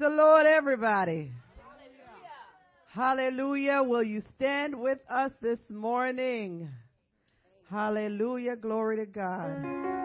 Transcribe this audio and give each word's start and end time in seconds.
The 0.00 0.08
Lord, 0.08 0.46
everybody. 0.46 1.30
Hallelujah. 2.90 3.82
Will 3.82 4.02
you 4.02 4.22
stand 4.34 4.74
with 4.74 4.98
us 5.10 5.30
this 5.42 5.58
morning? 5.68 6.70
Hallelujah. 7.70 8.56
Glory 8.56 8.96
to 8.96 9.04
God. 9.04 9.99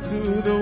To 0.00 0.42
the 0.42 0.55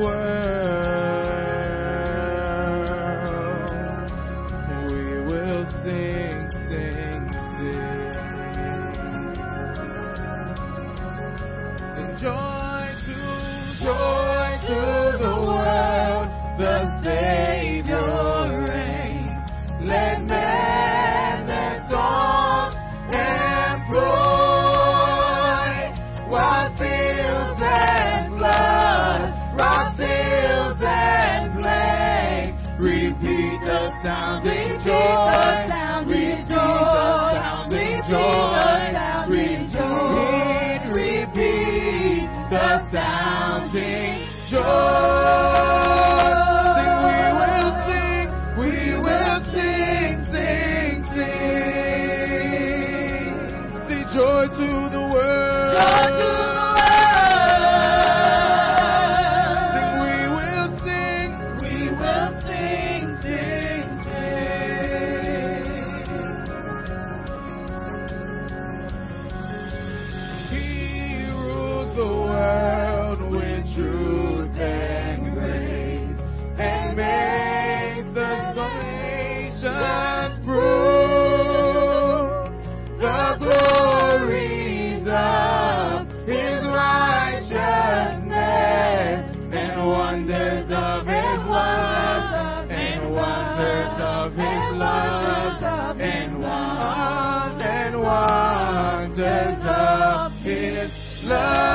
love. 101.25 101.74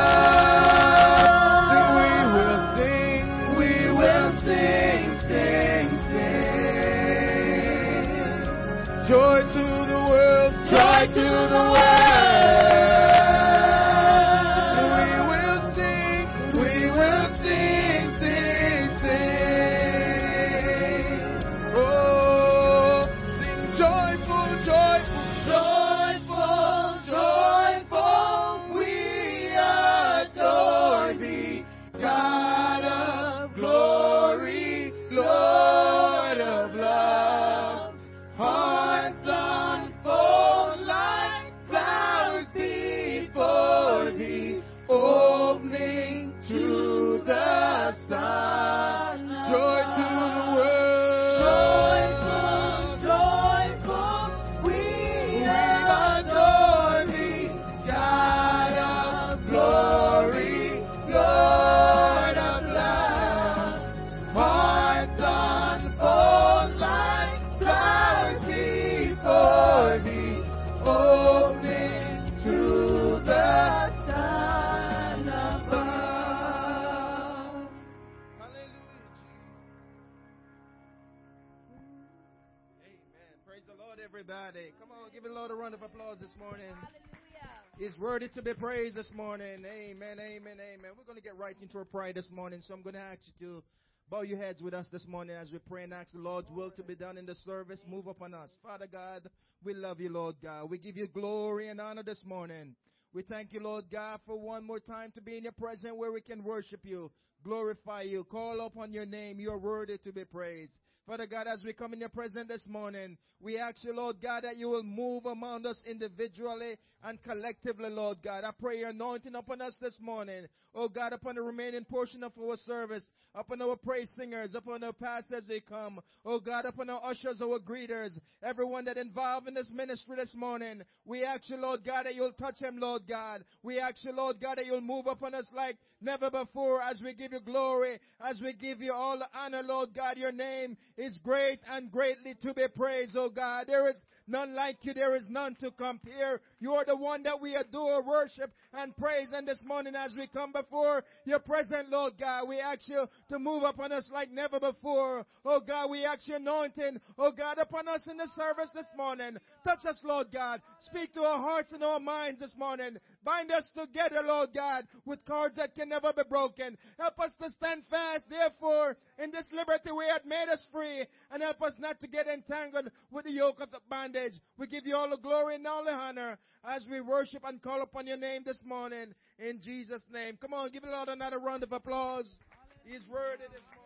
This 88.96 89.12
morning. 89.14 89.66
Amen, 89.66 90.20
amen, 90.20 90.58
amen. 90.58 90.92
We're 90.98 91.04
going 91.04 91.18
to 91.18 91.22
get 91.22 91.36
right 91.38 91.56
into 91.62 91.80
our 91.80 91.84
prayer 91.84 92.14
this 92.14 92.32
morning. 92.32 92.62
So 92.66 92.74
I'm 92.74 92.82
going 92.82 92.94
to 92.94 93.02
ask 93.02 93.20
you 93.26 93.48
to 93.48 93.64
bow 94.10 94.22
your 94.22 94.38
heads 94.38 94.62
with 94.62 94.74
us 94.74 94.86
this 94.90 95.06
morning 95.06 95.36
as 95.36 95.52
we 95.52 95.60
pray 95.60 95.84
and 95.84 95.94
ask 95.94 96.14
the 96.14 96.20
Lord's 96.20 96.48
will 96.50 96.72
to 96.72 96.84
be 96.84 96.96
done 96.96 97.18
in 97.18 97.26
the 97.26 97.36
service. 97.36 97.82
Move 97.86 98.08
upon 98.08 98.34
us. 98.34 98.52
Father 98.64 98.88
God, 98.90 99.30
we 99.66 99.74
love 99.74 100.00
you, 100.00 100.10
Lord 100.10 100.36
God. 100.42 100.70
We 100.70 100.78
give 100.78 100.96
you 100.96 101.08
glory 101.08 101.68
and 101.68 101.82
honor 101.82 102.02
this 102.02 102.24
morning. 102.26 102.74
We 103.14 103.22
thank 103.24 103.52
you, 103.52 103.60
Lord 103.60 103.84
God, 103.92 104.22
for 104.26 104.38
one 104.38 104.66
more 104.66 104.80
time 104.80 105.12
to 105.16 105.22
be 105.22 105.36
in 105.36 105.44
your 105.44 105.52
presence 105.52 105.94
where 105.94 106.14
we 106.14 106.22
can 106.22 106.42
worship 106.42 106.80
you, 106.84 107.12
glorify 107.44 108.04
you, 108.04 108.24
call 108.24 108.62
upon 108.62 108.94
your 108.94 109.06
name. 109.06 109.42
You're 109.42 109.58
worthy 109.58 109.98
to 109.98 110.14
be 110.14 110.24
praised. 110.24 110.80
Father 111.10 111.26
God, 111.26 111.48
as 111.48 111.64
we 111.64 111.74
come 111.74 111.94
in 111.94 112.00
your 112.02 112.10
presence 112.10 112.48
this 112.50 112.68
morning, 112.70 113.18
we 113.42 113.58
ask 113.58 113.84
you, 113.84 113.96
Lord 113.96 114.18
God, 114.22 114.44
that 114.44 114.58
you 114.58 114.70
will 114.70 114.84
move 114.84 115.26
among 115.26 115.66
us 115.66 115.82
individually 115.84 116.78
and 117.04 117.20
collectively, 117.24 117.90
Lord 117.90 118.20
God. 118.24 118.44
I 118.44 118.52
pray 118.52 118.78
your 118.78 118.90
anointing 118.90 119.34
upon 119.34 119.60
us 119.60 119.76
this 119.82 119.98
morning. 120.00 120.46
Oh 120.76 120.88
God, 120.88 121.12
upon 121.12 121.34
the 121.34 121.42
remaining 121.42 121.84
portion 121.84 122.24
of 122.24 122.34
our 122.40 122.58
service, 122.58 123.04
upon 123.36 123.62
our 123.62 123.76
praise 123.76 124.10
singers, 124.18 124.54
upon 124.56 124.84
our 124.84 124.94
pastors 124.94 125.42
as 125.44 125.48
they 125.48 125.60
come. 125.60 126.00
Oh 126.26 126.40
God, 126.40 126.66
upon 126.66 126.90
our 126.90 127.02
ushers, 127.04 127.42
our 127.42 127.60
greeters, 127.60 128.12
everyone 128.44 128.86
that 128.86 128.98
involved 128.98 129.48
in 129.48 129.54
this 129.54 129.70
ministry 129.74 130.16
this 130.16 130.34
morning. 130.36 130.82
We 131.06 131.24
ask 131.24 131.50
you, 131.50 131.58
Lord 131.58 131.82
God, 131.86 132.06
that 132.06 132.16
you'll 132.16 132.34
touch 132.34 132.60
them, 132.60 132.80
Lord 132.80 133.04
God. 133.08 133.44
We 133.64 133.80
ask 133.80 134.04
you, 134.04 134.12
Lord 134.12 134.38
God, 134.42 134.58
that 134.58 134.66
you'll 134.66 134.82
move 134.82 135.08
upon 135.08 135.34
us 135.34 135.48
like 135.54 135.78
never 136.02 136.30
before 136.30 136.82
as 136.82 137.02
we 137.04 137.14
give 137.14 137.34
you 137.34 137.40
glory, 137.40 138.00
as 138.22 138.40
we 138.42 138.54
give 138.54 138.82
you 138.82 138.94
all 138.94 139.18
the 139.18 139.28
honor, 139.38 139.62
Lord 139.64 139.90
God. 139.96 140.18
Your 140.18 140.32
name 140.32 140.78
is 140.98 141.18
great 141.24 141.60
and 141.70 141.92
greatly 141.92 142.36
to 142.42 142.54
be 142.54 142.66
praised, 142.76 143.16
oh 143.16 143.30
God. 143.30 143.66
There 143.68 143.90
is 143.90 143.96
none 144.30 144.56
like 144.56 144.78
you. 144.82 144.94
There 144.94 145.16
is 145.16 145.26
none 145.30 145.56
to 145.62 145.72
compare. 145.72 146.42
You 146.60 146.74
are 146.74 146.86
the 146.86 146.96
one 146.96 147.24
that 147.24 147.42
we 147.42 147.56
adore, 147.56 148.06
worship, 148.06 148.52
and 148.74 148.96
praise. 148.96 149.28
And 149.34 149.48
this 149.48 149.62
morning 149.66 149.96
as 149.96 150.14
we 150.16 150.28
come 150.28 150.52
before 150.52 151.04
your 151.26 151.40
present, 151.40 151.90
Lord 151.90 152.14
God, 152.20 152.48
we 152.48 152.60
ask 152.60 152.88
you 152.88 153.06
to 153.30 153.40
move 153.40 153.64
upon 153.64 153.92
us 153.92 154.10
like 154.12 154.32
never 154.32 154.60
before. 154.60 155.26
Oh 155.44 155.60
God, 155.60 155.90
we 155.90 156.06
ask 156.06 156.28
your 156.28 156.38
anointing, 156.38 157.00
oh 157.18 157.32
God, 157.32 157.58
upon 157.58 157.88
us 157.88 158.02
in 158.10 158.18
the 158.18 158.28
service 158.36 158.70
this 158.74 158.88
morning. 158.96 159.38
Touch 159.64 159.86
us, 159.86 160.00
Lord 160.04 160.28
God. 160.32 160.62
Speak 160.82 161.14
to 161.14 161.22
our 161.22 161.40
hearts 161.40 161.72
and 161.74 161.84
our 161.84 162.00
minds 162.00 162.40
this 162.40 162.56
morning. 162.58 162.98
Bind 163.24 163.52
us 163.52 163.66
together, 163.76 164.22
Lord 164.24 164.50
God, 164.54 164.88
with 165.06 165.26
cords 165.26 165.58
that 165.58 165.76
can 165.76 165.90
never 165.90 166.14
be 166.14 166.24
broken. 166.30 166.78
Help 166.98 167.20
us 167.20 167.32
to 167.42 167.50
stand 167.52 167.84
fast, 167.90 168.26
therefore, 168.30 168.98
in 169.22 169.32
this 169.32 169.50
liberty 169.52 169.92
we 169.92 170.06
it 170.06 170.26
made 170.26 170.48
us 170.50 170.66
free, 170.72 171.06
and 171.32 171.44
help 171.44 171.62
us 171.62 171.74
not 171.80 172.00
to 172.02 172.08
get 172.08 172.28
entangled 172.28 172.90
with 173.12 173.26
the 173.26 173.32
yoke 173.32 173.60
of 173.60 173.72
the 173.72 173.80
bondage. 173.90 174.34
We 174.58 174.68
give 174.68 174.86
you 174.86 174.96
all 174.96 175.10
the 175.10 175.18
glory 175.18 175.56
and 175.56 175.68
all 175.68 175.84
the 175.84 175.92
honor 175.92 176.38
as 176.64 176.86
we 176.90 177.02
worship 177.02 177.44
and 177.46 177.62
call 177.62 177.82
upon 177.82 178.08
your 178.08 178.18
name 178.18 178.44
this 178.46 178.62
morning 178.66 179.14
in 179.38 179.62
Jesus' 179.62 180.04
name. 180.12 180.38
Come 180.40 180.54
on, 180.54 180.72
give 180.72 180.84
the 180.84 180.90
Lord 180.90 181.10
another 181.10 181.40
round 181.40 181.64
of 181.64 181.72
applause. 181.72 182.40
He's 182.84 183.08
worthy 183.10 183.44
this 183.52 183.62
morning. 183.64 183.79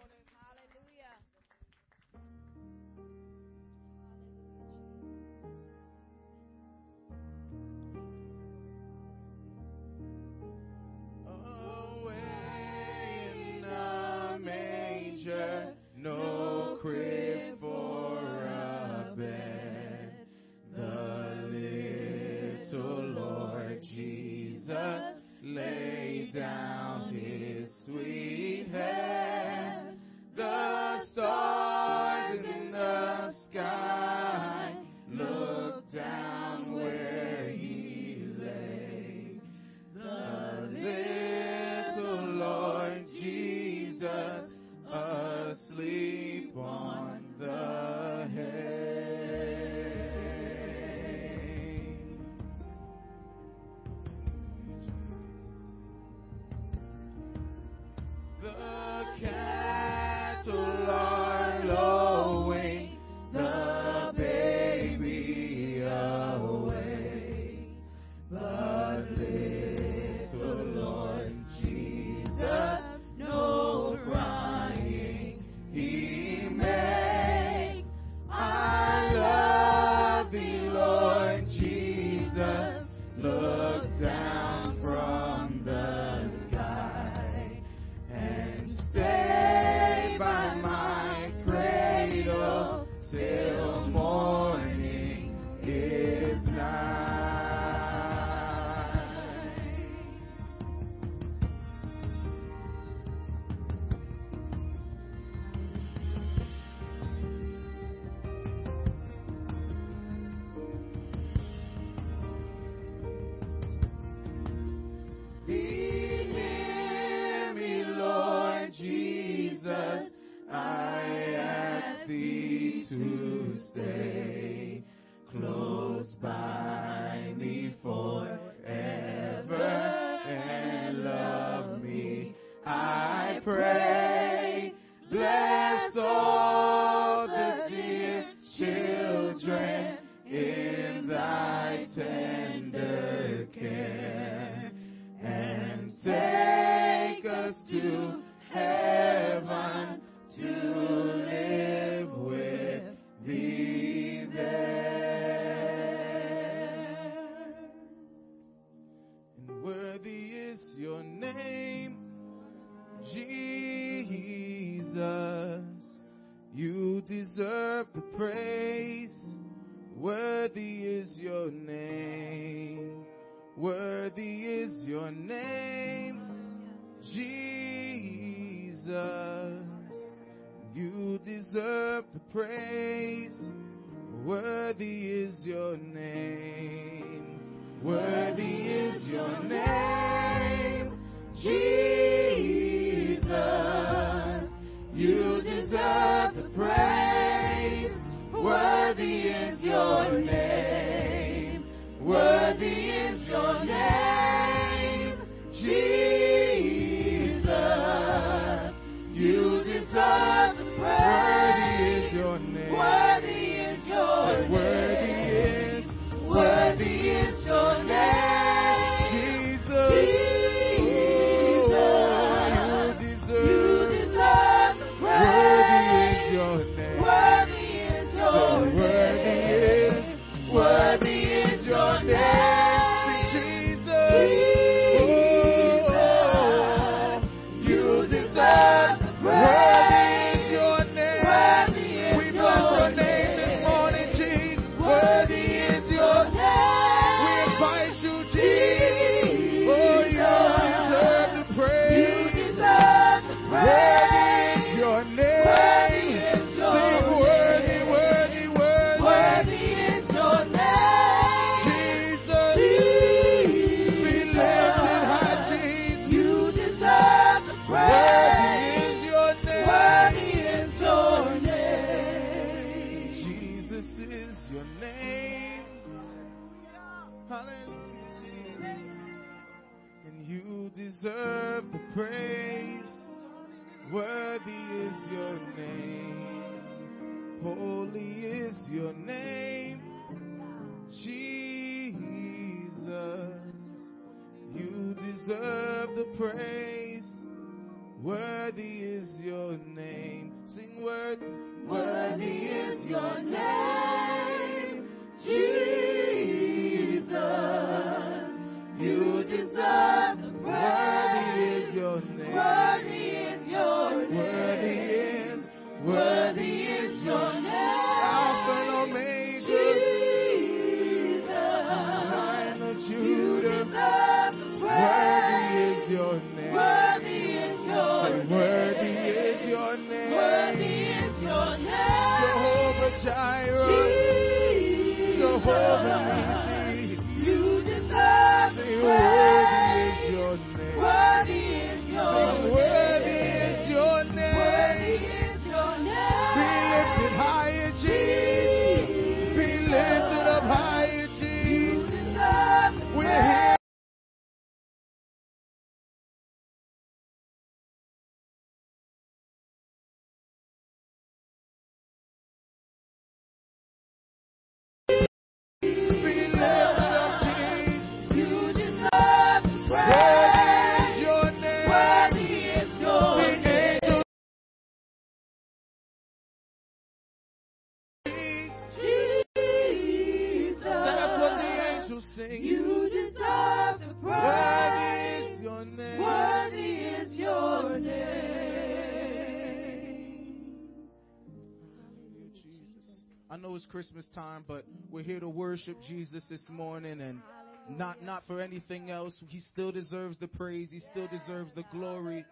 Christmas 393.74 394.08
time, 394.14 394.46
but 394.48 394.66
we're 394.92 395.02
here 395.02 395.20
to 395.20 395.28
worship 395.28 395.76
Jesus 395.88 396.24
this 396.30 396.44
morning 396.48 397.02
and 397.02 397.20
not 397.68 398.04
not 398.04 398.22
for 398.28 398.40
anything 398.40 398.92
else. 398.92 399.16
He 399.28 399.40
still 399.40 399.72
deserves 399.72 400.16
the 400.20 400.28
praise. 400.28 400.70
He 400.70 400.80
still 400.80 401.08
deserves 401.08 401.52
the 401.56 401.64
glory. 401.72 402.24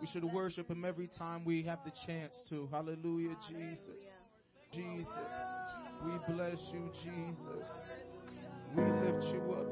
We 0.00 0.06
should 0.06 0.24
worship 0.24 0.70
him 0.70 0.86
every 0.86 1.10
time 1.18 1.44
we 1.44 1.62
have 1.64 1.80
the 1.84 1.92
chance 2.06 2.32
to. 2.48 2.66
Hallelujah, 2.72 3.36
Jesus. 3.46 4.06
Jesus. 4.72 5.34
We 6.02 6.34
bless 6.34 6.58
you, 6.72 6.90
Jesus. 7.04 7.68
We 8.74 8.82
lift 8.82 9.24
you 9.34 9.52
up, 9.52 9.69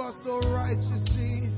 You 0.00 0.06
are 0.06 0.14
so 0.24 0.40
righteous, 0.48 1.02
Jesus. 1.14 1.52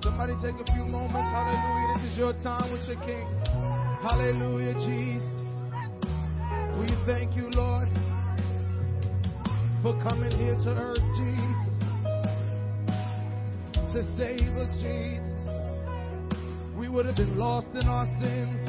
Somebody 0.00 0.34
take 0.40 0.54
a 0.54 0.72
few 0.72 0.84
moments. 0.84 1.16
Hallelujah. 1.16 1.94
This 1.96 2.12
is 2.12 2.16
your 2.16 2.32
time 2.44 2.72
with 2.72 2.86
your 2.86 3.00
King. 3.02 3.26
Hallelujah, 4.02 4.74
Jesus. 4.86 5.24
We 6.78 6.94
thank 7.12 7.34
you, 7.34 7.50
Lord, 7.50 7.88
for 9.82 10.00
coming 10.08 10.30
here 10.38 10.54
to 10.54 10.68
earth, 10.68 11.02
Jesus 11.16 11.55
to 13.96 14.02
save 14.18 14.54
us, 14.58 14.68
Jesus. 14.82 15.48
We 16.76 16.90
would 16.90 17.06
have 17.06 17.16
been 17.16 17.38
lost 17.38 17.68
in 17.68 17.88
our 17.88 18.04
sins 18.20 18.60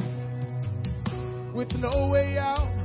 with 1.54 1.70
no 1.72 2.08
way 2.08 2.38
out. 2.38 2.77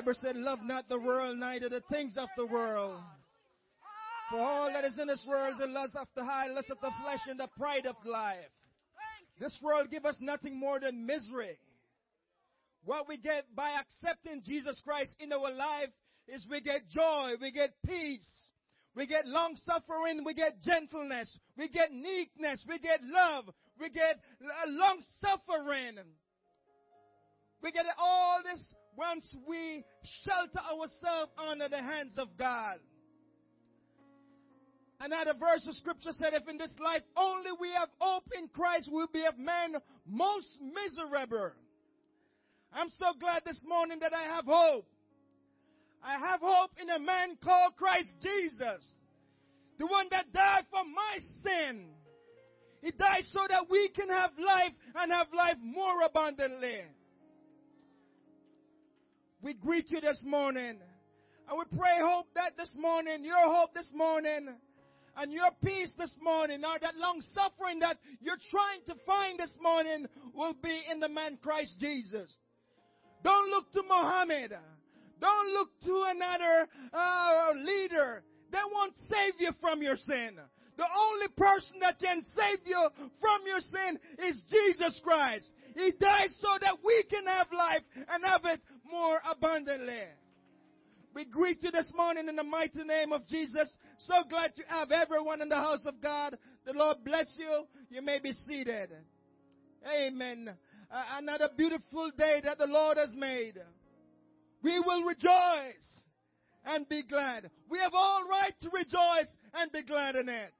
Bible 0.00 0.18
said, 0.22 0.36
Love 0.36 0.60
not 0.62 0.88
the 0.88 0.98
world, 0.98 1.36
neither 1.36 1.68
the 1.68 1.82
things 1.90 2.16
of 2.16 2.30
the 2.34 2.46
world. 2.46 2.98
For 4.30 4.38
all 4.38 4.72
that 4.72 4.82
is 4.82 4.96
in 4.98 5.08
this 5.08 5.22
world, 5.28 5.56
the 5.58 5.66
lust 5.66 5.94
of 5.94 6.06
the 6.16 6.24
high, 6.24 6.46
lust 6.46 6.70
of 6.70 6.78
the 6.80 6.90
flesh, 7.02 7.20
and 7.28 7.38
the 7.38 7.50
pride 7.58 7.84
of 7.84 7.96
life. 8.06 8.38
This 9.38 9.54
world 9.62 9.88
give 9.90 10.06
us 10.06 10.16
nothing 10.18 10.58
more 10.58 10.80
than 10.80 11.04
misery. 11.04 11.58
What 12.82 13.08
we 13.08 13.18
get 13.18 13.44
by 13.54 13.72
accepting 13.78 14.40
Jesus 14.42 14.80
Christ 14.82 15.14
in 15.18 15.34
our 15.34 15.52
life 15.52 15.90
is 16.28 16.46
we 16.50 16.62
get 16.62 16.88
joy, 16.88 17.32
we 17.38 17.52
get 17.52 17.70
peace, 17.86 18.26
we 18.96 19.06
get 19.06 19.26
long 19.26 19.54
suffering, 19.66 20.24
we 20.24 20.32
get 20.32 20.62
gentleness, 20.62 21.36
we 21.58 21.68
get 21.68 21.92
meekness, 21.92 22.64
we 22.66 22.78
get 22.78 23.00
love, 23.02 23.50
we 23.78 23.90
get 23.90 24.18
uh, 24.42 24.70
long 24.70 25.02
suffering. 25.20 25.98
We 27.62 27.72
get 27.72 27.84
all 27.98 28.40
this 28.42 28.74
once 29.00 29.24
we 29.48 29.82
shelter 30.22 30.60
ourselves 30.60 31.32
under 31.48 31.68
the 31.68 31.80
hands 31.80 32.12
of 32.18 32.28
God. 32.38 32.76
Another 35.00 35.32
verse 35.32 35.66
of 35.66 35.74
scripture 35.76 36.12
said, 36.12 36.34
if 36.34 36.46
in 36.46 36.58
this 36.58 36.74
life 36.78 37.00
only 37.16 37.50
we 37.58 37.70
have 37.72 37.88
hope 37.98 38.24
in 38.36 38.48
Christ, 38.48 38.90
we'll 38.92 39.08
be 39.10 39.24
a 39.24 39.32
man 39.40 39.76
most 40.06 40.60
miserable. 40.60 41.52
I'm 42.74 42.90
so 42.98 43.18
glad 43.18 43.42
this 43.46 43.58
morning 43.66 44.00
that 44.00 44.12
I 44.12 44.34
have 44.34 44.44
hope. 44.44 44.86
I 46.04 46.18
have 46.18 46.40
hope 46.42 46.72
in 46.80 46.90
a 46.90 46.98
man 46.98 47.38
called 47.42 47.76
Christ 47.76 48.12
Jesus, 48.22 48.86
the 49.78 49.86
one 49.86 50.08
that 50.10 50.32
died 50.34 50.66
for 50.70 50.84
my 50.84 51.18
sin. 51.42 51.86
He 52.82 52.90
died 52.90 53.24
so 53.32 53.40
that 53.48 53.70
we 53.70 53.88
can 53.96 54.08
have 54.10 54.30
life 54.38 54.72
and 54.94 55.10
have 55.10 55.28
life 55.34 55.56
more 55.62 56.02
abundantly. 56.06 56.82
We 59.42 59.54
greet 59.54 59.90
you 59.90 60.00
this 60.00 60.22
morning. 60.24 60.76
And 61.48 61.58
we 61.58 61.78
pray 61.78 61.96
hope 62.02 62.26
that 62.34 62.56
this 62.58 62.76
morning, 62.78 63.24
your 63.24 63.42
hope 63.42 63.72
this 63.74 63.90
morning, 63.94 64.48
and 65.16 65.32
your 65.32 65.50
peace 65.64 65.92
this 65.98 66.14
morning, 66.22 66.62
or 66.62 66.78
that 66.80 66.96
long 66.96 67.22
suffering 67.34 67.80
that 67.80 67.96
you're 68.20 68.38
trying 68.50 68.80
to 68.86 68.94
find 69.06 69.38
this 69.38 69.52
morning, 69.60 70.06
will 70.34 70.54
be 70.62 70.82
in 70.90 71.00
the 71.00 71.08
man 71.08 71.38
Christ 71.42 71.72
Jesus. 71.80 72.36
Don't 73.24 73.48
look 73.50 73.72
to 73.72 73.82
Muhammad. 73.82 74.54
Don't 75.20 75.52
look 75.52 75.68
to 75.84 76.04
another 76.08 76.68
uh, 76.92 77.52
leader. 77.56 78.22
They 78.52 78.58
won't 78.72 78.94
save 79.08 79.40
you 79.40 79.52
from 79.60 79.82
your 79.82 79.96
sin. 79.96 80.38
The 80.76 80.84
only 80.84 81.28
person 81.36 81.76
that 81.80 81.98
can 81.98 82.24
save 82.34 82.60
you 82.64 82.88
from 83.20 83.40
your 83.46 83.60
sin 83.60 83.98
is 84.28 84.40
Jesus 84.50 85.00
Christ. 85.04 85.50
He 85.74 85.92
died 86.00 86.30
so 86.40 86.48
that 86.60 86.78
we 86.84 87.04
can 87.10 87.26
have 87.26 87.48
life 87.52 87.82
and 88.08 88.24
have 88.24 88.42
it 88.44 88.60
more 88.90 89.20
abundantly. 89.30 90.02
We 91.14 91.24
greet 91.24 91.62
you 91.62 91.70
this 91.70 91.90
morning 91.94 92.28
in 92.28 92.36
the 92.36 92.44
mighty 92.44 92.84
name 92.84 93.12
of 93.12 93.26
Jesus. 93.26 93.68
So 93.98 94.14
glad 94.28 94.54
to 94.56 94.62
have 94.68 94.90
everyone 94.92 95.42
in 95.42 95.48
the 95.48 95.56
house 95.56 95.84
of 95.86 96.00
God. 96.00 96.38
The 96.64 96.72
Lord 96.72 96.98
bless 97.04 97.26
you. 97.36 97.64
You 97.90 98.02
may 98.02 98.20
be 98.20 98.32
seated. 98.46 98.90
Amen. 99.86 100.50
Uh, 100.90 101.02
another 101.18 101.48
beautiful 101.56 102.10
day 102.16 102.40
that 102.44 102.58
the 102.58 102.66
Lord 102.66 102.96
has 102.96 103.10
made. 103.14 103.58
We 104.62 104.78
will 104.78 105.04
rejoice 105.04 105.90
and 106.64 106.88
be 106.88 107.02
glad. 107.08 107.50
We 107.70 107.78
have 107.78 107.92
all 107.94 108.24
right 108.28 108.54
to 108.62 108.70
rejoice 108.70 109.28
and 109.54 109.72
be 109.72 109.82
glad 109.82 110.16
in 110.16 110.28
it. 110.28 110.52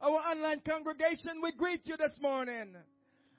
Our 0.00 0.10
online 0.10 0.60
congregation, 0.60 1.40
we 1.42 1.52
greet 1.52 1.80
you 1.84 1.96
this 1.96 2.18
morning. 2.20 2.74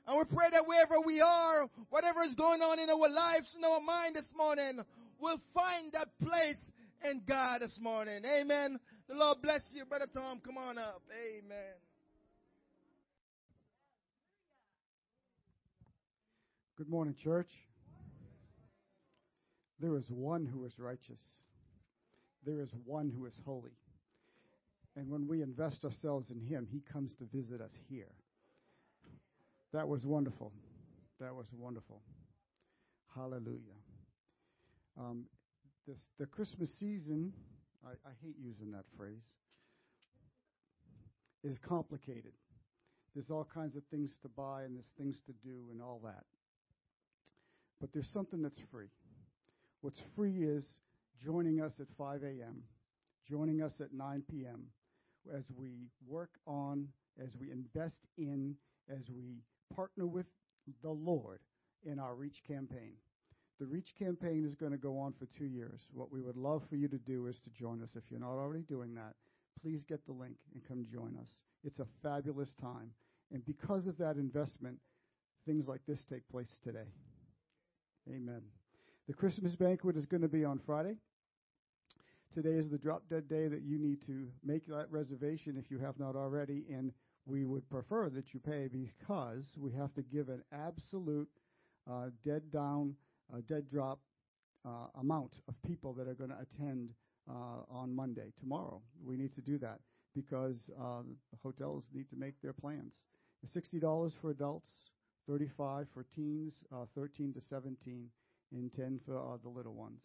And 0.08 0.18
we 0.18 0.24
pray 0.36 0.48
that 0.52 0.66
wherever 0.66 0.96
we 1.06 1.20
are, 1.20 1.68
whatever 1.90 2.24
is 2.24 2.34
going 2.36 2.62
on 2.62 2.80
in 2.80 2.90
our 2.90 3.10
lives, 3.10 3.54
in 3.58 3.64
our 3.66 3.82
mind 3.82 4.16
this 4.16 4.28
morning, 4.36 4.80
we'll 5.20 5.42
find 5.54 5.92
that 5.92 6.08
place 6.24 6.56
in 7.04 7.22
God 7.28 7.60
this 7.62 7.78
morning. 7.82 8.24
Amen. 8.24 8.80
The 9.10 9.16
Lord 9.16 9.42
bless 9.42 9.62
you. 9.74 9.84
Brother 9.84 10.08
Tom, 10.14 10.40
come 10.46 10.58
on 10.58 10.78
up. 10.78 11.02
Amen. 11.12 11.76
Good 16.78 16.90
morning, 16.90 17.16
church. 17.22 17.50
There 19.82 19.98
is 19.98 20.06
one 20.10 20.46
who 20.46 20.64
is 20.64 20.74
righteous. 20.78 21.22
There 22.46 22.62
is 22.62 22.70
one 22.86 23.10
who 23.10 23.26
is 23.26 23.34
holy. 23.44 23.76
And 24.96 25.10
when 25.10 25.28
we 25.28 25.42
invest 25.42 25.84
ourselves 25.84 26.30
in 26.32 26.40
Him, 26.40 26.66
He 26.72 26.82
comes 26.94 27.14
to 27.16 27.26
visit 27.34 27.60
us 27.62 27.72
here. 27.90 28.14
That 29.74 29.88
was 29.88 30.06
wonderful. 30.06 30.52
That 31.20 31.36
was 31.36 31.48
wonderful. 31.52 32.02
Hallelujah. 33.16 33.78
Um, 34.98 35.26
this, 35.88 35.98
the 36.20 36.26
Christmas 36.26 36.70
season, 36.80 37.34
I, 37.86 37.92
I 38.08 38.12
hate 38.24 38.36
using 38.42 38.72
that 38.72 38.86
phrase, 38.98 39.24
is 41.44 41.58
complicated. 41.68 42.34
There's 43.14 43.30
all 43.30 43.48
kinds 43.52 43.76
of 43.76 43.84
things 43.92 44.12
to 44.22 44.30
buy 44.30 44.64
and 44.64 44.76
there's 44.76 44.92
things 44.98 45.18
to 45.26 45.34
do 45.44 45.66
and 45.72 45.82
all 45.82 46.00
that. 46.04 46.24
But 47.82 47.92
there's 47.94 48.10
something 48.14 48.42
that's 48.42 48.60
free. 48.72 48.90
What's 49.82 50.02
free 50.16 50.44
is 50.44 50.64
joining 51.24 51.62
us 51.62 51.74
at 51.80 51.88
5 51.98 52.24
a.m., 52.24 52.64
joining 53.30 53.62
us 53.62 53.74
at 53.80 53.94
9 53.94 54.24
p.m. 54.30 54.68
as 55.36 55.44
we 55.56 55.90
work 56.08 56.32
on, 56.46 56.88
as 57.22 57.30
we 57.40 57.52
invest 57.52 57.98
in, 58.18 58.56
as 58.90 59.04
we 59.10 59.42
partner 59.76 60.06
with 60.06 60.26
the 60.84 60.90
Lord 60.90 61.40
in 61.86 62.00
our 62.00 62.16
Reach 62.16 62.42
campaign. 62.48 62.94
The 63.60 63.66
Reach 63.66 63.94
campaign 63.98 64.46
is 64.46 64.56
going 64.56 64.72
to 64.72 64.78
go 64.78 65.00
on 65.00 65.14
for 65.14 65.26
two 65.38 65.46
years. 65.46 65.82
What 65.94 66.12
we 66.12 66.22
would 66.22 66.38
love 66.38 66.64
for 66.70 66.76
you 66.76 66.88
to 66.88 66.98
do 66.98 67.28
is 67.28 67.38
to 67.40 67.50
join 67.60 67.82
us. 67.82 67.90
If 67.96 68.04
you're 68.10 68.20
not 68.20 68.38
already 68.38 68.64
doing 68.64 68.94
that, 68.96 69.14
please 69.62 69.82
get 69.88 70.06
the 70.06 70.14
link 70.14 70.36
and 70.54 70.64
come 70.68 70.86
join 70.92 71.18
us. 71.20 71.28
It's 71.64 71.80
a 71.80 71.88
fabulous 72.04 72.54
time. 72.62 72.92
And 73.32 73.46
because 73.46 73.88
of 73.88 73.98
that 73.98 74.16
investment, 74.16 74.78
things 75.46 75.68
like 75.68 75.82
this 75.88 76.06
take 76.10 76.28
place 76.30 76.58
today. 76.64 76.88
Amen. 78.10 78.42
The 79.08 79.14
Christmas 79.14 79.56
banquet 79.56 79.98
is 79.98 80.06
going 80.06 80.22
to 80.22 80.28
be 80.28 80.46
on 80.46 80.60
Friday. 80.66 80.96
Today 82.34 82.58
is 82.58 82.70
the 82.70 82.78
drop 82.78 83.04
dead 83.10 83.28
day 83.28 83.48
that 83.48 83.64
you 83.64 83.80
need 83.80 84.06
to 84.06 84.28
make 84.44 84.68
that 84.68 84.92
reservation 84.92 85.56
if 85.58 85.72
you 85.72 85.80
have 85.80 85.98
not 85.98 86.16
already, 86.16 86.66
and 86.70 86.92
we 87.28 87.44
would 87.44 87.70
prefer 87.70 88.10
that 88.10 88.34
you 88.34 88.40
pay 88.40 88.68
because 88.68 89.44
we 89.58 89.72
have 89.74 89.94
to 89.94 90.02
give 90.02 90.30
an 90.30 90.42
absolute 90.54 91.30
uh, 91.90 92.06
dead 92.24 92.50
down, 92.52 92.96
uh, 93.34 93.40
dead 93.48 93.70
drop 93.70 94.00
uh, 94.66 94.88
amount 95.00 95.34
of 95.48 95.62
people 95.62 95.94
that 95.94 96.08
are 96.08 96.14
going 96.14 96.30
to 96.30 96.38
attend 96.40 96.90
uh, 97.30 97.64
on 97.70 97.94
Monday, 97.94 98.32
tomorrow. 98.40 98.82
We 99.04 99.18
need 99.18 99.36
to 99.36 99.42
do 99.42 99.58
that 99.60 99.80
because 100.16 100.70
uh, 100.82 101.02
hotels 101.44 101.84
need 101.94 102.10
to 102.10 102.16
make 102.16 102.42
their 102.42 102.54
plans. 102.54 102.94
$60 103.56 104.12
for 104.22 104.32
adults, 104.32 104.72
35 105.30 105.88
for 105.94 106.06
teens, 106.16 106.64
uh, 106.74 106.86
13 106.96 107.34
to 107.34 107.42
17, 107.42 108.08
and 108.54 108.74
10 108.74 109.00
for 109.06 109.38
the 109.44 109.50
little 109.50 109.74
ones. 109.74 110.02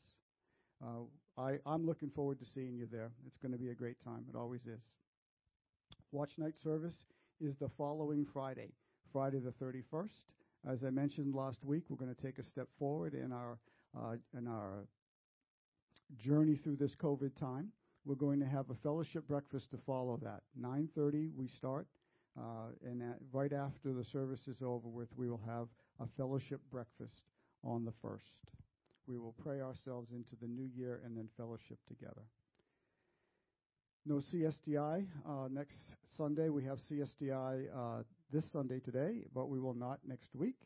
I, 1.39 1.59
I'm 1.65 1.87
looking 1.87 2.11
forward 2.11 2.41
to 2.41 2.45
seeing 2.45 2.77
you 2.77 2.87
there. 2.91 3.13
It's 3.27 3.39
going 3.39 3.53
to 3.53 3.59
be 3.59 3.71
a 3.71 3.75
great 3.75 4.03
time. 4.05 4.25
It 4.29 4.37
always 4.37 4.63
is. 4.67 4.83
Watch 6.13 6.33
night 6.37 6.53
service 6.63 7.07
is 7.41 7.57
the 7.57 7.71
following 7.71 8.27
Friday, 8.35 8.69
Friday 9.15 9.39
the 9.39 9.53
31st. 9.53 10.11
As 10.69 10.85
I 10.85 10.91
mentioned 10.91 11.35
last 11.35 11.65
week, 11.65 11.85
we're 11.89 11.97
going 11.97 12.15
to 12.15 12.23
take 12.23 12.39
a 12.39 12.43
step 12.43 12.69
forward 12.79 13.15
in 13.15 13.33
our 13.33 13.59
uh, 13.99 14.17
in 14.37 14.47
our 14.47 14.85
journey 16.19 16.55
through 16.55 16.77
this 16.77 16.95
COVID 16.95 17.35
time. 17.41 17.69
We're 18.05 18.17
going 18.17 18.41
to 18.41 18.47
have 18.47 18.69
a 18.69 18.75
fellowship 18.75 19.27
breakfast 19.27 19.71
to 19.71 19.79
follow 19.87 20.21
that. 20.23 20.43
9:30 20.61 21.31
we 21.35 21.49
start, 21.49 21.87
uh, 22.39 22.73
and 22.85 23.03
right 23.33 23.55
after 23.55 23.95
the 23.95 24.05
service 24.05 24.47
is 24.49 24.61
over 24.61 24.89
with, 24.89 25.09
we 25.17 25.31
will 25.31 25.43
have 25.47 25.69
a 25.99 26.07
fellowship 26.19 26.61
breakfast 26.71 27.23
on 27.65 27.87
the 27.87 27.93
first. 28.03 28.35
We 29.07 29.19
will 29.19 29.35
pray 29.43 29.63
ourselves 29.63 30.11
into 30.13 30.37
the 30.43 30.47
new 30.47 30.69
year 30.77 31.01
and 31.07 31.17
then 31.17 31.31
fellowship 31.39 31.79
together. 31.89 32.27
No 34.05 34.17
CSDI 34.17 35.07
uh, 35.29 35.49
next 35.49 35.95
Sunday. 36.17 36.49
We 36.49 36.65
have 36.65 36.79
CSDI 36.91 37.69
uh, 37.73 38.03
this 38.33 38.45
Sunday 38.53 38.81
today, 38.81 39.23
but 39.33 39.49
we 39.49 39.61
will 39.61 39.75
not 39.75 40.01
next 40.05 40.35
week. 40.35 40.57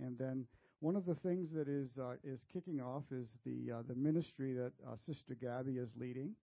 And 0.00 0.18
then 0.18 0.44
one 0.80 0.96
of 0.96 1.06
the 1.06 1.14
things 1.14 1.52
that 1.52 1.68
is 1.68 1.98
uh, 2.00 2.14
is 2.24 2.40
kicking 2.52 2.80
off 2.80 3.04
is 3.12 3.28
the 3.46 3.76
uh, 3.76 3.82
the 3.86 3.94
ministry 3.94 4.54
that 4.54 4.72
uh, 4.84 4.96
Sister 5.06 5.36
Gabby 5.40 5.74
is 5.74 5.90
leading. 5.96 6.34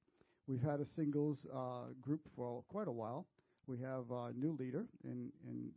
We've 0.47 0.61
had 0.61 0.79
a 0.79 0.85
singles 0.85 1.45
uh, 1.53 1.91
group 2.01 2.21
for 2.33 2.63
quite 2.69 2.87
a 2.87 2.93
while. 2.93 3.25
We 3.67 3.79
have 3.79 4.09
a 4.09 4.31
new 4.33 4.55
leader 4.57 4.85
in 5.03 5.33
in 5.45 5.71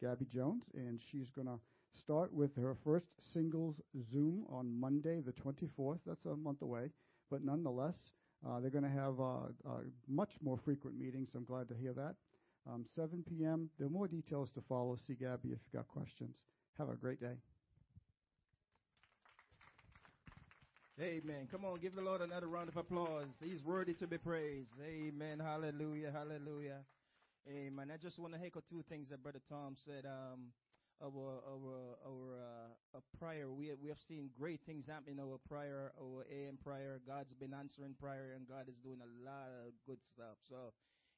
Gabby 0.00 0.26
Jones, 0.32 0.62
and 0.74 1.00
she's 1.10 1.30
going 1.30 1.48
to 1.48 1.58
start 1.98 2.32
with 2.32 2.54
her 2.54 2.76
first 2.84 3.06
singles 3.34 3.80
Zoom 4.12 4.44
on 4.48 4.72
Monday, 4.78 5.20
the 5.20 5.32
24th. 5.32 5.98
That's 6.06 6.24
a 6.26 6.36
month 6.36 6.62
away, 6.62 6.90
but 7.28 7.42
nonetheless, 7.42 8.12
they're 8.60 8.70
going 8.70 8.84
to 8.84 8.90
have 8.90 9.20
uh, 9.20 9.46
uh, 9.68 9.80
much 10.08 10.30
more 10.42 10.58
frequent 10.64 10.98
meetings. 10.98 11.30
I'm 11.34 11.44
glad 11.44 11.68
to 11.68 11.74
hear 11.74 11.92
that. 11.92 12.14
Um, 12.70 12.84
7 12.94 13.24
p.m. 13.28 13.70
There 13.78 13.86
are 13.86 13.90
more 13.90 14.08
details 14.08 14.50
to 14.54 14.60
follow. 14.68 14.96
See 15.06 15.14
Gabby 15.14 15.50
if 15.50 15.58
you've 15.64 15.72
got 15.72 15.88
questions. 15.88 16.36
Have 16.78 16.88
a 16.88 16.94
great 16.94 17.20
day. 17.20 17.34
Amen. 21.00 21.48
Come 21.50 21.64
on, 21.64 21.80
give 21.80 21.94
the 21.94 22.02
Lord 22.02 22.20
another 22.20 22.46
round 22.46 22.68
of 22.68 22.76
applause. 22.76 23.26
He's 23.42 23.64
worthy 23.64 23.94
to 23.94 24.06
be 24.06 24.18
praised. 24.18 24.68
Amen. 24.84 25.40
Hallelujah. 25.40 26.12
Hallelujah. 26.12 26.80
Amen. 27.48 27.90
I 27.92 27.96
just 27.96 28.18
want 28.18 28.34
to 28.34 28.40
echo 28.44 28.62
two 28.70 28.84
things 28.88 29.08
that 29.08 29.22
Brother 29.22 29.40
Tom 29.48 29.74
said. 29.84 30.04
Um, 30.04 30.52
our 31.00 31.42
our 31.46 31.96
our 32.06 32.28
uh, 32.96 33.00
prayer. 33.18 33.50
We 33.50 33.72
we 33.80 33.88
have 33.88 34.00
seen 34.00 34.30
great 34.38 34.60
things 34.66 34.86
happen 34.86 35.14
in 35.14 35.20
our 35.20 35.38
prayer, 35.48 35.92
our 36.00 36.26
AM 36.30 36.58
prayer. 36.62 37.00
God's 37.06 37.32
been 37.34 37.54
answering 37.54 37.94
prayer, 38.00 38.32
and 38.34 38.48
God 38.48 38.68
is 38.68 38.76
doing 38.82 38.98
a 39.00 39.10
lot 39.24 39.48
of 39.66 39.72
good 39.86 39.98
stuff. 40.12 40.36
So, 40.48 40.72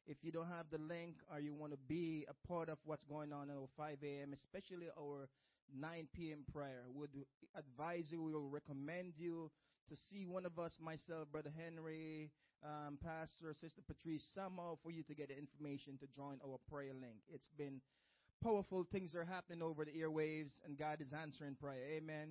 if 0.07 0.19
you 0.23 0.33
don't 0.33 0.49
have 0.49 0.67
the 0.71 0.79
link 0.79 1.17
or 1.33 1.41
you 1.41 1.55
want 1.55 1.73
to 1.73 1.79
be 1.89 2.27
a 2.29 2.49
part 2.49 2.69
of 2.69 2.79
what's 2.85 3.05
going 3.05 3.33
on 3.33 3.51
at 3.51 3.57
our 3.57 3.69
5 3.77 3.99
a.m., 4.03 4.33
especially 4.33 4.87
our 4.99 5.29
9 5.75 6.09
p.m. 6.15 6.45
prayer, 6.53 6.85
would 6.95 7.11
advise 7.57 8.11
you. 8.11 8.23
We 8.23 8.33
will 8.33 8.51
recommend 8.51 9.15
you 9.17 9.51
to 9.89 9.97
see 9.97 10.27
one 10.27 10.47
of 10.47 10.59
us, 10.59 10.79
myself, 10.81 11.29
Brother 11.31 11.53
Henry, 11.57 12.31
um, 12.65 12.99
Pastor, 13.03 13.53
Sister 13.53 13.83
Patrice, 13.87 14.25
somehow 14.35 14.77
for 14.83 14.91
you 14.91 15.03
to 15.05 15.15
get 15.15 15.29
the 15.29 15.37
information 15.37 15.99
to 15.99 16.07
join 16.17 16.39
our 16.45 16.59
prayer 16.71 16.95
link. 16.95 17.21
It's 17.33 17.49
been 17.57 17.81
powerful 18.45 18.87
things 18.93 19.15
are 19.15 19.25
happening 19.25 19.63
over 19.63 19.87
the 19.87 19.93
airwaves, 19.93 20.53
and 20.67 20.77
God 20.77 21.01
is 21.01 21.15
answering 21.15 21.55
prayer. 21.55 21.87
Amen. 21.97 22.29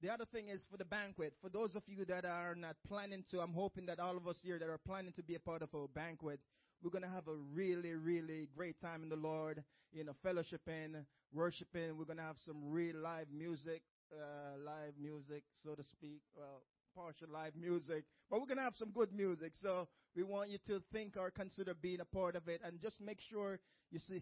The 0.00 0.08
other 0.08 0.24
thing 0.24 0.48
is 0.48 0.62
for 0.70 0.76
the 0.76 0.84
banquet. 0.84 1.34
For 1.42 1.48
those 1.48 1.74
of 1.74 1.82
you 1.86 2.04
that 2.04 2.24
are 2.24 2.54
not 2.54 2.76
planning 2.88 3.24
to, 3.32 3.40
I'm 3.40 3.52
hoping 3.52 3.86
that 3.86 3.98
all 3.98 4.16
of 4.16 4.28
us 4.28 4.38
here 4.42 4.58
that 4.60 4.68
are 4.68 4.78
planning 4.78 5.12
to 5.14 5.22
be 5.22 5.34
a 5.34 5.40
part 5.40 5.62
of 5.62 5.74
our 5.74 5.88
banquet, 5.88 6.38
we're 6.82 6.90
going 6.90 7.02
to 7.02 7.10
have 7.10 7.26
a 7.26 7.34
really, 7.34 7.94
really 7.94 8.48
great 8.56 8.80
time 8.80 9.02
in 9.02 9.08
the 9.08 9.16
Lord, 9.16 9.64
you 9.92 10.04
know, 10.04 10.12
fellowshipping, 10.24 11.04
worshiping. 11.32 11.96
We're 11.98 12.04
going 12.04 12.18
to 12.18 12.24
have 12.24 12.38
some 12.38 12.56
real 12.64 12.96
live 12.96 13.26
music, 13.36 13.82
uh, 14.12 14.58
live 14.64 14.94
music, 15.00 15.42
so 15.64 15.74
to 15.74 15.82
speak. 15.82 16.22
Well, 16.36 16.62
partial 16.94 17.28
live 17.32 17.54
music, 17.56 18.04
but 18.30 18.40
we're 18.40 18.46
going 18.46 18.58
to 18.58 18.64
have 18.64 18.76
some 18.76 18.90
good 18.90 19.12
music. 19.12 19.52
So 19.54 19.88
we 20.14 20.22
want 20.22 20.50
you 20.50 20.58
to 20.66 20.82
think 20.92 21.16
or 21.16 21.30
consider 21.30 21.74
being 21.74 22.00
a 22.00 22.04
part 22.04 22.36
of 22.36 22.48
it 22.48 22.60
and 22.64 22.80
just 22.80 23.00
make 23.00 23.20
sure 23.20 23.58
you 23.90 23.98
see 23.98 24.20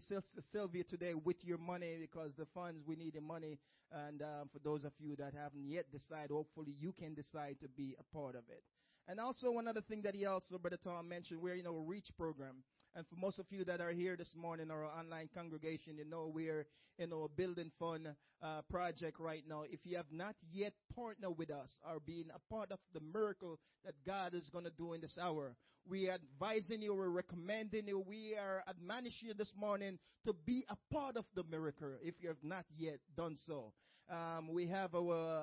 Sylvia 0.51 0.83
today 0.83 1.13
with 1.13 1.43
your 1.45 1.57
money 1.57 1.97
because 1.99 2.31
the 2.37 2.45
funds, 2.45 2.83
we 2.85 2.95
need 2.95 3.13
the 3.13 3.21
money. 3.21 3.57
And 3.91 4.21
um, 4.21 4.49
for 4.51 4.59
those 4.59 4.85
of 4.85 4.93
you 4.99 5.15
that 5.17 5.33
haven't 5.33 5.67
yet 5.67 5.91
decided, 5.91 6.31
hopefully 6.31 6.75
you 6.79 6.93
can 6.93 7.13
decide 7.13 7.57
to 7.61 7.67
be 7.67 7.95
a 7.99 8.15
part 8.15 8.35
of 8.35 8.43
it. 8.49 8.63
And 9.07 9.19
also 9.19 9.51
one 9.51 9.67
other 9.67 9.81
thing 9.81 10.01
that 10.03 10.15
he 10.15 10.25
also, 10.25 10.57
Brother 10.57 10.77
Tom 10.81 11.09
mentioned, 11.09 11.41
we're 11.41 11.55
in 11.55 11.67
our 11.67 11.81
REACH 11.81 12.11
program. 12.17 12.63
And 12.93 13.07
for 13.07 13.15
most 13.15 13.39
of 13.39 13.45
you 13.49 13.63
that 13.65 13.79
are 13.79 13.91
here 13.91 14.17
this 14.17 14.35
morning, 14.35 14.69
our 14.69 14.83
online 14.85 15.29
congregation, 15.33 15.97
you 15.97 16.03
know 16.03 16.29
we're 16.33 16.65
in 16.99 17.13
our 17.13 17.29
building 17.29 17.71
fund 17.79 18.09
uh, 18.43 18.61
project 18.69 19.17
right 19.17 19.43
now. 19.47 19.63
If 19.69 19.79
you 19.85 19.95
have 19.95 20.11
not 20.11 20.35
yet 20.51 20.73
partnered 20.93 21.37
with 21.37 21.51
us 21.51 21.69
or 21.89 22.01
been 22.01 22.25
a 22.35 22.53
part 22.53 22.69
of 22.71 22.79
the 22.93 22.99
miracle 22.99 23.59
that 23.85 23.93
God 24.05 24.33
is 24.33 24.49
going 24.49 24.65
to 24.65 24.71
do 24.71 24.91
in 24.91 24.99
this 24.99 25.17
hour, 25.17 25.55
we 25.87 26.09
are 26.09 26.15
advising 26.15 26.81
you, 26.81 26.93
we're 26.93 27.07
recommending 27.07 27.87
you, 27.87 27.99
we 27.99 28.35
are 28.35 28.61
admonishing 28.67 29.29
you 29.29 29.33
this 29.35 29.53
morning 29.55 29.97
to 30.25 30.33
be 30.45 30.65
a 30.69 30.93
part 30.93 31.15
of 31.15 31.25
the 31.33 31.43
miracle 31.49 31.93
if 32.03 32.15
you 32.19 32.27
have 32.27 32.43
not 32.43 32.65
yet 32.77 32.99
done 33.15 33.37
so. 33.47 33.71
Um, 34.11 34.49
we 34.51 34.67
have 34.67 34.93
our 34.93 35.41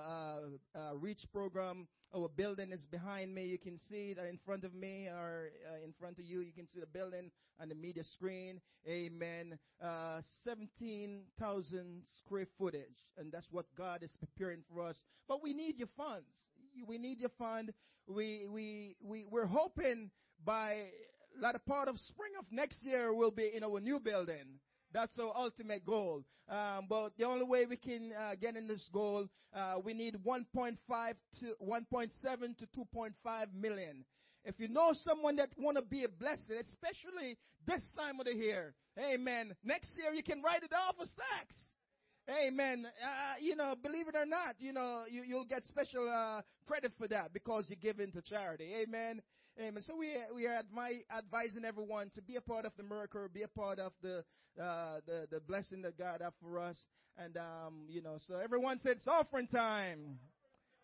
uh, 0.76 0.78
uh, 0.78 0.94
REACH 0.96 1.24
program. 1.32 1.88
Our 2.14 2.28
building 2.28 2.70
is 2.70 2.84
behind 2.84 3.34
me. 3.34 3.46
You 3.46 3.56
can 3.56 3.78
see 3.88 4.10
it 4.10 4.18
in 4.18 4.38
front 4.44 4.64
of 4.64 4.74
me 4.74 5.06
or 5.06 5.48
uh, 5.66 5.82
in 5.82 5.94
front 5.98 6.18
of 6.18 6.26
you. 6.26 6.40
You 6.40 6.52
can 6.52 6.68
see 6.68 6.78
the 6.78 6.86
building 6.86 7.30
on 7.58 7.70
the 7.70 7.74
media 7.74 8.04
screen. 8.04 8.60
Amen. 8.86 9.58
Uh, 9.82 10.20
17,000 10.44 12.02
square 12.18 12.46
footage. 12.58 13.06
And 13.16 13.32
that's 13.32 13.48
what 13.50 13.64
God 13.76 14.02
is 14.02 14.14
preparing 14.20 14.60
for 14.70 14.82
us. 14.82 15.02
But 15.28 15.42
we 15.42 15.54
need 15.54 15.78
your 15.78 15.88
funds. 15.96 16.26
We 16.86 16.98
need 16.98 17.20
your 17.20 17.32
fund. 17.38 17.72
We, 18.06 18.46
we, 18.52 18.96
we, 19.02 19.24
we're 19.30 19.46
hoping 19.46 20.10
by 20.44 20.88
latter 21.40 21.60
part 21.66 21.88
of 21.88 21.98
spring 21.98 22.32
of 22.38 22.44
next 22.50 22.82
year 22.82 23.14
we'll 23.14 23.30
be 23.30 23.50
in 23.54 23.64
our 23.64 23.80
new 23.80 23.98
building. 23.98 24.60
That's 24.92 25.18
our 25.18 25.32
ultimate 25.36 25.84
goal. 25.84 26.24
Um, 26.48 26.86
but 26.88 27.10
the 27.18 27.24
only 27.24 27.44
way 27.44 27.66
we 27.66 27.76
can 27.76 28.12
uh, 28.12 28.34
get 28.40 28.56
in 28.56 28.66
this 28.66 28.88
goal, 28.92 29.28
uh, 29.54 29.76
we 29.84 29.92
need 29.92 30.16
1.5 30.26 30.76
to 31.40 31.46
1.7 31.62 32.58
to 32.58 32.66
2.5 32.66 33.54
million. 33.54 34.04
If 34.44 34.54
you 34.58 34.68
know 34.68 34.94
someone 35.04 35.36
that 35.36 35.50
want 35.58 35.76
to 35.76 35.82
be 35.82 36.04
a 36.04 36.08
blessing, 36.08 36.56
especially 36.60 37.36
this 37.66 37.82
time 37.96 38.18
of 38.18 38.26
the 38.26 38.34
year, 38.34 38.72
amen. 38.98 39.54
Next 39.62 39.90
year 39.98 40.12
you 40.14 40.22
can 40.22 40.42
write 40.42 40.62
it 40.62 40.72
off 40.72 40.94
as 41.02 41.12
tax. 41.12 41.54
Amen. 42.30 42.86
Uh, 42.86 43.34
you 43.40 43.56
know, 43.56 43.74
believe 43.82 44.06
it 44.08 44.14
or 44.14 44.26
not, 44.26 44.54
you 44.58 44.72
know, 44.72 45.04
you, 45.10 45.22
you'll 45.26 45.46
get 45.46 45.64
special 45.66 46.08
uh, 46.10 46.42
credit 46.66 46.92
for 46.98 47.08
that 47.08 47.32
because 47.32 47.64
you 47.68 47.76
give 47.76 48.00
into 48.00 48.20
charity. 48.20 48.74
Amen. 48.82 49.22
Amen. 49.60 49.82
So 49.82 49.96
we 49.96 50.14
we 50.32 50.46
are 50.46 50.62
advi- 50.62 51.02
advising 51.16 51.64
everyone 51.64 52.10
to 52.14 52.22
be 52.22 52.36
a 52.36 52.40
part 52.40 52.64
of 52.64 52.72
the 52.76 52.84
miracle, 52.84 53.26
be 53.32 53.42
a 53.42 53.48
part 53.48 53.80
of 53.80 53.92
the 54.00 54.24
uh, 54.60 55.00
the 55.04 55.26
the 55.30 55.40
blessing 55.40 55.82
that 55.82 55.98
God 55.98 56.20
has 56.22 56.32
for 56.40 56.60
us, 56.60 56.78
and 57.16 57.36
um, 57.36 57.86
you 57.88 58.00
know, 58.00 58.18
so 58.28 58.36
everyone 58.36 58.78
said 58.80 58.98
it's 58.98 59.08
offering 59.08 59.48
time. 59.48 60.20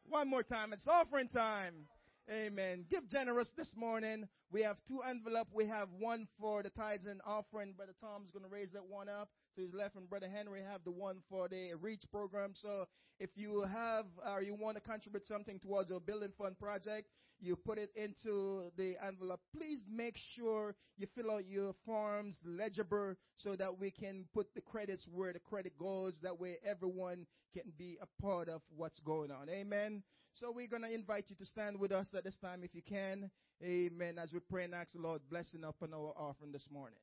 One 0.08 0.28
more 0.28 0.42
time, 0.42 0.72
it's 0.72 0.88
offering 0.88 1.28
time. 1.28 1.86
Amen. 2.28 2.84
Give 2.90 3.08
generous 3.08 3.50
this 3.56 3.72
morning. 3.76 4.26
We 4.50 4.62
have 4.62 4.76
two 4.88 5.02
envelopes. 5.08 5.50
We 5.54 5.66
have 5.66 5.88
one 5.98 6.26
for 6.40 6.62
the 6.64 6.70
tithes 6.70 7.06
and 7.06 7.20
offering. 7.24 7.74
Brother 7.76 7.94
Tom's 8.00 8.30
going 8.32 8.44
to 8.44 8.50
raise 8.50 8.72
that 8.72 8.84
one 8.86 9.08
up 9.08 9.28
to 9.56 9.62
his 9.62 9.74
left, 9.74 9.96
and 9.96 10.08
Brother 10.08 10.28
Henry 10.28 10.60
have 10.62 10.84
the 10.84 10.90
one 10.90 11.18
for 11.28 11.48
the 11.48 11.72
Reach 11.80 12.04
program. 12.10 12.52
So 12.54 12.86
if 13.18 13.30
you 13.36 13.62
have 13.62 14.06
or 14.26 14.42
you 14.42 14.54
want 14.54 14.76
to 14.76 14.82
contribute 14.82 15.26
something 15.26 15.58
towards 15.60 15.90
a 15.90 16.00
building 16.00 16.32
fund 16.38 16.58
project, 16.58 17.08
you 17.40 17.56
put 17.56 17.78
it 17.78 17.90
into 17.94 18.70
the 18.76 18.96
envelope. 19.06 19.40
Please 19.56 19.84
make 19.90 20.16
sure 20.34 20.74
you 20.96 21.06
fill 21.14 21.30
out 21.30 21.46
your 21.46 21.74
forms 21.84 22.38
legible 22.44 23.14
so 23.36 23.56
that 23.56 23.78
we 23.78 23.90
can 23.90 24.24
put 24.32 24.54
the 24.54 24.60
credits 24.60 25.06
where 25.12 25.32
the 25.32 25.40
credit 25.40 25.76
goes. 25.78 26.14
That 26.22 26.40
way 26.40 26.56
everyone 26.64 27.26
can 27.52 27.72
be 27.76 27.98
a 28.00 28.22
part 28.22 28.48
of 28.48 28.62
what's 28.76 29.00
going 29.00 29.30
on. 29.30 29.48
Amen. 29.48 30.02
So 30.34 30.50
we're 30.50 30.68
going 30.68 30.82
to 30.82 30.92
invite 30.92 31.26
you 31.28 31.36
to 31.36 31.46
stand 31.46 31.78
with 31.78 31.92
us 31.92 32.08
at 32.16 32.24
this 32.24 32.36
time 32.36 32.62
if 32.64 32.74
you 32.74 32.82
can. 32.82 33.30
Amen. 33.62 34.18
As 34.18 34.32
we 34.32 34.40
pray 34.40 34.64
and 34.64 34.74
ask 34.74 34.92
the 34.92 35.00
Lord 35.00 35.20
blessing 35.30 35.62
upon 35.64 35.94
our 35.94 36.12
offering 36.16 36.50
this 36.52 36.66
morning. 36.72 36.98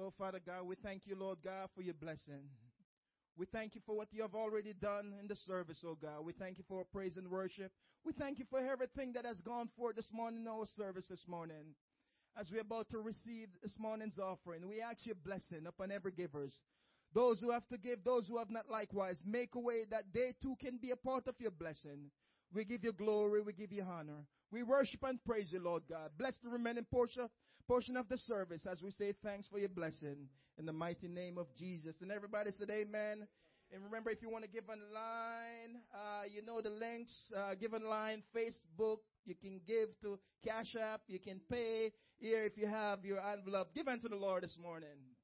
Oh, 0.00 0.12
Father 0.16 0.38
God, 0.44 0.64
we 0.64 0.76
thank 0.76 1.02
you, 1.06 1.16
Lord 1.16 1.38
God, 1.42 1.68
for 1.74 1.82
your 1.82 1.94
blessing. 1.94 2.46
We 3.36 3.46
thank 3.46 3.74
you 3.74 3.80
for 3.84 3.96
what 3.96 4.12
you 4.12 4.22
have 4.22 4.34
already 4.34 4.72
done 4.72 5.12
in 5.20 5.26
the 5.26 5.34
service, 5.34 5.82
oh 5.84 5.98
God. 6.00 6.24
We 6.24 6.32
thank 6.32 6.56
you 6.58 6.64
for 6.68 6.84
praise 6.84 7.16
and 7.16 7.28
worship. 7.28 7.72
We 8.04 8.12
thank 8.12 8.38
you 8.38 8.44
for 8.48 8.60
everything 8.60 9.12
that 9.14 9.24
has 9.24 9.40
gone 9.40 9.68
forth 9.76 9.96
this 9.96 10.10
morning 10.12 10.42
in 10.42 10.48
our 10.48 10.66
service 10.76 11.06
this 11.10 11.24
morning. 11.26 11.74
As 12.38 12.48
we're 12.52 12.60
about 12.60 12.88
to 12.90 12.98
receive 12.98 13.48
this 13.60 13.74
morning's 13.76 14.20
offering, 14.20 14.68
we 14.68 14.80
ask 14.80 15.04
your 15.04 15.16
blessing 15.16 15.66
upon 15.66 15.90
every 15.90 16.12
givers. 16.12 16.52
Those 17.12 17.40
who 17.40 17.50
have 17.50 17.66
to 17.68 17.78
give, 17.78 18.04
those 18.04 18.28
who 18.28 18.38
have 18.38 18.50
not 18.50 18.70
likewise, 18.70 19.20
make 19.24 19.56
a 19.56 19.60
way 19.60 19.84
that 19.90 20.04
they 20.14 20.34
too 20.40 20.54
can 20.60 20.78
be 20.80 20.92
a 20.92 20.96
part 20.96 21.26
of 21.26 21.34
your 21.40 21.50
blessing. 21.50 22.10
We 22.54 22.64
give 22.64 22.84
you 22.84 22.92
glory, 22.92 23.40
we 23.40 23.52
give 23.52 23.72
you 23.72 23.82
honor. 23.82 24.26
We 24.52 24.62
worship 24.62 25.02
and 25.02 25.22
praise 25.24 25.50
you, 25.52 25.60
Lord 25.60 25.82
God. 25.88 26.10
Bless 26.16 26.34
the 26.42 26.50
remaining 26.50 26.86
portion, 26.90 27.28
portion 27.68 27.98
of 27.98 28.08
the 28.08 28.16
service 28.16 28.66
as 28.66 28.82
we 28.82 28.90
say 28.90 29.12
thanks 29.22 29.46
for 29.46 29.58
your 29.58 29.68
blessing 29.68 30.16
in 30.58 30.64
the 30.64 30.72
mighty 30.72 31.06
name 31.06 31.36
of 31.36 31.46
Jesus. 31.54 31.94
And 32.00 32.10
everybody 32.10 32.50
said 32.50 32.70
amen. 32.70 33.28
And 33.70 33.84
remember, 33.84 34.08
if 34.08 34.22
you 34.22 34.30
want 34.30 34.44
to 34.44 34.50
give 34.50 34.64
online, 34.70 35.82
uh, 35.94 36.22
you 36.34 36.40
know 36.40 36.62
the 36.62 36.70
links. 36.70 37.12
Uh, 37.36 37.54
give 37.60 37.74
online, 37.74 38.22
Facebook. 38.34 38.98
You 39.26 39.34
can 39.34 39.60
give 39.66 39.88
to 40.00 40.18
Cash 40.42 40.74
App. 40.80 41.02
You 41.06 41.18
can 41.18 41.40
pay 41.50 41.92
here 42.18 42.44
if 42.44 42.56
you 42.56 42.66
have 42.66 43.04
your 43.04 43.20
envelope. 43.20 43.74
Give 43.74 43.86
unto 43.86 44.08
the 44.08 44.16
Lord 44.16 44.42
this 44.42 44.56
morning. 44.60 45.17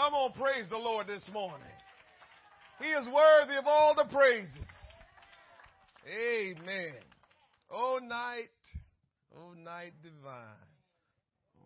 Come 0.00 0.14
on, 0.14 0.32
praise 0.32 0.64
the 0.70 0.78
Lord 0.78 1.08
this 1.08 1.28
morning. 1.30 1.60
He 2.80 2.86
is 2.86 3.06
worthy 3.06 3.58
of 3.58 3.66
all 3.66 3.94
the 3.94 4.06
praises. 4.10 4.48
Amen. 6.08 6.94
Oh, 7.70 7.98
night, 8.02 8.48
oh, 9.36 9.52
night 9.52 9.92
divine. 10.02 10.70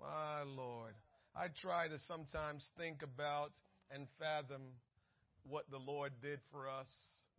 My 0.01 0.43
Lord. 0.43 0.95
I 1.37 1.47
try 1.63 1.87
to 1.87 1.97
sometimes 2.09 2.69
think 2.77 3.05
about 3.05 3.53
and 3.93 4.09
fathom 4.19 4.63
what 5.49 5.71
the 5.71 5.79
Lord 5.79 6.11
did 6.21 6.41
for 6.51 6.69
us, 6.69 6.91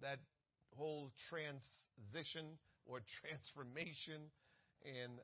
that 0.01 0.19
whole 0.77 1.11
transition 1.27 2.45
or 2.85 3.01
transformation, 3.19 4.31
and 4.85 5.19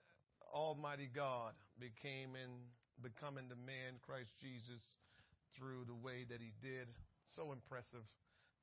Almighty 0.53 1.09
God 1.15 1.53
became 1.79 2.35
in 2.35 2.59
becoming 3.01 3.47
the 3.47 3.55
man 3.55 4.03
Christ 4.05 4.31
Jesus 4.41 4.83
through 5.57 5.85
the 5.87 5.97
way 5.97 6.25
that 6.29 6.39
he 6.39 6.53
did. 6.61 6.87
So 7.35 7.51
impressive. 7.51 8.03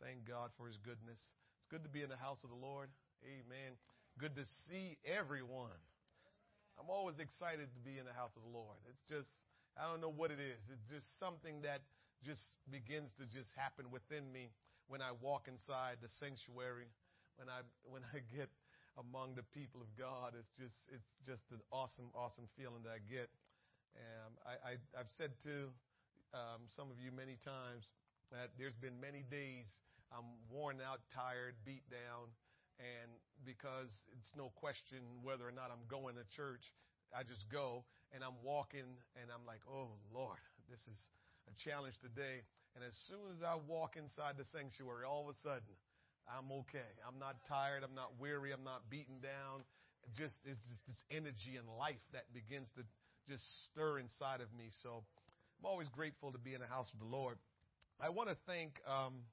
Thank 0.01 0.29
God 0.29 0.51
for 0.57 0.67
his 0.67 0.79
goodness. 0.79 1.19
It's 1.19 1.69
good 1.71 1.83
to 1.83 1.91
be 1.91 2.03
in 2.03 2.09
the 2.09 2.21
house 2.21 2.43
of 2.45 2.51
the 2.51 2.61
Lord. 2.61 2.89
Amen. 3.25 3.75
Good 4.19 4.37
to 4.37 4.47
see 4.71 4.99
everyone. 5.07 5.79
I'm 6.79 6.91
always 6.91 7.19
excited 7.19 7.67
to 7.75 7.81
be 7.83 7.99
in 7.99 8.07
the 8.07 8.15
house 8.15 8.31
of 8.39 8.47
the 8.47 8.55
Lord. 8.55 8.79
It's 8.87 9.03
just, 9.11 9.31
I 9.75 9.91
don't 9.91 9.99
know 9.99 10.15
what 10.15 10.31
it 10.31 10.39
is. 10.39 10.63
It's 10.71 10.87
just 10.87 11.07
something 11.19 11.63
that 11.67 11.83
just 12.23 12.43
begins 12.71 13.11
to 13.19 13.27
just 13.27 13.51
happen 13.59 13.91
within 13.91 14.31
me 14.31 14.55
when 14.87 15.03
I 15.03 15.11
walk 15.19 15.51
inside 15.51 15.99
the 15.99 16.11
sanctuary, 16.23 16.87
when 17.35 17.51
I, 17.51 17.67
when 17.93 18.07
I 18.15 18.23
get 18.31 18.51
among 18.99 19.35
the 19.35 19.47
people 19.55 19.83
of 19.83 19.91
God. 19.99 20.39
It's 20.39 20.55
just, 20.55 20.79
it's 20.95 21.11
just 21.27 21.47
an 21.51 21.63
awesome, 21.71 22.11
awesome 22.15 22.47
feeling 22.55 22.83
that 22.87 22.95
I 22.95 23.03
get. 23.07 23.31
And 23.99 24.33
I, 24.47 24.55
I, 24.63 24.73
I've 24.95 25.11
said 25.19 25.35
to 25.47 25.75
um, 26.35 26.69
some 26.77 26.91
of 26.91 27.01
you 27.01 27.11
many 27.13 27.37
times 27.41 27.89
that 28.33 28.53
there's 28.59 28.77
been 28.77 29.01
many 29.01 29.25
days 29.29 29.67
I'm 30.13 30.41
worn 30.49 30.81
out, 30.81 31.05
tired, 31.13 31.61
beat 31.65 31.85
down, 31.93 32.33
and 32.81 33.13
because 33.45 33.93
it's 34.17 34.33
no 34.37 34.53
question 34.57 35.21
whether 35.21 35.45
or 35.45 35.53
not 35.53 35.69
I'm 35.69 35.85
going 35.89 36.17
to 36.17 36.25
church, 36.33 36.73
I 37.13 37.25
just 37.25 37.49
go 37.53 37.85
and 38.13 38.25
I'm 38.25 38.37
walking 38.41 38.89
and 39.21 39.29
I'm 39.29 39.45
like, 39.45 39.61
oh 39.69 39.97
Lord, 40.13 40.41
this 40.71 40.81
is 40.89 41.01
a 41.49 41.55
challenge 41.61 42.01
today. 42.01 42.45
And 42.77 42.85
as 42.85 42.97
soon 43.09 43.33
as 43.35 43.43
I 43.43 43.57
walk 43.57 43.97
inside 43.97 44.37
the 44.39 44.47
sanctuary, 44.49 45.05
all 45.05 45.29
of 45.29 45.35
a 45.35 45.39
sudden, 45.41 45.75
I'm 46.29 46.53
okay. 46.65 46.93
I'm 47.09 47.19
not 47.19 47.41
tired. 47.49 47.83
I'm 47.83 47.97
not 47.97 48.21
weary. 48.21 48.53
I'm 48.53 48.65
not 48.65 48.89
beaten 48.93 49.21
down. 49.21 49.65
Just 50.17 50.39
it's 50.45 50.61
just 50.69 50.85
this 50.87 51.01
energy 51.11 51.57
and 51.57 51.67
life 51.77 52.01
that 52.13 52.29
begins 52.33 52.69
to 52.77 52.85
just 53.29 53.45
stir 53.69 53.99
inside 53.99 54.41
of 54.41 54.53
me. 54.57 54.71
So 54.85 55.05
I'm 55.59 55.67
always 55.67 55.89
grateful 55.89 56.31
to 56.31 56.39
be 56.39 56.55
in 56.55 56.61
the 56.61 56.69
house 56.69 56.93
of 56.93 57.01
the 57.01 57.05
Lord. 57.05 57.37
I 57.99 58.11
want 58.11 58.29
to 58.31 58.37
thank 58.47 58.79
um, 58.87 59.27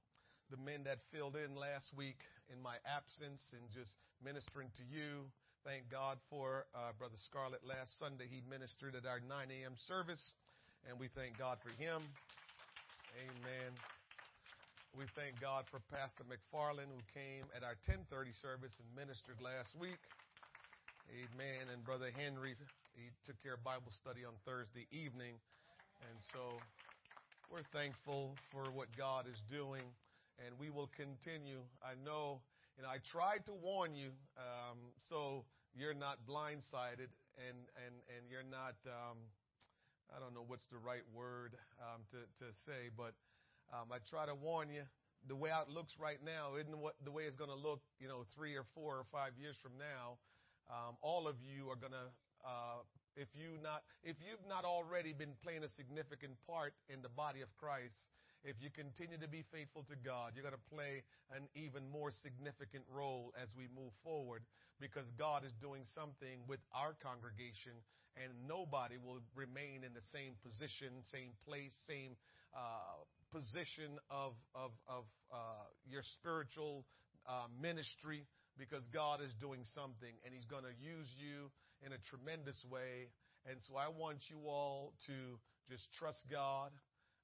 the 0.49 0.57
men 0.57 0.83
that 0.85 0.97
filled 1.13 1.35
in 1.35 1.53
last 1.53 1.93
week 1.93 2.17
in 2.49 2.59
my 2.59 2.77
absence 2.83 3.53
and 3.53 3.61
just 3.69 3.93
ministering 4.23 4.71
to 4.73 4.83
you. 4.89 5.29
Thank 5.63 5.91
God 5.91 6.17
for 6.29 6.65
uh, 6.73 6.93
Brother 6.97 7.17
Scarlett 7.17 7.63
last 7.63 7.99
Sunday. 7.99 8.25
He 8.25 8.41
ministered 8.49 8.95
at 8.95 9.05
our 9.05 9.19
9 9.19 9.51
a.m. 9.51 9.77
service, 9.77 10.33
and 10.89 10.97
we 10.99 11.09
thank 11.13 11.37
God 11.37 11.59
for 11.61 11.69
him. 11.77 12.01
Amen. 13.21 13.71
We 14.97 15.05
thank 15.13 15.39
God 15.39 15.65
for 15.69 15.79
Pastor 15.93 16.23
McFarland 16.25 16.89
who 16.89 17.01
came 17.13 17.45
at 17.55 17.61
our 17.61 17.75
10:30 17.85 18.33
service 18.33 18.73
and 18.79 18.95
ministered 18.95 19.37
last 19.41 19.77
week. 19.77 20.01
Amen. 21.13 21.69
And 21.69 21.85
Brother 21.85 22.09
Henry, 22.09 22.55
he 22.97 23.13
took 23.29 23.37
care 23.43 23.53
of 23.53 23.63
Bible 23.63 23.91
study 23.91 24.25
on 24.25 24.33
Thursday 24.43 24.87
evening. 24.89 25.37
And 26.01 26.17
so 26.33 26.59
we're 27.51 27.63
thankful 27.71 28.35
for 28.51 28.71
what 28.71 28.87
God 28.97 29.25
is 29.27 29.41
doing, 29.49 29.83
and 30.43 30.57
we 30.59 30.69
will 30.69 30.89
continue. 30.95 31.61
I 31.83 31.93
know, 32.03 32.41
and 32.77 32.85
I 32.85 32.97
tried 32.99 33.45
to 33.45 33.53
warn 33.53 33.95
you, 33.95 34.11
um, 34.37 34.77
so 35.09 35.45
you're 35.73 35.93
not 35.93 36.25
blindsided, 36.27 37.11
and 37.39 37.57
and 37.85 37.95
and 38.11 38.29
you're 38.29 38.47
not. 38.47 38.75
Um, 38.85 39.17
I 40.15 40.19
don't 40.19 40.33
know 40.33 40.45
what's 40.45 40.65
the 40.65 40.77
right 40.77 41.05
word 41.13 41.55
um, 41.81 42.01
to 42.11 42.17
to 42.43 42.51
say, 42.65 42.89
but 42.95 43.13
um, 43.73 43.91
I 43.91 43.97
try 44.07 44.25
to 44.25 44.35
warn 44.35 44.69
you. 44.69 44.83
The 45.27 45.35
way 45.35 45.49
it 45.49 45.69
looks 45.69 45.97
right 45.97 46.19
now 46.23 46.55
isn't 46.55 46.77
what 46.77 46.95
the 47.03 47.11
way 47.11 47.23
it's 47.23 47.35
going 47.35 47.49
to 47.49 47.55
look, 47.57 47.81
you 47.99 48.07
know, 48.07 48.25
three 48.35 48.55
or 48.55 48.63
four 48.75 48.95
or 48.95 49.05
five 49.11 49.33
years 49.39 49.57
from 49.57 49.73
now. 49.79 50.17
Um, 50.69 50.97
all 51.01 51.27
of 51.27 51.35
you 51.41 51.69
are 51.69 51.75
going 51.75 51.93
to 51.93 52.09
uh, 52.45 52.81
if 53.15 53.31
you 53.33 53.57
not 53.63 53.83
if 54.03 54.15
you've 54.19 54.43
not 54.47 54.63
already 54.63 55.13
been 55.13 55.33
playing 55.43 55.63
a 55.63 55.71
significant 55.71 56.35
part 56.47 56.73
in 56.91 57.01
the 57.01 57.09
body 57.09 57.41
of 57.41 57.49
Christ, 57.55 57.95
if 58.43 58.59
you 58.59 58.69
continue 58.69 59.17
to 59.17 59.27
be 59.27 59.43
faithful 59.51 59.83
to 59.89 59.97
God, 59.97 60.35
you're 60.35 60.45
going 60.45 60.57
to 60.57 60.69
play 60.69 61.01
an 61.33 61.47
even 61.55 61.87
more 61.89 62.11
significant 62.11 62.83
role 62.91 63.33
as 63.39 63.49
we 63.57 63.65
move 63.73 63.91
forward 64.03 64.43
because 64.79 65.07
God 65.17 65.47
is 65.47 65.55
doing 65.63 65.81
something 65.95 66.43
with 66.47 66.59
our 66.75 66.93
congregation 66.99 67.73
and 68.15 68.31
nobody 68.47 68.95
will 69.01 69.19
remain 69.35 69.83
in 69.83 69.91
the 69.91 70.05
same 70.11 70.39
position, 70.43 71.03
same 71.11 71.35
place, 71.43 71.75
same 71.87 72.15
uh, 72.55 73.03
position 73.31 73.99
of, 74.11 74.35
of, 74.55 74.71
of 74.87 75.03
uh, 75.31 75.67
your 75.83 76.03
spiritual 76.19 76.85
uh, 77.27 77.47
ministry 77.59 78.23
because 78.57 78.83
God 78.93 79.19
is 79.19 79.33
doing 79.41 79.65
something 79.75 80.15
and 80.23 80.31
He's 80.31 80.47
going 80.47 80.63
to 80.63 80.75
use 80.79 81.11
you 81.19 81.51
in 81.83 81.93
a 81.93 81.99
tremendous 82.09 82.63
way. 82.69 83.09
And 83.49 83.57
so 83.67 83.75
I 83.75 83.89
want 83.89 84.29
you 84.29 84.47
all 84.47 84.93
to 85.07 85.37
just 85.69 85.91
trust 85.93 86.25
God. 86.29 86.71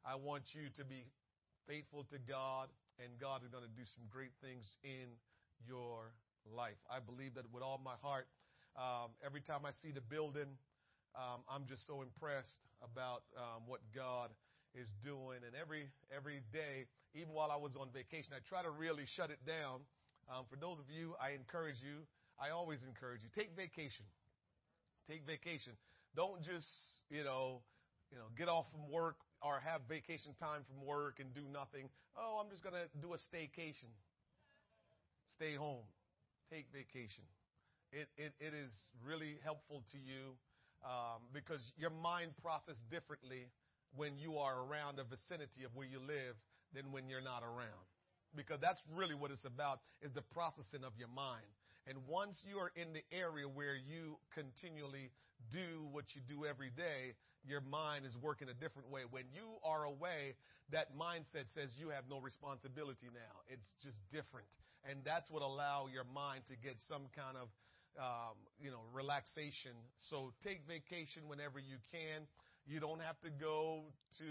I 0.05 0.15
want 0.15 0.43
you 0.53 0.69
to 0.77 0.83
be 0.85 1.05
faithful 1.67 2.05
to 2.09 2.17
God, 2.17 2.69
and 2.97 3.13
God 3.21 3.43
is 3.45 3.49
going 3.49 3.63
to 3.63 3.75
do 3.77 3.85
some 3.93 4.05
great 4.09 4.33
things 4.41 4.65
in 4.83 5.13
your 5.67 6.13
life. 6.49 6.77
I 6.89 6.99
believe 6.99 7.35
that 7.35 7.45
with 7.53 7.63
all 7.63 7.79
my 7.83 7.97
heart. 8.01 8.25
Um, 8.73 9.11
every 9.25 9.41
time 9.41 9.65
I 9.65 9.71
see 9.83 9.91
the 9.91 10.01
building, 10.01 10.57
um, 11.13 11.43
I'm 11.45 11.67
just 11.67 11.85
so 11.85 12.01
impressed 12.01 12.63
about 12.81 13.27
um, 13.35 13.67
what 13.67 13.81
God 13.93 14.31
is 14.73 14.87
doing. 15.03 15.43
And 15.45 15.53
every 15.59 15.91
every 16.07 16.39
day, 16.55 16.87
even 17.13 17.33
while 17.35 17.51
I 17.51 17.59
was 17.59 17.75
on 17.75 17.91
vacation, 17.91 18.31
I 18.31 18.39
try 18.47 18.63
to 18.63 18.71
really 18.71 19.03
shut 19.05 19.29
it 19.29 19.43
down. 19.45 19.83
Um, 20.31 20.47
for 20.49 20.55
those 20.55 20.79
of 20.79 20.87
you, 20.87 21.13
I 21.19 21.35
encourage 21.35 21.83
you. 21.83 22.07
I 22.39 22.55
always 22.55 22.79
encourage 22.87 23.21
you 23.21 23.29
take 23.35 23.51
vacation. 23.55 24.07
Take 25.09 25.25
vacation. 25.25 25.73
Don't 26.15 26.43
just, 26.43 26.67
you 27.09 27.23
know, 27.23 27.61
you 28.11 28.17
know, 28.17 28.25
get 28.37 28.47
off 28.47 28.65
from 28.71 28.91
work 28.91 29.17
or 29.41 29.59
have 29.59 29.81
vacation 29.87 30.33
time 30.39 30.61
from 30.67 30.85
work 30.85 31.19
and 31.19 31.33
do 31.33 31.41
nothing. 31.51 31.89
Oh, 32.15 32.41
I'm 32.43 32.49
just 32.49 32.63
going 32.63 32.75
to 32.75 32.87
do 33.01 33.13
a 33.13 33.17
staycation. 33.17 33.89
Stay 35.35 35.55
home. 35.55 35.87
Take 36.51 36.67
vacation. 36.73 37.23
It, 37.91 38.07
it, 38.17 38.33
it 38.39 38.53
is 38.53 38.71
really 39.03 39.37
helpful 39.43 39.83
to 39.91 39.97
you 39.97 40.35
um, 40.83 41.23
because 41.33 41.61
your 41.77 41.89
mind 41.89 42.31
processes 42.41 42.79
differently 42.89 43.47
when 43.95 44.17
you 44.17 44.37
are 44.37 44.63
around 44.63 44.97
the 44.97 45.03
vicinity 45.03 45.63
of 45.63 45.75
where 45.75 45.87
you 45.87 45.99
live 45.99 46.35
than 46.73 46.91
when 46.91 47.09
you're 47.09 47.23
not 47.23 47.43
around. 47.43 47.85
Because 48.35 48.59
that's 48.61 48.79
really 48.95 49.15
what 49.15 49.31
it's 49.31 49.43
about 49.43 49.81
is 50.01 50.11
the 50.13 50.21
processing 50.21 50.83
of 50.85 50.93
your 50.97 51.09
mind. 51.09 51.51
And 51.87 51.97
once 52.07 52.43
you 52.47 52.57
are 52.57 52.71
in 52.75 52.93
the 52.93 53.03
area 53.11 53.47
where 53.47 53.75
you 53.75 54.17
continually 54.33 55.11
do 55.51 55.87
what 55.91 56.05
you 56.13 56.21
do 56.27 56.45
every 56.45 56.69
day, 56.69 57.17
your 57.43 57.61
mind 57.61 58.05
is 58.05 58.13
working 58.21 58.49
a 58.49 58.53
different 58.53 58.91
way. 58.91 59.01
When 59.09 59.25
you 59.33 59.57
are 59.65 59.83
away, 59.83 60.37
that 60.71 60.95
mindset 60.95 61.49
says 61.53 61.73
you 61.77 61.89
have 61.89 62.05
no 62.09 62.19
responsibility 62.19 63.09
now. 63.09 63.35
It's 63.49 63.67
just 63.81 63.97
different. 64.13 64.47
And 64.85 65.01
that's 65.03 65.29
what 65.29 65.41
allow 65.41 65.87
your 65.91 66.05
mind 66.05 66.45
to 66.49 66.55
get 66.55 66.77
some 66.87 67.09
kind 67.15 67.37
of 67.37 67.49
um, 67.99 68.39
you 68.61 68.71
know, 68.71 68.79
relaxation. 68.93 69.75
So 70.09 70.31
take 70.43 70.61
vacation 70.67 71.27
whenever 71.27 71.59
you 71.59 71.75
can. 71.91 72.23
You 72.65 72.79
don't 72.79 73.01
have 73.01 73.19
to 73.21 73.29
go 73.29 73.83
to 74.19 74.29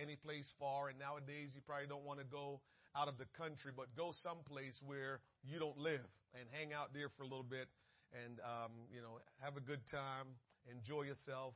any 0.00 0.14
place 0.14 0.46
far. 0.60 0.88
And 0.88 0.98
nowadays, 0.98 1.50
you 1.54 1.62
probably 1.66 1.88
don't 1.88 2.04
want 2.04 2.20
to 2.20 2.28
go 2.28 2.60
out 2.96 3.08
of 3.08 3.16
the 3.18 3.26
country, 3.36 3.72
but 3.74 3.94
go 3.96 4.12
someplace 4.22 4.76
where 4.84 5.20
you 5.44 5.58
don't 5.58 5.78
live 5.78 6.04
and 6.38 6.44
hang 6.52 6.72
out 6.72 6.92
there 6.92 7.08
for 7.16 7.22
a 7.22 7.26
little 7.26 7.46
bit 7.46 7.68
and, 8.12 8.40
um, 8.44 8.72
you 8.92 9.00
know, 9.00 9.20
have 9.40 9.56
a 9.56 9.64
good 9.64 9.80
time, 9.90 10.28
enjoy 10.68 11.02
yourself, 11.02 11.54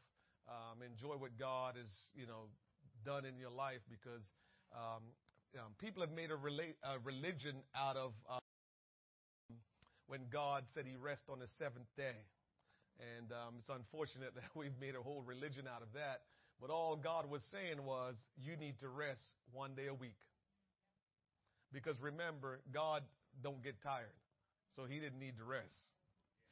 um, 0.48 0.80
enjoy 0.80 1.16
what 1.16 1.36
God 1.38 1.76
has, 1.76 1.90
you 2.16 2.26
know, 2.26 2.48
done 3.04 3.24
in 3.24 3.36
your 3.38 3.50
life 3.50 3.84
because 3.90 4.24
um, 4.72 5.04
um, 5.54 5.72
people 5.78 6.02
have 6.02 6.12
made 6.12 6.30
a, 6.30 6.36
rela- 6.36 6.76
a 6.82 6.98
religion 7.04 7.56
out 7.76 7.96
of 7.96 8.12
um, 8.30 8.40
when 10.06 10.20
God 10.32 10.64
said 10.74 10.84
he 10.86 10.96
rest 10.96 11.22
on 11.28 11.38
the 11.40 11.48
seventh 11.58 11.88
day. 11.96 12.16
And 12.96 13.30
um, 13.32 13.60
it's 13.60 13.68
unfortunate 13.68 14.34
that 14.40 14.48
we've 14.54 14.76
made 14.80 14.94
a 14.94 15.02
whole 15.02 15.22
religion 15.22 15.68
out 15.68 15.82
of 15.82 15.92
that. 15.94 16.22
But 16.60 16.70
all 16.70 16.96
God 16.96 17.28
was 17.28 17.42
saying 17.52 17.84
was, 17.84 18.14
you 18.40 18.56
need 18.56 18.80
to 18.80 18.88
rest 18.88 19.36
one 19.52 19.74
day 19.74 19.88
a 19.88 19.94
week. 19.94 20.16
Because 21.72 21.96
remember, 22.00 22.60
God 22.72 23.02
don't 23.42 23.62
get 23.62 23.80
tired. 23.82 24.14
So 24.74 24.84
he 24.84 25.00
didn't 25.00 25.18
need 25.18 25.36
to 25.38 25.44
rest. 25.44 25.76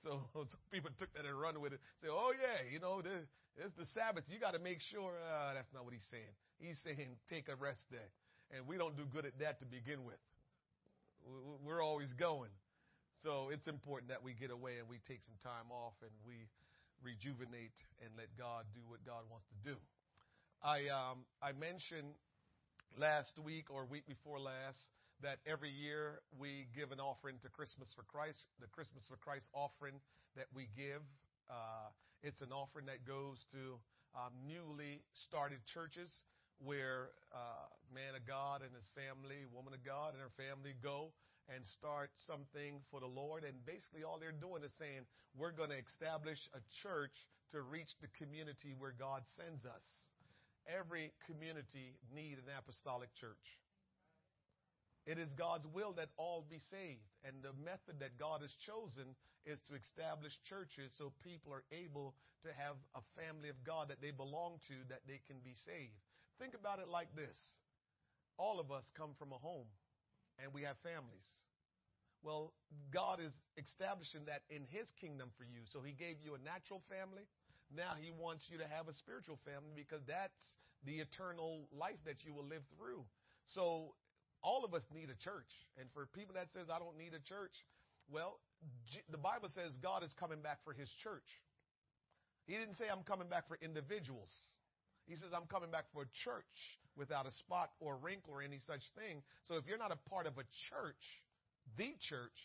So, 0.03 0.21
so 0.35 0.57
people 0.73 0.91
took 0.99 1.13
that 1.15 1.25
and 1.25 1.39
run 1.39 1.61
with 1.61 1.73
it. 1.73 1.81
Say, 2.03 2.09
oh 2.11 2.33
yeah, 2.37 2.65
you 2.71 2.79
know, 2.79 3.03
this, 3.03 3.25
it's 3.57 3.75
the 3.77 3.87
Sabbath. 3.95 4.25
You 4.29 4.39
got 4.39 4.53
to 4.53 4.63
make 4.63 4.81
sure. 4.91 5.13
Uh, 5.17 5.55
that's 5.55 5.73
not 5.73 5.85
what 5.85 5.93
he's 5.93 6.07
saying. 6.11 6.35
He's 6.59 6.79
saying 6.85 7.17
take 7.29 7.49
a 7.49 7.57
rest 7.57 7.83
day, 7.91 8.09
and 8.55 8.67
we 8.67 8.77
don't 8.77 8.97
do 8.97 9.05
good 9.11 9.25
at 9.25 9.39
that 9.41 9.61
to 9.61 9.67
begin 9.67 10.05
with. 10.05 10.21
We're 11.65 11.83
always 11.83 12.13
going. 12.15 12.53
So 13.23 13.49
it's 13.49 13.67
important 13.69 14.13
that 14.13 14.21
we 14.23 14.35
get 14.35 14.51
away 14.51 14.77
and 14.77 14.85
we 14.85 15.01
take 15.09 15.25
some 15.25 15.41
time 15.41 15.73
off 15.73 15.97
and 16.05 16.13
we 16.29 16.45
rejuvenate 17.01 17.73
and 18.05 18.13
let 18.21 18.29
God 18.37 18.69
do 18.77 18.85
what 18.85 19.01
God 19.07 19.25
wants 19.33 19.49
to 19.49 19.59
do. 19.65 19.77
I 20.61 20.93
um, 20.93 21.25
I 21.41 21.53
mentioned 21.53 22.13
last 23.01 23.33
week 23.41 23.73
or 23.73 23.87
week 23.89 24.05
before 24.07 24.41
last 24.41 24.85
that 25.25 25.41
every 25.49 25.73
year 25.73 26.21
we 26.37 26.69
give 26.77 26.93
an 26.93 27.01
offering 27.01 27.41
to 27.41 27.49
Christmas 27.49 27.89
for 27.97 28.05
Christ, 28.05 28.45
the 28.61 28.69
Christmas 28.69 29.09
for 29.09 29.17
Christ 29.17 29.49
offering 29.57 29.97
that 30.37 30.53
we 30.53 30.69
give. 30.77 31.01
Uh, 31.49 31.89
it's 32.21 32.45
an 32.45 32.53
offering 32.53 32.85
that 32.93 33.09
goes 33.09 33.41
to 33.57 33.81
um, 34.13 34.37
newly 34.45 35.01
started 35.17 35.65
churches 35.65 36.13
where 36.61 37.17
uh, 37.33 37.73
man 37.89 38.13
of 38.13 38.29
God 38.29 38.61
and 38.61 38.71
his 38.77 38.85
family, 38.93 39.49
woman 39.49 39.73
of 39.73 39.81
God 39.81 40.13
and 40.13 40.21
her 40.21 40.33
family 40.37 40.77
go 40.85 41.09
and 41.49 41.65
start 41.65 42.13
something 42.29 42.85
for 42.93 43.01
the 43.01 43.09
Lord. 43.09 43.49
And 43.49 43.57
basically, 43.65 44.05
all 44.05 44.21
they're 44.21 44.37
doing 44.37 44.61
is 44.61 44.77
saying, 44.77 45.09
we're 45.33 45.57
going 45.57 45.73
to 45.73 45.81
establish 45.81 46.41
a 46.53 46.61
church 46.85 47.17
to 47.57 47.65
reach 47.65 47.97
the 48.05 48.13
community 48.21 48.77
where 48.77 48.93
God 48.93 49.25
sends 49.41 49.65
us. 49.65 49.89
Every 50.69 51.17
community 51.25 51.97
need 52.13 52.37
an 52.41 52.49
apostolic 52.53 53.09
church. 53.17 53.64
It 55.07 55.19
is 55.19 55.29
God's 55.37 55.69
will 55.69 55.93
that 56.01 56.09
all 56.17 56.45
be 56.49 56.61
saved. 56.73 57.05
And 57.25 57.45
the 57.45 57.53
method 57.61 58.01
that 58.01 58.17
God 58.19 58.41
has 58.41 58.53
chosen 58.65 59.13
is 59.45 59.61
to 59.69 59.77
establish 59.77 60.33
churches 60.49 60.93
so 60.97 61.13
people 61.21 61.53
are 61.53 61.65
able 61.69 62.17
to 62.45 62.51
have 62.57 62.77
a 62.97 63.05
family 63.13 63.53
of 63.53 63.61
God 63.65 63.89
that 63.93 64.01
they 64.01 64.13
belong 64.13 64.61
to, 64.69 64.77
that 64.89 65.05
they 65.05 65.21
can 65.29 65.45
be 65.45 65.53
saved. 65.69 65.97
Think 66.41 66.57
about 66.57 66.81
it 66.81 66.89
like 66.89 67.13
this. 67.13 67.37
All 68.41 68.59
of 68.59 68.73
us 68.73 68.85
come 68.97 69.13
from 69.19 69.33
a 69.33 69.41
home 69.41 69.69
and 70.41 70.53
we 70.53 70.65
have 70.65 70.77
families. 70.81 71.29
Well, 72.25 72.57
God 72.89 73.21
is 73.21 73.33
establishing 73.61 74.25
that 74.33 74.49
in 74.49 74.65
His 74.73 74.89
kingdom 74.97 75.29
for 75.37 75.45
you. 75.45 75.69
So 75.69 75.85
He 75.85 75.93
gave 75.93 76.25
you 76.25 76.33
a 76.33 76.41
natural 76.41 76.81
family. 76.89 77.29
Now 77.69 78.01
He 78.01 78.09
wants 78.09 78.49
you 78.49 78.57
to 78.59 78.67
have 78.67 78.89
a 78.89 78.97
spiritual 78.97 79.37
family 79.45 79.77
because 79.77 80.01
that's 80.09 80.41
the 80.89 81.05
eternal 81.05 81.69
life 81.69 82.01
that 82.09 82.25
you 82.25 82.33
will 82.33 82.49
live 82.49 82.65
through. 82.77 83.05
So 83.53 83.93
all 84.45 84.63
of 84.63 84.77
us 84.77 84.85
need 84.93 85.09
a 85.09 85.17
church. 85.17 85.49
And 85.81 85.89
for 85.97 86.07
people 86.13 86.37
that 86.37 86.53
says 86.53 86.69
I 86.69 86.79
don't 86.79 87.01
need 87.01 87.17
a 87.17 87.25
church, 87.25 87.57
well, 88.13 88.39
the 89.09 89.19
Bible 89.19 89.49
says 89.49 89.73
God 89.81 90.05
is 90.05 90.13
coming 90.21 90.45
back 90.45 90.61
for 90.63 90.77
His 90.77 90.93
church. 91.03 91.27
He 92.45 92.55
didn't 92.55 92.77
say 92.77 92.93
I'm 92.93 93.03
coming 93.09 93.33
back 93.33 93.49
for 93.49 93.57
individuals. 93.65 94.29
He 95.09 95.17
says 95.17 95.33
I'm 95.33 95.49
coming 95.49 95.73
back 95.73 95.89
for 95.97 96.05
a 96.05 96.11
church 96.13 96.79
without 96.97 97.27
a 97.27 97.33
spot 97.33 97.73
or 97.81 97.97
wrinkle 97.97 98.37
or 98.37 98.45
any 98.45 98.61
such 98.61 98.85
thing. 98.95 99.25
So 99.49 99.57
if 99.57 99.65
you're 99.67 99.81
not 99.81 99.93
a 99.93 100.01
part 100.09 100.29
of 100.29 100.37
a 100.37 100.47
church, 100.69 101.05
the 101.81 101.97
church, 102.05 102.37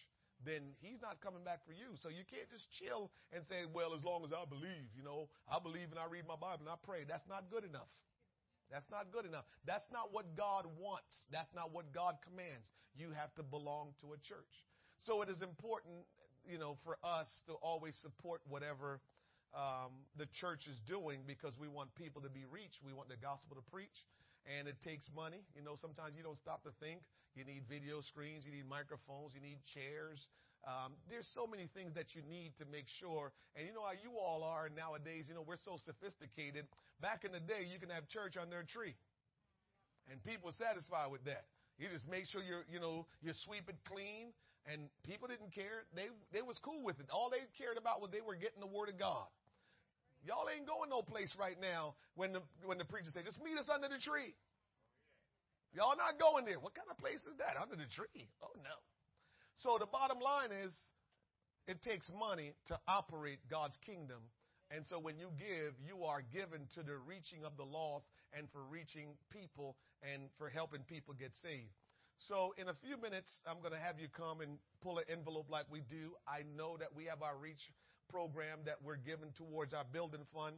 then 0.48 0.72
he's 0.80 1.04
not 1.04 1.20
coming 1.20 1.44
back 1.44 1.60
for 1.68 1.76
you. 1.76 2.00
So 2.00 2.08
you 2.08 2.24
can't 2.24 2.48
just 2.48 2.72
chill 2.80 3.12
and 3.36 3.44
say, 3.44 3.68
well, 3.68 3.92
as 3.92 4.04
long 4.08 4.24
as 4.24 4.32
I 4.32 4.48
believe, 4.48 4.88
you 4.96 5.04
know, 5.04 5.28
I 5.52 5.60
believe 5.60 5.92
and 5.92 6.00
I 6.00 6.08
read 6.08 6.24
my 6.24 6.40
Bible 6.40 6.64
and 6.64 6.72
I 6.72 6.80
pray. 6.80 7.04
That's 7.04 7.28
not 7.28 7.52
good 7.52 7.68
enough. 7.68 7.92
That's 8.72 8.90
not 8.90 9.12
good 9.12 9.26
enough. 9.26 9.46
That's 9.66 9.86
not 9.92 10.14
what 10.14 10.38
God 10.38 10.66
wants. 10.78 11.26
That's 11.32 11.54
not 11.54 11.74
what 11.74 11.94
God 11.94 12.18
commands. 12.22 12.70
You 12.96 13.12
have 13.18 13.34
to 13.36 13.44
belong 13.44 13.94
to 14.02 14.14
a 14.14 14.20
church. 14.22 14.54
So 15.06 15.22
it 15.22 15.30
is 15.30 15.42
important, 15.42 16.06
you 16.46 16.58
know, 16.58 16.78
for 16.86 16.98
us 17.04 17.30
to 17.48 17.54
always 17.66 17.98
support 18.02 18.42
whatever 18.48 19.02
um, 19.58 20.06
the 20.18 20.30
church 20.38 20.70
is 20.70 20.78
doing 20.86 21.26
because 21.26 21.58
we 21.58 21.68
want 21.68 21.90
people 21.96 22.22
to 22.22 22.30
be 22.30 22.46
reached. 22.46 22.86
We 22.86 22.94
want 22.94 23.10
the 23.10 23.18
gospel 23.18 23.58
to 23.58 23.66
preach 23.72 24.06
and 24.46 24.68
it 24.68 24.78
takes 24.86 25.10
money. 25.16 25.42
You 25.56 25.64
know, 25.64 25.76
sometimes 25.76 26.16
you 26.16 26.24
don't 26.24 26.38
stop 26.38 26.64
to 26.64 26.72
think. 26.80 27.02
You 27.36 27.46
need 27.46 27.70
video 27.70 28.02
screens, 28.02 28.46
you 28.46 28.52
need 28.52 28.68
microphones, 28.68 29.38
you 29.38 29.42
need 29.42 29.62
chairs. 29.74 30.28
Um, 30.70 30.94
there's 31.10 31.26
so 31.34 31.50
many 31.50 31.66
things 31.74 31.98
that 31.98 32.14
you 32.14 32.22
need 32.30 32.54
to 32.62 32.66
make 32.70 32.86
sure. 33.02 33.34
And 33.58 33.66
you 33.66 33.74
know 33.74 33.82
how 33.82 33.98
you 33.98 34.22
all 34.22 34.46
are 34.46 34.70
nowadays. 34.70 35.26
You 35.26 35.34
know, 35.34 35.42
we're 35.42 35.58
so 35.66 35.82
sophisticated. 35.82 36.70
Back 37.02 37.26
in 37.26 37.34
the 37.34 37.42
day, 37.42 37.66
you 37.66 37.82
can 37.82 37.90
have 37.90 38.06
church 38.14 38.38
under 38.38 38.62
a 38.62 38.68
tree, 38.70 38.94
and 40.14 40.22
people 40.22 40.54
satisfied 40.54 41.10
with 41.10 41.26
that. 41.26 41.50
You 41.82 41.90
just 41.90 42.06
make 42.06 42.30
sure 42.30 42.46
you're, 42.46 42.70
you 42.70 42.78
know, 42.78 43.10
you 43.26 43.34
sweep 43.50 43.66
it 43.66 43.82
clean, 43.90 44.30
and 44.70 44.94
people 45.10 45.26
didn't 45.26 45.58
care. 45.58 45.90
They 45.98 46.14
they 46.30 46.46
was 46.46 46.60
cool 46.62 46.86
with 46.86 47.02
it. 47.02 47.10
All 47.10 47.34
they 47.34 47.42
cared 47.58 47.82
about 47.82 47.98
was 47.98 48.14
they 48.14 48.22
were 48.22 48.38
getting 48.38 48.62
the 48.62 48.70
word 48.70 48.94
of 48.94 49.02
God. 49.02 49.26
Y'all 50.22 50.46
ain't 50.54 50.70
going 50.70 50.92
no 50.94 51.02
place 51.02 51.34
right 51.40 51.58
now 51.58 51.98
when 52.14 52.38
the 52.38 52.46
when 52.62 52.78
the 52.78 52.86
preacher 52.86 53.10
say, 53.10 53.26
just 53.26 53.42
meet 53.42 53.58
us 53.58 53.66
under 53.74 53.90
the 53.90 53.98
tree. 53.98 54.38
Y'all 55.74 55.98
not 55.98 56.22
going 56.22 56.46
there. 56.46 56.62
What 56.62 56.78
kind 56.78 56.92
of 56.94 56.98
place 57.02 57.26
is 57.26 57.34
that? 57.42 57.58
Under 57.58 57.74
the 57.74 57.90
tree. 57.90 58.30
Oh 58.44 58.54
no. 58.62 58.78
So 59.60 59.76
the 59.78 59.86
bottom 59.86 60.20
line 60.20 60.52
is 60.56 60.72
it 61.68 61.84
takes 61.84 62.10
money 62.18 62.54
to 62.68 62.80
operate 62.88 63.40
God's 63.52 63.78
kingdom. 63.86 64.24
And 64.72 64.86
so 64.88 65.00
when 65.00 65.20
you 65.20 65.28
give, 65.36 65.76
you 65.84 66.06
are 66.06 66.22
given 66.22 66.64
to 66.76 66.84
the 66.84 66.96
reaching 66.96 67.44
of 67.44 67.58
the 67.58 67.66
lost 67.66 68.06
and 68.32 68.48
for 68.54 68.64
reaching 68.64 69.20
people 69.30 69.76
and 70.00 70.30
for 70.38 70.48
helping 70.48 70.82
people 70.88 71.14
get 71.14 71.32
saved. 71.42 71.76
So 72.20 72.54
in 72.58 72.70
a 72.70 72.76
few 72.86 72.96
minutes, 73.02 73.28
I'm 73.44 73.60
going 73.60 73.74
to 73.74 73.80
have 73.80 74.00
you 74.00 74.08
come 74.08 74.40
and 74.40 74.60
pull 74.82 75.00
an 75.00 75.06
envelope 75.12 75.48
like 75.50 75.66
we 75.70 75.82
do. 75.92 76.16
I 76.28 76.48
know 76.56 76.78
that 76.78 76.96
we 76.96 77.06
have 77.06 77.22
our 77.22 77.36
reach 77.36 77.72
program 78.08 78.60
that 78.66 78.80
we're 78.84 79.02
giving 79.02 79.32
towards 79.36 79.74
our 79.74 79.86
building 79.92 80.24
fund. 80.34 80.56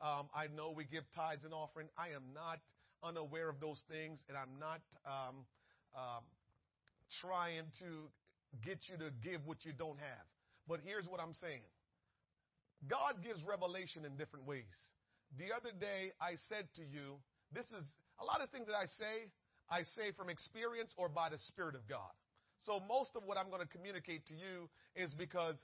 Um, 0.00 0.26
I 0.34 0.46
know 0.50 0.74
we 0.74 0.84
give 0.84 1.04
tithes 1.14 1.44
and 1.44 1.54
offering. 1.54 1.86
I 1.98 2.16
am 2.18 2.34
not 2.34 2.58
unaware 3.02 3.48
of 3.48 3.60
those 3.60 3.82
things, 3.86 4.24
and 4.28 4.36
I'm 4.36 4.58
not 4.58 4.82
um, 5.06 5.46
um, 5.94 6.24
trying 7.20 7.70
to 7.78 8.10
get 8.64 8.78
you 8.90 8.96
to 8.98 9.10
give 9.22 9.46
what 9.46 9.64
you 9.64 9.72
don't 9.72 9.98
have. 9.98 10.26
But 10.68 10.80
here's 10.84 11.06
what 11.06 11.20
I'm 11.20 11.34
saying 11.34 11.62
God 12.88 13.22
gives 13.22 13.42
revelation 13.44 14.04
in 14.04 14.16
different 14.16 14.46
ways. 14.46 14.76
The 15.38 15.54
other 15.54 15.70
day, 15.78 16.12
I 16.20 16.34
said 16.48 16.66
to 16.76 16.82
you, 16.82 17.20
this 17.52 17.66
is 17.66 17.84
a 18.18 18.24
lot 18.24 18.40
of 18.42 18.50
things 18.50 18.66
that 18.66 18.74
I 18.74 18.86
say, 18.98 19.30
I 19.70 19.82
say 19.94 20.10
from 20.16 20.28
experience 20.28 20.90
or 20.96 21.08
by 21.08 21.28
the 21.30 21.38
Spirit 21.48 21.74
of 21.74 21.86
God. 21.86 22.10
So 22.66 22.80
most 22.88 23.14
of 23.14 23.22
what 23.24 23.38
I'm 23.38 23.48
going 23.48 23.62
to 23.62 23.70
communicate 23.70 24.26
to 24.26 24.34
you 24.34 24.68
is 24.96 25.10
because 25.14 25.56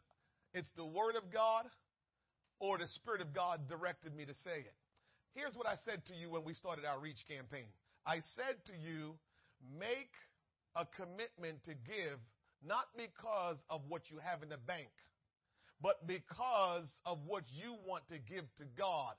it's 0.55 0.71
the 0.77 0.85
Word 0.85 1.17
of 1.17 1.33
God 1.33 1.67
or 2.61 2.79
the 2.79 2.87
Spirit 2.87 3.21
of 3.21 3.35
God 3.35 3.69
directed 3.69 4.15
me 4.15 4.25
to 4.25 4.35
say 4.35 4.65
it. 4.65 4.75
Here's 5.35 5.55
what 5.55 5.67
I 5.67 5.75
said 5.85 6.07
to 6.07 6.15
you 6.15 6.31
when 6.31 6.45
we 6.45 6.55
started 6.55 6.85
our 6.85 6.99
Reach 6.99 7.21
campaign. 7.29 7.69
I 8.07 8.21
said 8.37 8.57
to 8.67 8.73
you, 8.73 9.19
make 9.79 10.15
a 10.75 10.87
commitment 10.97 11.65
to 11.65 11.75
give 11.75 12.19
not 12.65 12.87
because 12.97 13.59
of 13.71 13.83
what 13.89 14.11
you 14.11 14.19
have 14.19 14.43
in 14.43 14.49
the 14.49 14.59
bank, 14.59 14.91
but 15.83 16.07
because 16.07 16.89
of 17.05 17.19
what 17.27 17.45
you 17.53 17.77
want 17.87 18.09
to 18.09 18.19
give 18.19 18.45
to 18.57 18.65
God. 18.77 19.15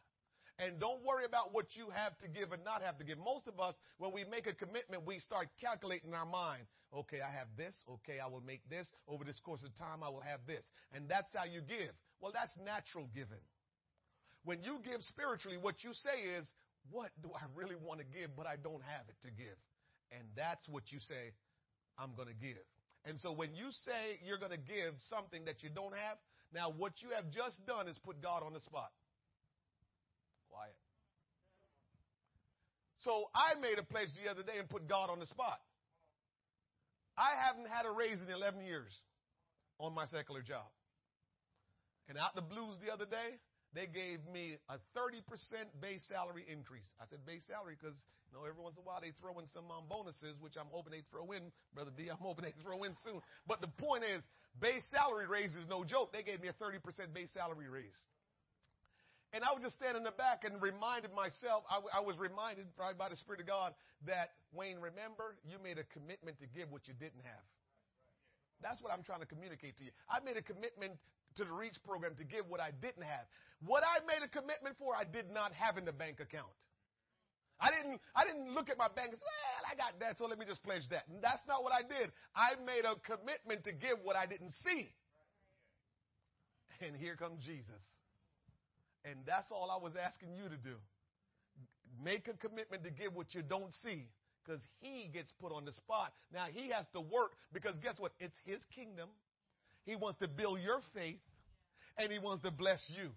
And 0.60 0.80
don't 0.80 1.06
worry 1.06 1.26
about 1.26 1.54
what 1.54 1.76
you 1.76 1.90
have 1.94 2.18
to 2.18 2.28
give 2.28 2.52
and 2.52 2.66
not 2.66 2.82
have 2.82 2.98
to 2.98 3.06
give. 3.06 3.20
Most 3.20 3.48
of 3.48 3.60
us, 3.60 3.76
when 4.00 4.12
we 4.12 4.26
make 4.26 4.48
a 4.48 4.54
commitment, 4.54 5.06
we 5.06 5.20
start 5.20 5.50
calculating 5.62 6.10
in 6.10 6.16
our 6.16 6.26
mind. 6.26 6.66
Okay, 6.96 7.22
I 7.22 7.30
have 7.30 7.48
this. 7.56 7.76
Okay, 8.02 8.18
I 8.18 8.28
will 8.28 8.42
make 8.42 8.68
this. 8.68 8.90
Over 9.08 9.24
this 9.24 9.40
course 9.40 9.62
of 9.64 9.70
time, 9.78 10.02
I 10.02 10.10
will 10.10 10.26
have 10.26 10.40
this. 10.48 10.66
And 10.96 11.08
that's 11.08 11.30
how 11.36 11.46
you 11.46 11.62
give. 11.62 11.94
Well, 12.22 12.32
that's 12.34 12.54
natural 12.66 13.08
giving. 13.14 13.44
When 14.46 14.64
you 14.64 14.80
give 14.84 15.04
spiritually, 15.04 15.58
what 15.62 15.84
you 15.84 15.94
say 15.94 16.26
is, 16.40 16.50
what 16.90 17.12
do 17.22 17.30
I 17.36 17.46
really 17.54 17.76
want 17.76 18.00
to 18.00 18.06
give, 18.06 18.34
but 18.36 18.48
I 18.48 18.56
don't 18.56 18.82
have 18.82 19.06
it 19.10 19.20
to 19.28 19.30
give? 19.30 19.60
And 20.10 20.24
that's 20.36 20.68
what 20.70 20.90
you 20.90 21.00
say, 21.00 21.36
I'm 22.00 22.16
going 22.16 22.30
to 22.30 22.34
give. 22.34 22.66
And 23.08 23.20
so 23.22 23.32
when 23.32 23.56
you 23.56 23.72
say 23.88 24.20
you're 24.28 24.38
going 24.38 24.52
to 24.52 24.60
give 24.60 24.94
something 25.10 25.46
that 25.46 25.64
you 25.64 25.70
don't 25.70 25.96
have, 25.96 26.18
now 26.54 26.70
what 26.70 26.92
you 27.00 27.16
have 27.16 27.32
just 27.32 27.56
done 27.66 27.88
is 27.88 27.98
put 28.04 28.22
God 28.22 28.44
on 28.44 28.52
the 28.52 28.60
spot. 28.60 28.92
Quiet. 30.52 30.76
So 33.08 33.32
I 33.34 33.56
made 33.60 33.80
a 33.80 33.84
pledge 33.84 34.12
the 34.22 34.30
other 34.30 34.44
day 34.44 34.60
and 34.60 34.68
put 34.68 34.88
God 34.88 35.10
on 35.10 35.20
the 35.20 35.28
spot. 35.28 35.60
I 37.18 37.32
haven't 37.48 37.72
had 37.72 37.88
a 37.88 37.92
raise 37.92 38.20
in 38.22 38.30
11 38.30 38.62
years 38.62 38.92
on 39.80 39.96
my 39.96 40.06
secular 40.06 40.42
job. 40.42 40.68
And 42.10 42.18
out 42.18 42.36
the 42.36 42.44
blues 42.44 42.76
the 42.84 42.92
other 42.92 43.06
day, 43.06 43.40
they 43.74 43.88
gave 43.88 44.20
me 44.32 44.58
a 44.68 44.78
30% 44.96 45.24
base 45.80 46.04
salary 46.08 46.46
increase. 46.48 46.88
I 47.00 47.06
said 47.10 47.26
base 47.26 47.44
salary 47.48 47.76
because, 47.80 47.98
know, 48.34 48.44
every 48.44 48.60
once 48.60 48.76
in 48.76 48.84
a 48.84 48.88
while 48.88 49.00
they 49.00 49.16
throw 49.22 49.40
in 49.40 49.48
some 49.54 49.72
um, 49.72 49.88
bonuses, 49.88 50.36
which 50.40 50.60
I'm 50.60 50.68
hoping 50.72 50.92
they 50.92 51.06
throw 51.12 51.32
in, 51.32 51.52
Brother 51.76 51.92
D. 51.96 52.10
I'm 52.10 52.20
hoping 52.20 52.44
they 52.44 52.56
throw 52.64 52.84
in 52.84 52.96
soon. 53.04 53.22
But 53.48 53.62
the 53.62 53.72
point 53.80 54.04
is, 54.04 54.24
base 54.60 54.84
salary 54.92 55.28
raise 55.28 55.56
is 55.56 55.68
no 55.70 55.84
joke. 55.84 56.12
They 56.12 56.24
gave 56.24 56.42
me 56.42 56.50
a 56.50 56.58
30% 56.58 56.82
base 57.14 57.32
salary 57.32 57.70
raise. 57.70 57.96
And 59.36 59.44
I 59.44 59.52
was 59.52 59.60
just 59.62 59.76
standing 59.76 60.02
in 60.02 60.08
the 60.08 60.16
back 60.16 60.48
and 60.48 60.62
reminded 60.62 61.12
myself, 61.12 61.68
I, 61.68 62.00
I 62.00 62.02
was 62.02 62.16
reminded 62.16 62.72
probably 62.80 62.96
by 62.96 63.12
the 63.12 63.20
Spirit 63.20 63.44
of 63.44 63.48
God 63.48 63.76
that, 64.08 64.40
Wayne, 64.56 64.80
remember, 64.80 65.36
you 65.44 65.60
made 65.60 65.78
a 65.78 65.84
commitment 65.92 66.40
to 66.40 66.48
give 66.48 66.72
what 66.72 66.88
you 66.88 66.96
didn't 66.96 67.28
have. 67.28 67.44
That's 68.64 68.82
what 68.82 68.92
I'm 68.92 69.04
trying 69.04 69.20
to 69.20 69.30
communicate 69.30 69.78
to 69.78 69.84
you. 69.84 69.92
I 70.10 70.24
made 70.24 70.40
a 70.40 70.42
commitment 70.42 70.96
to 71.36 71.44
the 71.44 71.52
Reach 71.52 71.78
program 71.84 72.16
to 72.18 72.24
give 72.24 72.48
what 72.48 72.60
I 72.60 72.72
didn't 72.82 73.04
have. 73.04 73.28
What 73.66 73.84
I 73.84 74.00
made 74.08 74.24
a 74.24 74.32
commitment 74.32 74.80
for, 74.80 74.96
I 74.96 75.04
did 75.04 75.30
not 75.30 75.54
have 75.54 75.78
in 75.78 75.86
the 75.86 75.94
bank 75.94 76.20
account. 76.20 76.50
I 77.60 77.72
didn't, 77.72 78.00
I 78.16 78.26
didn't 78.26 78.54
look 78.54 78.70
at 78.70 78.78
my 78.78 78.88
bank 78.88 79.10
and 79.12 79.20
say, 79.20 79.26
well, 79.26 79.64
I 79.66 79.74
got 79.76 80.00
that, 80.00 80.18
so 80.18 80.26
let 80.26 80.38
me 80.38 80.46
just 80.46 80.62
pledge 80.64 80.88
that. 80.90 81.10
And 81.10 81.22
that's 81.22 81.42
not 81.48 81.64
what 81.64 81.74
I 81.74 81.82
did. 81.82 82.12
I 82.36 82.54
made 82.66 82.86
a 82.86 82.94
commitment 83.02 83.64
to 83.66 83.72
give 83.74 83.98
what 84.04 84.16
I 84.16 84.26
didn't 84.26 84.54
see. 84.64 84.94
And 86.82 86.96
here 86.96 87.16
comes 87.16 87.44
Jesus. 87.44 87.82
And 89.04 89.20
that's 89.26 89.52
all 89.52 89.72
I 89.72 89.82
was 89.82 89.94
asking 89.98 90.36
you 90.36 90.50
to 90.50 90.58
do. 90.58 90.78
Make 92.04 92.28
a 92.28 92.34
commitment 92.34 92.84
to 92.84 92.92
give 92.92 93.16
what 93.16 93.34
you 93.34 93.42
don't 93.42 93.74
see 93.82 94.06
because 94.46 94.62
he 94.80 95.10
gets 95.12 95.32
put 95.42 95.52
on 95.52 95.66
the 95.66 95.74
spot. 95.74 96.14
Now 96.34 96.46
he 96.52 96.70
has 96.70 96.86
to 96.94 97.02
work 97.02 97.32
because 97.54 97.76
guess 97.82 97.96
what? 97.98 98.12
It's 98.20 98.38
his 98.46 98.62
kingdom. 98.76 99.10
He 99.86 99.96
wants 99.96 100.20
to 100.20 100.28
build 100.28 100.60
your 100.60 100.82
faith 100.94 101.20
and 101.98 102.12
he 102.12 102.20
wants 102.20 102.44
to 102.44 102.52
bless 102.52 102.84
you. 102.88 103.10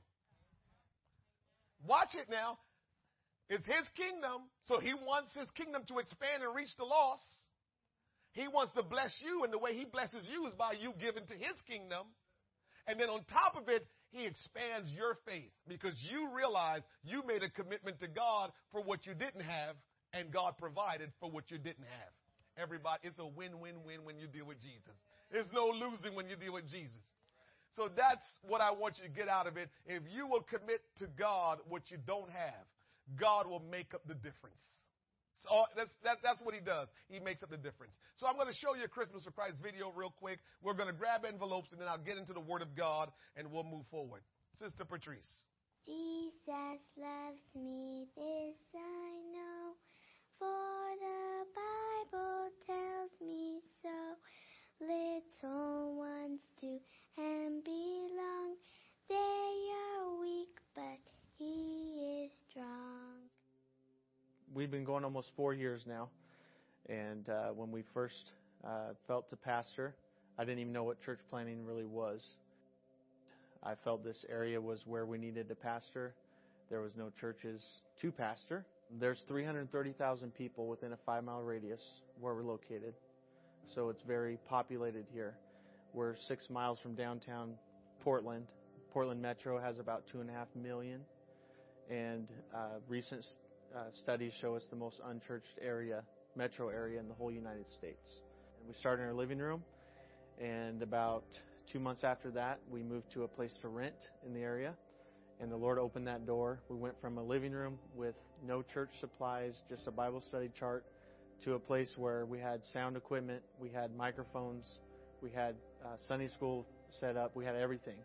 Watch 1.86 2.14
it 2.14 2.26
now. 2.30 2.58
It's 3.50 3.66
his 3.66 3.82
kingdom, 3.98 4.46
so 4.70 4.78
he 4.78 4.94
wants 4.94 5.34
his 5.34 5.50
kingdom 5.58 5.82
to 5.90 5.98
expand 5.98 6.46
and 6.46 6.54
reach 6.54 6.70
the 6.78 6.86
lost. 6.86 7.26
He 8.32 8.46
wants 8.46 8.72
to 8.78 8.84
bless 8.86 9.10
you, 9.18 9.42
and 9.42 9.52
the 9.52 9.58
way 9.58 9.74
he 9.74 9.84
blesses 9.84 10.22
you 10.30 10.46
is 10.46 10.54
by 10.54 10.78
you 10.78 10.94
giving 11.02 11.26
to 11.26 11.34
his 11.34 11.58
kingdom. 11.66 12.06
And 12.86 12.94
then 12.98 13.10
on 13.10 13.26
top 13.26 13.58
of 13.58 13.68
it, 13.68 13.82
he 14.12 14.24
expands 14.24 14.88
your 14.94 15.18
faith 15.26 15.50
because 15.66 15.94
you 15.98 16.30
realize 16.30 16.82
you 17.02 17.26
made 17.26 17.42
a 17.42 17.50
commitment 17.50 17.98
to 18.00 18.06
God 18.06 18.52
for 18.70 18.82
what 18.82 19.04
you 19.04 19.14
didn't 19.14 19.42
have, 19.42 19.74
and 20.14 20.30
God 20.30 20.54
provided 20.56 21.10
for 21.18 21.28
what 21.28 21.50
you 21.50 21.58
didn't 21.58 21.90
have. 21.90 22.12
Everybody, 22.56 23.02
it's 23.02 23.18
a 23.18 23.26
win 23.26 23.58
win 23.58 23.82
win 23.84 24.04
when 24.04 24.18
you 24.18 24.26
deal 24.26 24.46
with 24.46 24.62
Jesus. 24.62 24.94
There's 25.30 25.50
no 25.52 25.74
losing 25.74 26.14
when 26.14 26.28
you 26.28 26.36
deal 26.36 26.54
with 26.54 26.70
Jesus. 26.70 27.02
So 27.74 27.88
that's 27.90 28.26
what 28.46 28.60
I 28.60 28.70
want 28.70 28.98
you 28.98 29.08
to 29.08 29.14
get 29.14 29.28
out 29.28 29.46
of 29.46 29.56
it. 29.56 29.70
If 29.86 30.02
you 30.14 30.26
will 30.26 30.42
commit 30.42 30.82
to 30.98 31.06
God 31.18 31.58
what 31.68 31.90
you 31.90 31.98
don't 32.06 32.30
have, 32.30 32.66
God 33.18 33.46
will 33.46 33.62
make 33.70 33.94
up 33.94 34.02
the 34.06 34.14
difference. 34.14 34.60
So 35.42 35.48
uh, 35.48 35.64
that's, 35.74 35.90
that, 36.04 36.18
that's 36.22 36.40
what 36.42 36.54
he 36.54 36.60
does. 36.60 36.88
He 37.08 37.18
makes 37.18 37.42
up 37.42 37.50
the 37.50 37.56
difference. 37.56 37.94
So 38.16 38.26
I'm 38.26 38.36
going 38.36 38.48
to 38.48 38.58
show 38.58 38.74
you 38.74 38.84
a 38.84 38.88
Christmas 38.88 39.24
for 39.24 39.30
Christ 39.30 39.56
video 39.62 39.92
real 39.94 40.12
quick. 40.20 40.38
We're 40.62 40.74
going 40.74 40.88
to 40.88 40.94
grab 40.94 41.24
envelopes 41.24 41.72
and 41.72 41.80
then 41.80 41.88
I'll 41.88 41.98
get 41.98 42.18
into 42.18 42.32
the 42.32 42.40
Word 42.44 42.62
of 42.62 42.76
God 42.76 43.10
and 43.36 43.50
we'll 43.50 43.64
move 43.64 43.86
forward. 43.90 44.20
Sister 44.58 44.84
Patrice. 44.84 45.44
Jesus 45.86 46.80
loves 47.00 47.40
me, 47.56 48.06
this 48.14 48.60
I 48.76 49.12
know, 49.32 49.72
for 50.38 50.84
the 51.00 51.48
Bible 51.56 52.50
tells 52.66 53.10
me 53.20 53.60
so. 53.82 53.96
Little 54.80 55.96
ones 55.96 56.40
to 56.60 56.78
him 57.16 57.60
belong, 57.64 58.56
they 59.08 59.14
are 59.16 60.20
weak, 60.20 60.56
but 60.74 61.00
he 61.40 62.24
is 62.26 62.30
strong. 62.50 63.16
We've 64.54 64.70
been 64.70 64.84
going 64.84 65.04
almost 65.04 65.30
four 65.36 65.54
years 65.54 65.84
now, 65.86 66.10
and 66.88 67.28
uh, 67.30 67.48
when 67.48 67.70
we 67.70 67.82
first 67.94 68.32
uh, 68.62 68.92
felt 69.06 69.30
to 69.30 69.36
pastor, 69.36 69.94
I 70.38 70.44
didn't 70.44 70.58
even 70.58 70.72
know 70.72 70.84
what 70.84 71.00
church 71.00 71.20
planning 71.30 71.64
really 71.64 71.86
was. 71.86 72.34
I 73.62 73.74
felt 73.74 74.04
this 74.04 74.26
area 74.28 74.60
was 74.60 74.80
where 74.86 75.06
we 75.06 75.16
needed 75.16 75.48
to 75.48 75.54
pastor. 75.54 76.14
There 76.68 76.82
was 76.82 76.92
no 76.94 77.10
churches 77.18 77.64
to 78.02 78.12
pastor. 78.12 78.66
There's 78.98 79.22
330,000 79.26 80.34
people 80.34 80.66
within 80.66 80.92
a 80.92 80.98
five 81.06 81.24
mile 81.24 81.42
radius 81.42 81.80
where 82.20 82.34
we're 82.34 82.42
located, 82.42 82.92
so 83.74 83.88
it's 83.88 84.02
very 84.06 84.38
populated 84.46 85.06
here. 85.10 85.36
We're 85.94 86.16
six 86.16 86.50
miles 86.50 86.78
from 86.80 86.94
downtown 86.94 87.54
Portland. 88.04 88.46
Portland 88.92 89.22
Metro 89.22 89.58
has 89.58 89.78
about 89.78 90.04
two 90.10 90.20
and 90.20 90.28
a 90.28 90.32
half 90.32 90.48
million, 90.60 91.00
and 91.90 92.28
uh, 92.54 92.78
recent 92.88 93.24
uh, 93.74 93.80
studies 94.02 94.32
show 94.40 94.54
it's 94.54 94.68
the 94.68 94.76
most 94.76 95.00
unchurched 95.08 95.58
area, 95.60 96.02
metro 96.36 96.68
area 96.68 97.00
in 97.00 97.08
the 97.08 97.14
whole 97.14 97.32
United 97.32 97.68
States. 97.76 98.20
And 98.58 98.68
we 98.68 98.74
started 98.74 99.02
in 99.02 99.08
our 99.08 99.14
living 99.14 99.38
room, 99.38 99.62
and 100.40 100.82
about 100.82 101.24
two 101.72 101.80
months 101.80 102.04
after 102.04 102.30
that, 102.30 102.60
we 102.70 102.82
moved 102.82 103.12
to 103.14 103.24
a 103.24 103.28
place 103.28 103.52
to 103.62 103.68
rent 103.68 103.94
in 104.24 104.32
the 104.32 104.40
area, 104.40 104.74
and 105.40 105.50
the 105.50 105.56
Lord 105.56 105.78
opened 105.78 106.06
that 106.06 106.26
door. 106.26 106.60
We 106.68 106.76
went 106.76 106.94
from 107.00 107.18
a 107.18 107.22
living 107.22 107.52
room 107.52 107.78
with 107.96 108.14
no 108.46 108.62
church 108.62 108.90
supplies, 109.00 109.60
just 109.68 109.86
a 109.88 109.90
Bible 109.90 110.22
study 110.28 110.50
chart, 110.58 110.84
to 111.44 111.54
a 111.54 111.58
place 111.58 111.94
where 111.96 112.24
we 112.24 112.38
had 112.38 112.64
sound 112.72 112.96
equipment, 112.96 113.42
we 113.58 113.68
had 113.68 113.96
microphones, 113.96 114.64
we 115.22 115.30
had 115.30 115.56
uh, 115.84 115.96
Sunday 116.06 116.28
school 116.28 116.66
set 117.00 117.16
up, 117.16 117.34
we 117.34 117.44
had 117.44 117.56
everything. 117.56 117.96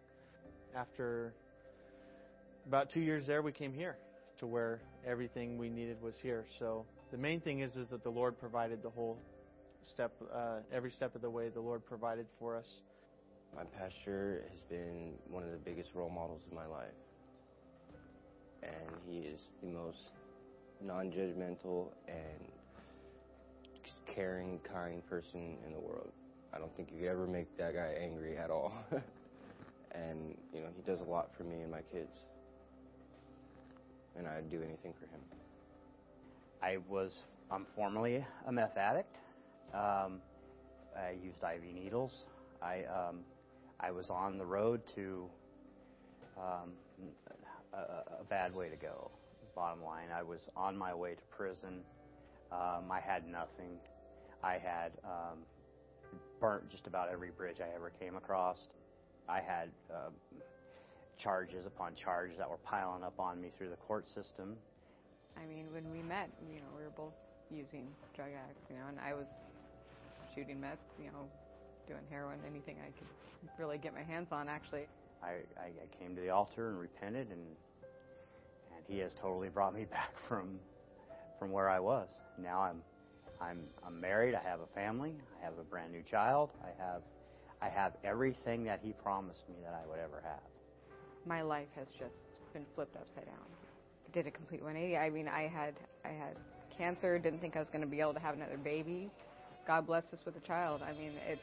After 0.76 1.34
about 2.68 2.90
two 2.90 3.00
years 3.00 3.28
there, 3.28 3.42
we 3.42 3.52
came 3.52 3.74
here 3.74 3.98
to 4.40 4.48
where 4.48 4.82
everything 5.06 5.58
we 5.58 5.70
needed 5.70 6.02
was 6.02 6.16
here. 6.22 6.46
So 6.60 6.86
the 7.12 7.18
main 7.18 7.40
thing 7.40 7.60
is 7.60 7.76
is 7.76 7.90
that 7.90 8.04
the 8.04 8.10
Lord 8.10 8.40
provided 8.40 8.82
the 8.82 8.90
whole 8.90 9.18
step, 9.84 10.14
uh, 10.34 10.58
every 10.72 10.92
step 10.92 11.16
of 11.16 11.22
the 11.22 11.30
way. 11.30 11.50
The 11.50 11.62
Lord 11.62 11.86
provided 11.86 12.26
for 12.40 12.56
us. 12.56 12.82
My 13.56 13.64
pastor 13.64 14.44
has 14.50 14.60
been 14.70 15.14
one 15.30 15.44
of 15.44 15.52
the 15.52 15.58
biggest 15.58 15.92
role 15.94 16.10
models 16.10 16.42
of 16.46 16.54
my 16.54 16.66
life, 16.66 16.90
and 18.64 18.74
he 19.08 19.20
is 19.20 19.40
the 19.62 19.70
most 19.70 20.12
non-judgmental 20.82 21.88
and 22.08 22.52
caring, 24.06 24.60
kind 24.60 25.06
person 25.08 25.58
in 25.66 25.72
the 25.72 25.80
world. 25.80 26.12
I 26.54 26.58
don't 26.58 26.76
think 26.76 26.90
you 26.92 27.00
could 27.00 27.08
ever 27.08 27.28
make 27.28 27.56
that 27.58 27.76
guy 27.76 27.96
angry 28.00 28.38
at 28.38 28.50
all. 28.50 28.74
and 29.92 30.36
you 30.54 30.60
know, 30.62 30.68
he 30.76 30.82
does 30.82 31.00
a 31.00 31.10
lot 31.10 31.30
for 31.38 31.44
me 31.44 31.62
and 31.62 31.72
my 31.72 31.82
kids 31.94 32.12
and 34.18 34.28
I'd 34.28 34.50
do 34.50 34.58
anything 34.58 34.94
for 35.00 35.06
him. 35.08 35.22
I 36.62 36.78
was, 36.90 37.24
I'm 37.52 37.66
formerly 37.76 38.26
a 38.48 38.52
meth 38.52 38.78
addict. 38.78 39.16
Um, 39.74 40.22
I 40.96 41.12
used 41.24 41.44
IV 41.44 41.74
needles. 41.74 42.26
I, 42.62 42.84
um, 42.84 43.20
I 43.80 43.92
was 43.92 44.10
on 44.10 44.38
the 44.38 44.46
road 44.46 44.82
to 44.96 45.26
um, 46.38 46.72
a, 47.74 47.78
a 48.22 48.24
bad 48.30 48.56
way 48.56 48.70
to 48.70 48.76
go. 48.76 49.12
Bottom 49.56 49.84
line, 49.84 50.08
I 50.14 50.24
was 50.24 50.50
on 50.56 50.78
my 50.78 50.94
way 50.94 51.16
to 51.16 51.22
prison. 51.36 51.82
Um, 52.52 52.92
I 52.92 53.00
had 53.00 53.28
nothing. 53.28 53.78
I 54.44 54.54
had 54.54 54.92
um, 55.04 55.40
burnt 56.40 56.70
just 56.70 56.88
about 56.88 57.10
every 57.10 57.32
bridge 57.32 57.58
I 57.62 57.74
ever 57.76 57.92
came 58.00 58.16
across. 58.16 58.70
I 59.28 59.40
had 59.40 59.70
um, 59.90 60.14
charges 61.18 61.66
upon 61.66 61.96
charges 61.96 62.38
that 62.38 62.50
were 62.50 62.58
piling 62.58 63.04
up 63.04 63.20
on 63.20 63.40
me 63.42 63.52
through 63.58 63.70
the 63.70 63.76
court 63.78 64.08
system. 64.10 64.56
I 65.38 65.46
mean, 65.46 65.68
when 65.72 65.90
we 65.92 66.02
met, 66.02 66.30
you 66.50 66.60
know, 66.60 66.68
we 66.78 66.84
were 66.84 66.94
both 66.96 67.14
using 67.52 67.88
drug 68.16 68.30
addicts, 68.30 68.70
you 68.70 68.78
know, 68.78 68.88
and 68.90 68.98
I 69.00 69.14
was 69.14 69.28
shooting 70.34 70.60
meth, 70.60 70.80
you 71.00 71.12
know, 71.12 71.28
doing 71.88 72.02
heroin, 72.10 72.40
anything 72.48 72.78
I 72.82 72.92
could 72.98 73.08
really 73.60 73.78
get 73.78 73.94
my 73.94 74.04
hands 74.04 74.30
on, 74.32 74.48
actually. 74.50 74.88
I, 75.24 75.44
I, 75.60 75.68
I 75.68 75.98
came 76.00 76.16
to 76.16 76.22
the 76.22 76.30
altar 76.30 76.70
and 76.70 76.80
repented, 76.80 77.28
and 77.30 77.40
and 78.76 78.84
He 78.88 79.00
has 79.00 79.16
totally 79.16 79.50
brought 79.50 79.74
me 79.74 79.86
back 79.92 80.14
from 80.28 80.60
from 81.40 81.52
where 81.52 81.70
I 81.70 81.80
was. 81.80 82.10
Now 82.38 82.62
I'm 82.62 82.82
I'm 83.42 83.60
I'm 83.86 84.00
married. 84.00 84.36
I 84.36 84.42
have 84.42 84.62
a 84.62 84.68
family. 84.68 85.16
I 85.40 85.46
have 85.46 85.58
a 85.60 85.64
brand 85.64 85.92
new 85.92 86.04
child. 86.04 86.54
I 86.64 86.82
have 86.82 87.02
I 87.62 87.70
have 87.70 87.94
everything 88.04 88.64
that 88.66 88.80
He 88.84 88.94
promised 88.94 89.48
me 89.50 89.56
that 89.64 89.74
I 89.74 89.88
would 89.90 90.00
ever 90.00 90.22
have 90.24 90.42
my 91.26 91.42
life 91.42 91.68
has 91.76 91.88
just 91.98 92.28
been 92.54 92.66
flipped 92.76 92.96
upside 92.96 93.26
down. 93.26 93.46
Did 94.14 94.28
a 94.28 94.32
complete 94.32 94.62
180. 94.62 94.98
I 94.98 95.10
mean, 95.10 95.28
I 95.28 95.48
had 95.48 95.74
I 96.04 96.10
had 96.10 96.36
cancer. 96.78 97.20
Didn't 97.20 97.40
think 97.40 97.56
I 97.56 97.60
was 97.60 97.70
going 97.70 97.82
to 97.82 97.88
be 97.88 98.00
able 98.00 98.14
to 98.14 98.20
have 98.20 98.36
another 98.36 98.58
baby. 98.58 99.10
God 99.68 99.88
blessed 99.88 100.14
us 100.14 100.20
with 100.26 100.36
a 100.38 100.48
child. 100.48 100.82
I 100.82 100.94
mean, 100.94 101.14
it's. 101.28 101.42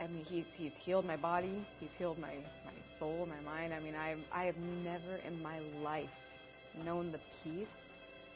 I 0.00 0.06
mean, 0.06 0.24
he's 0.24 0.46
he's 0.56 0.72
healed 0.78 1.04
my 1.04 1.16
body. 1.16 1.66
He's 1.78 1.90
healed 1.98 2.18
my 2.18 2.34
my 2.64 2.72
soul, 2.98 3.26
my 3.26 3.40
mind. 3.40 3.74
I 3.74 3.80
mean, 3.80 3.94
I 3.94 4.16
I 4.32 4.44
have 4.44 4.56
never 4.56 5.16
in 5.26 5.42
my 5.42 5.60
life 5.82 6.08
known 6.84 7.12
the 7.12 7.20
peace 7.44 7.68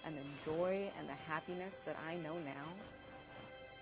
and 0.05 0.17
the 0.17 0.23
joy 0.45 0.91
and 0.99 1.09
the 1.09 1.15
happiness 1.27 1.73
that 1.87 1.97
I 2.07 2.17
know 2.17 2.35
now, 2.39 2.67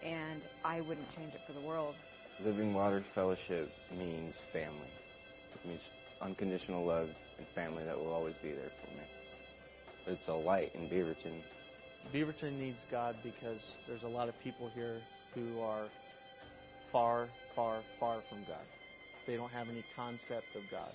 and 0.03 0.41
I 0.65 0.81
wouldn't 0.81 1.13
change 1.17 1.35
it 1.35 1.41
for 1.47 1.53
the 1.53 1.61
world. 1.67 1.95
Living 2.45 2.73
Waters 2.73 3.05
Fellowship 3.15 3.71
means 3.97 4.35
family. 4.53 4.91
It 5.55 5.69
means 5.69 5.81
unconditional 6.25 6.85
love 6.85 7.09
and 7.39 7.47
family 7.55 7.85
that 7.85 7.97
will 7.97 8.13
always 8.13 8.35
be 8.43 8.51
there 8.51 8.71
for 8.81 8.91
me. 8.97 9.05
It's 10.07 10.29
a 10.29 10.33
light 10.33 10.73
in 10.75 10.89
Beaverton. 10.89 11.41
Beaverton 12.13 12.59
needs 12.59 12.81
God 12.91 13.17
because 13.23 13.61
there's 13.87 14.03
a 14.03 14.09
lot 14.09 14.29
of 14.29 14.39
people 14.41 14.71
here 14.75 15.01
who 15.35 15.61
are 15.61 15.87
far, 16.93 17.29
far, 17.55 17.81
far 17.99 18.21
from 18.29 18.39
God. 18.47 18.65
They 19.27 19.37
don't 19.37 19.51
have 19.51 19.69
any 19.69 19.85
concept 19.97 20.55
of 20.55 20.63
God. 20.71 20.91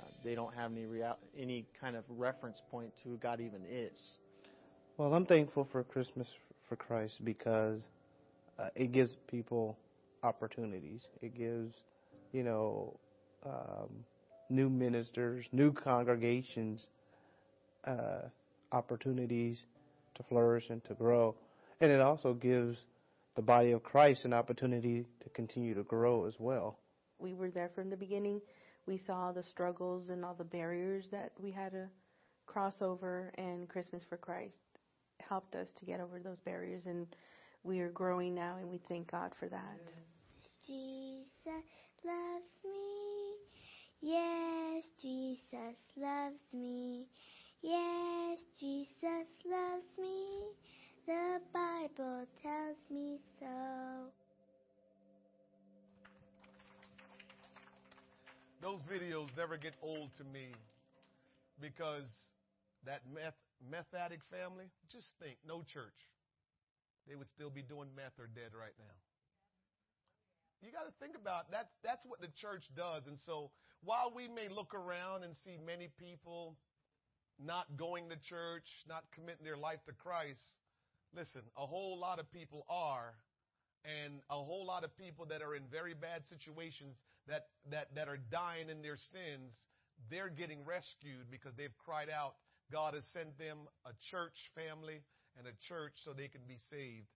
Uh, 0.00 0.04
they 0.24 0.34
don't 0.34 0.54
have 0.54 0.72
any 0.72 0.86
real, 0.86 1.16
any 1.38 1.66
kind 1.80 1.96
of 1.96 2.04
reference 2.16 2.62
point 2.70 2.90
to 3.02 3.10
who 3.10 3.16
God 3.16 3.40
even 3.40 3.60
is. 3.70 3.98
Well, 4.96 5.12
I'm 5.14 5.26
thankful 5.26 5.68
for 5.70 5.82
Christmas 5.82 6.28
for 6.68 6.76
Christ 6.76 7.24
because 7.24 7.80
uh, 8.58 8.68
it 8.74 8.92
gives 8.92 9.16
people 9.26 9.76
opportunities. 10.22 11.08
It 11.20 11.36
gives, 11.36 11.74
you 12.32 12.44
know, 12.44 12.96
um, 13.44 13.88
new 14.50 14.68
ministers, 14.68 15.44
new 15.52 15.72
congregations, 15.72 16.86
uh, 17.84 18.22
opportunities 18.72 19.64
to 20.14 20.22
flourish 20.24 20.70
and 20.70 20.84
to 20.84 20.94
grow. 20.94 21.34
And 21.80 21.90
it 21.90 22.00
also 22.00 22.34
gives 22.34 22.78
the 23.36 23.42
body 23.42 23.72
of 23.72 23.82
Christ 23.82 24.24
an 24.24 24.32
opportunity 24.32 25.06
to 25.22 25.28
continue 25.30 25.74
to 25.74 25.82
grow 25.82 26.26
as 26.26 26.34
well. 26.38 26.78
We 27.18 27.34
were 27.34 27.50
there 27.50 27.70
from 27.74 27.90
the 27.90 27.96
beginning. 27.96 28.40
We 28.86 29.00
saw 29.06 29.32
the 29.32 29.42
struggles 29.42 30.08
and 30.10 30.24
all 30.24 30.34
the 30.34 30.44
barriers 30.44 31.06
that 31.10 31.32
we 31.38 31.50
had 31.50 31.72
to 31.72 31.86
cross 32.46 32.74
over, 32.80 33.32
and 33.38 33.68
Christmas 33.68 34.02
for 34.08 34.16
Christ 34.16 34.54
helped 35.20 35.54
us 35.54 35.68
to 35.78 35.84
get 35.84 36.00
over 36.00 36.18
those 36.18 36.40
barriers. 36.44 36.86
And 36.86 37.06
we 37.62 37.80
are 37.80 37.90
growing 37.90 38.34
now, 38.34 38.56
and 38.58 38.68
we 38.68 38.80
thank 38.88 39.10
God 39.10 39.32
for 39.38 39.48
that. 39.48 39.78
Jesus 40.66 41.64
loves 42.04 42.44
me. 42.64 43.29
Yes, 44.02 44.84
Jesus 45.00 45.76
loves 45.96 46.40
me. 46.54 47.06
Yes, 47.62 48.38
Jesus 48.58 49.28
loves 49.44 49.84
me. 49.98 50.40
The 51.06 51.40
Bible 51.52 52.24
tells 52.42 52.78
me 52.90 53.18
so. 53.38 54.10
Those 58.62 58.80
videos 58.84 59.28
never 59.36 59.56
get 59.56 59.74
old 59.82 60.14
to 60.16 60.24
me 60.24 60.52
because 61.60 62.28
that 62.86 63.02
meth, 63.12 63.36
meth 63.70 63.92
addict 63.94 64.24
family, 64.30 64.66
just 64.90 65.12
think, 65.22 65.36
no 65.46 65.62
church. 65.62 66.08
They 67.06 67.16
would 67.16 67.28
still 67.28 67.50
be 67.50 67.62
doing 67.62 67.88
meth 67.96 68.18
or 68.18 68.28
dead 68.34 68.52
right 68.58 68.76
now. 68.78 68.96
You 70.62 70.70
got 70.72 70.86
to 70.86 70.92
think 71.00 71.16
about 71.16 71.50
that's 71.50 71.72
that's 71.82 72.04
what 72.04 72.20
the 72.20 72.28
church 72.28 72.68
does. 72.76 73.06
And 73.06 73.18
so 73.18 73.50
while 73.82 74.12
we 74.14 74.28
may 74.28 74.48
look 74.48 74.74
around 74.74 75.24
and 75.24 75.34
see 75.44 75.56
many 75.64 75.88
people 75.98 76.56
not 77.42 77.66
going 77.76 78.10
to 78.10 78.16
church, 78.16 78.68
not 78.88 79.04
committing 79.14 79.44
their 79.44 79.56
life 79.56 79.80
to 79.86 79.92
Christ, 79.92 80.42
listen, 81.14 81.42
a 81.56 81.66
whole 81.66 81.98
lot 81.98 82.18
of 82.18 82.30
people 82.30 82.66
are 82.68 83.14
and 83.84 84.20
a 84.28 84.34
whole 84.34 84.66
lot 84.66 84.84
of 84.84 84.96
people 84.98 85.24
that 85.26 85.40
are 85.40 85.54
in 85.54 85.62
very 85.70 85.94
bad 85.94 86.22
situations 86.28 86.96
that, 87.26 87.46
that, 87.70 87.94
that 87.94 88.08
are 88.08 88.18
dying 88.30 88.68
in 88.68 88.82
their 88.82 88.98
sins, 88.98 89.52
they're 90.10 90.28
getting 90.28 90.64
rescued 90.64 91.30
because 91.30 91.52
they've 91.56 91.76
cried 91.84 92.08
out. 92.10 92.34
God 92.70 92.94
has 92.94 93.04
sent 93.12 93.38
them 93.38 93.58
a 93.86 93.92
church 94.10 94.50
family 94.54 95.00
and 95.38 95.46
a 95.46 95.56
church 95.66 95.94
so 96.04 96.12
they 96.12 96.28
can 96.28 96.42
be 96.46 96.58
saved. 96.68 97.08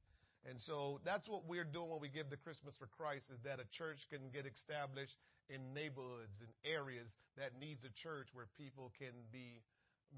And 0.49 0.59
so 0.61 1.01
that's 1.05 1.29
what 1.29 1.47
we're 1.47 1.65
doing 1.65 1.91
when 1.91 2.01
we 2.01 2.09
give 2.09 2.29
the 2.29 2.37
Christmas 2.37 2.75
for 2.79 2.87
Christ 2.87 3.31
is 3.33 3.41
that 3.45 3.61
a 3.61 3.69
church 3.77 4.09
can 4.11 4.29
get 4.33 4.45
established 4.47 5.17
in 5.49 5.75
neighborhoods 5.75 6.41
and 6.41 6.51
areas 6.65 7.09
that 7.37 7.59
needs 7.61 7.85
a 7.85 7.93
church 7.93 8.33
where 8.33 8.49
people 8.57 8.93
can 8.97 9.13
be 9.33 9.61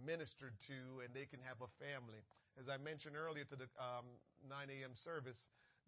ministered 0.04 0.54
to 0.68 1.02
and 1.02 1.10
they 1.14 1.26
can 1.26 1.40
have 1.42 1.58
a 1.64 1.70
family. 1.80 2.20
As 2.60 2.68
I 2.68 2.76
mentioned 2.76 3.16
earlier 3.16 3.44
to 3.48 3.56
the 3.56 3.68
um, 3.76 4.06
9 4.48 4.68
a.m. 4.70 4.94
service, 4.96 5.38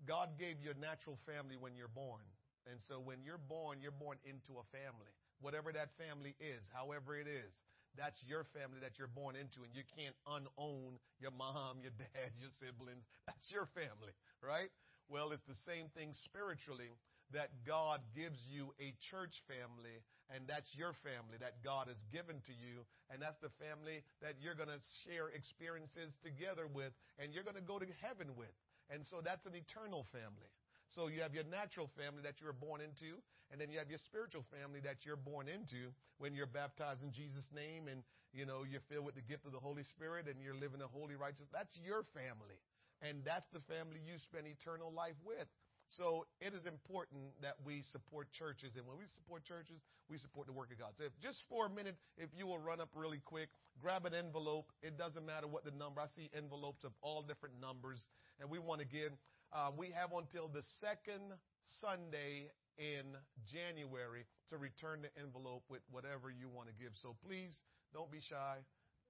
God 0.07 0.37
gave 0.39 0.61
you 0.61 0.71
a 0.73 0.79
natural 0.79 1.19
family 1.27 1.57
when 1.59 1.75
you're 1.75 1.93
born. 1.93 2.25
And 2.69 2.79
so 2.85 3.01
when 3.01 3.25
you're 3.25 3.41
born, 3.41 3.81
you're 3.81 3.97
born 3.97 4.21
into 4.29 4.61
a 4.61 4.67
family. 4.69 5.09
Whatever 5.41 5.73
that 5.73 5.95
family 5.97 6.37
is, 6.37 6.67
however 6.75 7.17
it 7.17 7.27
is, 7.31 7.53
that's 7.97 8.21
your 8.29 8.45
family 8.53 8.79
that 8.85 9.01
you're 9.01 9.11
born 9.11 9.35
into, 9.35 9.65
and 9.65 9.73
you 9.73 9.83
can't 9.97 10.15
unown 10.29 11.01
your 11.19 11.33
mom, 11.33 11.81
your 11.81 11.95
dad, 11.97 12.31
your 12.43 12.53
siblings. 12.61 13.03
That's 13.25 13.49
your 13.51 13.67
family, 13.73 14.13
right? 14.45 14.69
Well, 15.09 15.33
it's 15.33 15.47
the 15.49 15.59
same 15.65 15.89
thing 15.97 16.13
spiritually 16.13 16.93
that 17.33 17.53
God 17.67 18.01
gives 18.17 18.39
you 18.49 18.73
a 18.81 18.95
church 19.13 19.43
family, 19.45 20.01
and 20.33 20.49
that's 20.49 20.69
your 20.73 20.93
family 21.05 21.37
that 21.41 21.61
God 21.65 21.89
has 21.89 22.01
given 22.13 22.41
to 22.49 22.55
you, 22.57 22.85
and 23.13 23.21
that's 23.21 23.39
the 23.41 23.53
family 23.61 24.05
that 24.25 24.41
you're 24.41 24.57
going 24.57 24.73
to 24.73 24.81
share 25.05 25.29
experiences 25.33 26.17
together 26.25 26.69
with, 26.69 26.93
and 27.21 27.33
you're 27.33 27.45
going 27.45 27.61
to 27.61 27.65
go 27.65 27.77
to 27.77 27.89
heaven 28.01 28.33
with. 28.37 28.53
And 28.89 29.05
so 29.05 29.21
that's 29.21 29.45
an 29.45 29.53
eternal 29.53 30.09
family. 30.13 30.49
So 30.97 31.13
you 31.13 31.21
have 31.21 31.37
your 31.37 31.45
natural 31.45 31.93
family 32.01 32.25
that 32.25 32.41
you 32.41 32.49
were 32.49 32.57
born 32.57 32.81
into, 32.81 33.21
and 33.53 33.61
then 33.61 33.69
you 33.69 33.77
have 33.79 33.93
your 33.93 34.01
spiritual 34.01 34.45
family 34.49 34.81
that 34.85 35.05
you're 35.05 35.21
born 35.21 35.49
into 35.49 35.93
when 36.17 36.33
you're 36.33 36.49
baptized 36.49 37.05
in 37.05 37.13
Jesus' 37.13 37.49
name 37.53 37.89
and 37.89 38.05
you 38.33 38.45
know 38.45 38.65
you're 38.65 38.85
filled 38.89 39.05
with 39.09 39.17
the 39.17 39.25
gift 39.25 39.45
of 39.45 39.53
the 39.53 39.61
Holy 39.61 39.85
Spirit 39.85 40.29
and 40.29 40.41
you're 40.41 40.57
living 40.57 40.81
a 40.81 40.89
holy 40.89 41.17
righteous. 41.17 41.49
That's 41.53 41.73
your 41.81 42.05
family. 42.13 42.61
And 43.01 43.23
that's 43.25 43.47
the 43.55 43.63
family 43.71 44.03
you 44.03 44.19
spend 44.19 44.49
eternal 44.49 44.91
life 44.93 45.17
with. 45.25 45.49
So 45.97 46.27
it 46.41 46.53
is 46.53 46.67
important 46.67 47.33
that 47.41 47.57
we 47.65 47.83
support 47.93 48.29
churches. 48.33 48.77
And 48.77 48.87
when 48.87 48.99
we 48.99 49.09
support 49.17 49.45
churches, 49.45 49.81
we 50.11 50.19
support 50.19 50.47
the 50.47 50.53
work 50.53 50.71
of 50.73 50.79
God. 50.79 50.93
So 50.99 51.05
if, 51.05 51.13
just 51.23 51.39
for 51.49 51.67
a 51.67 51.71
minute, 51.71 51.97
if 52.17 52.29
you 52.37 52.47
will 52.47 52.59
run 52.59 52.81
up 52.81 52.91
really 52.95 53.21
quick, 53.25 53.49
grab 53.81 54.05
an 54.05 54.13
envelope. 54.13 54.69
It 54.83 54.99
doesn't 54.99 55.25
matter 55.25 55.49
what 55.49 55.65
the 55.65 55.73
number. 55.73 56.01
I 56.01 56.07
see 56.15 56.29
envelopes 56.37 56.85
of 56.85 56.93
all 57.01 57.23
different 57.23 57.57
numbers. 57.61 57.99
And 58.41 58.51
we 58.51 58.59
want 58.59 58.81
to 58.81 58.87
give, 58.87 59.13
uh, 59.53 59.71
we 59.77 59.91
have 59.97 60.13
until 60.13 60.49
the 60.49 60.63
second 60.81 61.33
Sunday 61.81 62.53
in 62.77 63.17
January 63.49 64.25
to 64.51 64.57
return 64.57 65.03
the 65.03 65.13
envelope 65.21 65.65
with 65.69 65.83
whatever 65.91 66.31
you 66.31 66.49
want 66.49 66.69
to 66.69 66.77
give. 66.77 66.93
So 67.03 67.17
please 67.27 67.53
don't 67.93 68.11
be 68.13 68.21
shy. 68.21 68.61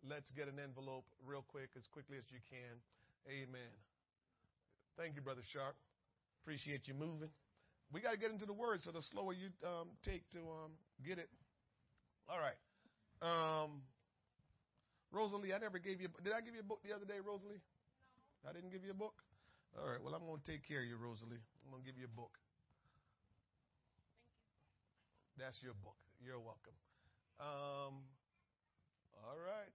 Let's 0.06 0.30
get 0.30 0.46
an 0.46 0.62
envelope 0.62 1.04
real 1.26 1.44
quick, 1.46 1.70
as 1.76 1.82
quickly 1.90 2.16
as 2.18 2.24
you 2.30 2.38
can. 2.48 2.78
Amen. 3.26 3.74
Thank 4.96 5.16
you, 5.16 5.22
Brother 5.22 5.42
Sharp. 5.52 5.74
Appreciate 6.42 6.88
you 6.88 6.94
moving. 6.94 7.30
We 7.92 8.00
got 8.00 8.12
to 8.12 8.18
get 8.18 8.30
into 8.30 8.46
the 8.46 8.52
word, 8.52 8.82
so 8.82 8.90
the 8.90 9.02
slower 9.02 9.32
you 9.32 9.48
um, 9.64 9.88
take 10.04 10.28
to 10.32 10.38
um, 10.38 10.72
get 11.04 11.18
it. 11.18 11.28
All 12.28 12.38
right. 12.38 12.58
Um, 13.22 13.82
Rosalie, 15.10 15.54
I 15.54 15.58
never 15.58 15.78
gave 15.78 16.00
you. 16.00 16.08
Did 16.22 16.32
I 16.32 16.40
give 16.40 16.54
you 16.54 16.60
a 16.60 16.68
book 16.68 16.80
the 16.84 16.94
other 16.94 17.06
day, 17.06 17.16
Rosalie? 17.24 17.60
No. 18.44 18.50
I 18.50 18.52
didn't 18.52 18.70
give 18.70 18.84
you 18.84 18.90
a 18.90 18.94
book. 18.94 19.24
All 19.76 19.88
right. 19.88 20.02
Well, 20.02 20.14
I'm 20.14 20.24
going 20.26 20.40
to 20.40 20.44
take 20.44 20.66
care 20.68 20.80
of 20.80 20.86
you, 20.86 20.96
Rosalie. 20.96 21.40
I'm 21.64 21.70
going 21.72 21.82
to 21.82 21.86
give 21.88 21.98
you 21.98 22.04
a 22.04 22.16
book. 22.16 22.36
You. 25.36 25.44
That's 25.44 25.62
your 25.62 25.74
book. 25.80 25.96
You're 26.20 26.40
welcome. 26.40 26.76
Um, 27.40 28.04
all 29.24 29.38
right. 29.38 29.72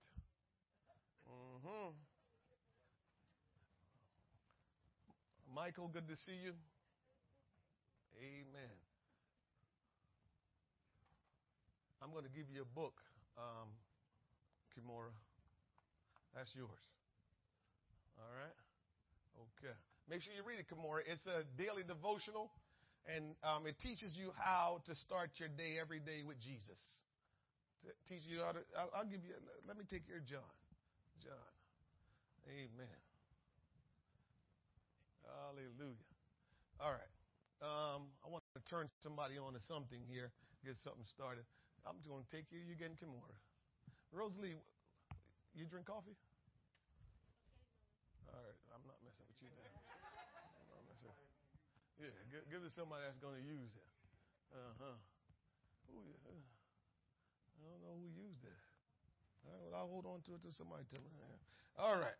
Mm-hmm. 1.25 2.12
Michael, 5.53 5.87
good 5.87 6.09
to 6.09 6.17
see 6.25 6.33
you. 6.33 6.53
Amen. 8.17 8.73
I'm 12.01 12.09
going 12.09 12.25
to 12.25 12.33
give 12.33 12.49
you 12.49 12.65
a 12.65 12.71
book, 12.73 12.97
um, 13.37 13.69
Kimora. 14.73 15.13
That's 16.33 16.49
yours. 16.57 16.81
All 18.17 18.33
right? 18.33 18.57
Okay. 19.37 19.77
Make 20.09 20.25
sure 20.25 20.33
you 20.33 20.41
read 20.41 20.57
it, 20.57 20.65
Kimora. 20.65 21.05
It's 21.05 21.25
a 21.29 21.45
daily 21.53 21.85
devotional, 21.85 22.49
and 23.05 23.37
um, 23.45 23.69
it 23.69 23.77
teaches 23.77 24.17
you 24.17 24.33
how 24.33 24.81
to 24.89 24.95
start 25.05 25.37
your 25.37 25.53
day 25.53 25.77
every 25.77 26.01
day 26.01 26.25
with 26.25 26.41
Jesus. 26.41 26.81
Teach 28.09 28.25
you 28.25 28.41
how 28.41 28.57
to, 28.57 28.65
I'll, 28.73 28.89
I'll 28.97 29.09
give 29.09 29.21
you, 29.21 29.37
let 29.67 29.77
me 29.77 29.85
take 29.85 30.09
your 30.09 30.19
John. 30.19 30.49
John. 31.21 31.53
Amen. 32.49 33.12
Hallelujah. 35.53 36.09
All 36.81 36.97
right. 36.97 37.13
Um, 37.61 38.09
I 38.25 38.27
want 38.33 38.41
to 38.57 38.61
turn 38.65 38.89
somebody 39.05 39.37
on 39.37 39.53
to 39.53 39.61
something 39.61 40.01
here, 40.09 40.33
get 40.65 40.81
something 40.81 41.05
started. 41.05 41.45
I'm 41.85 42.01
just 42.01 42.09
going 42.09 42.25
to 42.25 42.31
take 42.33 42.49
you. 42.49 42.57
You're 42.65 42.73
getting 42.73 42.97
Kimura. 42.97 43.37
Rosalie, 44.09 44.57
you 45.53 45.69
drink 45.69 45.85
coffee? 45.85 46.17
All 48.33 48.33
right. 48.33 48.57
I'm 48.73 48.81
not 48.89 48.97
messing 49.05 49.29
with 49.29 49.37
you 49.45 49.53
messing. 49.53 49.77
Yeah, 52.01 52.09
give, 52.33 52.41
give 52.49 52.59
it 52.65 52.73
to 52.73 52.73
somebody 52.73 53.05
that's 53.05 53.21
going 53.21 53.37
to 53.37 53.45
use 53.45 53.69
it. 53.77 53.89
Uh 54.57 54.73
huh. 54.81 54.97
Who, 55.93 56.01
uh, 56.01 56.33
I 56.33 57.61
don't 57.61 57.81
know 57.85 57.93
who 57.93 58.09
used 58.09 58.41
this. 58.41 58.63
All 59.45 59.53
right, 59.53 59.61
well, 59.69 59.85
I'll 59.85 59.91
hold 59.93 60.09
on 60.09 60.25
to 60.25 60.33
it 60.33 60.41
till 60.41 60.57
somebody 60.57 60.81
tell 60.89 61.05
me. 61.05 61.13
All 61.77 62.01
right. 62.01 62.17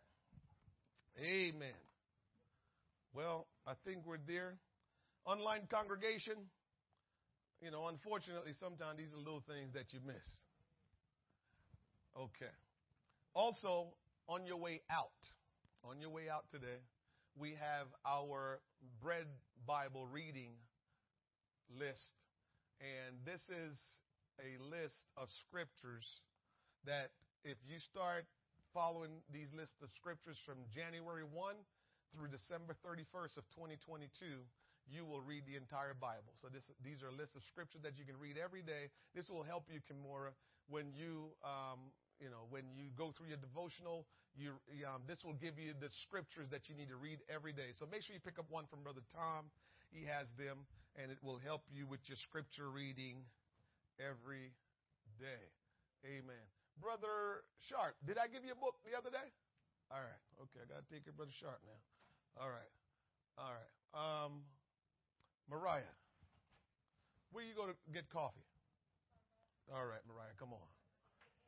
Amen. 1.18 1.74
Well, 3.14 3.46
I 3.64 3.74
think 3.86 4.02
we're 4.04 4.18
there. 4.26 4.58
Online 5.24 5.68
congregation, 5.70 6.34
you 7.62 7.70
know, 7.70 7.86
unfortunately, 7.86 8.52
sometimes 8.58 8.98
these 8.98 9.14
are 9.14 9.18
little 9.18 9.44
things 9.46 9.72
that 9.72 9.94
you 9.94 10.00
miss. 10.04 10.26
Okay. 12.18 12.50
Also, 13.32 13.94
on 14.28 14.44
your 14.46 14.56
way 14.56 14.82
out, 14.90 15.22
on 15.84 16.00
your 16.00 16.10
way 16.10 16.28
out 16.28 16.50
today, 16.50 16.82
we 17.38 17.50
have 17.50 17.86
our 18.04 18.58
Bread 19.00 19.26
Bible 19.64 20.06
reading 20.06 20.50
list. 21.70 22.18
And 22.82 23.14
this 23.24 23.42
is 23.48 23.78
a 24.42 24.58
list 24.58 25.06
of 25.16 25.28
scriptures 25.46 26.04
that 26.84 27.10
if 27.44 27.58
you 27.64 27.78
start 27.78 28.26
following 28.74 29.22
these 29.32 29.48
lists 29.54 29.78
of 29.82 29.88
scriptures 29.94 30.36
from 30.44 30.58
January 30.74 31.22
1 31.22 31.54
through 32.14 32.30
December 32.30 32.78
31st 32.86 33.36
of 33.36 33.44
2022, 33.58 34.46
you 34.86 35.02
will 35.02 35.20
read 35.20 35.42
the 35.50 35.58
entire 35.58 35.98
Bible. 35.98 36.30
So 36.38 36.46
this, 36.46 36.70
these 36.86 37.02
are 37.02 37.10
lists 37.10 37.34
of 37.34 37.42
scriptures 37.50 37.82
that 37.82 37.98
you 37.98 38.06
can 38.06 38.14
read 38.16 38.38
every 38.38 38.62
day. 38.62 38.94
This 39.16 39.26
will 39.26 39.42
help 39.42 39.66
you, 39.66 39.82
Kimura, 39.82 40.30
when 40.70 40.94
you, 40.94 41.34
um, 41.42 41.90
you 42.20 42.30
know, 42.30 42.46
when 42.52 42.70
you 42.76 42.94
go 42.94 43.10
through 43.10 43.34
your 43.34 43.42
devotional. 43.42 44.06
You, 44.34 44.58
um, 44.82 45.06
this 45.06 45.22
will 45.22 45.38
give 45.38 45.62
you 45.62 45.78
the 45.78 45.90
scriptures 46.02 46.50
that 46.50 46.66
you 46.66 46.74
need 46.74 46.90
to 46.90 46.98
read 46.98 47.22
every 47.30 47.54
day. 47.54 47.70
So 47.78 47.86
make 47.86 48.02
sure 48.02 48.18
you 48.18 48.22
pick 48.22 48.38
up 48.38 48.50
one 48.50 48.66
from 48.66 48.82
Brother 48.82 49.02
Tom. 49.14 49.46
He 49.94 50.10
has 50.10 50.26
them, 50.34 50.66
and 50.98 51.14
it 51.14 51.22
will 51.22 51.38
help 51.38 51.62
you 51.70 51.86
with 51.86 52.02
your 52.10 52.18
scripture 52.18 52.66
reading 52.66 53.22
every 54.02 54.50
day. 55.22 55.54
Amen. 56.02 56.44
Brother 56.82 57.46
Sharp, 57.62 57.94
did 58.02 58.18
I 58.18 58.26
give 58.26 58.42
you 58.42 58.52
a 58.52 58.58
book 58.58 58.74
the 58.82 58.98
other 58.98 59.10
day? 59.10 59.30
All 59.86 60.02
right. 60.02 60.22
Okay, 60.50 60.66
I 60.66 60.66
got 60.66 60.82
to 60.82 60.88
take 60.90 61.06
your 61.06 61.14
Brother 61.14 61.30
Sharp 61.30 61.62
now. 61.62 61.78
All 62.40 62.50
right. 62.50 62.72
All 63.38 63.54
right. 63.54 63.70
Um, 63.94 64.42
Mariah, 65.50 65.94
where 67.30 67.44
you 67.44 67.54
go 67.54 67.66
to 67.66 67.74
get 67.92 68.10
coffee? 68.10 68.42
All 69.70 69.86
right, 69.86 70.02
Mariah, 70.06 70.34
come 70.38 70.52
on. 70.52 70.68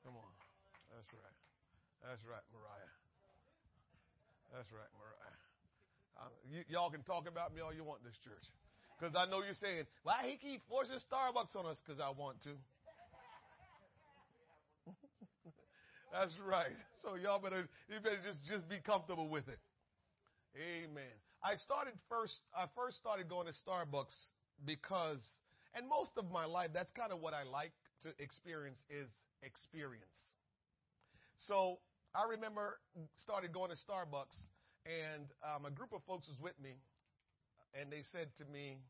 Come 0.05 0.15
on. 0.15 0.33
That's 0.95 1.11
right. 1.13 1.37
That's 2.07 2.23
right, 2.23 2.47
Mariah. 2.55 2.93
That's 4.55 4.71
right, 4.71 4.93
Mariah. 4.95 5.37
Uh, 6.17 6.31
y'all 6.71 6.91
can 6.91 7.03
talk 7.03 7.29
about 7.29 7.55
me 7.55 7.61
all 7.61 7.75
you 7.75 7.85
want 7.85 8.01
in 8.01 8.09
this 8.09 8.19
church. 8.23 8.47
Because 8.97 9.15
I 9.15 9.29
know 9.29 9.43
you're 9.43 9.59
saying, 9.59 9.85
why 10.03 10.25
he 10.25 10.39
keep 10.39 10.63
forcing 10.69 10.97
Starbucks 10.97 11.55
on 11.59 11.67
us? 11.67 11.83
Because 11.85 12.01
I 12.01 12.09
want 12.09 12.41
to. 12.45 12.57
That's 16.13 16.39
right. 16.41 16.73
So 17.03 17.17
y'all 17.17 17.39
better, 17.39 17.69
you 17.91 18.01
better 18.01 18.23
just, 18.25 18.47
just 18.49 18.69
be 18.69 18.79
comfortable 18.79 19.29
with 19.29 19.49
it. 19.49 19.59
Amen. 20.57 21.13
I 21.45 21.55
started 21.61 21.93
first, 22.09 22.41
I 22.57 22.65
first 22.75 22.97
started 22.97 23.29
going 23.29 23.45
to 23.47 23.53
Starbucks 23.53 24.17
because, 24.65 25.21
and 25.77 25.85
most 25.85 26.17
of 26.17 26.33
my 26.33 26.49
life, 26.49 26.73
that's 26.73 26.91
kind 26.97 27.13
of 27.13 27.21
what 27.21 27.35
I 27.37 27.45
like 27.45 27.73
to 28.03 28.17
experience 28.19 28.81
is 28.89 29.09
experience. 29.45 30.17
So 31.37 31.79
I 32.17 32.25
remember 32.25 32.81
started 33.21 33.53
going 33.53 33.69
to 33.69 33.77
Starbucks 33.77 34.37
and 34.89 35.29
um, 35.45 35.69
a 35.69 35.73
group 35.73 35.93
of 35.93 36.01
folks 36.09 36.25
was 36.25 36.41
with 36.41 36.57
me 36.57 36.81
and 37.77 37.93
they 37.93 38.01
said 38.09 38.33
to 38.41 38.45
me, 38.49 38.81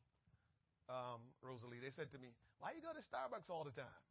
um, 0.86 1.18
Rosalie, 1.42 1.82
they 1.82 1.90
said 1.90 2.14
to 2.14 2.18
me, 2.22 2.30
why 2.62 2.70
you 2.70 2.80
go 2.80 2.94
to 2.94 3.02
Starbucks 3.02 3.50
all 3.50 3.66
the 3.66 3.74
time? 3.74 4.02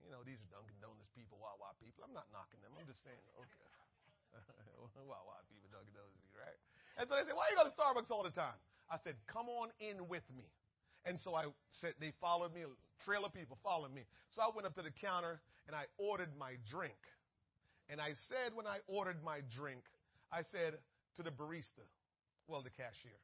You 0.00 0.08
know, 0.08 0.24
these 0.24 0.40
are 0.40 0.48
Dunkin' 0.48 0.80
Donuts 0.80 1.12
people, 1.12 1.36
Wawa 1.36 1.76
people. 1.82 2.00
I'm 2.00 2.16
not 2.16 2.32
knocking 2.32 2.64
them. 2.64 2.72
I'm 2.72 2.88
just 2.88 3.04
saying, 3.04 3.20
okay. 3.36 3.68
Wawa 5.08 5.40
people, 5.48 5.68
Dunkin' 5.72 5.94
Donuts 5.94 6.16
people, 6.18 6.38
right? 6.40 6.58
And 6.96 7.04
so 7.08 7.16
they 7.16 7.24
said, 7.28 7.36
why 7.36 7.52
you 7.52 7.56
go 7.56 7.64
to 7.68 7.74
Starbucks 7.74 8.10
all 8.10 8.24
the 8.24 8.34
time? 8.34 8.56
I 8.88 8.96
said, 9.02 9.16
come 9.26 9.48
on 9.50 9.68
in 9.80 10.08
with 10.08 10.24
me. 10.32 10.46
And 11.04 11.20
so 11.20 11.34
I 11.34 11.46
said, 11.70 11.94
they 12.00 12.12
followed 12.20 12.54
me, 12.54 12.66
a 12.66 12.70
trail 13.04 13.24
of 13.24 13.34
people 13.34 13.58
followed 13.62 13.94
me. 13.94 14.02
So 14.34 14.42
I 14.42 14.50
went 14.54 14.66
up 14.66 14.74
to 14.74 14.82
the 14.82 14.90
counter 14.90 15.40
and 15.66 15.74
I 15.74 15.86
ordered 15.98 16.34
my 16.38 16.58
drink. 16.70 16.98
And 17.88 18.00
I 18.00 18.18
said, 18.26 18.54
when 18.54 18.66
I 18.66 18.82
ordered 18.90 19.22
my 19.22 19.46
drink, 19.54 19.86
I 20.32 20.42
said 20.42 20.74
to 21.16 21.22
the 21.22 21.30
barista, 21.30 21.86
well, 22.50 22.62
the 22.62 22.74
cashier, 22.74 23.14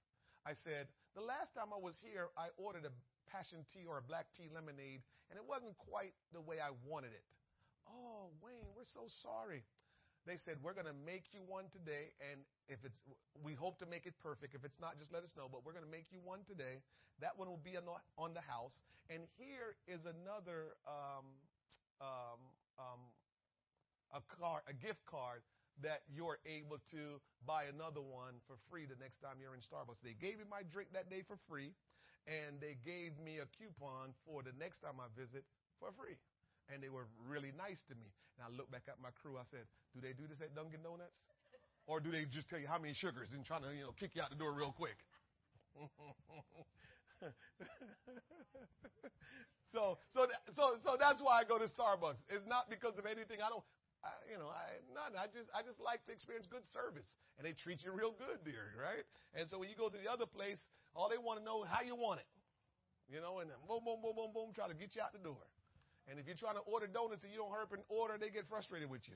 I 0.47 0.55
said, 0.55 0.87
the 1.15 1.23
last 1.23 1.55
time 1.55 1.75
I 1.75 1.79
was 1.79 1.99
here, 1.99 2.31
I 2.39 2.55
ordered 2.57 2.87
a 2.87 2.95
passion 3.31 3.67
tea 3.75 3.87
or 3.87 3.99
a 3.99 4.05
black 4.07 4.31
tea 4.39 4.47
lemonade, 4.55 5.03
and 5.31 5.35
it 5.35 5.47
wasn't 5.47 5.75
quite 5.79 6.15
the 6.31 6.41
way 6.41 6.63
I 6.63 6.71
wanted 6.87 7.11
it. 7.11 7.27
Oh, 7.91 8.31
Wayne, 8.39 8.71
we're 8.79 8.87
so 8.87 9.11
sorry. 9.23 9.67
They 10.27 10.39
said, 10.39 10.63
we're 10.63 10.75
going 10.75 10.87
to 10.87 10.95
make 10.95 11.35
you 11.35 11.43
one 11.43 11.67
today, 11.75 12.15
and 12.23 12.47
if 12.71 12.85
it's, 12.87 13.03
we 13.43 13.55
hope 13.55 13.79
to 13.83 13.87
make 13.87 14.07
it 14.07 14.15
perfect. 14.23 14.55
If 14.55 14.63
it's 14.65 14.79
not, 14.79 14.95
just 14.99 15.11
let 15.11 15.27
us 15.27 15.35
know, 15.35 15.51
but 15.51 15.67
we're 15.67 15.75
going 15.75 15.85
to 15.85 15.91
make 15.91 16.15
you 16.15 16.23
one 16.23 16.47
today. 16.47 16.79
That 17.19 17.35
one 17.35 17.51
will 17.51 17.61
be 17.63 17.75
on 17.77 17.83
the, 17.83 17.99
on 18.15 18.31
the 18.31 18.41
house. 18.41 18.83
And 19.11 19.27
here 19.35 19.75
is 19.91 20.07
another, 20.07 20.79
um, 20.87 21.27
um, 21.99 22.41
um, 22.79 23.03
a 24.15 24.23
card, 24.39 24.63
a 24.71 24.75
gift 24.75 25.03
card 25.11 25.43
that 25.83 26.07
you're 26.07 26.39
able 26.47 26.79
to 26.95 27.19
buy 27.43 27.67
another 27.67 28.01
one 28.01 28.39
for 28.47 28.55
free 28.71 28.87
the 28.87 28.99
next 29.03 29.19
time 29.19 29.43
you're 29.43 29.59
in 29.59 29.65
Starbucks. 29.65 30.05
They 30.05 30.15
gave 30.15 30.39
me 30.39 30.47
my 30.47 30.63
drink 30.63 30.95
that 30.95 31.11
day 31.11 31.27
for 31.27 31.35
free, 31.49 31.75
and 32.31 32.61
they 32.61 32.79
gave 32.85 33.19
me 33.19 33.43
a 33.43 33.49
coupon 33.59 34.15
for 34.23 34.47
the 34.47 34.55
next 34.55 34.87
time 34.87 35.03
I 35.03 35.11
visit 35.19 35.43
for 35.81 35.91
free. 35.99 36.15
And 36.69 36.83
they 36.83 36.89
were 36.89 37.07
really 37.27 37.53
nice 37.57 37.83
to 37.89 37.95
me. 37.95 38.13
And 38.39 38.47
I 38.47 38.51
looked 38.55 38.71
back 38.71 38.87
at 38.89 39.01
my 39.03 39.11
crew. 39.23 39.37
I 39.37 39.45
said, 39.51 39.67
"Do 39.95 40.01
they 40.01 40.13
do 40.13 40.27
this 40.27 40.41
at 40.41 40.55
Dunkin' 40.55 40.83
Donuts, 40.83 41.19
or 41.87 42.01
do 42.01 42.11
they 42.11 42.25
just 42.25 42.49
tell 42.49 42.59
you 42.59 42.67
how 42.67 42.79
many 42.79 42.95
sugars 42.95 43.33
and 43.33 43.45
trying 43.45 43.63
to 43.63 43.75
you 43.75 43.83
know 43.83 43.93
kick 43.93 44.15
you 44.15 44.23
out 44.23 44.31
the 44.31 44.37
door 44.37 44.53
real 44.53 44.73
quick?" 44.73 44.97
so 49.73 49.99
so 50.13 50.27
so 50.53 50.77
so 50.85 50.97
that's 50.99 51.21
why 51.21 51.41
I 51.41 51.45
go 51.45 51.59
to 51.59 51.67
Starbucks. 51.67 52.23
It's 52.29 52.47
not 52.47 52.69
because 52.71 52.99
of 52.99 53.07
anything. 53.07 53.41
I 53.45 53.49
don't. 53.49 53.65
I, 54.03 54.11
you 54.27 54.35
know, 54.39 54.51
I 54.51 54.83
none. 54.91 55.15
I 55.15 55.31
just 55.31 55.49
I 55.55 55.63
just 55.63 55.79
like 55.79 56.05
to 56.07 56.13
experience 56.13 56.47
good 56.51 56.67
service, 56.75 57.07
and 57.39 57.47
they 57.47 57.53
treat 57.53 57.85
you 57.85 57.93
real 57.95 58.11
good 58.13 58.43
there, 58.45 58.75
right? 58.75 59.07
And 59.35 59.49
so 59.49 59.59
when 59.59 59.71
you 59.71 59.77
go 59.79 59.89
to 59.89 59.97
the 59.97 60.11
other 60.11 60.27
place, 60.27 60.59
all 60.95 61.09
they 61.09 61.19
want 61.19 61.39
to 61.39 61.45
know 61.45 61.63
how 61.63 61.87
you 61.87 61.95
want 61.95 62.19
it, 62.21 62.27
you 63.07 63.21
know, 63.23 63.39
and 63.39 63.49
then 63.49 63.57
boom, 63.69 63.81
boom, 63.87 64.03
boom, 64.03 64.15
boom, 64.17 64.31
boom, 64.35 64.51
try 64.53 64.67
to 64.67 64.75
get 64.75 64.97
you 64.99 65.03
out 65.03 65.15
the 65.15 65.23
door. 65.23 65.39
And 66.11 66.19
if 66.19 66.27
you're 66.27 66.39
trying 66.39 66.59
to 66.59 66.65
order 66.67 66.87
donuts 66.87 67.23
and 67.23 67.33
you 67.33 67.39
don't 67.39 67.51
hurry 67.51 67.63
up 67.63 67.73
and 67.73 67.83
order, 67.89 68.19
they 68.19 68.29
get 68.29 68.49
frustrated 68.49 68.91
with 68.91 69.03
you. 69.07 69.15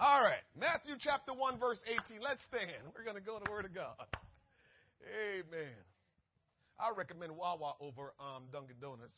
All 0.00 0.24
right, 0.24 0.42
Matthew 0.56 0.96
chapter 0.98 1.36
one 1.36 1.60
verse 1.60 1.78
18. 1.84 2.24
Let's 2.24 2.40
stand. 2.48 2.72
We're 2.96 3.04
going 3.04 3.20
to 3.20 3.22
go 3.22 3.36
to 3.38 3.44
the 3.44 3.50
Word 3.52 3.68
of 3.68 3.74
God. 3.76 4.00
Amen. 5.04 5.76
I 6.80 6.96
recommend 6.96 7.36
Wawa 7.36 7.76
over 7.84 8.16
um, 8.16 8.48
Dunkin' 8.48 8.80
Donuts. 8.80 9.16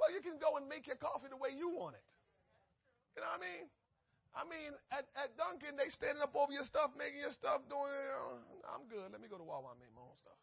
Well, 0.00 0.08
you 0.08 0.24
can 0.24 0.40
go 0.40 0.56
and 0.56 0.64
make 0.64 0.88
your 0.88 0.96
coffee 0.96 1.28
the 1.28 1.36
way 1.36 1.52
you 1.52 1.68
want 1.76 2.00
it. 2.00 2.06
You 3.12 3.20
know 3.20 3.28
what 3.28 3.44
I 3.44 3.44
mean? 3.44 3.64
I 4.32 4.42
mean, 4.48 4.72
at, 4.88 5.04
at 5.12 5.36
Dunkin', 5.36 5.76
they 5.76 5.92
standing 5.92 6.24
up 6.24 6.32
over 6.32 6.56
your 6.56 6.64
stuff, 6.64 6.96
making 6.96 7.20
your 7.20 7.36
stuff, 7.36 7.60
doing. 7.68 7.92
You 7.92 8.64
know, 8.64 8.72
I'm 8.72 8.88
good. 8.88 9.12
Let 9.12 9.20
me 9.20 9.28
go 9.28 9.36
to 9.36 9.44
Wawa 9.44 9.76
and 9.76 9.80
make 9.84 9.92
my 9.92 10.00
own 10.00 10.16
stuff. 10.16 10.40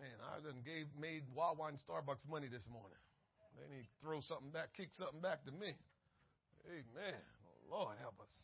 Man, 0.00 0.18
I 0.20 0.42
done 0.42 0.60
gave 0.64 0.86
made 0.98 1.22
Wawa 1.34 1.68
and 1.68 1.78
Starbucks 1.86 2.28
money 2.28 2.48
this 2.48 2.66
morning. 2.70 2.98
They 3.56 3.76
need 3.76 3.86
to 3.86 3.96
throw 4.02 4.20
something 4.20 4.50
back, 4.50 4.74
kick 4.76 4.90
something 4.92 5.20
back 5.20 5.44
to 5.46 5.52
me. 5.52 5.74
Amen. 6.66 7.20
Oh, 7.70 7.78
Lord 7.78 7.96
help 8.00 8.18
us. 8.20 8.34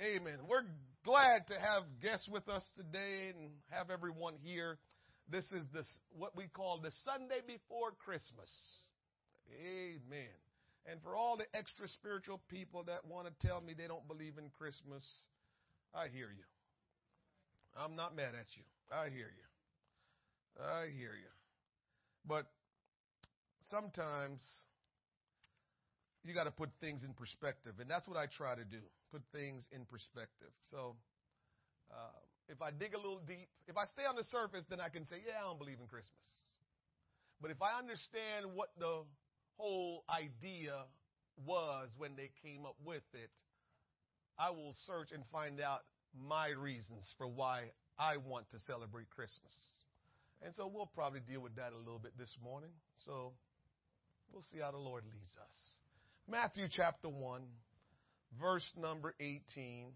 Amen. 0.00 0.38
We're 0.48 0.68
glad 1.04 1.48
to 1.48 1.54
have 1.54 1.82
guests 2.02 2.28
with 2.28 2.48
us 2.48 2.62
today 2.76 3.32
and 3.34 3.50
have 3.70 3.90
everyone 3.90 4.34
here. 4.42 4.78
This 5.30 5.44
is 5.52 5.64
this 5.72 5.88
what 6.16 6.36
we 6.36 6.46
call 6.48 6.78
the 6.78 6.92
Sunday 7.04 7.40
before 7.46 7.92
Christmas. 8.04 8.50
Amen. 9.60 10.36
And 10.90 11.00
for 11.02 11.16
all 11.16 11.36
the 11.36 11.46
extra 11.56 11.88
spiritual 11.88 12.40
people 12.48 12.84
that 12.84 13.06
want 13.06 13.26
to 13.26 13.46
tell 13.46 13.60
me 13.60 13.74
they 13.76 13.88
don't 13.88 14.06
believe 14.08 14.38
in 14.38 14.50
Christmas, 14.58 15.04
I 15.94 16.08
hear 16.08 16.28
you. 16.28 16.44
I'm 17.76 17.96
not 17.96 18.16
mad 18.16 18.34
at 18.38 18.46
you. 18.56 18.62
I 18.92 19.08
hear 19.10 19.28
you. 19.28 19.47
I 20.58 20.86
hear 20.96 21.14
you. 21.14 21.32
But 22.26 22.46
sometimes 23.70 24.42
you 26.24 26.34
got 26.34 26.44
to 26.44 26.50
put 26.50 26.70
things 26.80 27.02
in 27.04 27.14
perspective, 27.14 27.74
and 27.80 27.88
that's 27.90 28.08
what 28.08 28.16
I 28.16 28.26
try 28.26 28.54
to 28.54 28.64
do. 28.64 28.82
Put 29.12 29.22
things 29.32 29.66
in 29.72 29.84
perspective. 29.86 30.52
So 30.70 30.96
uh, 31.90 32.20
if 32.48 32.60
I 32.60 32.70
dig 32.70 32.94
a 32.94 32.98
little 32.98 33.20
deep, 33.26 33.48
if 33.66 33.76
I 33.76 33.84
stay 33.86 34.04
on 34.04 34.16
the 34.16 34.24
surface, 34.24 34.64
then 34.68 34.80
I 34.80 34.88
can 34.88 35.06
say, 35.06 35.16
yeah, 35.24 35.40
I 35.40 35.48
don't 35.48 35.58
believe 35.58 35.78
in 35.80 35.86
Christmas. 35.86 36.26
But 37.40 37.50
if 37.50 37.62
I 37.62 37.78
understand 37.78 38.46
what 38.54 38.70
the 38.78 39.04
whole 39.56 40.04
idea 40.10 40.74
was 41.46 41.88
when 41.96 42.16
they 42.16 42.30
came 42.42 42.66
up 42.66 42.76
with 42.84 43.06
it, 43.14 43.30
I 44.38 44.50
will 44.50 44.74
search 44.86 45.12
and 45.12 45.22
find 45.32 45.60
out 45.60 45.82
my 46.14 46.48
reasons 46.48 47.04
for 47.16 47.28
why 47.28 47.70
I 47.98 48.16
want 48.16 48.50
to 48.50 48.58
celebrate 48.60 49.10
Christmas. 49.10 49.77
And 50.44 50.54
so 50.54 50.70
we'll 50.72 50.86
probably 50.86 51.20
deal 51.20 51.40
with 51.40 51.56
that 51.56 51.72
a 51.72 51.78
little 51.78 51.98
bit 51.98 52.12
this 52.18 52.34
morning. 52.42 52.70
So 53.04 53.32
we'll 54.32 54.44
see 54.52 54.58
how 54.60 54.70
the 54.70 54.78
Lord 54.78 55.04
leads 55.04 55.36
us. 55.40 55.54
Matthew 56.30 56.66
chapter 56.70 57.08
1, 57.08 57.42
verse 58.40 58.70
number 58.76 59.14
18 59.20 59.92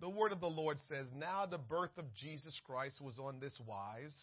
the 0.00 0.08
word 0.10 0.32
of 0.32 0.40
the 0.40 0.46
Lord 0.46 0.78
says, 0.88 1.06
Now 1.14 1.46
the 1.46 1.58
birth 1.58 1.96
of 1.96 2.12
Jesus 2.14 2.58
Christ 2.66 3.00
was 3.00 3.18
on 3.18 3.40
this 3.40 3.58
wise, 3.66 4.14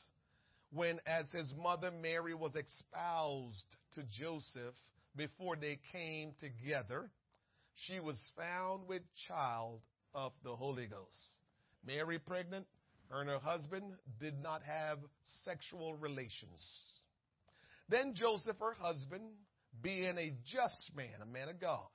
when 0.72 1.00
as 1.08 1.26
his 1.32 1.52
mother 1.62 1.90
Mary 1.92 2.36
was 2.36 2.54
espoused 2.56 3.76
to 3.96 4.04
Joseph 4.04 4.76
before 5.16 5.56
they 5.56 5.80
came 5.92 6.34
together, 6.40 7.10
she 7.76 8.00
was 8.00 8.18
found 8.38 8.88
with 8.88 9.02
child 9.28 9.82
of 10.14 10.32
the 10.44 10.56
Holy 10.56 10.86
Ghost. 10.86 11.10
Mary 11.86 12.20
pregnant, 12.20 12.68
her 13.10 13.22
and 13.22 13.30
her 13.30 13.40
husband 13.40 13.86
did 14.20 14.42
not 14.42 14.62
have 14.64 15.00
sexual 15.46 15.96
relations. 15.96 16.62
Then 17.90 18.14
Joseph, 18.16 18.58
her 18.60 18.74
husband, 18.80 19.24
being 19.82 20.18
a 20.18 20.34
just 20.46 20.92
man, 20.96 21.22
a 21.22 21.26
man 21.26 21.50
of 21.50 21.60
God, 21.60 21.88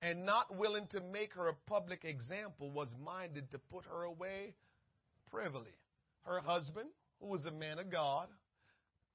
and 0.00 0.26
not 0.26 0.56
willing 0.56 0.86
to 0.88 1.00
make 1.00 1.34
her 1.34 1.48
a 1.48 1.54
public 1.66 2.04
example, 2.04 2.70
was 2.70 2.88
minded 3.04 3.50
to 3.52 3.58
put 3.58 3.84
her 3.86 4.02
away 4.02 4.54
privily. 5.30 5.74
Her 6.24 6.40
husband, 6.40 6.88
who 7.20 7.28
was 7.28 7.44
a 7.46 7.50
man 7.50 7.78
of 7.78 7.90
God, 7.90 8.28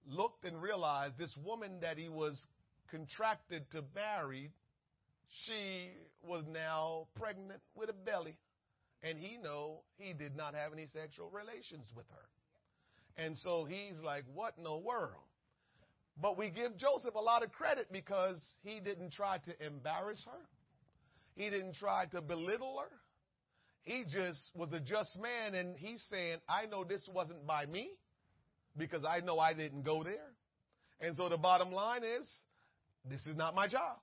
looked 0.08 0.46
and 0.46 0.62
realized 0.62 1.18
this 1.18 1.36
woman 1.44 1.82
that 1.82 1.98
he 1.98 2.10
was 2.10 2.48
contracted 2.90 3.70
to 3.72 3.84
marry, 3.94 4.52
she 5.46 5.90
was 6.26 6.44
now 6.52 7.08
pregnant 7.16 7.62
with 7.76 7.90
a 7.90 7.94
belly. 7.94 8.38
And 9.08 9.18
he 9.18 9.38
know 9.38 9.82
he 9.98 10.14
did 10.14 10.36
not 10.36 10.54
have 10.56 10.74
any 10.74 10.88
sexual 10.88 11.30
relations 11.30 11.88
with 11.96 12.06
her. 12.10 13.24
And 13.24 13.38
so 13.38 13.66
he's 13.66 14.00
like, 14.04 14.24
what 14.34 14.54
in 14.58 14.64
the 14.64 14.78
world? 14.78 15.24
But 16.22 16.38
we 16.38 16.50
give 16.50 16.78
Joseph 16.78 17.16
a 17.16 17.20
lot 17.20 17.44
of 17.44 17.52
credit 17.52 17.88
because 17.92 18.42
he 18.64 18.80
didn't 18.80 19.14
try 19.14 19.38
to 19.38 19.66
embarrass 19.66 20.24
her. 20.26 20.42
He 21.36 21.50
didn't 21.50 21.76
try 21.76 22.06
to 22.08 22.22
belittle 22.22 22.80
her. 22.80 22.92
He 23.84 24.04
just 24.04 24.40
was 24.56 24.74
a 24.74 24.80
just 24.80 25.18
man 25.20 25.54
and 25.56 25.78
he's 25.78 26.04
saying, 26.10 26.40
I 26.50 26.66
know 26.66 26.84
this 26.84 27.08
wasn't 27.14 27.46
by 27.48 27.66
me 27.66 27.90
because 28.76 29.06
I 29.06 29.22
know 29.22 29.40
I 29.40 29.54
didn't 29.54 29.84
go 29.84 30.04
there. 30.04 30.34
And 31.00 31.16
so 31.16 31.30
the 31.30 31.38
bottom 31.38 31.72
line 31.72 32.04
is, 32.04 32.28
this 33.10 33.26
is 33.26 33.36
not 33.36 33.56
my 33.56 33.68
child. 33.68 34.00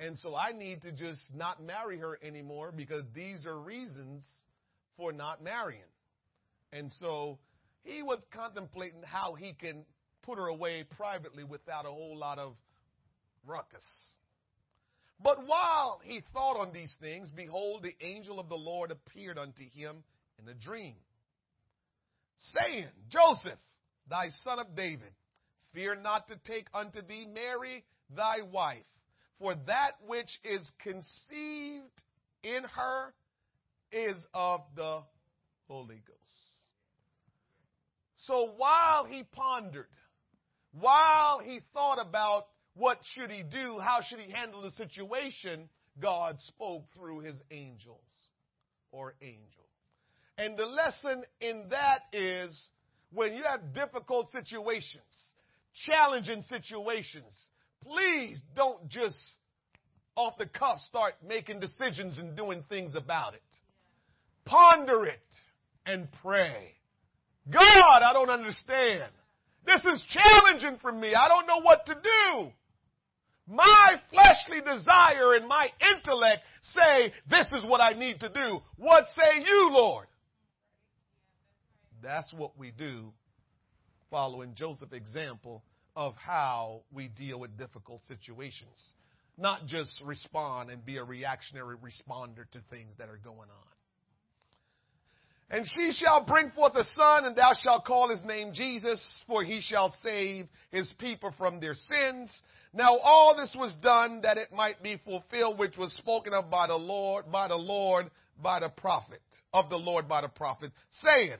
And 0.00 0.18
so 0.18 0.34
I 0.34 0.52
need 0.52 0.82
to 0.82 0.92
just 0.92 1.20
not 1.34 1.62
marry 1.62 1.98
her 1.98 2.18
anymore 2.22 2.72
because 2.74 3.04
these 3.14 3.46
are 3.46 3.58
reasons 3.58 4.24
for 4.96 5.12
not 5.12 5.42
marrying. 5.42 5.80
And 6.72 6.90
so 7.00 7.38
he 7.84 8.02
was 8.02 8.18
contemplating 8.32 9.02
how 9.04 9.34
he 9.34 9.52
can 9.52 9.84
put 10.22 10.38
her 10.38 10.48
away 10.48 10.84
privately 10.96 11.44
without 11.44 11.86
a 11.86 11.90
whole 11.90 12.16
lot 12.16 12.38
of 12.38 12.54
ruckus. 13.46 13.84
But 15.22 15.46
while 15.46 16.00
he 16.04 16.20
thought 16.32 16.58
on 16.58 16.72
these 16.72 16.92
things, 17.00 17.30
behold, 17.30 17.82
the 17.82 17.94
angel 18.04 18.40
of 18.40 18.48
the 18.48 18.56
Lord 18.56 18.90
appeared 18.90 19.38
unto 19.38 19.62
him 19.62 20.02
in 20.42 20.48
a 20.48 20.54
dream, 20.54 20.96
saying, 22.38 22.86
Joseph, 23.10 23.58
thy 24.10 24.30
son 24.42 24.58
of 24.58 24.74
David, 24.74 25.12
fear 25.72 25.94
not 25.94 26.28
to 26.28 26.36
take 26.44 26.66
unto 26.74 27.00
thee 27.00 27.26
Mary 27.32 27.84
thy 28.14 28.42
wife, 28.42 28.82
for 29.44 29.54
that 29.66 29.92
which 30.06 30.40
is 30.42 30.72
conceived 30.82 32.02
in 32.42 32.62
her 32.74 33.12
is 33.92 34.16
of 34.32 34.62
the 34.74 35.00
Holy 35.68 35.96
Ghost. 36.06 36.18
So 38.16 38.54
while 38.56 39.04
he 39.04 39.22
pondered, 39.22 39.90
while 40.72 41.40
he 41.40 41.60
thought 41.74 41.98
about 42.00 42.46
what 42.72 43.00
should 43.12 43.30
he 43.30 43.42
do, 43.42 43.78
how 43.78 44.00
should 44.00 44.18
he 44.18 44.32
handle 44.32 44.62
the 44.62 44.70
situation, 44.70 45.68
God 46.00 46.38
spoke 46.46 46.86
through 46.94 47.20
his 47.20 47.36
angels 47.50 48.00
or 48.92 49.12
angel. 49.20 49.66
And 50.38 50.56
the 50.56 50.64
lesson 50.64 51.22
in 51.42 51.66
that 51.68 52.00
is 52.14 52.58
when 53.12 53.34
you 53.34 53.42
have 53.42 53.74
difficult 53.74 54.30
situations, 54.32 55.04
challenging 55.84 56.40
situations, 56.48 57.34
please 57.86 58.40
don't 58.56 58.88
just 58.88 59.18
off 60.16 60.38
the 60.38 60.46
cuff 60.46 60.80
start 60.88 61.14
making 61.26 61.60
decisions 61.60 62.18
and 62.18 62.36
doing 62.36 62.64
things 62.68 62.94
about 62.94 63.34
it. 63.34 63.42
Ponder 64.44 65.06
it 65.06 65.20
and 65.86 66.08
pray. 66.22 66.72
God, 67.50 68.02
I 68.02 68.12
don't 68.12 68.30
understand. 68.30 69.10
This 69.66 69.80
is 69.84 70.04
challenging 70.10 70.78
for 70.80 70.92
me. 70.92 71.14
I 71.14 71.28
don't 71.28 71.46
know 71.46 71.60
what 71.62 71.86
to 71.86 71.94
do. 71.94 72.50
My 73.46 73.96
fleshly 74.10 74.60
desire 74.60 75.34
and 75.34 75.46
my 75.46 75.68
intellect 75.80 76.42
say, 76.62 77.12
this 77.28 77.46
is 77.52 77.64
what 77.68 77.80
I 77.80 77.92
need 77.92 78.20
to 78.20 78.28
do. 78.28 78.60
What 78.76 79.04
say 79.14 79.42
you, 79.44 79.70
Lord? 79.70 80.06
That's 82.02 82.32
what 82.32 82.58
we 82.58 82.70
do 82.70 83.12
following 84.10 84.54
Joseph's 84.54 84.92
example 84.92 85.62
of 85.96 86.14
how 86.16 86.82
we 86.92 87.08
deal 87.08 87.38
with 87.38 87.56
difficult 87.56 88.00
situations. 88.08 88.94
Not 89.36 89.66
just 89.66 90.00
respond 90.04 90.70
and 90.70 90.84
be 90.84 90.96
a 90.96 91.04
reactionary 91.04 91.76
responder 91.76 92.48
to 92.52 92.60
things 92.70 92.92
that 92.98 93.08
are 93.08 93.20
going 93.22 93.50
on. 93.50 93.74
And 95.50 95.66
she 95.74 95.92
shall 95.92 96.24
bring 96.24 96.50
forth 96.50 96.74
a 96.74 96.84
son, 96.84 97.26
and 97.26 97.36
thou 97.36 97.52
shalt 97.60 97.84
call 97.84 98.08
his 98.08 98.24
name 98.24 98.52
Jesus, 98.54 99.00
for 99.26 99.44
he 99.44 99.60
shall 99.60 99.94
save 100.02 100.46
his 100.70 100.92
people 100.98 101.32
from 101.36 101.60
their 101.60 101.74
sins. 101.74 102.32
Now 102.72 102.96
all 102.96 103.36
this 103.36 103.54
was 103.54 103.74
done 103.82 104.22
that 104.22 104.38
it 104.38 104.52
might 104.52 104.82
be 104.82 105.00
fulfilled, 105.04 105.58
which 105.58 105.76
was 105.76 105.92
spoken 105.94 106.32
of 106.32 106.50
by 106.50 106.66
the 106.66 106.76
Lord, 106.76 107.30
by 107.30 107.48
the 107.48 107.56
Lord, 107.56 108.10
by 108.42 108.60
the 108.60 108.68
prophet, 108.68 109.20
of 109.52 109.68
the 109.70 109.76
Lord 109.76 110.08
by 110.08 110.22
the 110.22 110.28
prophet, 110.28 110.72
saying, 111.02 111.36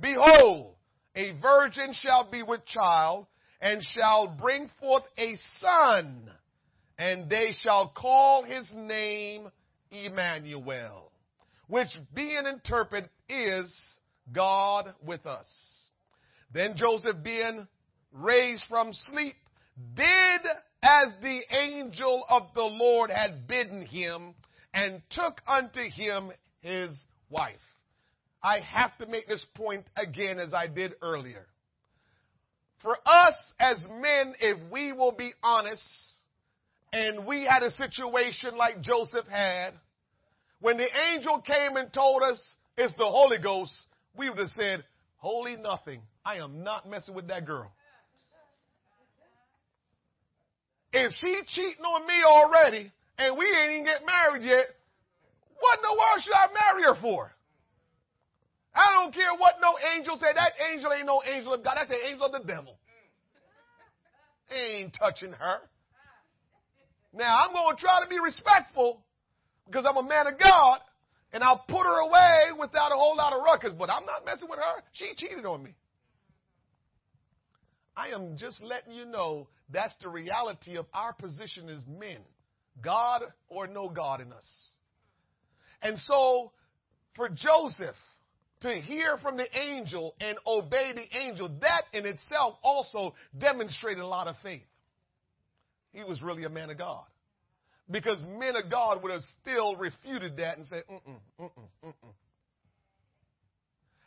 Behold, 0.00 0.74
a 1.14 1.32
virgin 1.40 1.92
shall 1.92 2.28
be 2.28 2.42
with 2.42 2.64
child, 2.64 3.26
and 3.62 3.80
shall 3.94 4.26
bring 4.26 4.68
forth 4.80 5.04
a 5.16 5.36
son, 5.60 6.28
and 6.98 7.30
they 7.30 7.52
shall 7.62 7.88
call 7.96 8.42
his 8.42 8.68
name 8.74 9.48
Emmanuel, 9.92 11.12
which 11.68 11.88
being 12.12 12.44
interpreted 12.44 13.08
is 13.28 13.72
God 14.32 14.92
with 15.06 15.24
us. 15.26 15.46
Then 16.52 16.74
Joseph, 16.76 17.22
being 17.22 17.68
raised 18.12 18.64
from 18.68 18.92
sleep, 18.92 19.36
did 19.94 20.40
as 20.82 21.12
the 21.22 21.40
angel 21.50 22.24
of 22.28 22.48
the 22.54 22.62
Lord 22.62 23.10
had 23.10 23.46
bidden 23.46 23.86
him, 23.86 24.34
and 24.74 25.00
took 25.10 25.40
unto 25.46 25.88
him 25.88 26.32
his 26.60 26.90
wife. 27.30 27.54
I 28.42 28.58
have 28.58 28.98
to 28.98 29.06
make 29.06 29.28
this 29.28 29.46
point 29.54 29.84
again 29.96 30.40
as 30.40 30.52
I 30.52 30.66
did 30.66 30.94
earlier. 31.00 31.46
For 32.82 32.96
us 33.06 33.34
as 33.60 33.82
men, 34.00 34.34
if 34.40 34.58
we 34.70 34.92
will 34.92 35.12
be 35.12 35.32
honest, 35.42 35.82
and 36.92 37.26
we 37.26 37.44
had 37.44 37.62
a 37.62 37.70
situation 37.70 38.56
like 38.56 38.82
Joseph 38.82 39.26
had, 39.28 39.74
when 40.60 40.76
the 40.76 40.88
angel 41.12 41.40
came 41.40 41.76
and 41.76 41.92
told 41.92 42.22
us 42.22 42.40
it's 42.76 42.92
the 42.94 43.04
Holy 43.04 43.38
Ghost, 43.38 43.72
we 44.16 44.28
would 44.28 44.38
have 44.38 44.50
said, 44.50 44.84
Holy 45.18 45.56
nothing. 45.56 46.02
I 46.24 46.36
am 46.36 46.64
not 46.64 46.88
messing 46.88 47.14
with 47.14 47.28
that 47.28 47.46
girl. 47.46 47.72
If 50.92 51.12
she 51.14 51.40
cheating 51.48 51.84
on 51.84 52.06
me 52.06 52.22
already 52.26 52.92
and 53.16 53.38
we 53.38 53.46
ain't 53.46 53.72
even 53.72 53.84
get 53.84 54.02
married 54.04 54.44
yet, 54.44 54.66
what 55.58 55.78
in 55.78 55.82
the 55.82 55.96
world 55.96 56.22
should 56.22 56.34
I 56.34 56.48
marry 56.52 56.82
her 56.82 57.00
for? 57.00 57.32
I 58.74 58.94
don't 58.94 59.14
care 59.14 59.34
what 59.36 59.54
no 59.60 59.74
angel 59.94 60.16
said. 60.18 60.36
That 60.36 60.52
angel 60.72 60.92
ain't 60.92 61.06
no 61.06 61.22
angel 61.24 61.52
of 61.54 61.62
God. 61.62 61.74
That's 61.76 61.90
the 61.90 62.08
angel 62.08 62.26
of 62.26 62.32
the 62.32 62.46
devil. 62.46 62.78
Ain't 64.50 64.94
touching 64.98 65.32
her. 65.32 65.58
Now 67.12 67.44
I'm 67.44 67.52
going 67.52 67.76
to 67.76 67.80
try 67.80 68.02
to 68.02 68.08
be 68.08 68.18
respectful 68.18 69.04
because 69.66 69.84
I'm 69.88 69.96
a 69.96 70.08
man 70.08 70.26
of 70.26 70.38
God 70.38 70.78
and 71.32 71.42
I'll 71.42 71.64
put 71.68 71.84
her 71.84 72.00
away 72.00 72.58
without 72.58 72.92
a 72.92 72.94
whole 72.94 73.16
lot 73.16 73.32
of 73.32 73.42
ruckus, 73.42 73.72
but 73.78 73.90
I'm 73.90 74.06
not 74.06 74.24
messing 74.24 74.48
with 74.48 74.58
her. 74.58 74.82
She 74.92 75.12
cheated 75.16 75.44
on 75.44 75.62
me. 75.62 75.74
I 77.96 78.08
am 78.08 78.36
just 78.38 78.62
letting 78.62 78.94
you 78.94 79.04
know 79.04 79.48
that's 79.70 79.94
the 80.02 80.08
reality 80.08 80.76
of 80.76 80.86
our 80.94 81.12
position 81.12 81.68
as 81.68 81.80
men. 81.86 82.18
God 82.82 83.22
or 83.48 83.66
no 83.66 83.90
God 83.90 84.22
in 84.22 84.32
us. 84.32 84.70
And 85.82 85.98
so, 85.98 86.52
for 87.16 87.28
Joseph 87.28 87.96
to 88.62 88.74
hear 88.74 89.16
from 89.18 89.36
the 89.36 89.46
angel 89.56 90.14
and 90.20 90.38
obey 90.46 90.92
the 90.94 91.18
angel, 91.18 91.48
that 91.60 91.82
in 91.92 92.06
itself 92.06 92.56
also 92.62 93.14
demonstrated 93.38 94.02
a 94.02 94.06
lot 94.06 94.26
of 94.26 94.36
faith. 94.42 94.62
He 95.92 96.02
was 96.02 96.22
really 96.22 96.44
a 96.44 96.48
man 96.48 96.70
of 96.70 96.78
God. 96.78 97.04
Because 97.90 98.18
men 98.38 98.56
of 98.56 98.70
God 98.70 99.02
would 99.02 99.12
have 99.12 99.22
still 99.40 99.76
refuted 99.76 100.38
that 100.38 100.56
and 100.56 100.66
said, 100.66 100.84
mm-mm, 100.90 101.18
mm-mm, 101.40 101.68
mm-mm. 101.84 102.12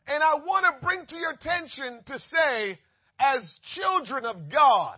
And 0.07 0.23
I 0.23 0.35
want 0.35 0.65
to 0.65 0.85
bring 0.85 1.05
to 1.05 1.15
your 1.15 1.31
attention 1.31 1.99
to 2.07 2.19
say, 2.19 2.79
as 3.19 3.59
children 3.75 4.25
of 4.25 4.51
God, 4.51 4.97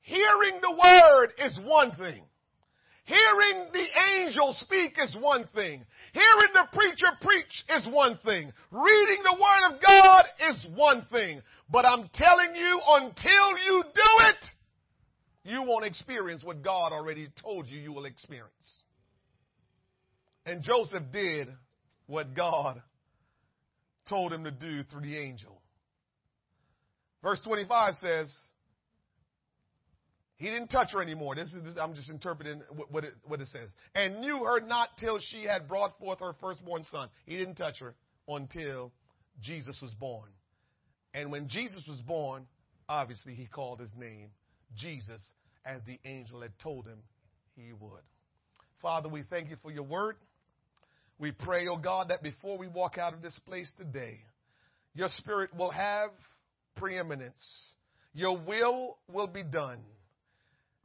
hearing 0.00 0.60
the 0.60 0.72
word 0.72 1.32
is 1.38 1.58
one 1.64 1.92
thing. 1.92 2.22
Hearing 3.04 3.66
the 3.72 3.86
angel 4.16 4.54
speak 4.60 4.96
is 4.98 5.14
one 5.18 5.48
thing. 5.54 5.84
Hearing 6.12 6.52
the 6.54 6.66
preacher 6.72 7.06
preach 7.20 7.64
is 7.70 7.86
one 7.92 8.18
thing. 8.24 8.52
Reading 8.70 9.22
the 9.24 9.34
word 9.34 9.74
of 9.74 9.82
God 9.82 10.24
is 10.50 10.66
one 10.76 11.06
thing. 11.10 11.42
But 11.70 11.84
I'm 11.84 12.08
telling 12.14 12.54
you, 12.54 12.80
until 12.86 13.58
you 13.66 13.82
do 13.94 14.24
it, 14.28 14.44
you 15.44 15.62
won't 15.66 15.84
experience 15.84 16.44
what 16.44 16.62
God 16.62 16.92
already 16.92 17.28
told 17.42 17.66
you 17.66 17.78
you 17.80 17.92
will 17.92 18.04
experience. 18.04 18.78
And 20.46 20.62
Joseph 20.62 21.04
did 21.12 21.48
what 22.06 22.34
God 22.34 22.82
told 24.08 24.32
him 24.32 24.44
to 24.44 24.50
do 24.50 24.84
through 24.84 25.02
the 25.02 25.16
angel. 25.18 25.60
Verse 27.22 27.40
25 27.44 27.94
says, 28.00 28.32
he 30.42 30.48
didn't 30.48 30.68
touch 30.68 30.88
her 30.92 31.00
anymore. 31.00 31.36
This 31.36 31.54
is 31.54 31.62
this, 31.62 31.76
I'm 31.80 31.94
just 31.94 32.10
interpreting 32.10 32.62
what 32.90 33.04
it, 33.04 33.14
what 33.24 33.40
it 33.40 33.46
says. 33.46 33.68
And 33.94 34.20
knew 34.20 34.38
her 34.38 34.58
not 34.58 34.88
till 34.98 35.20
she 35.20 35.44
had 35.44 35.68
brought 35.68 35.96
forth 36.00 36.18
her 36.18 36.34
firstborn 36.40 36.82
son. 36.90 37.10
He 37.26 37.36
didn't 37.36 37.54
touch 37.54 37.78
her 37.78 37.94
until 38.26 38.90
Jesus 39.40 39.78
was 39.80 39.92
born. 39.94 40.30
And 41.14 41.30
when 41.30 41.46
Jesus 41.46 41.86
was 41.88 42.00
born, 42.00 42.46
obviously 42.88 43.34
he 43.34 43.46
called 43.46 43.78
his 43.78 43.92
name 43.96 44.30
Jesus 44.76 45.20
as 45.64 45.80
the 45.86 46.00
angel 46.04 46.40
had 46.40 46.58
told 46.60 46.86
him 46.86 46.98
he 47.54 47.72
would. 47.72 48.02
Father, 48.80 49.08
we 49.08 49.22
thank 49.30 49.48
you 49.48 49.56
for 49.62 49.70
your 49.70 49.84
word. 49.84 50.16
We 51.20 51.30
pray, 51.30 51.68
oh 51.68 51.76
God, 51.76 52.08
that 52.08 52.20
before 52.20 52.58
we 52.58 52.66
walk 52.66 52.98
out 52.98 53.14
of 53.14 53.22
this 53.22 53.38
place 53.46 53.70
today, 53.78 54.18
your 54.92 55.08
spirit 55.18 55.54
will 55.56 55.70
have 55.70 56.10
preeminence. 56.74 57.40
Your 58.12 58.36
will 58.44 58.98
will 59.06 59.28
be 59.28 59.44
done. 59.44 59.78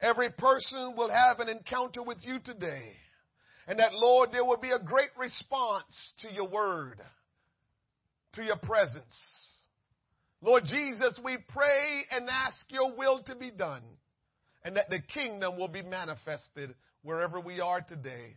Every 0.01 0.29
person 0.31 0.95
will 0.95 1.09
have 1.09 1.39
an 1.39 1.49
encounter 1.49 2.03
with 2.03 2.17
you 2.21 2.39
today. 2.39 2.93
And 3.67 3.79
that, 3.79 3.93
Lord, 3.93 4.31
there 4.31 4.45
will 4.45 4.57
be 4.57 4.71
a 4.71 4.79
great 4.79 5.09
response 5.17 5.93
to 6.21 6.33
your 6.33 6.47
word, 6.47 7.01
to 8.33 8.43
your 8.43 8.57
presence. 8.57 9.03
Lord 10.41 10.63
Jesus, 10.65 11.19
we 11.23 11.37
pray 11.49 12.03
and 12.11 12.29
ask 12.29 12.57
your 12.69 12.95
will 12.95 13.23
to 13.23 13.35
be 13.35 13.51
done 13.51 13.81
and 14.63 14.75
that 14.75 14.89
the 14.89 14.99
kingdom 14.99 15.57
will 15.57 15.67
be 15.67 15.81
manifested 15.81 16.75
wherever 17.01 17.39
we 17.39 17.59
are 17.59 17.81
today. 17.81 18.35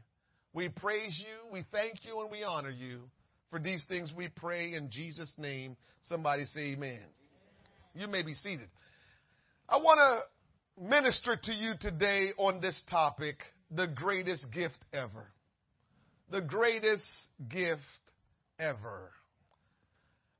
We 0.52 0.68
praise 0.68 1.16
you, 1.18 1.52
we 1.52 1.64
thank 1.70 2.04
you, 2.04 2.20
and 2.20 2.30
we 2.30 2.42
honor 2.42 2.70
you. 2.70 3.02
For 3.50 3.58
these 3.58 3.84
things 3.88 4.12
we 4.16 4.28
pray 4.28 4.74
in 4.74 4.90
Jesus' 4.90 5.32
name. 5.36 5.76
Somebody 6.08 6.44
say 6.46 6.72
amen. 6.72 7.00
You 7.94 8.06
may 8.06 8.22
be 8.22 8.34
seated. 8.34 8.68
I 9.68 9.76
want 9.78 9.98
to 9.98 10.20
minister 10.80 11.36
to 11.36 11.52
you 11.52 11.74
today 11.78 12.30
on 12.38 12.60
this 12.60 12.80
topic 12.88 13.36
the 13.70 13.86
greatest 13.86 14.50
gift 14.50 14.78
ever. 14.92 15.30
The 16.30 16.40
greatest 16.40 17.04
gift 17.48 17.80
ever. 18.58 19.10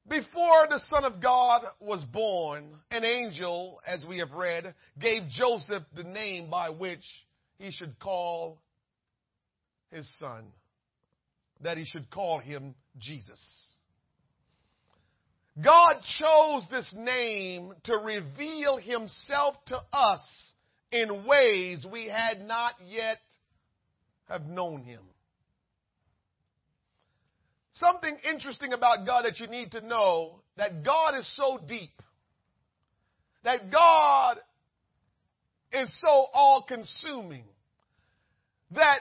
Before 0.08 0.66
the 0.68 0.80
Son 0.88 1.04
of 1.04 1.20
God 1.20 1.62
was 1.78 2.02
born, 2.04 2.70
an 2.90 3.04
angel, 3.04 3.80
as 3.86 4.04
we 4.04 4.18
have 4.18 4.32
read, 4.32 4.74
gave 4.98 5.28
Joseph 5.28 5.82
the 5.94 6.04
name 6.04 6.48
by 6.48 6.70
which 6.70 7.04
he 7.58 7.70
should 7.70 7.98
call 8.00 8.60
his 9.92 10.10
son, 10.18 10.46
that 11.60 11.76
he 11.76 11.84
should 11.84 12.10
call 12.10 12.38
him 12.38 12.74
Jesus. 12.98 13.40
God 15.62 15.94
chose 16.18 16.64
this 16.70 16.92
name 16.96 17.72
to 17.84 17.96
reveal 17.96 18.76
himself 18.76 19.56
to 19.66 19.78
us 19.92 20.20
in 20.92 21.26
ways 21.26 21.84
we 21.90 22.06
had 22.06 22.46
not 22.46 22.74
yet 22.86 23.18
have 24.28 24.46
known 24.46 24.82
him. 24.82 25.00
Something 27.72 28.16
interesting 28.30 28.72
about 28.72 29.06
God 29.06 29.24
that 29.24 29.40
you 29.40 29.46
need 29.46 29.72
to 29.72 29.80
know 29.80 30.40
that 30.56 30.84
God 30.84 31.16
is 31.16 31.36
so 31.36 31.58
deep. 31.66 31.90
That 33.42 33.70
God 33.72 34.38
is 35.72 35.92
so 36.00 36.26
all 36.32 36.62
consuming 36.66 37.44
that 38.72 38.98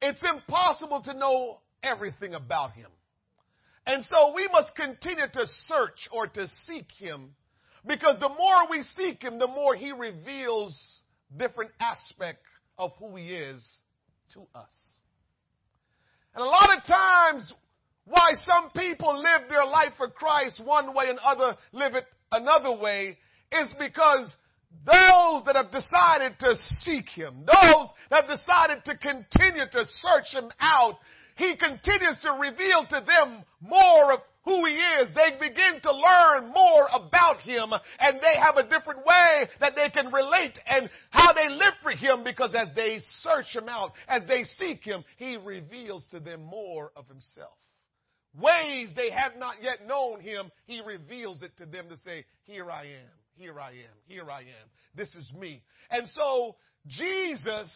it's 0.00 0.22
impossible 0.22 1.02
to 1.02 1.14
know 1.14 1.58
everything 1.82 2.34
about 2.34 2.72
him. 2.72 2.90
And 3.86 4.04
so 4.04 4.34
we 4.34 4.48
must 4.52 4.74
continue 4.74 5.26
to 5.32 5.46
search 5.66 6.08
or 6.10 6.26
to 6.26 6.48
seek 6.66 6.86
him 6.98 7.30
because 7.86 8.16
the 8.18 8.28
more 8.28 8.68
we 8.70 8.82
seek 8.82 9.22
him, 9.22 9.38
the 9.38 9.46
more 9.46 9.74
he 9.74 9.92
reveals 9.92 10.76
different 11.36 11.70
aspects 11.80 12.42
of 12.78 12.92
who 12.98 13.14
he 13.16 13.28
is 13.32 13.64
to 14.34 14.40
us. 14.54 14.72
And 16.34 16.42
a 16.42 16.48
lot 16.48 16.76
of 16.76 16.84
times 16.84 17.54
why 18.04 18.32
some 18.44 18.70
people 18.70 19.18
live 19.18 19.48
their 19.48 19.64
life 19.64 19.92
for 19.96 20.08
Christ 20.08 20.60
one 20.62 20.94
way 20.94 21.06
and 21.08 21.18
other 21.20 21.56
live 21.72 21.94
it 21.94 22.04
another 22.32 22.76
way 22.76 23.16
is 23.52 23.68
because 23.78 24.36
those 24.84 25.44
that 25.46 25.56
have 25.56 25.70
decided 25.70 26.38
to 26.40 26.56
seek 26.80 27.08
Him, 27.08 27.46
those 27.46 27.88
that 28.10 28.24
have 28.24 28.38
decided 28.38 28.84
to 28.84 28.96
continue 28.98 29.64
to 29.70 29.84
search 29.86 30.32
Him 30.32 30.50
out, 30.60 30.98
He 31.36 31.56
continues 31.56 32.18
to 32.22 32.32
reveal 32.32 32.86
to 32.90 33.04
them 33.06 33.44
more 33.60 34.12
of 34.12 34.20
who 34.44 34.64
He 34.66 34.74
is. 34.74 35.08
They 35.14 35.36
begin 35.38 35.80
to 35.82 35.92
learn 35.92 36.52
more 36.52 36.86
about 36.92 37.40
Him 37.40 37.72
and 37.98 38.20
they 38.20 38.38
have 38.38 38.56
a 38.56 38.68
different 38.68 39.04
way 39.06 39.48
that 39.60 39.74
they 39.74 39.90
can 39.90 40.12
relate 40.12 40.58
and 40.66 40.90
how 41.10 41.32
they 41.32 41.48
live 41.48 41.74
for 41.82 41.92
Him 41.92 42.24
because 42.24 42.54
as 42.54 42.68
they 42.74 43.00
search 43.20 43.54
Him 43.54 43.68
out, 43.68 43.92
as 44.08 44.22
they 44.28 44.44
seek 44.58 44.82
Him, 44.82 45.04
He 45.16 45.36
reveals 45.36 46.04
to 46.10 46.20
them 46.20 46.44
more 46.44 46.92
of 46.96 47.08
Himself 47.08 47.56
ways 48.40 48.90
they 48.94 49.10
have 49.10 49.36
not 49.38 49.62
yet 49.62 49.86
known 49.86 50.20
him, 50.20 50.50
he 50.66 50.80
reveals 50.84 51.42
it 51.42 51.56
to 51.58 51.66
them 51.66 51.88
to 51.88 51.96
say, 51.98 52.24
Here 52.44 52.70
I 52.70 52.84
am, 52.84 53.10
here 53.34 53.58
I 53.60 53.70
am, 53.70 53.96
here 54.06 54.30
I 54.30 54.40
am. 54.40 54.68
This 54.94 55.14
is 55.14 55.30
me. 55.38 55.62
And 55.90 56.06
so, 56.08 56.56
Jesus, 56.86 57.72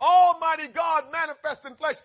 Almighty 0.00 0.68
God 0.74 1.04
manifest 1.12 1.60
in 1.64 1.76
flesh, 1.76 1.96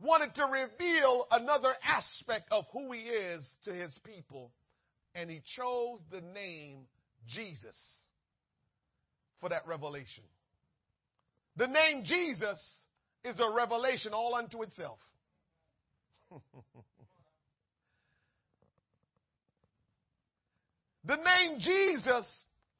wanted 0.00 0.34
to 0.34 0.44
reveal 0.44 1.26
another 1.30 1.74
aspect 1.84 2.48
of 2.50 2.64
who 2.72 2.92
he 2.92 3.00
is 3.00 3.44
to 3.64 3.72
his 3.72 3.96
people. 4.04 4.52
And 5.14 5.30
he 5.30 5.42
chose 5.56 6.00
the 6.10 6.20
name 6.20 6.80
Jesus 7.26 7.76
for 9.40 9.48
that 9.48 9.66
revelation. 9.66 10.24
The 11.56 11.66
name 11.66 12.04
Jesus 12.04 12.60
is 13.24 13.40
a 13.40 13.50
revelation 13.50 14.12
all 14.12 14.34
unto 14.34 14.62
itself. 14.62 14.98
The 21.06 21.16
name 21.16 21.60
Jesus 21.60 22.26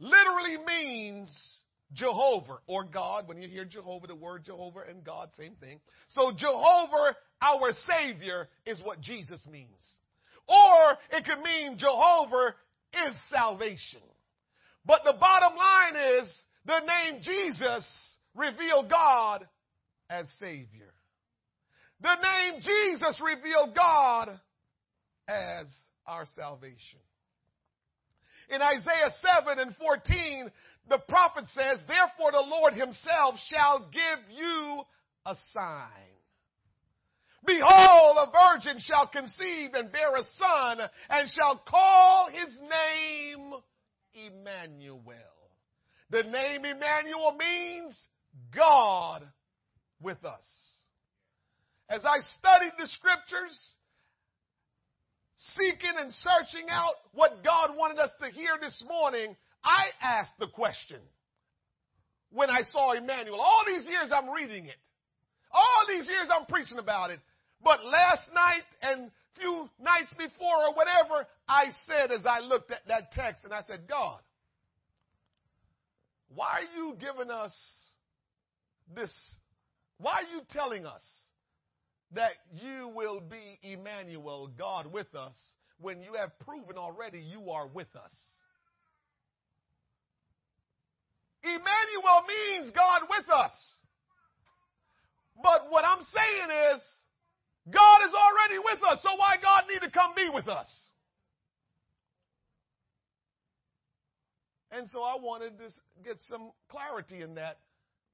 literally 0.00 0.56
means 0.66 1.30
Jehovah 1.96 2.58
or 2.66 2.84
God. 2.84 3.26
When 3.26 3.40
you 3.40 3.48
hear 3.48 3.64
Jehovah, 3.64 4.06
the 4.06 4.14
word 4.14 4.44
Jehovah 4.44 4.82
and 4.88 5.02
God, 5.02 5.30
same 5.36 5.54
thing. 5.60 5.80
So 6.10 6.32
Jehovah, 6.36 7.16
our 7.42 7.72
Savior, 7.86 8.48
is 8.64 8.80
what 8.82 9.00
Jesus 9.00 9.44
means. 9.50 9.82
Or 10.48 10.96
it 11.10 11.24
could 11.24 11.42
mean 11.42 11.78
Jehovah 11.78 12.54
is 13.08 13.16
salvation. 13.30 14.02
But 14.84 15.00
the 15.04 15.14
bottom 15.18 15.56
line 15.56 16.20
is 16.20 16.30
the 16.64 16.80
name 16.80 17.22
Jesus 17.22 17.84
revealed 18.36 18.88
God 18.88 19.46
as 20.08 20.26
Savior. 20.38 20.92
The 22.00 22.14
name 22.14 22.60
Jesus 22.60 23.20
revealed 23.24 23.74
God 23.74 24.38
as 25.26 25.66
our 26.06 26.26
salvation. 26.36 27.00
In 28.48 28.62
Isaiah 28.62 29.10
7 29.44 29.58
and 29.58 29.74
14, 29.76 30.50
the 30.88 30.98
prophet 31.08 31.44
says, 31.48 31.82
Therefore 31.86 32.32
the 32.32 32.46
Lord 32.48 32.74
himself 32.74 33.36
shall 33.48 33.88
give 33.92 34.36
you 34.36 34.82
a 35.24 35.34
sign. 35.52 36.16
Behold, 37.44 38.16
a 38.18 38.30
virgin 38.30 38.80
shall 38.80 39.06
conceive 39.06 39.74
and 39.74 39.92
bear 39.92 40.14
a 40.16 40.22
son, 40.36 40.78
and 41.10 41.30
shall 41.30 41.62
call 41.68 42.28
his 42.30 42.58
name 42.60 43.52
Emmanuel. 44.14 45.02
The 46.10 46.22
name 46.22 46.64
Emmanuel 46.64 47.36
means 47.38 47.96
God 48.54 49.22
with 50.00 50.24
us. 50.24 50.44
As 51.88 52.00
I 52.04 52.18
studied 52.38 52.72
the 52.78 52.88
scriptures, 52.88 53.76
seeking 55.54 55.94
and 56.00 56.12
searching 56.12 56.68
out 56.70 56.94
what 57.12 57.44
God 57.44 57.76
wanted 57.76 57.98
us 57.98 58.10
to 58.20 58.30
hear 58.30 58.58
this 58.60 58.82
morning, 58.88 59.36
I 59.66 59.86
asked 60.00 60.38
the 60.38 60.46
question 60.46 61.00
when 62.30 62.48
I 62.50 62.62
saw 62.62 62.92
Emmanuel. 62.92 63.40
All 63.40 63.64
these 63.66 63.86
years 63.88 64.12
I'm 64.14 64.30
reading 64.30 64.66
it. 64.66 64.78
All 65.52 65.86
these 65.88 66.06
years 66.06 66.28
I'm 66.32 66.46
preaching 66.46 66.78
about 66.78 67.10
it. 67.10 67.20
But 67.62 67.84
last 67.84 68.30
night 68.32 68.62
and 68.80 69.10
few 69.38 69.68
nights 69.80 70.12
before 70.16 70.68
or 70.68 70.74
whatever, 70.74 71.26
I 71.48 71.66
said 71.86 72.12
as 72.12 72.24
I 72.24 72.40
looked 72.40 72.70
at 72.70 72.86
that 72.88 73.10
text 73.12 73.44
and 73.44 73.52
I 73.52 73.62
said, 73.66 73.88
God, 73.88 74.20
why 76.34 76.60
are 76.60 76.76
you 76.76 76.94
giving 77.00 77.30
us 77.30 77.52
this? 78.94 79.10
Why 79.98 80.12
are 80.12 80.34
you 80.34 80.42
telling 80.50 80.86
us 80.86 81.02
that 82.14 82.32
you 82.52 82.92
will 82.94 83.20
be 83.20 83.58
Emmanuel, 83.62 84.50
God 84.56 84.92
with 84.92 85.12
us, 85.14 85.34
when 85.80 86.02
you 86.02 86.14
have 86.14 86.38
proven 86.40 86.76
already 86.76 87.18
you 87.18 87.50
are 87.50 87.66
with 87.66 87.88
us. 87.96 88.12
Emmanuel 91.96 92.22
means 92.26 92.70
God 92.74 93.02
with 93.08 93.28
us. 93.30 93.52
But 95.42 95.70
what 95.70 95.84
I'm 95.84 96.02
saying 96.02 96.74
is, 96.74 96.82
God 97.72 97.98
is 98.08 98.14
already 98.14 98.58
with 98.58 98.82
us, 98.90 99.00
so 99.02 99.16
why 99.16 99.36
God 99.42 99.62
need 99.68 99.80
to 99.84 99.90
come 99.90 100.12
be 100.14 100.28
with 100.32 100.48
us? 100.48 100.66
And 104.70 104.88
so 104.88 105.02
I 105.02 105.16
wanted 105.20 105.58
to 105.58 105.64
get 106.04 106.16
some 106.28 106.52
clarity 106.68 107.22
in 107.22 107.34
that 107.36 107.58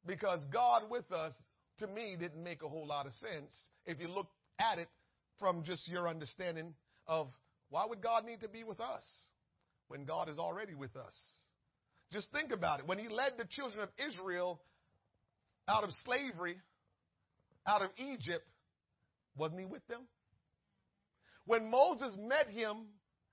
because 0.06 0.40
God 0.52 0.84
with 0.90 1.10
us 1.12 1.34
to 1.78 1.86
me 1.86 2.16
didn't 2.18 2.42
make 2.42 2.62
a 2.62 2.68
whole 2.68 2.86
lot 2.86 3.06
of 3.06 3.12
sense 3.14 3.52
if 3.86 4.00
you 4.00 4.08
look 4.08 4.28
at 4.58 4.78
it 4.78 4.88
from 5.38 5.64
just 5.64 5.88
your 5.88 6.08
understanding 6.08 6.74
of 7.06 7.28
Why 7.70 7.86
would 7.86 8.02
God 8.02 8.26
need 8.26 8.40
to 8.42 8.48
be 8.48 8.64
with 8.64 8.80
us 8.80 9.02
when 9.88 10.04
God 10.04 10.28
is 10.28 10.38
already 10.38 10.74
with 10.74 10.94
us? 10.94 11.14
Just 12.12 12.30
think 12.30 12.52
about 12.52 12.80
it. 12.80 12.86
When 12.86 12.98
he 12.98 13.08
led 13.08 13.32
the 13.38 13.44
children 13.44 13.82
of 13.82 13.88
Israel 14.10 14.60
out 15.66 15.82
of 15.82 15.90
slavery, 16.04 16.58
out 17.66 17.82
of 17.82 17.90
Egypt, 17.96 18.46
wasn't 19.36 19.60
he 19.60 19.66
with 19.66 19.86
them? 19.88 20.02
When 21.46 21.70
Moses 21.70 22.14
met 22.20 22.48
him 22.48 22.86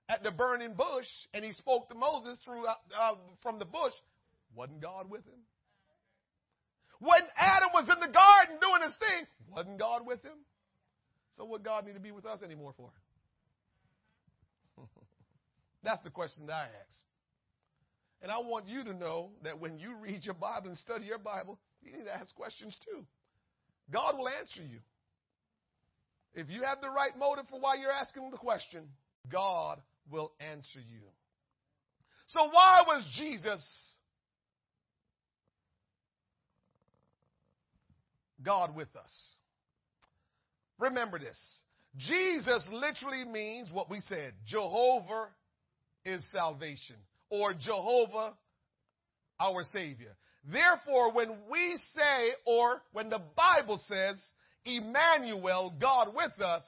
at 0.08 0.24
the 0.24 0.32
burning 0.32 0.74
bush 0.76 1.08
and 1.34 1.44
he 1.44 1.52
spoke 1.54 1.90
to 1.90 1.96
Moses 1.96 2.38
through, 2.46 2.66
uh, 2.66 2.74
uh, 2.98 3.16
from 3.44 3.60
the 3.60 3.66
bush, 3.66 3.94
wasn't 4.56 4.82
God 4.82 5.10
with 5.10 5.26
him? 5.26 5.40
When 7.00 7.22
Adam 7.38 7.70
was 7.74 7.84
in 7.84 8.00
the 8.00 8.12
garden 8.12 8.58
doing 8.62 8.82
his 8.84 8.94
thing, 8.94 9.28
wasn't 9.50 9.78
God 9.78 10.06
with 10.06 10.24
him? 10.24 10.38
So 11.38 11.46
what 11.46 11.64
God 11.64 11.86
need 11.86 11.94
to 11.94 12.00
be 12.00 12.12
with 12.12 12.26
us 12.26 12.42
anymore 12.44 12.74
for? 12.76 12.92
That's 15.84 16.02
the 16.04 16.10
question 16.10 16.48
that 16.48 16.54
I 16.54 16.64
asked. 16.64 17.09
And 18.22 18.32
I 18.32 18.40
want 18.40 18.68
you 18.68 18.84
to 18.84 18.94
know 18.94 19.30
that 19.44 19.60
when 19.60 19.80
you 19.80 19.96
read 19.96 20.26
your 20.26 20.34
Bible 20.34 20.70
and 20.70 20.78
study 20.78 21.06
your 21.06 21.20
Bible, 21.20 21.58
you 21.82 21.92
need 21.92 22.04
to 22.04 22.14
ask 22.14 22.36
questions 22.36 22.78
too. 22.86 23.06
God 23.92 24.18
will 24.18 24.28
answer 24.28 24.62
you. 24.62 24.80
If 26.34 26.50
you 26.50 26.64
have 26.64 26.82
the 26.82 26.90
right 26.90 27.18
motive 27.18 27.46
for 27.50 27.60
why 27.60 27.76
you're 27.76 27.92
asking 27.92 28.30
the 28.32 28.38
question, 28.38 28.84
God 29.32 29.82
will 30.12 30.32
answer 30.40 30.80
you. 30.80 31.02
So 32.28 32.50
why 32.52 32.84
was 32.86 33.06
Jesus 33.18 33.66
God 38.44 38.76
with 38.76 38.94
us? 38.96 39.12
Remember 40.78 41.20
this. 41.20 41.38
Jesus 41.98 42.64
literally 42.72 43.26
means 43.26 43.70
what 43.72 43.90
we 43.90 44.02
said. 44.02 44.34
Jehovah 44.46 45.28
is 46.06 46.24
salvation 46.32 46.96
or 47.30 47.54
Jehovah 47.54 48.34
our 49.40 49.64
Savior. 49.72 50.16
Therefore, 50.52 51.14
when 51.14 51.30
we 51.52 51.78
say, 51.96 52.32
or 52.46 52.82
when 52.94 53.10
the 53.10 53.22
Bible 53.36 53.80
says, 53.88 54.22
Emmanuel, 54.66 55.74
God 55.80 56.14
with 56.16 56.40
us, 56.42 56.64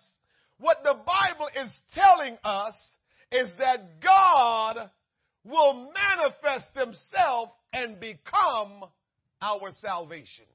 what 0.60 0.78
the 0.84 0.94
Bible 0.94 1.48
is 1.56 1.74
telling 1.94 2.38
us 2.44 2.76
is 3.32 3.50
that 3.58 4.02
God 4.02 4.90
will 5.44 5.92
manifest 5.94 6.68
himself 6.76 7.50
and 7.74 8.00
become 8.00 8.84
our 9.42 9.72
salvation. 9.82 10.46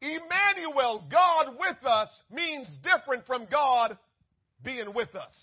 Emmanuel, 0.00 1.04
God 1.10 1.56
with 1.58 1.84
us, 1.84 2.08
means 2.30 2.68
different 2.82 3.26
from 3.26 3.46
God 3.50 3.96
being 4.62 4.92
with 4.94 5.14
us. 5.14 5.34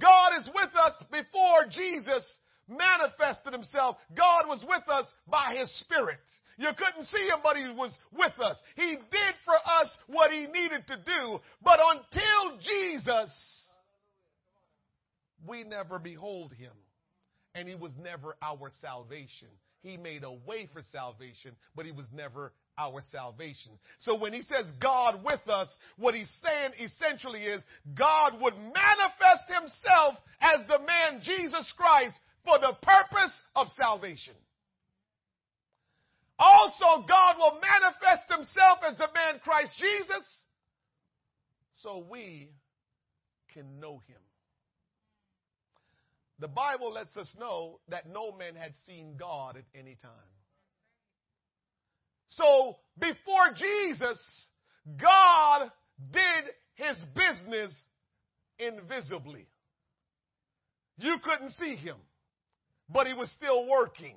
God 0.00 0.32
is 0.40 0.48
with 0.54 0.70
us 0.74 0.94
before 1.10 1.66
Jesus 1.70 2.24
manifested 2.68 3.52
himself. 3.52 3.96
God 4.16 4.46
was 4.46 4.64
with 4.68 4.88
us 4.88 5.06
by 5.26 5.54
his 5.58 5.70
spirit. 5.80 6.20
You 6.58 6.68
couldn't 6.76 7.06
see 7.06 7.22
him, 7.22 7.38
but 7.42 7.56
he 7.56 7.68
was 7.70 7.96
with 8.12 8.38
us. 8.40 8.56
He 8.76 8.96
did 8.96 9.34
for 9.44 9.54
us 9.54 9.88
what 10.06 10.30
he 10.30 10.46
needed 10.46 10.86
to 10.88 10.96
do. 10.96 11.40
But 11.62 11.78
until 11.80 12.58
Jesus, 12.58 13.30
we 15.46 15.64
never 15.64 15.98
behold 15.98 16.52
him. 16.52 16.72
And 17.54 17.68
he 17.68 17.74
was 17.74 17.92
never 18.00 18.36
our 18.42 18.70
salvation. 18.80 19.48
He 19.82 19.96
made 19.96 20.24
a 20.24 20.32
way 20.32 20.68
for 20.72 20.82
salvation, 20.92 21.56
but 21.74 21.86
he 21.86 21.92
was 21.92 22.06
never 22.12 22.52
our 22.78 23.02
salvation. 23.10 23.72
So 23.98 24.16
when 24.16 24.32
he 24.32 24.42
says 24.42 24.70
God 24.80 25.24
with 25.24 25.46
us, 25.48 25.68
what 25.96 26.14
he's 26.14 26.32
saying 26.42 26.88
essentially 26.90 27.42
is 27.42 27.62
God 27.96 28.40
would 28.40 28.54
manifest 28.54 29.44
himself 29.48 30.14
as 30.40 30.66
the 30.68 30.78
man 30.78 31.20
Jesus 31.22 31.72
Christ 31.76 32.14
for 32.44 32.58
the 32.58 32.74
purpose 32.80 33.32
of 33.56 33.66
salvation. 33.76 34.34
Also, 36.38 37.04
God 37.08 37.36
will 37.36 37.60
manifest 37.60 38.30
himself 38.30 38.78
as 38.88 38.96
the 38.96 39.08
man 39.12 39.40
Christ 39.42 39.72
Jesus 39.76 40.24
so 41.82 42.06
we 42.08 42.52
can 43.52 43.80
know 43.80 44.00
him. 44.06 44.16
The 46.38 46.48
Bible 46.48 46.92
lets 46.92 47.16
us 47.16 47.28
know 47.38 47.80
that 47.88 48.08
no 48.08 48.30
man 48.30 48.54
had 48.54 48.72
seen 48.86 49.16
God 49.18 49.56
at 49.56 49.64
any 49.74 49.96
time. 50.00 50.37
So 52.28 52.76
before 52.98 53.52
Jesus, 53.56 54.20
God 55.00 55.70
did 56.12 56.44
his 56.74 56.96
business 57.14 57.72
invisibly. 58.58 59.46
You 60.98 61.16
couldn't 61.22 61.52
see 61.52 61.76
him, 61.76 61.96
but 62.88 63.06
he 63.06 63.14
was 63.14 63.30
still 63.32 63.68
working. 63.68 64.16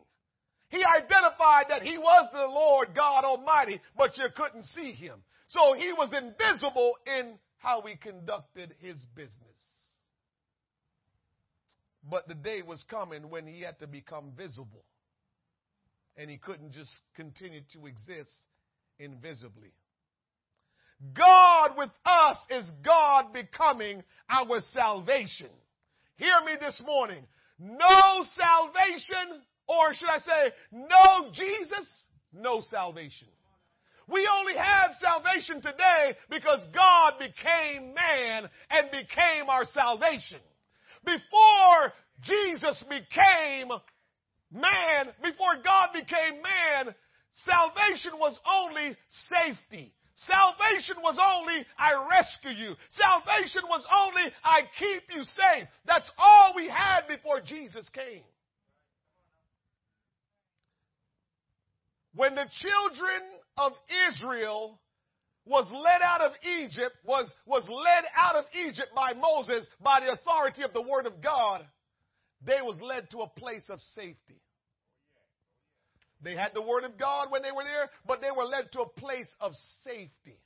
He 0.70 0.84
identified 0.84 1.66
that 1.70 1.84
he 1.84 1.98
was 1.98 2.30
the 2.32 2.46
Lord 2.48 2.90
God 2.96 3.26
Almighty, 3.26 3.82
but 3.98 4.18
you 4.18 4.26
couldn't 4.36 4.66
see 4.66 4.92
him. 4.94 5.22
So 5.48 5.74
he 5.74 5.92
was 5.92 6.14
invisible 6.14 6.94
in 7.06 7.38
how 7.58 7.82
he 7.82 7.96
conducted 7.98 8.74
his 8.80 8.96
business. 9.16 9.38
But 12.10 12.28
the 12.28 12.36
day 12.36 12.62
was 12.62 12.84
coming 12.90 13.30
when 13.30 13.46
he 13.46 13.62
had 13.62 13.80
to 13.80 13.88
become 13.88 14.32
visible 14.36 14.86
and 16.22 16.30
he 16.30 16.38
couldn't 16.38 16.72
just 16.72 16.92
continue 17.16 17.62
to 17.74 17.88
exist 17.88 18.30
invisibly. 19.00 19.74
God 21.16 21.72
with 21.76 21.90
us 22.06 22.38
is 22.52 22.70
God 22.86 23.34
becoming 23.34 24.04
our 24.30 24.60
salvation. 24.72 25.50
Hear 26.18 26.36
me 26.46 26.52
this 26.60 26.80
morning. 26.86 27.24
No 27.58 28.24
salvation, 28.38 29.42
or 29.68 29.96
should 29.96 30.10
I 30.10 30.20
say, 30.20 30.54
no 30.72 31.32
Jesus, 31.34 31.88
no 32.32 32.62
salvation. 32.70 33.28
We 34.08 34.30
only 34.32 34.54
have 34.54 34.92
salvation 35.02 35.56
today 35.56 36.18
because 36.30 36.60
God 36.72 37.14
became 37.18 37.96
man 37.96 38.48
and 38.70 38.92
became 38.92 39.50
our 39.50 39.66
salvation. 39.74 40.40
Before 41.04 41.94
Jesus 42.22 42.84
became 42.88 43.72
man, 44.52 45.14
before 45.24 45.58
God 45.64 45.90
became 45.94 46.42
man, 46.42 46.94
salvation 47.46 48.12
was 48.20 48.38
only 48.46 48.96
safety. 49.30 49.94
Salvation 50.28 50.98
was 51.02 51.18
only 51.18 51.66
I 51.78 51.94
rescue 52.10 52.52
you. 52.52 52.76
Salvation 52.92 53.64
was 53.68 53.84
only 53.96 54.32
I 54.44 54.62
keep 54.78 55.04
you 55.16 55.24
safe. 55.24 55.68
That's 55.86 56.10
all 56.18 56.54
we 56.56 56.68
had 56.68 57.08
before 57.08 57.42
Jesus 57.42 57.90
came. 57.90 58.24
When 62.14 62.36
the 62.36 62.46
children 62.60 63.22
of 63.58 63.72
Israel 64.10 64.80
was 65.46 65.66
led 65.72 66.02
out 66.04 66.22
of 66.22 66.34
Egypt, 66.44 66.96
was, 67.04 67.32
was 67.46 67.64
led 67.68 68.04
out 68.16 68.36
of 68.36 68.46
Egypt 68.54 68.90
by 68.96 69.14
Moses 69.14 69.66
by 69.82 70.02
the 70.02 70.12
authority 70.12 70.62
of 70.64 70.74
the 70.74 70.82
word 70.82 71.08
of 71.08 71.22
God, 71.22 71.66
they 72.46 72.62
was 72.62 72.80
led 72.82 73.10
to 73.12 73.20
a 73.20 73.28
place 73.28 73.64
of 73.70 73.80
safety. 73.96 74.42
They 76.24 76.36
had 76.36 76.52
the 76.54 76.62
word 76.62 76.84
of 76.84 76.98
God 76.98 77.32
when 77.32 77.42
they 77.42 77.52
were 77.52 77.64
there, 77.64 77.90
but 78.06 78.22
they 78.22 78.32
were 78.36 78.46
led 78.46 78.72
to 78.74 78.82
a 78.82 78.90
place 78.90 79.28
of 79.40 79.54
safety, 79.84 80.40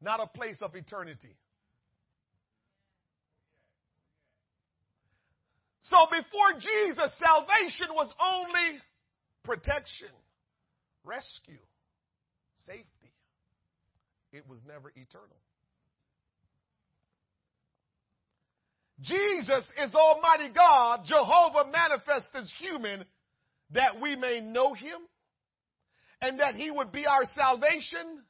not 0.00 0.20
a 0.20 0.26
place 0.26 0.56
of 0.62 0.74
eternity. 0.74 1.36
So 5.82 5.96
before 6.10 6.58
Jesus, 6.58 7.12
salvation 7.18 7.88
was 7.94 8.12
only 8.18 8.80
protection, 9.44 10.08
rescue, 11.04 11.58
safety. 12.66 13.12
It 14.32 14.48
was 14.48 14.58
never 14.66 14.88
eternal. 14.96 15.36
Jesus 19.02 19.68
is 19.84 19.94
Almighty 19.94 20.52
God, 20.54 21.00
Jehovah 21.06 21.70
manifest 21.70 22.28
as 22.34 22.52
human, 22.60 23.04
that 23.72 24.00
we 24.00 24.16
may 24.16 24.40
know 24.40 24.74
him 24.74 24.98
and 26.20 26.38
that 26.38 26.54
he 26.54 26.70
would 26.70 26.92
be 26.92 27.06
our 27.06 27.24
salvation, 27.34 28.22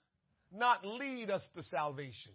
not 0.52 0.84
lead 0.84 1.30
us 1.30 1.46
to 1.54 1.62
salvation. 1.64 2.32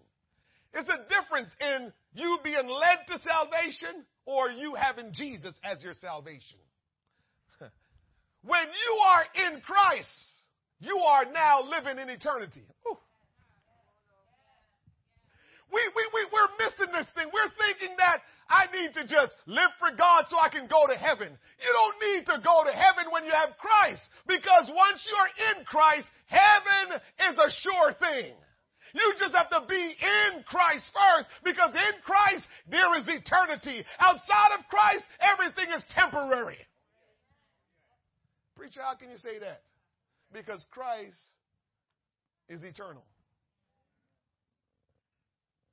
It's 0.74 0.90
a 0.90 1.10
difference 1.10 1.50
in 1.60 1.92
you 2.14 2.38
being 2.44 2.68
led 2.68 3.00
to 3.08 3.20
salvation 3.20 4.06
or 4.26 4.52
you 4.52 4.76
having 4.76 5.14
Jesus 5.14 5.56
as 5.64 5.82
your 5.82 5.94
salvation. 5.94 6.60
when 8.44 8.66
you 8.66 9.00
are 9.04 9.48
in 9.48 9.62
Christ, 9.62 10.10
you 10.80 11.00
are 11.00 11.26
now 11.32 11.62
living 11.64 11.98
in 11.98 12.10
eternity. 12.10 12.66
We, 15.72 15.82
we, 15.96 16.04
we, 16.16 16.22
we're 16.32 16.54
missing 16.60 16.92
this 16.96 17.08
thing. 17.16 17.28
We're 17.34 17.54
thinking 17.60 17.96
that 18.00 18.24
I 18.50 18.72
need 18.72 18.96
to 18.96 19.04
just 19.04 19.36
live 19.46 19.72
for 19.80 19.92
God 19.92 20.26
so 20.32 20.40
I 20.40 20.48
can 20.48 20.68
go 20.68 20.88
to 20.88 20.96
heaven. 20.96 21.28
You 21.60 21.72
don't 21.72 21.98
need 22.00 22.24
to 22.32 22.38
go 22.40 22.64
to 22.64 22.72
heaven 22.72 23.12
when 23.12 23.28
you 23.28 23.36
have 23.36 23.60
Christ 23.60 24.02
because 24.28 24.72
once 24.72 25.04
you're 25.04 25.34
in 25.52 25.66
Christ, 25.66 26.08
heaven 26.28 26.96
is 27.28 27.36
a 27.36 27.52
sure 27.64 27.92
thing. 28.00 28.32
You 28.96 29.14
just 29.20 29.36
have 29.36 29.50
to 29.52 29.68
be 29.68 29.76
in 29.76 30.44
Christ 30.48 30.90
first 30.96 31.28
because 31.44 31.76
in 31.76 31.96
Christ 32.08 32.48
there 32.72 32.96
is 32.96 33.04
eternity. 33.08 33.84
Outside 34.00 34.56
of 34.58 34.66
Christ, 34.72 35.04
everything 35.20 35.68
is 35.76 35.84
temporary. 35.92 36.58
Preacher, 38.56 38.82
how 38.82 38.96
can 38.96 39.12
you 39.12 39.18
say 39.18 39.40
that? 39.40 39.62
Because 40.32 40.66
Christ 40.72 41.20
is 42.50 42.64
eternal. 42.64 43.04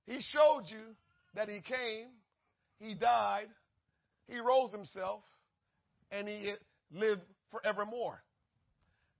He 0.06 0.20
showed 0.20 0.64
you 0.66 0.94
that 1.34 1.48
He 1.48 1.60
came, 1.60 2.08
He 2.78 2.94
died, 2.94 3.48
He 4.28 4.38
rose 4.38 4.72
Himself, 4.72 5.22
and 6.10 6.28
He 6.28 6.52
lived 6.92 7.22
forevermore. 7.50 8.22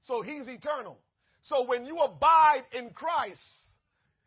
So 0.02 0.23
He's 0.23 0.47
eternal. 0.48 0.98
So 1.43 1.66
when 1.66 1.85
you 1.85 1.98
abide 1.98 2.65
in 2.73 2.90
Christ, 2.90 3.40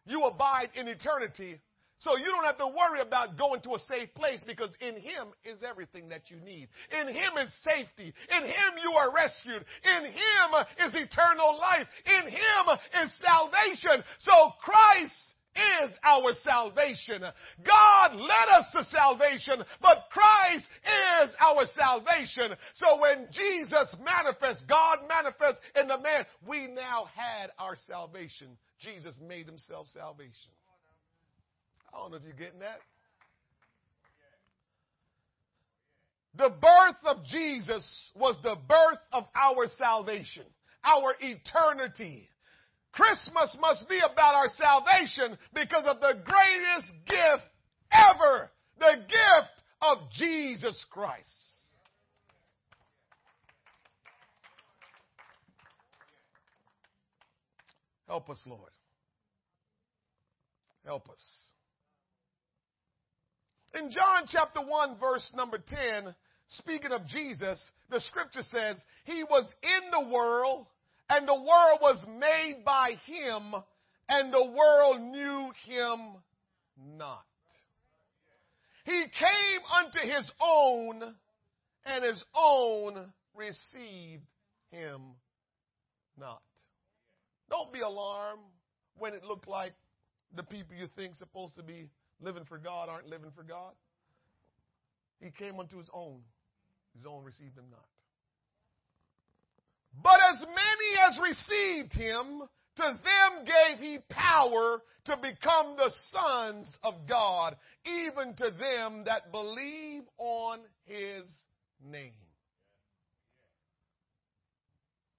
you 0.06 0.24
abide 0.24 0.70
in 0.76 0.88
eternity. 0.88 1.60
So 2.00 2.16
you 2.16 2.26
don't 2.26 2.46
have 2.46 2.60
to 2.60 2.68
worry 2.68 3.02
about 3.02 3.38
going 3.38 3.62
to 3.62 3.74
a 3.74 3.80
safe 3.90 4.14
place 4.14 4.40
because 4.46 4.70
in 4.80 4.96
Him 4.96 5.34
is 5.44 5.64
everything 5.68 6.10
that 6.10 6.30
you 6.30 6.38
need. 6.38 6.70
In 6.94 7.08
Him 7.08 7.38
is 7.42 7.52
safety. 7.66 8.14
In 8.38 8.44
Him 8.44 8.72
you 8.84 8.92
are 8.92 9.12
rescued. 9.14 9.66
In 9.84 10.06
Him 10.06 10.50
is 10.86 10.94
eternal 10.94 11.58
life. 11.60 11.88
In 12.06 12.30
Him 12.30 12.78
is 13.02 13.12
salvation. 13.20 14.04
So 14.20 14.52
Christ 14.62 15.14
is 15.58 15.92
our 16.04 16.34
salvation. 16.44 17.22
God 17.66 18.16
led 18.16 18.48
us 18.60 18.66
to 18.74 18.84
salvation, 18.96 19.64
but 19.82 20.06
Christ 20.12 20.70
is 20.86 21.32
our 21.40 21.66
salvation. 21.76 22.56
So 22.76 23.02
when 23.02 23.28
Jesus 23.32 23.96
manifests, 24.04 24.64
God 24.70 25.00
manifests 25.08 25.62
in 25.80 25.88
the 25.88 25.98
man, 25.98 26.26
we 26.48 26.68
now 26.68 27.10
had 27.16 27.52
our 27.58 27.76
salvation. 27.88 28.58
Jesus 28.80 29.16
made 29.28 29.46
himself 29.46 29.88
salvation. 29.94 30.52
I 31.94 31.98
don't 31.98 32.12
know 32.12 32.18
if 32.18 32.24
you're 32.24 32.34
getting 32.34 32.60
that. 32.60 32.80
The 36.36 36.50
birth 36.50 36.98
of 37.06 37.26
Jesus 37.26 38.12
was 38.16 38.36
the 38.44 38.56
birth 38.68 39.00
of 39.12 39.26
our 39.36 39.66
salvation, 39.78 40.44
our 40.84 41.16
eternity. 41.20 42.30
Christmas 42.94 43.56
must 43.60 43.88
be 43.88 44.00
about 44.00 44.36
our 44.36 44.48
salvation 44.56 45.38
because 45.54 45.86
of 45.86 46.00
the 46.00 46.14
greatest 46.24 46.94
gift 47.06 47.44
ever 47.92 48.50
the 48.80 48.96
gift 49.08 49.64
of 49.82 49.98
Jesus 50.12 50.86
Christ. 50.90 51.28
Help 58.08 58.30
us, 58.30 58.42
Lord. 58.46 58.72
Help 60.86 61.10
us. 61.10 61.20
In 63.74 63.92
John 63.92 64.24
chapter 64.28 64.62
1, 64.62 64.98
verse 64.98 65.30
number 65.36 65.58
10, 65.58 66.16
speaking 66.48 66.92
of 66.92 67.06
Jesus, 67.08 67.60
the 67.90 68.00
scripture 68.00 68.44
says, 68.50 68.78
He 69.04 69.24
was 69.24 69.46
in 69.62 69.92
the 69.92 70.10
world 70.14 70.68
and 71.10 71.28
the 71.28 71.36
world 71.36 71.80
was 71.82 72.06
made 72.08 72.64
by 72.66 72.96
him, 73.06 73.54
and 74.10 74.34
the 74.34 74.46
world 74.46 75.02
knew 75.02 75.52
him 75.66 76.00
not. 76.98 77.24
He 78.86 79.04
came 79.20 79.62
unto 79.84 80.00
his 80.00 80.32
own, 80.42 81.16
and 81.86 82.04
his 82.04 82.24
own 82.36 83.12
received 83.36 84.24
him 84.72 85.02
not. 86.20 86.42
Don't 87.50 87.72
be 87.72 87.82
alarmed 87.82 88.42
when 88.98 89.14
it 89.14 89.24
looked 89.24 89.48
like 89.48 89.74
the 90.36 90.44
people 90.44 90.76
you 90.76 90.88
think 90.96 91.16
supposed 91.16 91.56
to 91.56 91.64
be 91.64 91.90
living 92.22 92.44
for 92.46 92.58
God 92.58 92.90
aren't 92.90 93.08
living 93.08 93.32
for 93.36 93.44
God. 93.44 93.74
He 95.20 95.32
came 95.32 95.60
unto 95.60 95.78
his 95.78 95.90
own. 95.94 96.20
His 96.96 97.06
own 97.06 97.24
received 97.24 97.58
him 97.58 97.66
not. 97.70 97.86
But 100.02 100.19
as 100.34 100.40
many 100.41 101.10
as 101.10 101.19
received 101.19 101.94
him, 101.94 102.44
to 102.78 102.84
them 102.84 103.45
gave 103.45 103.80
he 103.80 103.99
power 104.10 104.82
to 105.06 105.18
become 105.18 105.76
the 105.78 105.91
sons 106.11 106.68
of 106.84 106.94
God, 107.07 107.56
even 107.86 108.36
to 108.36 108.52
them 108.60 109.03
that 109.06 109.32
believe 109.32 110.03
on 110.18 110.60
his 110.86 111.24
name. 111.84 112.11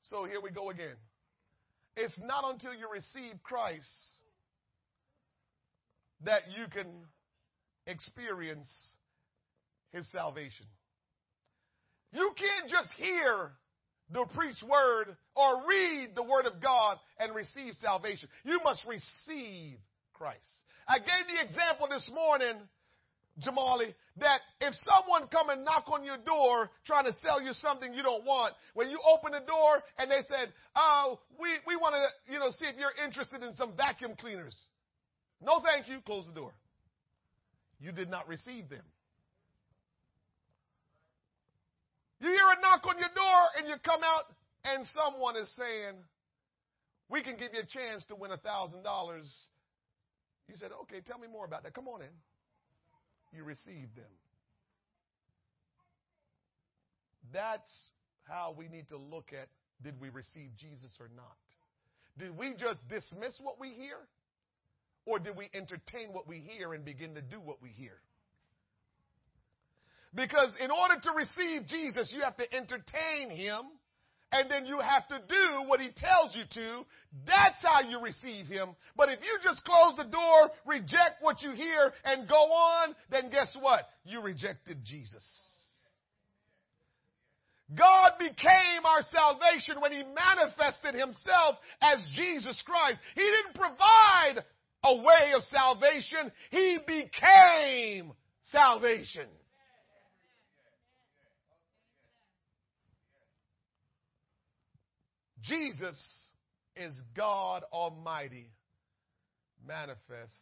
So 0.02 0.24
here 0.24 0.40
we 0.40 0.50
go 0.50 0.70
again. 0.70 0.96
It's 1.96 2.16
not 2.18 2.44
until 2.52 2.72
you 2.72 2.86
receive 2.92 3.42
Christ 3.42 3.86
that 6.24 6.42
you 6.56 6.66
can 6.70 6.86
experience 7.86 8.68
his 9.90 10.10
salvation. 10.12 10.66
You 12.12 12.30
can't 12.36 12.70
just 12.70 12.92
hear 12.96 13.52
the 14.12 14.24
preached 14.34 14.62
word 14.62 15.16
or 15.34 15.64
read 15.68 16.10
the 16.14 16.22
word 16.22 16.46
of 16.46 16.60
God 16.60 16.98
and 17.18 17.34
receive 17.34 17.74
salvation. 17.80 18.28
You 18.44 18.60
must 18.64 18.84
receive 18.86 19.78
Christ. 20.14 20.44
I 20.88 20.98
gave 20.98 21.28
the 21.28 21.42
example 21.44 21.86
this 21.90 22.08
morning, 22.12 22.56
Jamali, 23.44 23.94
that 24.18 24.40
if 24.60 24.74
someone 24.82 25.28
come 25.28 25.50
and 25.50 25.64
knock 25.64 25.84
on 25.92 26.04
your 26.04 26.16
door 26.16 26.70
trying 26.86 27.04
to 27.04 27.12
sell 27.22 27.40
you 27.42 27.52
something 27.52 27.92
you 27.92 28.02
don't 28.02 28.24
want, 28.24 28.54
when 28.74 28.90
you 28.90 28.98
open 29.06 29.32
the 29.32 29.46
door 29.46 29.82
and 29.98 30.10
they 30.10 30.22
said, 30.28 30.52
"Oh, 30.74 31.20
we 31.38 31.48
we 31.66 31.76
want 31.76 31.94
to, 31.94 32.32
you 32.32 32.38
know, 32.38 32.50
see 32.50 32.66
if 32.66 32.76
you're 32.76 33.04
interested 33.04 33.42
in 33.42 33.54
some 33.54 33.76
vacuum 33.76 34.14
cleaners." 34.18 34.56
No, 35.40 35.60
thank 35.60 35.88
you. 35.88 36.00
Close 36.00 36.26
the 36.26 36.32
door. 36.32 36.52
You 37.78 37.92
did 37.92 38.10
not 38.10 38.26
receive 38.26 38.68
them. 38.68 38.82
You 42.20 42.28
hear 42.28 42.48
a 42.56 42.60
knock 42.60 42.84
on 42.86 42.98
your 42.98 43.12
door 43.14 43.42
and 43.58 43.68
you 43.68 43.74
come 43.84 44.00
out 44.02 44.24
and 44.64 44.84
someone 44.94 45.36
is 45.36 45.48
saying, 45.56 45.94
We 47.08 47.22
can 47.22 47.36
give 47.36 47.54
you 47.54 47.60
a 47.60 47.66
chance 47.66 48.04
to 48.08 48.16
win 48.16 48.30
a 48.32 48.38
$1,000. 48.38 48.82
You 50.48 50.56
said, 50.56 50.70
Okay, 50.82 51.00
tell 51.04 51.18
me 51.18 51.28
more 51.28 51.44
about 51.44 51.62
that. 51.62 51.74
Come 51.74 51.88
on 51.88 52.02
in. 52.02 52.14
You 53.32 53.44
received 53.44 53.94
them. 53.94 54.10
That's 57.32 57.68
how 58.24 58.54
we 58.56 58.68
need 58.68 58.88
to 58.88 58.96
look 58.96 59.32
at 59.32 59.48
did 59.82 60.00
we 60.00 60.08
receive 60.08 60.50
Jesus 60.58 60.90
or 60.98 61.08
not? 61.14 61.36
Did 62.18 62.36
we 62.36 62.54
just 62.58 62.80
dismiss 62.88 63.34
what 63.40 63.60
we 63.60 63.68
hear? 63.68 63.96
Or 65.06 65.18
did 65.18 65.36
we 65.36 65.48
entertain 65.54 66.12
what 66.12 66.26
we 66.26 66.38
hear 66.38 66.74
and 66.74 66.84
begin 66.84 67.14
to 67.14 67.22
do 67.22 67.40
what 67.40 67.62
we 67.62 67.70
hear? 67.70 67.94
Because 70.18 70.50
in 70.58 70.72
order 70.72 70.96
to 71.00 71.12
receive 71.12 71.68
Jesus, 71.68 72.12
you 72.12 72.22
have 72.22 72.36
to 72.38 72.52
entertain 72.52 73.30
him 73.30 73.60
and 74.32 74.50
then 74.50 74.66
you 74.66 74.80
have 74.80 75.06
to 75.06 75.18
do 75.28 75.68
what 75.68 75.78
he 75.78 75.90
tells 75.94 76.34
you 76.34 76.42
to. 76.54 76.84
That's 77.24 77.62
how 77.62 77.88
you 77.88 78.00
receive 78.00 78.46
him. 78.46 78.70
But 78.96 79.10
if 79.10 79.20
you 79.20 79.38
just 79.44 79.62
close 79.64 79.94
the 79.96 80.10
door, 80.10 80.50
reject 80.66 81.22
what 81.22 81.40
you 81.40 81.52
hear, 81.52 81.92
and 82.04 82.28
go 82.28 82.34
on, 82.34 82.96
then 83.12 83.30
guess 83.30 83.56
what? 83.60 83.88
You 84.04 84.20
rejected 84.20 84.78
Jesus. 84.84 85.24
God 87.72 88.12
became 88.18 88.84
our 88.84 89.02
salvation 89.12 89.80
when 89.80 89.92
he 89.92 90.02
manifested 90.02 90.94
himself 90.94 91.58
as 91.80 91.98
Jesus 92.16 92.60
Christ. 92.66 92.98
He 93.14 93.22
didn't 93.22 93.54
provide 93.54 94.44
a 94.82 94.96
way 94.96 95.32
of 95.36 95.44
salvation, 95.44 96.32
he 96.50 96.78
became 96.84 98.12
salvation. 98.50 99.28
Jesus 105.48 105.98
is 106.76 106.92
God 107.16 107.64
Almighty 107.72 108.50
manifest 109.66 110.34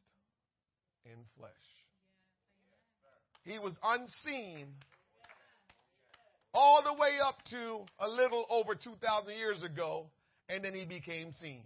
in 1.05 1.17
flesh. 1.39 1.53
He 3.45 3.59
was 3.61 3.75
unseen 3.85 4.67
all 6.53 6.83
the 6.83 6.93
way 6.93 7.13
up 7.25 7.37
to 7.51 7.85
a 8.01 8.09
little 8.09 8.45
over 8.51 8.75
2,000 8.75 9.35
years 9.35 9.63
ago, 9.63 10.07
and 10.49 10.65
then 10.65 10.75
he 10.75 10.85
became 10.85 11.31
seen. 11.33 11.63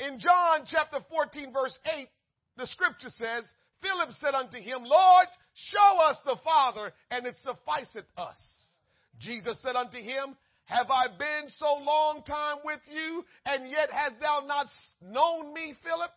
In 0.00 0.18
John 0.18 0.66
chapter 0.66 0.98
14, 1.08 1.52
verse 1.52 1.78
8, 1.96 2.08
the 2.56 2.66
scripture 2.66 3.10
says, 3.10 3.44
Philip 3.80 4.10
said 4.18 4.34
unto 4.34 4.58
him, 4.58 4.82
Lord, 4.82 5.26
show 5.54 6.00
us 6.02 6.16
the 6.24 6.36
Father, 6.42 6.92
and 7.10 7.26
it 7.26 7.36
sufficeth 7.44 8.06
us. 8.16 8.63
Jesus 9.18 9.58
said 9.62 9.76
unto 9.76 9.98
him, 9.98 10.36
Have 10.66 10.90
I 10.90 11.06
been 11.08 11.50
so 11.58 11.74
long 11.82 12.22
time 12.26 12.58
with 12.64 12.80
you, 12.92 13.24
and 13.46 13.70
yet 13.70 13.90
hast 13.90 14.20
thou 14.20 14.44
not 14.46 14.66
known 15.02 15.52
me, 15.54 15.74
Philip? 15.82 16.10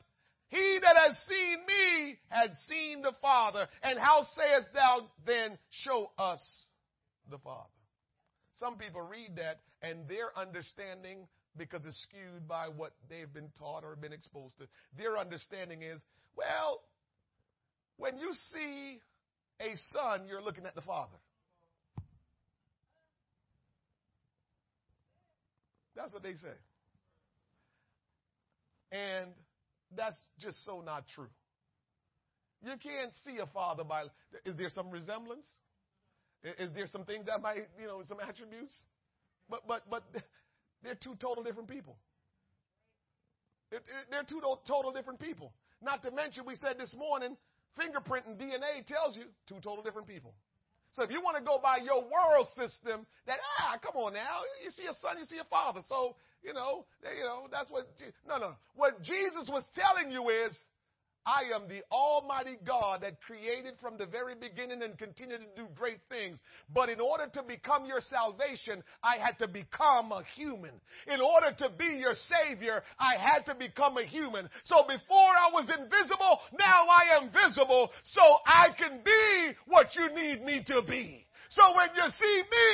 He 0.49 0.80
that 0.82 0.95
has 0.95 1.18
seen 1.28 1.57
me 1.68 2.18
has 2.30 2.49
seen 2.69 3.02
the 3.02 3.14
Father. 3.22 3.68
And 3.84 3.99
how 3.99 4.24
sayest 4.38 4.68
thou 4.74 5.07
then, 5.26 5.57
Show 5.69 6.11
us 6.18 6.41
the 7.30 7.38
Father? 7.40 7.69
some 8.60 8.76
people 8.76 9.02
read 9.02 9.36
that 9.36 9.60
and 9.82 10.07
their 10.07 10.38
understanding, 10.38 11.28
because 11.56 11.82
it's 11.86 12.02
skewed 12.03 12.48
by 12.48 12.68
what 12.68 12.94
they've 13.10 13.32
been 13.34 13.49
taught 13.57 13.84
or 13.84 13.95
been 13.95 14.14
exposed 14.14 14.57
to, 14.57 14.68
their 14.98 15.18
understanding 15.18 15.84
is, 15.84 16.02
well, 16.36 16.82
when 17.98 18.18
you 18.18 18.32
see 18.53 18.99
a 19.60 19.76
son, 19.94 20.28
you're 20.28 20.41
looking 20.41 20.65
at 20.65 20.76
the 20.76 20.82
father. 20.82 21.18
That's 25.98 26.14
what 26.14 26.22
they 26.24 26.36
say. 26.36 26.56
And 28.91 29.32
that's 29.95 30.15
just 30.40 30.64
so 30.64 30.82
not 30.82 31.06
true. 31.14 31.28
You 32.64 32.74
can't 32.82 33.11
see 33.26 33.40
a 33.40 33.48
father 33.48 33.84
by. 33.84 34.03
Is 34.45 34.56
there 34.57 34.69
some 34.69 34.90
resemblance? 34.91 35.45
Is 36.44 36.69
there 36.76 36.88
some 36.88 37.03
things 37.03 37.26
that 37.26 37.41
might, 37.41 37.68
you 37.82 37.88
know, 37.88 38.02
some 38.07 38.19
attributes? 38.19 38.76
But 39.49 39.68
but 39.68 39.90
but 39.90 40.03
they're 40.84 40.95
two 40.95 41.15
total 41.19 41.44
different 41.44 41.69
people. 41.69 41.98
They're 43.72 44.24
two 44.24 44.41
total 44.65 44.91
different 44.91 45.19
people. 45.19 45.52
Not 45.82 46.03
to 46.03 46.11
mention, 46.11 46.45
we 46.45 46.56
said 46.56 46.78
this 46.80 46.94
morning, 46.94 47.36
fingerprint 47.76 48.26
and 48.26 48.38
DNA 48.38 48.86
tells 48.88 49.18
you 49.18 49.24
two 49.48 49.60
total 49.61 49.84
different 49.84 50.07
people. 50.07 50.34
So 50.98 51.03
if 51.03 51.11
you 51.11 51.22
want 51.22 51.38
to 51.38 51.44
go 51.44 51.60
by 51.61 51.78
your 51.78 52.02
world 52.02 52.49
system, 52.57 53.06
that 53.28 53.38
ah, 53.61 53.78
come 53.78 54.02
on 54.02 54.14
now, 54.14 54.41
you 54.65 54.72
see 54.72 54.90
a 54.90 54.98
son, 54.98 55.22
you 55.22 55.26
see 55.30 55.38
a 55.38 55.45
father. 55.45 55.82
So 55.88 56.15
you 56.41 56.53
know, 56.53 56.86
you 57.06 57.24
know 57.24 57.45
that's 57.52 57.69
what. 57.69 57.86
No, 58.28 58.40
no. 58.40 58.56
What 58.74 59.03
Jesus 59.03 59.45
was 59.48 59.64
telling 59.78 60.11
you 60.11 60.30
is 60.30 60.57
I 61.28 61.54
am 61.54 61.68
the 61.68 61.84
Almighty 61.91 62.58
God 62.66 63.02
that 63.02 63.22
created 63.22 63.74
from 63.82 63.98
the 63.98 64.06
very 64.06 64.34
beginning 64.34 64.82
and 64.82 64.98
continue 64.98 65.38
to 65.38 65.44
do 65.58 65.68
great 65.76 65.99
things. 66.10 66.40
But 66.74 66.88
in 66.88 67.02
order 67.02 67.28
to 67.34 67.44
become 67.44 67.86
your 67.86 67.99
salvation, 67.99 68.82
I 69.04 69.18
had 69.18 69.38
to 69.40 69.48
become 69.49 70.14
a 70.14 70.24
human. 70.38 70.72
In 71.06 71.20
order 71.20 71.54
to 71.60 71.70
be 71.78 71.99
your 71.99 72.16
Savior, 72.16 72.82
I 72.98 73.20
had 73.20 73.45
to 73.48 73.56
become 73.56 73.98
a 73.98 74.06
human. 74.06 74.48
So 74.64 74.84
before 74.88 75.36
I 75.36 75.52
was 75.52 75.70
invisible, 75.70 76.40
now 76.58 76.86
I 76.88 77.18
am 77.18 77.30
visible 77.30 77.91
so 78.04 78.22
I 78.45 78.68
can 78.78 79.02
be 79.04 79.52
what 79.66 79.88
you 79.98 80.10
need 80.16 80.45
me 80.45 80.64
to 80.68 80.82
be. 80.82 81.27
So 81.49 81.64
when 81.76 81.90
you 81.95 82.07
see 82.11 82.38
me, 82.44 82.69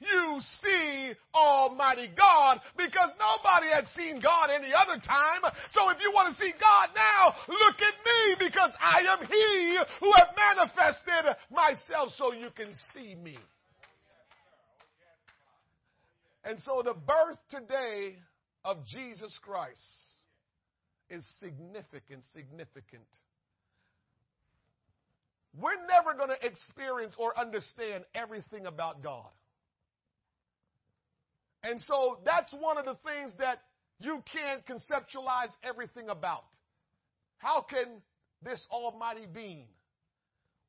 you 0.00 0.40
see 0.62 1.12
Almighty 1.34 2.10
God 2.16 2.60
because 2.76 3.10
nobody 3.18 3.72
had 3.72 3.86
seen 3.96 4.20
God 4.20 4.50
any 4.54 4.72
other 4.72 5.00
time. 5.00 5.42
So 5.72 5.90
if 5.90 5.98
you 6.00 6.12
want 6.14 6.34
to 6.34 6.40
see 6.40 6.52
God 6.60 6.90
now, 6.94 7.34
look 7.48 7.76
at 7.82 7.96
me 8.04 8.46
because 8.46 8.70
I 8.80 9.00
am 9.10 9.26
He 9.26 9.78
who 10.00 10.12
have 10.14 10.28
manifested 10.36 11.36
myself 11.50 12.10
so 12.16 12.32
you 12.32 12.50
can 12.56 12.72
see 12.94 13.14
me. 13.14 13.38
And 16.44 16.58
so 16.64 16.82
the 16.84 16.94
birth 16.94 17.38
today 17.50 18.16
of 18.64 18.84
Jesus 18.86 19.38
Christ 19.42 19.80
is 21.08 21.24
significant, 21.40 22.22
significant 22.34 23.06
we're 25.60 25.86
never 25.88 26.14
going 26.16 26.30
to 26.30 26.46
experience 26.46 27.14
or 27.18 27.38
understand 27.38 28.04
everything 28.14 28.66
about 28.66 29.02
God. 29.02 29.30
And 31.62 31.82
so 31.86 32.18
that's 32.24 32.52
one 32.52 32.76
of 32.76 32.84
the 32.84 32.96
things 33.06 33.32
that 33.38 33.58
you 33.98 34.22
can't 34.32 34.66
conceptualize 34.66 35.52
everything 35.62 36.08
about. 36.08 36.44
How 37.38 37.62
can 37.62 38.02
this 38.42 38.66
almighty 38.70 39.26
being, 39.32 39.66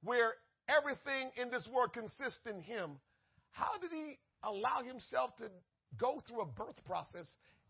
where 0.03 0.33
everything 0.69 1.31
in 1.35 1.49
this 1.49 1.67
world 1.73 1.93
consists 1.93 2.39
in 2.49 2.61
him, 2.61 2.91
how 3.51 3.77
did 3.81 3.91
he 3.91 4.17
allow 4.43 4.83
himself 4.85 5.35
to 5.37 5.49
go 5.97 6.21
through 6.27 6.41
a 6.41 6.45
birth 6.45 6.83
process 6.85 7.29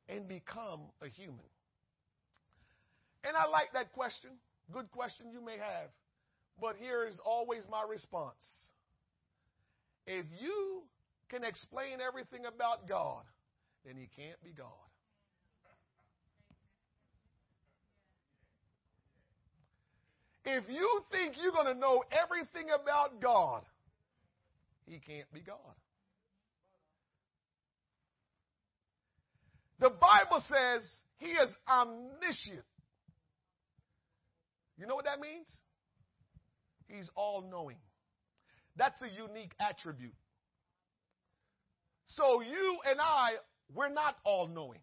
and 0.10 0.28
become 0.28 0.82
a 1.02 1.08
human? 1.08 1.46
And 3.24 3.36
I 3.36 3.48
like 3.48 3.74
that 3.74 3.92
question. 3.94 4.32
Good 4.72 4.92
question 4.92 5.28
you 5.32 5.44
may 5.44 5.58
have. 5.58 5.90
But 6.60 6.76
here 6.78 7.06
is 7.08 7.20
always 7.26 7.64
my 7.70 7.84
response. 7.90 8.44
If 10.08 10.26
you 10.40 10.84
can 11.30 11.44
explain 11.44 12.00
everything 12.06 12.46
about 12.46 12.88
God, 12.88 13.24
then 13.86 13.96
he 13.98 14.08
can't 14.16 14.42
be 14.44 14.52
God. 14.52 14.68
If 20.46 20.64
you 20.70 21.02
think 21.12 21.36
you're 21.42 21.52
going 21.52 21.74
to 21.74 21.80
know 21.80 22.04
everything 22.12 22.68
about 22.70 23.20
God, 23.20 23.64
he 24.86 25.00
can't 25.00 25.32
be 25.34 25.42
God. 25.42 25.58
The 29.80 29.90
Bible 29.90 30.44
says 30.48 30.88
he 31.18 31.32
is 31.32 31.50
omniscient. 31.68 32.64
You 34.78 34.86
know 34.86 34.96
what 34.96 35.06
that 35.06 35.20
means? 35.20 35.48
He's 36.88 37.10
all 37.16 37.48
knowing. 37.50 37.78
That's 38.76 39.02
a 39.02 39.08
unique 39.08 39.54
attribute. 39.60 40.14
So 42.08 42.42
you 42.42 42.78
and 42.90 43.00
I, 43.00 43.32
we're 43.74 43.90
not 43.90 44.16
all 44.24 44.48
knowing. 44.48 44.80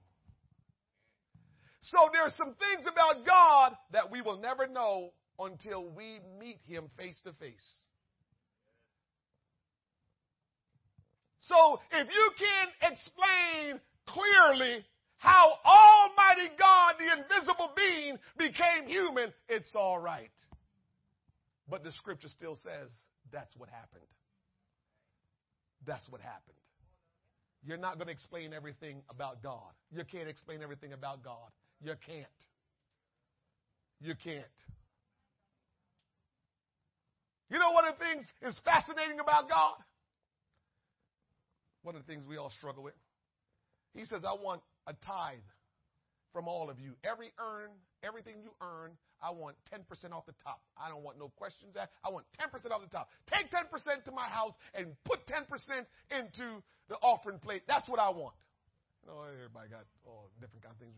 So 1.83 1.99
there's 2.12 2.35
some 2.37 2.55
things 2.55 2.87
about 2.91 3.27
God 3.27 3.77
that 3.93 4.11
we 4.11 4.23
will 4.23 4.39
never 4.39 4.66
know 4.66 5.12
until 5.39 5.89
we 5.89 6.20
meet 6.39 6.61
him 6.66 6.85
face 6.97 7.20
to 7.24 7.33
face. 7.35 7.73
So 11.41 11.81
if 11.91 12.07
you 12.09 12.31
can 12.39 12.93
explain 12.93 13.81
clearly 14.07 14.85
how 15.16 15.55
Almighty 15.65 16.55
God, 16.59 16.95
the 16.99 17.20
invisible 17.20 17.70
being, 17.77 18.16
became 18.39 18.87
human, 18.87 19.33
it's 19.49 19.74
all 19.74 19.99
right. 19.99 20.31
But 21.73 21.85
the 21.85 21.93
scripture 21.93 22.28
still 22.28 22.59
says 22.62 22.90
that's 23.32 23.57
what 23.57 23.70
happened. 23.70 24.05
That's 25.86 26.07
what 26.11 26.20
happened. 26.20 26.59
You're 27.65 27.78
not 27.78 27.97
going 27.97 28.09
to 28.09 28.12
explain 28.12 28.53
everything 28.53 29.01
about 29.09 29.43
God. 29.43 29.73
You 29.90 30.05
can't 30.05 30.28
explain 30.28 30.62
everything 30.62 30.93
about 30.93 31.24
God. 31.24 31.49
You 31.81 31.94
can't. 32.07 32.27
You 34.03 34.12
can't. 34.23 34.59
You 37.49 37.59
know 37.59 37.70
one 37.70 37.86
of 37.86 37.94
the 37.99 38.05
things 38.05 38.27
is 38.43 38.61
fascinating 38.66 39.19
about 39.19 39.49
God? 39.49 39.77
One 41.85 41.97
of 41.97 42.05
the 42.05 42.12
things 42.12 42.23
we 42.28 42.36
all 42.36 42.51
struggle 42.51 42.82
with. 42.82 42.93
He 43.94 44.05
says, 44.05 44.20
I 44.28 44.35
want 44.35 44.61
a 44.86 44.93
tithe 44.93 45.39
from 46.35 46.49
all 46.49 46.69
of 46.69 46.78
you. 46.78 46.93
Every 47.03 47.32
earn, 47.39 47.70
everything 48.05 48.35
you 48.43 48.51
earn, 48.61 48.90
I 49.23 49.31
want 49.31 49.57
10% 49.73 50.12
off 50.12 50.27
the 50.27 50.35
top. 50.43 50.61
I 50.77 50.89
don't 50.89 51.03
want 51.03 51.19
no 51.19 51.28
questions 51.36 51.77
asked. 51.78 51.93
I 52.05 52.11
want 52.11 52.27
10% 52.40 52.70
off 52.73 52.82
the 52.82 52.89
top. 52.89 53.09
Take 53.27 53.51
10% 53.51 54.05
to 54.05 54.12
my 54.12 54.27
house 54.27 54.55
and 54.74 54.89
put 55.05 55.20
10% 55.27 55.47
into 56.11 56.62
the 56.89 56.97
offering 56.97 57.39
plate. 57.39 57.62
That's 57.69 57.89
what 57.89 58.01
I 58.01 58.11
want. 58.11 58.35
You 59.05 59.12
know, 59.12 59.23
everybody 59.32 59.69
got 59.69 59.86
all 60.05 60.31
different 60.40 60.65
kind 60.65 60.74
of 60.74 60.81
things. 60.81 60.94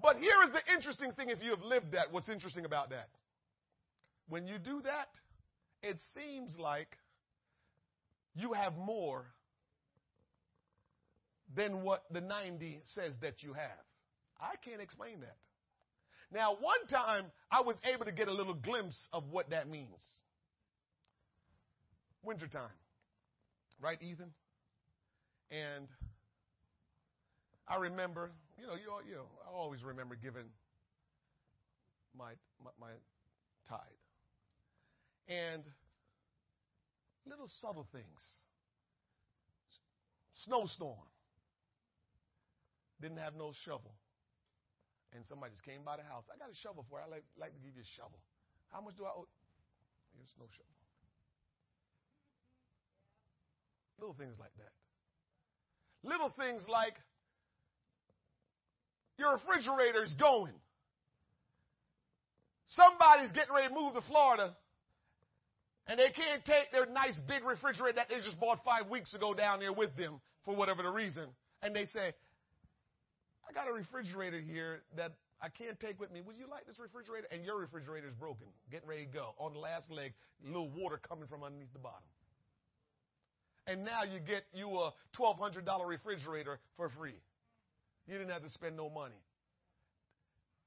But 0.00 0.16
here 0.16 0.36
is 0.44 0.52
the 0.52 0.72
interesting 0.72 1.12
thing 1.12 1.30
if 1.30 1.42
you 1.42 1.50
have 1.50 1.62
lived 1.62 1.92
that, 1.92 2.12
what's 2.12 2.28
interesting 2.28 2.64
about 2.64 2.90
that? 2.90 3.08
When 4.28 4.46
you 4.46 4.58
do 4.58 4.82
that, 4.84 5.08
it 5.82 5.98
seems 6.14 6.54
like 6.58 6.96
you 8.34 8.52
have 8.52 8.76
more 8.76 9.24
than 11.56 11.82
what 11.82 12.04
the 12.12 12.20
90 12.20 12.80
says 12.94 13.12
that 13.22 13.42
you 13.42 13.54
have. 13.54 13.84
I 14.40 14.54
can't 14.64 14.80
explain 14.80 15.20
that. 15.20 15.36
Now, 16.32 16.52
one 16.52 16.86
time 16.90 17.24
I 17.50 17.62
was 17.62 17.76
able 17.84 18.04
to 18.04 18.12
get 18.12 18.28
a 18.28 18.32
little 18.32 18.54
glimpse 18.54 19.08
of 19.12 19.24
what 19.30 19.50
that 19.50 19.68
means. 19.68 20.04
Wintertime. 22.22 22.68
Right, 23.80 24.00
Ethan? 24.02 24.30
And 25.50 25.86
I 27.66 27.76
remember, 27.76 28.30
you 28.58 28.66
know, 28.66 28.74
you, 28.74 29.08
you 29.08 29.14
know, 29.16 29.26
I 29.46 29.54
always 29.54 29.82
remember 29.82 30.16
giving 30.16 30.44
my, 32.16 32.32
my, 32.62 32.70
my 32.78 32.90
tithe. 33.68 33.78
And 35.28 35.62
little 37.26 37.48
subtle 37.60 37.86
things. 37.92 38.04
Snowstorm. 40.44 40.96
Didn't 43.00 43.18
have 43.18 43.34
no 43.34 43.52
shovel 43.64 43.94
and 45.14 45.24
somebody 45.28 45.52
just 45.52 45.64
came 45.64 45.82
by 45.84 45.96
the 45.96 46.04
house. 46.04 46.24
I 46.28 46.36
got 46.36 46.50
a 46.52 46.58
shovel 46.60 46.84
for 46.88 47.00
you. 47.00 47.06
I 47.06 47.10
like, 47.10 47.24
like 47.40 47.52
to 47.54 47.60
give 47.60 47.74
you 47.74 47.82
a 47.82 47.92
shovel. 47.96 48.18
How 48.72 48.80
much 48.80 48.96
do 48.96 49.04
I 49.04 49.12
owe? 49.12 49.28
Here's 50.14 50.32
no 50.38 50.46
shovel. 50.52 50.76
Little 53.98 54.14
things 54.14 54.36
like 54.38 54.54
that. 54.58 54.72
Little 56.06 56.30
things 56.38 56.62
like 56.68 56.94
your 59.18 59.32
refrigerator 59.32 60.04
is 60.04 60.14
going. 60.14 60.54
Somebody's 62.68 63.32
getting 63.32 63.52
ready 63.52 63.68
to 63.68 63.74
move 63.74 63.94
to 63.94 64.02
Florida, 64.02 64.54
And 65.88 65.98
they 65.98 66.10
can't 66.14 66.44
take 66.44 66.70
their 66.70 66.86
nice 66.86 67.18
big 67.26 67.42
refrigerator 67.44 67.96
that 67.96 68.08
they 68.08 68.16
just 68.22 68.38
bought 68.38 68.62
five 68.64 68.88
weeks 68.88 69.14
ago 69.14 69.34
down 69.34 69.58
there 69.58 69.72
with 69.72 69.96
them 69.96 70.20
for 70.44 70.54
whatever 70.54 70.82
the 70.82 70.90
reason. 70.90 71.24
And 71.62 71.74
they 71.74 71.86
say, 71.86 72.12
I 73.48 73.52
got 73.52 73.68
a 73.68 73.72
refrigerator 73.72 74.40
here 74.40 74.82
that 74.96 75.12
I 75.40 75.48
can't 75.48 75.78
take 75.80 75.98
with 75.98 76.12
me. 76.12 76.20
Would 76.20 76.36
you 76.36 76.46
like 76.50 76.66
this 76.66 76.78
refrigerator? 76.78 77.26
And 77.30 77.44
your 77.44 77.58
refrigerator 77.58 78.08
is 78.08 78.14
broken, 78.14 78.46
getting 78.70 78.88
ready 78.88 79.06
to 79.06 79.12
go. 79.12 79.34
On 79.38 79.52
the 79.52 79.58
last 79.58 79.90
leg, 79.90 80.12
a 80.44 80.46
little 80.46 80.68
water 80.68 80.98
coming 80.98 81.26
from 81.26 81.42
underneath 81.42 81.72
the 81.72 81.78
bottom. 81.78 82.06
And 83.66 83.84
now 83.84 84.02
you 84.02 84.18
get 84.18 84.44
you 84.52 84.68
a 84.78 84.92
$1,200 85.16 85.86
refrigerator 85.86 86.58
for 86.76 86.88
free. 86.88 87.20
You 88.06 88.18
didn't 88.18 88.30
have 88.30 88.42
to 88.42 88.50
spend 88.50 88.76
no 88.76 88.90
money. 88.90 89.20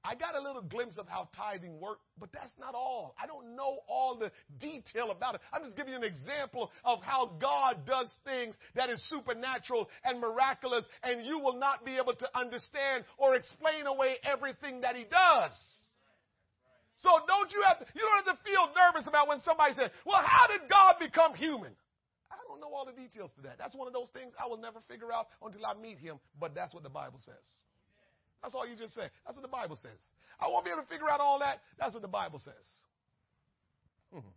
I 0.04 0.16
got 0.16 0.34
a 0.34 0.40
little 0.40 0.62
glimpse 0.62 0.98
of 0.98 1.06
how 1.06 1.28
tithing 1.36 1.78
worked, 1.78 2.02
but 2.18 2.30
that's 2.32 2.52
not 2.58 2.74
all. 2.74 3.14
I 3.22 3.26
don't 3.26 3.54
know 3.54 3.78
all 3.88 4.18
the 4.18 4.32
detail 4.60 5.12
about 5.12 5.36
it. 5.36 5.40
I'm 5.52 5.62
just 5.62 5.76
giving 5.76 5.92
you 5.92 5.98
an 5.98 6.04
example 6.04 6.72
of 6.84 7.02
how 7.02 7.30
God 7.40 7.86
does 7.86 8.10
things 8.24 8.56
that 8.74 8.90
is 8.90 9.00
supernatural 9.08 9.88
and 10.04 10.20
miraculous, 10.20 10.84
and 11.04 11.24
you 11.24 11.38
will 11.38 11.56
not 11.56 11.84
be 11.84 11.98
able 11.98 12.14
to 12.14 12.28
understand 12.36 13.04
or 13.16 13.36
explain 13.36 13.86
away 13.86 14.16
everything 14.24 14.80
that 14.80 14.96
He 14.96 15.04
does. 15.04 15.52
So 16.96 17.10
don't 17.26 17.50
you 17.52 17.62
have 17.66 17.78
to, 17.78 17.86
you 17.94 18.02
don't 18.02 18.26
have 18.26 18.36
to 18.36 18.42
feel 18.42 18.70
nervous 18.74 19.06
about 19.06 19.28
when 19.28 19.40
somebody 19.42 19.74
says, 19.74 19.90
well, 20.04 20.22
how 20.22 20.46
did 20.48 20.68
God 20.68 20.96
become 20.98 21.34
human? 21.34 21.72
I 22.30 22.36
don't 22.48 22.60
know 22.60 22.74
all 22.74 22.86
the 22.86 22.92
details 22.92 23.30
to 23.36 23.42
that. 23.42 23.58
That's 23.58 23.74
one 23.74 23.86
of 23.86 23.92
those 23.92 24.08
things 24.14 24.32
I 24.38 24.46
will 24.48 24.58
never 24.58 24.80
figure 24.88 25.12
out 25.12 25.28
until 25.42 25.64
I 25.66 25.74
meet 25.74 25.98
him, 25.98 26.18
but 26.40 26.54
that's 26.54 26.74
what 26.74 26.82
the 26.82 26.90
Bible 26.90 27.20
says. 27.24 27.61
That's 28.42 28.54
all 28.54 28.66
you 28.66 28.76
just 28.76 28.94
said. 28.94 29.10
That's 29.24 29.36
what 29.36 29.42
the 29.42 29.48
Bible 29.48 29.76
says. 29.80 29.98
I 30.40 30.48
won't 30.48 30.64
be 30.64 30.70
able 30.70 30.82
to 30.82 30.88
figure 30.88 31.08
out 31.08 31.20
all 31.20 31.38
that. 31.38 31.60
That's 31.78 31.92
what 31.94 32.02
the 32.02 32.08
Bible 32.08 32.40
says. 32.40 32.54
Mm-hmm. 34.14 34.28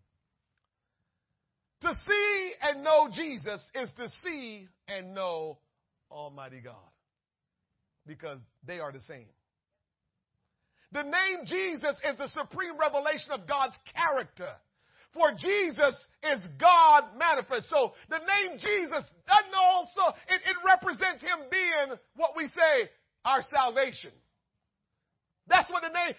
To 1.81 1.93
see 2.07 2.51
and 2.61 2.83
know 2.83 3.09
Jesus 3.11 3.61
is 3.73 3.91
to 3.97 4.09
see 4.23 4.67
and 4.87 5.13
know 5.13 5.57
Almighty 6.11 6.61
God 6.61 6.75
because 8.07 8.39
they 8.65 8.79
are 8.79 8.91
the 8.91 9.01
same. 9.01 9.27
The 10.91 11.03
name 11.03 11.45
Jesus 11.45 11.95
is 12.07 12.17
the 12.17 12.29
supreme 12.29 12.77
revelation 12.79 13.31
of 13.31 13.47
God's 13.47 13.75
character. 13.93 14.51
For 15.13 15.31
Jesus 15.31 15.95
is 16.23 16.43
God 16.59 17.03
manifest. 17.17 17.69
So 17.69 17.93
the 18.09 18.19
name 18.19 18.59
Jesus 18.59 19.03
doesn't 19.27 19.55
also, 19.55 20.15
it, 20.29 20.41
it 20.43 20.57
represents 20.65 21.21
him 21.21 21.39
being 21.49 21.97
what 22.15 22.31
we 22.35 22.47
say 22.47 22.89
our 23.25 23.41
salvation. 23.51 24.11
That's 25.47 25.69
what 25.69 25.83
the 25.83 25.89
name, 25.89 26.15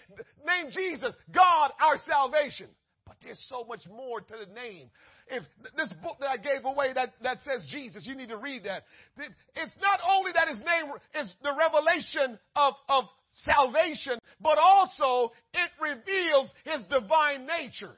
name 0.47 0.73
Jesus, 0.73 1.15
God, 1.33 1.73
our 1.81 1.97
salvation. 2.07 2.69
But 3.07 3.17
there's 3.23 3.45
so 3.49 3.65
much 3.65 3.81
more 3.89 4.21
to 4.21 4.35
the 4.47 4.53
name. 4.53 4.91
If 5.29 5.43
this 5.77 5.93
book 6.03 6.19
that 6.21 6.29
I 6.29 6.37
gave 6.37 6.65
away 6.65 6.93
that, 6.93 7.15
that 7.23 7.39
says 7.45 7.67
Jesus, 7.71 8.07
you 8.07 8.15
need 8.15 8.29
to 8.29 8.37
read 8.37 8.65
that. 8.65 8.85
It's 9.17 9.75
not 9.81 10.01
only 10.09 10.33
that 10.33 10.49
his 10.49 10.59
name 10.59 10.93
is 11.21 11.33
the 11.43 11.53
revelation 11.57 12.39
of, 12.55 12.75
of 12.89 13.05
salvation, 13.33 14.19
but 14.41 14.59
also 14.59 15.33
it 15.55 15.71
reveals 15.81 16.51
his 16.65 16.83
divine 16.91 17.47
nature 17.47 17.95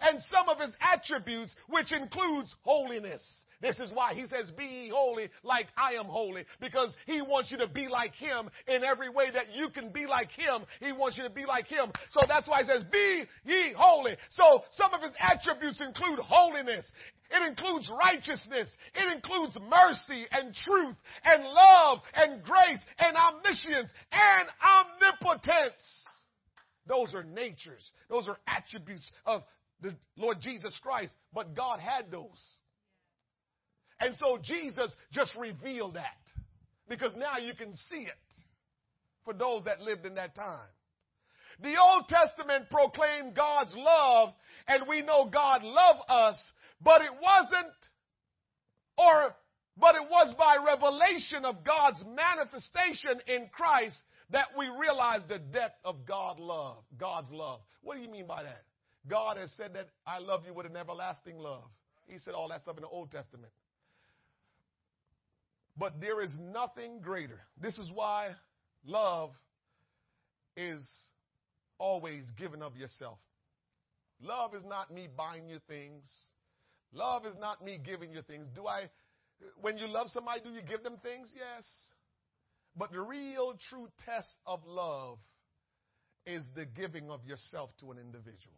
and 0.00 0.20
some 0.30 0.48
of 0.48 0.58
his 0.60 0.76
attributes, 0.80 1.54
which 1.68 1.92
includes 1.92 2.54
holiness. 2.62 3.22
This 3.60 3.78
is 3.80 3.90
why 3.92 4.14
he 4.14 4.26
says, 4.26 4.50
Be 4.56 4.64
ye 4.64 4.88
holy 4.94 5.28
like 5.42 5.66
I 5.76 5.94
am 5.94 6.06
holy, 6.06 6.44
because 6.60 6.94
he 7.06 7.20
wants 7.20 7.50
you 7.50 7.58
to 7.58 7.66
be 7.66 7.88
like 7.88 8.14
him 8.14 8.48
in 8.68 8.84
every 8.84 9.08
way 9.08 9.30
that 9.32 9.52
you 9.52 9.68
can 9.70 9.90
be 9.90 10.06
like 10.06 10.30
him. 10.30 10.64
He 10.80 10.92
wants 10.92 11.18
you 11.18 11.24
to 11.24 11.30
be 11.30 11.44
like 11.44 11.66
him. 11.66 11.90
So 12.10 12.20
that's 12.28 12.46
why 12.46 12.62
he 12.62 12.68
says, 12.68 12.84
Be 12.90 13.24
ye 13.44 13.72
holy. 13.76 14.16
So 14.30 14.62
some 14.70 14.94
of 14.94 15.02
his 15.02 15.12
attributes 15.18 15.80
include 15.80 16.20
holiness. 16.20 16.84
It 17.30 17.46
includes 17.46 17.90
righteousness. 18.02 18.70
It 18.94 19.12
includes 19.12 19.58
mercy 19.68 20.26
and 20.30 20.54
truth 20.54 20.96
and 21.24 21.44
love 21.44 21.98
and 22.14 22.42
grace 22.42 22.80
and 22.98 23.16
omniscience 23.16 23.90
and 24.12 24.48
omnipotence. 24.62 26.06
Those 26.86 27.14
are 27.14 27.24
natures. 27.24 27.90
Those 28.08 28.28
are 28.28 28.38
attributes 28.46 29.10
of 29.26 29.42
the 29.82 29.94
Lord 30.16 30.38
Jesus 30.40 30.78
Christ. 30.82 31.14
But 31.34 31.54
God 31.54 31.80
had 31.80 32.10
those. 32.10 32.40
And 34.00 34.14
so 34.18 34.38
Jesus 34.42 34.94
just 35.12 35.34
revealed 35.36 35.94
that 35.94 36.04
because 36.88 37.12
now 37.16 37.38
you 37.38 37.54
can 37.54 37.74
see 37.90 38.02
it 38.02 38.12
for 39.24 39.34
those 39.34 39.64
that 39.64 39.80
lived 39.80 40.06
in 40.06 40.14
that 40.14 40.34
time. 40.34 40.68
The 41.60 41.74
Old 41.76 42.08
Testament 42.08 42.70
proclaimed 42.70 43.34
God's 43.34 43.74
love, 43.76 44.30
and 44.68 44.84
we 44.88 45.02
know 45.02 45.28
God 45.30 45.64
loved 45.64 46.02
us, 46.08 46.36
but 46.80 47.02
it 47.02 47.10
wasn't, 47.20 47.74
or, 48.96 49.34
but 49.76 49.96
it 49.96 50.08
was 50.08 50.32
by 50.38 50.56
revelation 50.64 51.44
of 51.44 51.64
God's 51.64 51.98
manifestation 52.06 53.20
in 53.26 53.48
Christ 53.52 53.96
that 54.30 54.46
we 54.56 54.68
realized 54.68 55.28
the 55.28 55.38
depth 55.38 55.80
of 55.84 56.06
God 56.06 56.38
love, 56.38 56.84
God's 56.96 57.30
love. 57.30 57.60
What 57.82 57.96
do 57.96 58.02
you 58.02 58.10
mean 58.10 58.26
by 58.26 58.44
that? 58.44 58.62
God 59.08 59.36
has 59.36 59.50
said 59.56 59.72
that 59.74 59.88
I 60.06 60.18
love 60.18 60.44
you 60.46 60.54
with 60.54 60.66
an 60.66 60.76
everlasting 60.76 61.38
love. 61.38 61.64
He 62.06 62.18
said 62.18 62.34
all 62.34 62.48
that 62.48 62.62
stuff 62.62 62.76
in 62.76 62.82
the 62.82 62.88
Old 62.88 63.10
Testament. 63.10 63.52
But 65.78 66.00
there 66.00 66.20
is 66.20 66.32
nothing 66.40 67.00
greater. 67.00 67.40
This 67.60 67.78
is 67.78 67.90
why 67.94 68.30
love 68.84 69.30
is 70.56 70.84
always 71.78 72.24
giving 72.36 72.62
of 72.62 72.76
yourself. 72.76 73.18
Love 74.20 74.54
is 74.54 74.64
not 74.64 74.92
me 74.92 75.08
buying 75.16 75.48
you 75.48 75.58
things. 75.68 76.02
Love 76.92 77.26
is 77.26 77.34
not 77.38 77.64
me 77.64 77.78
giving 77.82 78.12
you 78.12 78.22
things. 78.22 78.48
Do 78.56 78.66
I, 78.66 78.88
when 79.60 79.78
you 79.78 79.86
love 79.86 80.08
somebody, 80.08 80.40
do 80.40 80.50
you 80.50 80.62
give 80.62 80.82
them 80.82 80.96
things? 81.02 81.30
Yes. 81.36 81.64
But 82.76 82.90
the 82.90 83.00
real 83.00 83.56
true 83.70 83.88
test 84.04 84.28
of 84.46 84.60
love 84.66 85.18
is 86.26 86.42
the 86.56 86.64
giving 86.64 87.08
of 87.10 87.24
yourself 87.24 87.70
to 87.80 87.92
an 87.92 87.98
individual. 87.98 88.56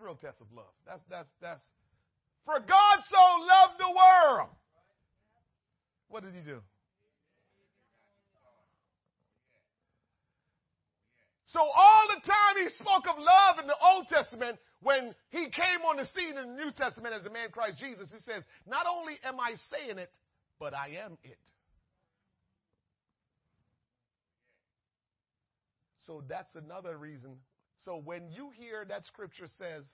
Real 0.00 0.14
test 0.14 0.40
of 0.40 0.46
love. 0.52 0.72
That's, 0.86 1.02
that's, 1.10 1.28
that's, 1.42 1.64
for 2.44 2.58
God 2.60 2.98
so 3.10 3.22
loved 3.44 3.80
the 3.80 3.90
world 3.90 4.50
what 6.10 6.22
did 6.22 6.34
he 6.34 6.42
do? 6.42 6.58
So 11.46 11.60
all 11.60 12.06
the 12.08 12.20
time 12.26 12.62
he 12.62 12.68
spoke 12.78 13.08
of 13.08 13.18
love 13.18 13.58
in 13.60 13.66
the 13.66 13.74
Old 13.82 14.06
Testament, 14.08 14.58
when 14.82 15.14
he 15.30 15.46
came 15.50 15.82
on 15.88 15.96
the 15.96 16.06
scene 16.06 16.38
in 16.38 16.56
the 16.56 16.64
New 16.64 16.70
Testament 16.70 17.14
as 17.14 17.24
the 17.24 17.30
man 17.30 17.48
Christ 17.50 17.78
Jesus, 17.78 18.06
he 18.12 18.18
says, 18.20 18.44
not 18.68 18.86
only 18.86 19.14
am 19.24 19.40
I 19.40 19.54
saying 19.70 19.98
it, 19.98 20.12
but 20.60 20.74
I 20.74 20.98
am 21.04 21.18
it. 21.24 21.38
So 26.06 26.22
that's 26.28 26.54
another 26.54 26.96
reason. 26.96 27.36
So 27.84 28.00
when 28.02 28.30
you 28.30 28.50
hear 28.56 28.84
that 28.88 29.04
scripture 29.06 29.48
says, 29.58 29.84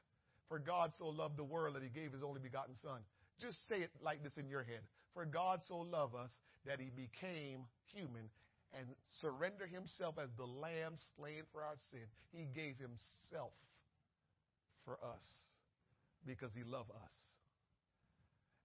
for 0.48 0.58
God 0.58 0.92
so 0.98 1.08
loved 1.08 1.36
the 1.38 1.44
world 1.44 1.74
that 1.76 1.82
he 1.82 1.88
gave 1.88 2.12
his 2.12 2.22
only 2.22 2.40
begotten 2.40 2.74
son, 2.82 3.00
just 3.40 3.56
say 3.68 3.76
it 3.76 3.90
like 4.02 4.22
this 4.22 4.36
in 4.36 4.48
your 4.48 4.62
head. 4.62 4.80
For 5.16 5.24
God 5.24 5.60
so 5.66 5.78
loved 5.78 6.14
us 6.14 6.30
that 6.66 6.78
he 6.78 6.90
became 6.90 7.64
human 7.94 8.28
and 8.76 8.84
surrendered 9.22 9.70
himself 9.70 10.16
as 10.22 10.28
the 10.36 10.44
lamb 10.44 10.96
slain 11.16 11.40
for 11.52 11.62
our 11.62 11.76
sin. 11.90 12.04
He 12.32 12.44
gave 12.54 12.76
himself 12.76 13.56
for 14.84 14.98
us 15.02 15.24
because 16.26 16.50
he 16.54 16.64
loved 16.64 16.90
us. 16.90 17.14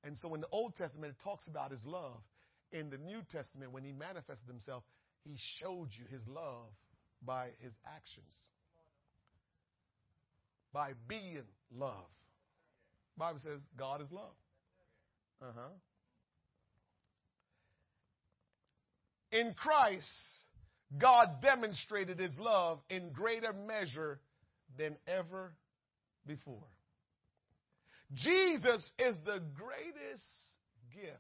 And 0.04 0.18
so 0.18 0.36
in 0.36 0.42
the 0.42 0.52
Old 0.52 0.76
Testament, 0.76 1.16
it 1.18 1.24
talks 1.24 1.48
about 1.48 1.72
his 1.72 1.86
love. 1.86 2.20
In 2.74 2.90
the 2.90 2.98
New 2.98 3.22
Testament, 3.32 3.72
when 3.72 3.86
he 3.86 3.94
manifested 3.94 4.48
himself, 4.48 4.84
he 5.24 5.38
showed 5.62 5.88
you 5.98 6.04
his 6.12 6.28
love 6.28 6.68
by 7.26 7.48
his 7.60 7.72
actions, 7.88 8.34
by 10.74 10.92
being 11.08 11.44
love. 11.74 12.12
Bible 13.18 13.40
says 13.42 13.62
God 13.78 14.02
is 14.02 14.12
love. 14.12 14.36
Uh 15.42 15.54
huh. 15.56 15.70
In 19.32 19.54
Christ, 19.54 20.08
God 20.98 21.42
demonstrated 21.42 22.20
his 22.20 22.38
love 22.38 22.80
in 22.90 23.12
greater 23.12 23.54
measure 23.54 24.20
than 24.78 24.98
ever 25.08 25.54
before. 26.28 26.68
Jesus 28.14 28.92
is 29.00 29.16
the 29.26 29.42
greatest 29.56 30.28
gift 30.94 31.18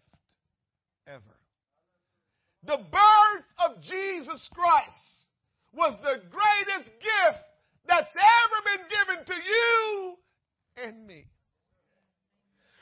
ever. 1.08 1.38
The 2.64 2.78
birth 2.78 3.48
of 3.66 3.82
Jesus 3.82 4.50
Christ 4.54 5.22
was 5.74 5.98
the 6.04 6.22
greatest 6.30 6.92
gift 7.00 7.44
that's 7.88 8.14
ever 8.14 8.78
been 8.78 8.86
given 8.90 9.26
to 9.26 9.34
you 9.34 10.16
and 10.78 11.08
me. 11.08 11.26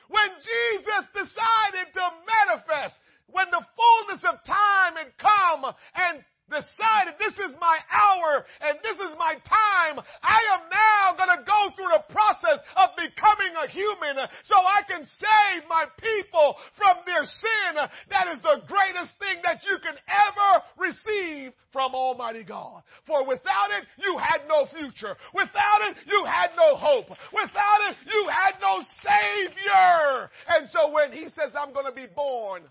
When 0.09 0.29
Jesus 0.41 1.05
decided 1.13 1.93
to 1.93 2.05
manifest 2.25 2.95
when 3.31 3.49
the 3.51 3.65
fullness 3.75 4.23
of 4.25 4.43
time 4.45 4.95
had 4.95 5.17
come 5.17 5.73
and 5.95 6.23
decided 6.49 7.13
this 7.21 7.37
is 7.37 7.53
my 7.61 7.77
hour 7.87 8.43
and 8.61 8.77
this 8.81 8.97
is 8.97 9.13
my 9.17 9.37
time, 9.45 10.01
I 10.21 10.41
am 10.57 10.65
now 10.67 11.13
going 11.15 11.33
to 11.37 11.45
go 11.45 11.61
through 11.77 11.93
the 11.93 12.05
process 12.09 12.59
of 12.75 12.97
becoming 12.97 13.53
a 13.53 13.69
human 13.69 14.17
so 14.43 14.57
I 14.57 14.81
can 14.89 15.05
save 15.05 15.69
my 15.69 15.85
people 16.01 16.57
from 16.75 17.05
their 17.05 17.23
sin. 17.23 17.71
That 18.09 18.33
is 18.33 18.41
the 18.41 18.65
greatest 18.65 19.13
thing 19.21 19.39
that 19.45 19.61
you 19.63 19.77
can 19.79 19.95
ever 20.09 20.49
receive 20.77 21.53
from 21.71 21.93
Almighty 21.93 22.43
God. 22.43 22.81
For 23.05 23.21
without 23.25 23.69
it, 23.77 23.85
you 24.01 24.17
had 24.17 24.49
no 24.49 24.65
future. 24.65 25.15
Without 25.33 25.81
it, 25.85 25.95
you 26.09 26.25
had 26.25 26.57
no 26.57 26.75
hope. 26.75 27.09
Without 27.31 27.81
it, 27.89 27.95
you 28.09 28.27
had 28.27 28.57
no 28.59 28.81
Savior. 29.05 30.29
And 30.49 30.67
so 30.69 30.91
when 30.91 31.13
He 31.13 31.29
says, 31.29 31.53
I'm 31.53 31.73
going 31.73 31.85
to 31.85 31.93
be 31.93 32.07
born, 32.07 32.63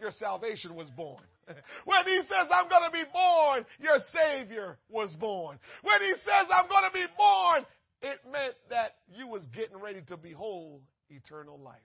your 0.00 0.10
salvation 0.12 0.74
was 0.74 0.90
born. 0.90 1.22
When 1.84 2.04
he 2.06 2.20
says, 2.22 2.48
I'm 2.50 2.70
going 2.70 2.84
to 2.86 2.90
be 2.90 3.04
born, 3.12 3.66
your 3.78 3.98
Savior 4.12 4.78
was 4.88 5.12
born. 5.14 5.58
When 5.82 6.00
he 6.00 6.12
says, 6.24 6.48
I'm 6.50 6.68
going 6.68 6.84
to 6.84 6.92
be 6.92 7.04
born, 7.16 7.66
it 8.00 8.18
meant 8.32 8.54
that 8.70 8.96
you 9.14 9.28
was 9.28 9.42
getting 9.54 9.78
ready 9.78 10.00
to 10.08 10.16
behold 10.16 10.80
eternal 11.10 11.58
life. 11.58 11.76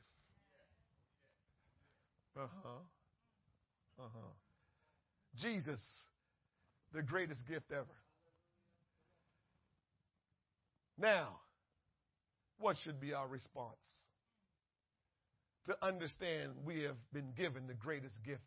Uh-huh. 2.38 2.69
Uh-huh. 3.99 4.31
Jesus, 5.41 5.81
the 6.94 7.02
greatest 7.02 7.45
gift 7.48 7.72
ever. 7.72 7.86
Now, 10.98 11.40
what 12.60 12.77
should 12.84 12.99
be 12.99 13.14
our 13.14 13.27
response? 13.27 13.76
To 15.65 15.77
understand 15.86 16.52
we 16.65 16.84
have 16.84 16.98
been 17.14 17.31
given 17.38 17.68
the 17.68 17.73
greatest 17.73 18.15
gift 18.26 18.41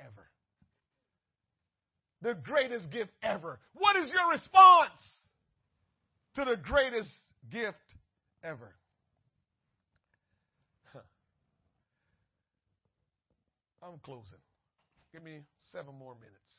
ever. 0.00 0.26
The 2.22 2.34
greatest 2.34 2.90
gift 2.90 3.10
ever. 3.22 3.60
What 3.74 3.96
is 3.96 4.10
your 4.10 4.30
response 4.30 4.98
to 6.36 6.44
the 6.44 6.56
greatest 6.56 7.12
gift 7.50 7.76
ever? 8.42 8.74
Huh. 10.92 11.00
I'm 13.82 13.98
closing. 14.02 14.38
Give 15.12 15.22
me 15.22 15.40
seven 15.72 15.94
more 15.98 16.14
minutes. 16.14 16.52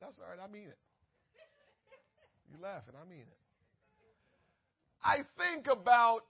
That's 0.00 0.18
all 0.18 0.26
right. 0.28 0.42
I 0.42 0.50
mean 0.50 0.68
it. 0.68 0.78
You're 2.50 2.60
laughing? 2.60 2.94
I 3.00 3.08
mean 3.08 3.20
it. 3.20 3.41
I 5.04 5.18
think 5.38 5.66
about 5.66 6.24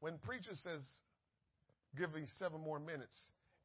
when 0.00 0.18
preacher 0.18 0.52
says, 0.54 0.82
give 1.98 2.14
me 2.14 2.22
seven 2.38 2.60
more 2.60 2.78
minutes, 2.78 3.18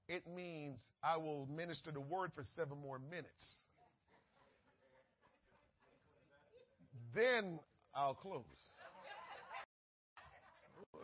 it 0.07 0.23
means 0.35 0.79
I 1.03 1.17
will 1.17 1.47
minister 1.55 1.91
the 1.91 2.01
word 2.01 2.31
for 2.35 2.43
seven 2.55 2.77
more 2.81 2.99
minutes. 2.99 3.61
Then 7.15 7.59
I'll 7.95 8.15
close. 8.15 8.43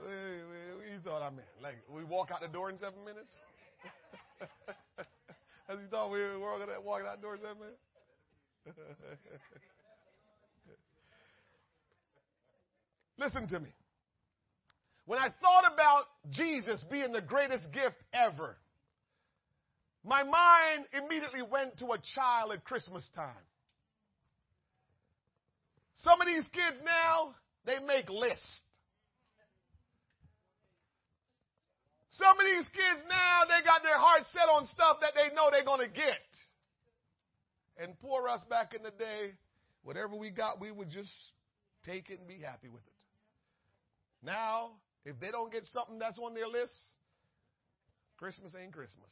You 0.10 1.00
thought 1.04 1.22
I 1.22 1.30
meant? 1.30 1.48
Like 1.62 1.78
we 1.94 2.04
walk 2.04 2.32
out 2.32 2.42
the 2.42 2.48
door 2.48 2.70
in 2.70 2.78
seven 2.78 3.04
minutes? 3.06 3.32
As 5.70 5.78
you 5.80 5.88
thought 5.90 6.12
we 6.12 6.20
were 6.20 6.40
walking 6.40 7.08
out 7.08 7.18
the 7.18 7.22
door 7.22 7.36
in 7.36 7.42
seven 7.42 7.58
minutes? 7.60 7.80
Listen 13.18 13.48
to 13.48 13.60
me. 13.60 13.70
When 15.06 15.20
I 15.20 15.30
thought 15.42 15.74
about 15.74 16.06
Jesus 16.32 16.84
being 16.92 17.12
the 17.12 17.22
greatest 17.22 17.72
gift 17.72 17.96
ever, 18.14 18.58
my 20.04 20.24
mind 20.24 20.86
immediately 20.94 21.42
went 21.42 21.78
to 21.80 21.94
a 21.94 21.98
child 22.16 22.52
at 22.52 22.64
Christmas 22.64 23.08
time. 23.16 23.34
Some 25.96 26.22
of 26.22 26.28
these 26.28 26.48
kids 26.54 26.78
now, 26.86 27.34
they 27.66 27.80
make 27.80 28.10
lists. 28.10 28.62
Some 32.12 32.40
of 32.40 32.46
these 32.46 32.68
kids 32.70 33.02
now, 33.10 33.44
they 33.48 33.64
got 33.66 33.84
their 33.84 33.98
heart 33.98 34.24
set 34.34 34.50
on 34.50 34.66
stuff 34.68 34.98
that 35.02 35.14
they 35.16 35.34
know 35.36 35.50
they're 35.52 35.64
going 35.64 35.88
to 35.88 35.94
get. 35.94 36.28
And 37.80 38.00
poor 38.00 38.28
us 38.28 38.42
back 38.50 38.74
in 38.74 38.84
the 38.84 38.92
day, 38.92 39.34
whatever 39.84 40.16
we 40.16 40.32
got, 40.32 40.60
we 40.60 40.72
would 40.72 40.90
just 40.90 41.12
take 41.86 42.10
it 42.10 42.20
and 42.20 42.28
be 42.28 42.40
happy 42.44 42.70
with 42.70 42.82
it. 42.86 42.97
Now, 44.24 44.72
if 45.06 45.20
they 45.20 45.32
don't 45.32 45.52
get 45.52 45.64
something 45.74 46.00
that's 46.00 46.18
on 46.18 46.34
their 46.34 46.48
list, 46.48 46.74
Christmas 48.18 48.54
ain't 48.62 48.74
Christmas. 48.74 49.10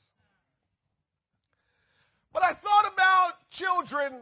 But 2.34 2.44
I 2.44 2.54
thought 2.54 2.92
about 2.94 3.34
children 3.52 4.14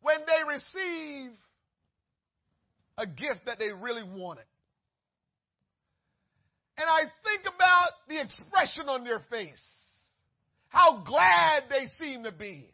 when 0.00 0.18
they 0.26 0.44
receive 0.48 1.32
a 2.96 3.06
gift 3.06 3.46
that 3.46 3.58
they 3.58 3.70
really 3.70 4.02
wanted. 4.02 4.44
And 6.78 6.88
I 6.88 7.00
think 7.24 7.42
about 7.54 7.90
the 8.08 8.20
expression 8.20 8.88
on 8.88 9.04
their 9.04 9.20
face, 9.30 9.60
how 10.68 11.02
glad 11.04 11.64
they 11.68 11.86
seem 12.00 12.22
to 12.22 12.32
be, 12.32 12.72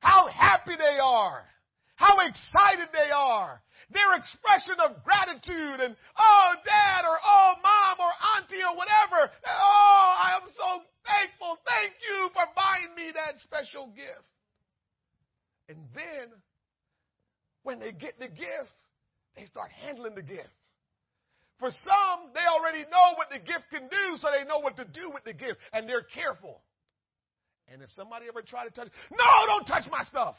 how 0.00 0.28
happy 0.28 0.72
they 0.76 0.98
are, 1.02 1.44
how 1.94 2.18
excited 2.26 2.88
they 2.92 3.10
are, 3.14 3.62
their 3.92 4.14
expression 4.14 4.78
of 4.78 5.02
gratitude 5.02 5.82
and, 5.82 5.96
oh, 6.16 6.48
dad 6.64 7.02
or 7.02 7.18
oh, 7.18 7.52
mom 7.62 7.96
or 7.98 8.12
auntie 8.36 8.62
or 8.62 8.74
whatever. 8.76 9.30
Oh, 9.46 10.08
I 10.14 10.38
am 10.40 10.46
so 10.50 10.86
thankful. 11.02 11.58
Thank 11.66 11.98
you 11.98 12.30
for 12.32 12.46
buying 12.54 12.94
me 12.94 13.12
that 13.14 13.38
special 13.42 13.88
gift. 13.94 14.26
And 15.68 15.78
then 15.94 16.30
when 17.62 17.78
they 17.78 17.92
get 17.92 18.18
the 18.18 18.28
gift, 18.28 18.74
they 19.36 19.44
start 19.44 19.70
handling 19.70 20.14
the 20.14 20.26
gift. 20.26 20.50
For 21.58 21.70
some, 21.70 22.32
they 22.32 22.46
already 22.48 22.88
know 22.88 23.14
what 23.20 23.28
the 23.28 23.38
gift 23.38 23.68
can 23.70 23.86
do, 23.86 24.16
so 24.18 24.28
they 24.32 24.48
know 24.48 24.60
what 24.60 24.76
to 24.78 24.84
do 24.84 25.10
with 25.12 25.24
the 25.24 25.34
gift, 25.34 25.60
and 25.72 25.86
they're 25.86 26.08
careful. 26.14 26.62
And 27.68 27.82
if 27.82 27.90
somebody 27.94 28.26
ever 28.28 28.42
try 28.42 28.64
to 28.64 28.70
touch, 28.70 28.88
no, 29.12 29.30
don't 29.46 29.66
touch 29.66 29.84
my 29.90 30.02
stuff. 30.04 30.36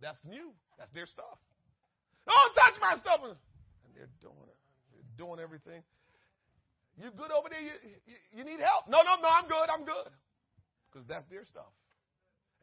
That's 0.00 0.18
new. 0.28 0.52
That's 0.78 0.92
their 0.92 1.06
stuff. 1.06 1.38
Don't 2.26 2.52
touch 2.54 2.76
my 2.80 2.94
stuff. 2.98 3.20
And 3.24 3.90
they're 3.94 4.10
doing 4.20 4.46
it. 4.46 4.58
They're 4.94 5.12
doing 5.18 5.40
everything. 5.40 5.82
You 6.98 7.10
good 7.16 7.32
over 7.32 7.48
there? 7.48 7.60
You, 7.60 7.74
you, 8.06 8.16
you 8.36 8.44
need 8.44 8.60
help? 8.60 8.86
No, 8.88 9.00
no, 9.02 9.16
no, 9.20 9.28
I'm 9.28 9.48
good. 9.48 9.68
I'm 9.72 9.84
good. 9.84 10.12
Because 10.90 11.08
that's 11.08 11.24
their 11.30 11.44
stuff. 11.44 11.72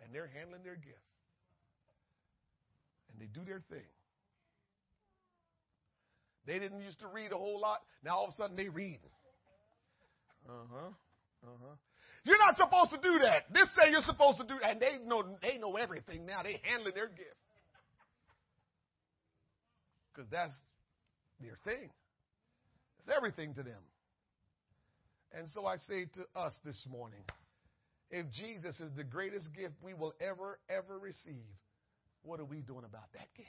And 0.03 0.14
they're 0.14 0.30
handling 0.30 0.64
their 0.64 0.77
gift. 0.77 1.10
And 3.11 3.19
they 3.19 3.27
do 3.27 3.44
their 3.44 3.61
thing. 3.69 3.90
They 6.45 6.57
didn't 6.60 6.81
used 6.81 6.99
to 6.99 7.07
read 7.07 7.31
a 7.31 7.38
whole 7.38 7.60
lot. 7.60 7.80
Now 8.03 8.18
all 8.18 8.26
of 8.26 8.34
a 8.34 8.38
sudden 8.38 8.56
they 8.56 8.69
read. 8.69 8.99
Uh 10.48 10.65
huh. 10.72 10.90
Uh 11.44 11.57
huh. 11.61 11.76
You're 12.23 12.40
not 12.40 12.57
supposed 12.57 12.91
to 12.91 12.98
do 13.02 13.19
that. 13.19 13.52
This 13.53 13.68
say 13.76 13.91
you're 13.91 14.02
supposed 14.02 14.40
to 14.40 14.45
do, 14.45 14.56
and 14.64 14.80
they 14.80 14.98
know 15.06 15.23
they 15.41 15.57
know 15.57 15.76
everything 15.76 16.26
now. 16.26 16.44
They 16.44 16.60
handling 16.64 16.95
their 16.95 17.07
gift 17.07 17.38
because 20.20 20.32
that's 20.32 20.54
their 21.40 21.56
thing. 21.64 21.90
It's 23.00 23.08
everything 23.16 23.54
to 23.56 23.64
them. 23.64 23.80
And 25.32 25.48
so 25.54 25.66
I 25.66 25.78
say 25.78 26.12
to 26.16 26.40
us 26.40 26.52
this 26.66 26.86
morning 26.91 27.24
if 28.12 28.26
Jesus 28.34 28.78
is 28.82 28.90
the 28.98 29.04
greatest 29.04 29.48
gift 29.56 29.76
we 29.82 29.94
will 29.94 30.14
ever, 30.20 30.60
ever 30.68 31.00
receive, 31.00 31.48
what 32.24 32.41
are 32.41 32.46
we 32.46 32.60
doing 32.60 32.84
about 32.84 33.08
that 33.14 33.32
gift? 33.38 33.48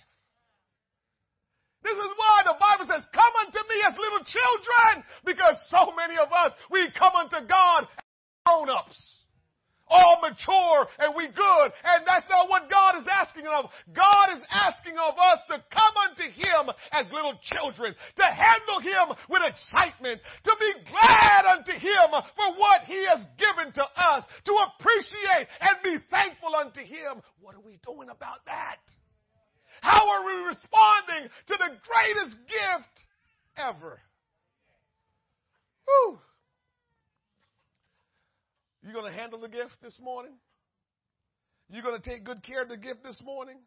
This 1.83 1.97
is 1.97 2.13
why 2.15 2.45
the 2.45 2.55
Bible 2.61 2.87
says, 2.87 3.03
Come 3.11 3.35
unto 3.41 3.59
me 3.67 3.77
as 3.89 3.97
little 3.97 4.23
children, 4.23 5.03
because 5.25 5.57
so 5.71 5.91
many 5.97 6.21
of 6.21 6.29
us, 6.31 6.53
we 6.71 6.87
come 6.97 7.17
unto 7.17 7.49
God 7.49 7.89
as 7.89 8.05
grown 8.47 8.69
ups 8.69 9.20
all 9.91 10.23
mature 10.23 10.87
and 10.99 11.15
we 11.19 11.27
good. 11.27 11.69
And 11.85 12.07
that's 12.07 12.31
not 12.31 12.49
what 12.49 12.71
God 12.71 12.97
is 13.03 13.07
asking 13.11 13.47
of. 13.51 13.67
God 13.93 14.33
is 14.33 14.43
asking 14.51 14.95
of 14.97 15.19
us 15.19 15.41
to 15.51 15.59
come 15.69 15.95
unto 16.09 16.31
Him 16.31 16.71
as 16.93 17.11
little 17.13 17.35
children, 17.43 17.93
to 17.93 18.25
handle 18.25 18.81
Him 18.81 19.17
with 19.29 19.43
excitement, 19.43 20.23
to 20.45 20.53
be 20.59 20.73
glad 20.87 21.45
unto 21.59 21.73
Him 21.73 22.09
for 22.39 22.49
what 22.57 22.87
He 22.87 23.03
has 23.11 23.21
given 23.37 23.75
to 23.75 23.85
us, 23.85 24.25
to 24.47 24.55
appreciate 24.71 25.51
and 25.61 25.77
be 25.83 25.99
thankful 26.11 26.55
unto 26.55 26.81
Him. 26.81 27.21
What 27.41 27.55
are 27.55 27.65
we 27.67 27.79
doing 27.85 28.09
about 28.09 28.47
that? 28.47 28.79
How 29.83 30.11
are 30.11 30.27
we 30.27 30.33
responding 30.47 31.31
to 31.49 31.55
the 31.57 31.71
greatest 31.83 32.37
gift 32.47 32.97
ever? 33.57 33.99
Whew. 35.87 36.19
You 38.83 38.93
going 38.93 39.13
to 39.13 39.19
handle 39.19 39.41
the 39.41 39.49
gift 39.49 39.75
this 39.83 39.99
morning? 40.03 40.33
You 41.69 41.83
going 41.83 42.01
to 42.01 42.09
take 42.09 42.25
good 42.25 42.43
care 42.43 42.63
of 42.63 42.69
the 42.69 42.77
gift 42.77 43.05
this 43.05 43.21
morning? 43.25 43.59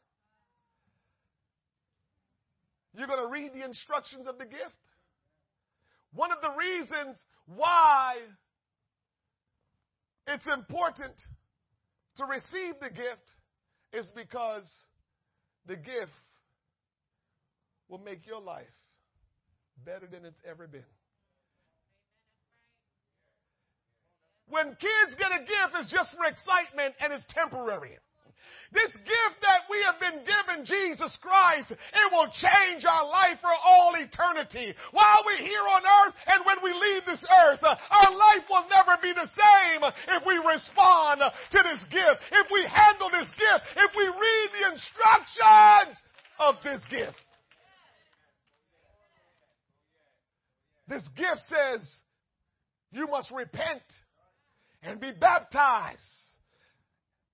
You're 2.95 3.07
going 3.07 3.23
to 3.23 3.31
read 3.31 3.53
the 3.53 3.64
instructions 3.64 4.27
of 4.27 4.38
the 4.38 4.45
gift? 4.45 4.76
One 6.14 6.31
of 6.31 6.40
the 6.41 6.52
reasons 6.57 7.18
why 7.45 8.15
it's 10.27 10.45
important 10.48 11.15
to 12.18 12.26
receive 12.26 12.76
the 12.80 12.90
gift 12.90 13.34
is 13.94 14.06
because 14.15 14.69
the 15.65 15.76
gift 15.76 16.11
will 17.90 17.99
make 17.99 18.26
your 18.26 18.41
life 18.41 18.65
better 19.85 20.07
than 20.07 20.26
it's 20.26 20.40
ever 20.48 20.68
been. 20.68 20.84
When 24.49 24.75
kids 24.75 25.15
get 25.17 25.31
a 25.31 25.39
gift, 25.39 25.73
it's 25.79 25.91
just 25.91 26.15
for 26.15 26.25
excitement 26.25 26.95
and 26.99 27.13
it's 27.13 27.25
temporary. 27.29 27.97
This 28.73 28.89
gift 29.05 29.37
that 29.45 29.69
we 29.69 29.77
have 29.85 30.01
been 30.01 30.25
given, 30.25 30.65
Jesus 30.65 31.13
Christ, 31.21 31.69
it 31.69 32.07
will 32.11 32.25
change 32.33 32.83
our 32.89 33.05
life 33.05 33.37
for 33.39 33.53
all 33.53 33.93
eternity. 33.93 34.73
While 34.91 35.21
we're 35.25 35.45
here 35.45 35.61
on 35.61 35.85
earth 35.85 36.15
and 36.25 36.41
when 36.43 36.57
we 36.65 36.73
leave 36.73 37.05
this 37.05 37.23
earth, 37.45 37.61
our 37.61 38.11
life 38.11 38.45
will 38.49 38.65
never 38.73 38.97
be 38.99 39.13
the 39.13 39.29
same 39.29 39.81
if 40.17 40.25
we 40.25 40.41
respond 40.41 41.21
to 41.21 41.59
this 41.61 41.85
gift, 41.93 42.25
if 42.33 42.47
we 42.51 42.65
handle 42.65 43.13
this 43.13 43.29
gift, 43.37 43.61
if 43.77 43.91
we 43.95 44.05
read 44.09 44.47
the 44.57 44.65
instructions 44.73 46.01
of 46.39 46.55
this 46.63 46.81
gift. 46.89 47.21
This 50.87 51.03
gift 51.15 51.41
says 51.47 51.87
you 52.91 53.05
must 53.05 53.29
repent 53.31 53.85
and 54.84 54.99
be 54.99 55.11
baptized. 55.11 56.01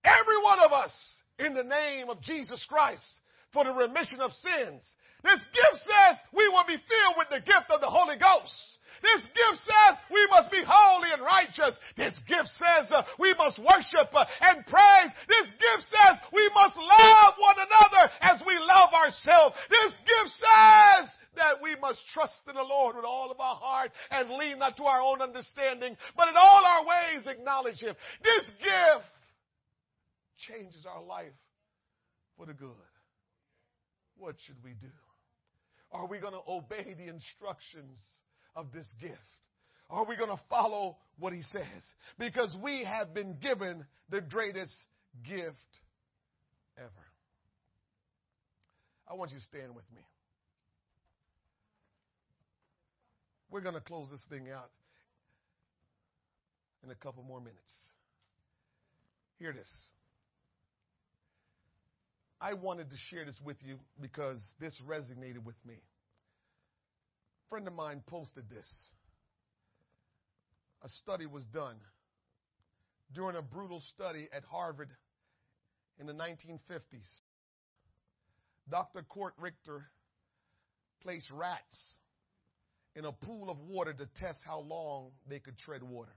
Every 0.04 0.42
one 0.44 0.60
of 0.60 0.72
us 0.72 0.92
in 1.40 1.54
the 1.54 1.64
name 1.64 2.10
of 2.10 2.22
Jesus 2.22 2.66
Christ 2.70 3.04
for 3.52 3.64
the 3.64 3.72
remission 3.72 4.22
of 4.22 4.32
sins. 4.34 4.84
This 5.24 5.40
gift 5.40 5.84
says 5.84 6.18
we 6.34 6.48
will 6.48 6.66
be 6.68 6.78
filled 6.78 7.16
with 7.18 7.30
the 7.30 7.42
gift 7.46 7.70
of 7.74 7.82
the 7.82 7.90
Holy 7.90 8.18
Ghost. 8.18 8.79
This 9.02 9.24
gift 9.32 9.60
says 9.64 10.00
we 10.12 10.26
must 10.30 10.52
be 10.52 10.64
holy 10.66 11.10
and 11.14 11.22
righteous. 11.24 11.78
This 11.96 12.14
gift 12.28 12.50
says 12.60 12.92
uh, 12.92 13.04
we 13.18 13.34
must 13.36 13.60
worship 13.60 14.12
uh, 14.14 14.26
and 14.42 14.66
praise. 14.66 15.12
This 15.28 15.48
gift 15.56 15.88
says 15.88 16.20
we 16.34 16.50
must 16.54 16.76
love 16.76 17.34
one 17.40 17.60
another 17.60 18.12
as 18.22 18.42
we 18.46 18.58
love 18.60 18.94
ourselves. 18.94 19.56
This 19.70 19.94
gift 20.04 20.32
says 20.40 21.10
that 21.36 21.62
we 21.62 21.76
must 21.80 22.00
trust 22.14 22.42
in 22.48 22.56
the 22.56 22.64
Lord 22.64 22.96
with 22.96 23.06
all 23.06 23.32
of 23.32 23.40
our 23.40 23.56
heart 23.56 23.92
and 24.12 24.32
lean 24.32 24.60
not 24.60 24.78
to 24.78 24.84
our 24.84 25.02
own 25.02 25.22
understanding, 25.22 25.96
but 26.16 26.28
in 26.28 26.36
all 26.36 26.64
our 26.66 26.86
ways 26.86 27.28
acknowledge 27.28 27.80
Him. 27.80 27.96
This 28.24 28.46
gift 28.60 29.08
changes 30.48 30.86
our 30.86 31.04
life 31.04 31.36
for 32.38 32.46
the 32.46 32.54
good. 32.54 32.70
What 34.16 34.36
should 34.46 34.62
we 34.64 34.72
do? 34.74 34.92
Are 35.92 36.08
we 36.08 36.20
going 36.20 36.34
to 36.34 36.44
obey 36.48 36.94
the 36.94 37.08
instructions 37.08 38.00
of 38.60 38.72
this 38.74 38.88
gift? 39.02 39.16
Are 39.90 40.06
we 40.06 40.16
going 40.16 40.30
to 40.30 40.40
follow 40.50 40.98
what 41.18 41.34
he 41.34 41.42
says? 41.42 41.64
Because 42.20 42.56
we 42.62 42.84
have 42.84 43.14
been 43.14 43.38
given 43.42 43.86
the 44.10 44.22
greatest 44.22 44.76
gift 45.28 45.56
ever. 46.78 46.90
I 49.10 49.16
want 49.16 49.32
you 49.32 49.38
to 49.38 49.44
stand 49.46 49.74
with 49.74 49.86
me. 49.96 50.02
We're 53.50 53.62
going 53.62 53.76
to 53.76 53.82
close 53.82 54.08
this 54.12 54.24
thing 54.30 54.50
out 54.56 54.70
in 56.84 56.92
a 56.92 56.96
couple 56.96 57.24
more 57.24 57.40
minutes. 57.40 57.74
Hear 59.40 59.54
this. 59.54 59.70
I 62.40 62.54
wanted 62.54 62.92
to 62.92 62.96
share 63.10 63.26
this 63.26 63.40
with 63.44 63.58
you 63.66 63.80
because 64.00 64.40
this 64.60 64.80
resonated 64.88 65.44
with 65.44 65.56
me. 65.66 65.76
A 67.50 67.56
friend 67.56 67.68
of 67.68 67.74
mine 67.74 68.04
posted 68.06 68.48
this. 68.48 68.70
A 70.84 70.90
study 70.90 71.26
was 71.26 71.44
done 71.46 71.78
during 73.12 73.36
a 73.36 73.42
brutal 73.42 73.82
study 73.96 74.30
at 74.32 74.44
Harvard 74.44 74.90
in 76.00 76.06
the 76.06 76.14
1950s. 76.14 77.08
Dr. 78.70 79.04
Curt 79.12 79.34
Richter 79.40 79.90
placed 81.02 81.32
rats 81.32 81.98
in 82.96 83.06
a 83.06 83.12
pool 83.12 83.50
of 83.50 83.58
water 83.62 83.94
to 83.94 84.08
test 84.20 84.42
how 84.46 84.60
long 84.60 85.10
they 85.28 85.40
could 85.40 85.58
tread 85.58 85.82
water. 85.82 86.16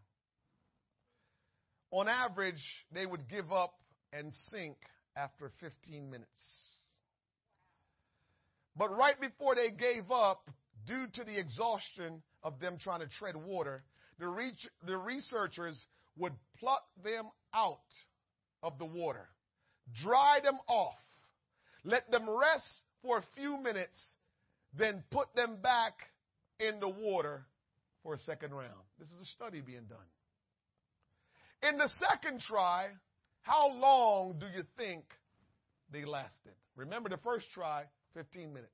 On 1.93 2.09
average, 2.09 2.63
they 2.93 3.07
would 3.07 3.27
give 3.31 3.51
up 3.51 3.73
and 4.13 4.35
sink 4.51 4.77
after 5.17 5.51
15 5.61 6.11
minutes. 6.11 6.29
But 8.77 8.95
right 8.95 9.19
before 9.19 9.55
they 9.55 9.71
gave 9.71 10.11
up, 10.11 10.51
due 10.87 11.07
to 11.15 11.25
the 11.25 11.39
exhaustion 11.39 12.23
of 12.43 12.59
them 12.61 12.79
trying 12.79 13.01
to 13.01 13.09
tread 13.09 13.37
water, 13.37 13.83
the, 14.19 14.53
the 14.87 14.97
researchers 14.97 15.87
would 16.19 16.33
pluck 16.59 16.85
them 17.03 17.27
out 17.55 17.79
of 18.63 18.79
the 18.79 18.85
water, 18.85 19.29
dry 20.03 20.41
them 20.43 20.59
off, 20.69 20.95
let 21.85 22.11
them 22.11 22.29
rest 22.29 22.85
for 23.03 23.19
a 23.19 23.25
few 23.37 23.59
minutes, 23.59 23.99
then 24.77 25.03
put 25.11 25.35
them 25.35 25.57
back 25.63 25.95
in 26.61 26.81
the 26.81 26.89
water 26.89 27.45
for 28.03 28.15
a 28.15 28.19
second 28.21 28.53
round. 28.53 28.71
This 28.99 29.09
is 29.09 29.23
a 29.23 29.27
study 29.27 29.61
being 29.61 29.87
done. 29.89 29.99
In 31.69 31.79
the 31.79 31.89
second 31.89 32.41
try, 32.41 32.89
how 33.43 33.73
long 33.73 34.37
do 34.39 34.47
you 34.47 34.65
think 34.77 35.05
they 35.93 36.05
lasted? 36.05 36.53
Remember 36.77 37.09
the 37.09 37.19
first 37.19 37.47
try, 37.53 37.85
15 38.15 38.53
minutes. 38.53 38.71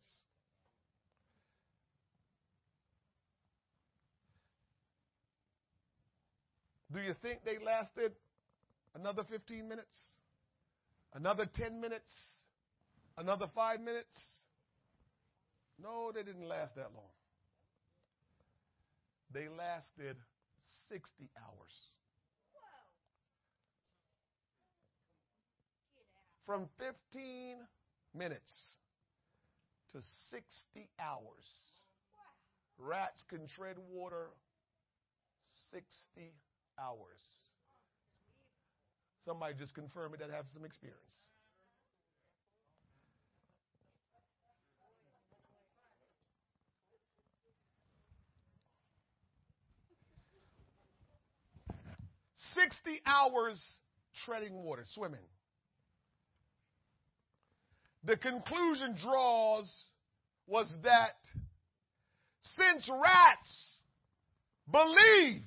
Do 6.93 7.01
you 7.01 7.15
think 7.23 7.45
they 7.45 7.59
lasted 7.65 8.13
another 8.95 9.25
15 9.25 9.69
minutes? 9.69 9.97
Another 11.15 11.47
10 11.47 11.81
minutes? 11.81 12.11
Another 13.17 13.47
five 13.55 13.81
minutes? 13.81 14.43
No, 15.83 16.13
they 16.15 16.23
didn't 16.23 16.49
last 16.49 16.75
that 16.77 16.91
long. 16.95 17.13
They 19.33 19.49
lasted 19.49 20.17
60 20.89 21.29
hours. 21.37 21.89
from 26.49 26.67
15 26.79 27.59
minutes 28.17 28.53
to 29.93 29.99
60 30.31 30.89
hours. 30.99 31.45
Rats 32.79 33.23
can 33.29 33.47
tread 33.55 33.77
water 33.93 34.29
60 35.71 36.33
hours. 36.81 37.21
Somebody 39.25 39.55
just 39.59 39.75
confirm 39.75 40.15
it 40.15 40.21
that 40.21 40.31
have 40.31 40.47
some 40.55 40.65
experience. 40.65 40.99
Sixty 52.55 53.01
hours 53.07 53.63
treading 54.25 54.55
water, 54.55 54.85
swimming 54.95 55.21
the 58.09 58.17
conclusion 58.17 58.97
draws 59.03 59.71
was 60.47 60.67
that 60.83 61.17
since 62.57 62.89
rats 62.89 63.81
believed 64.71 65.45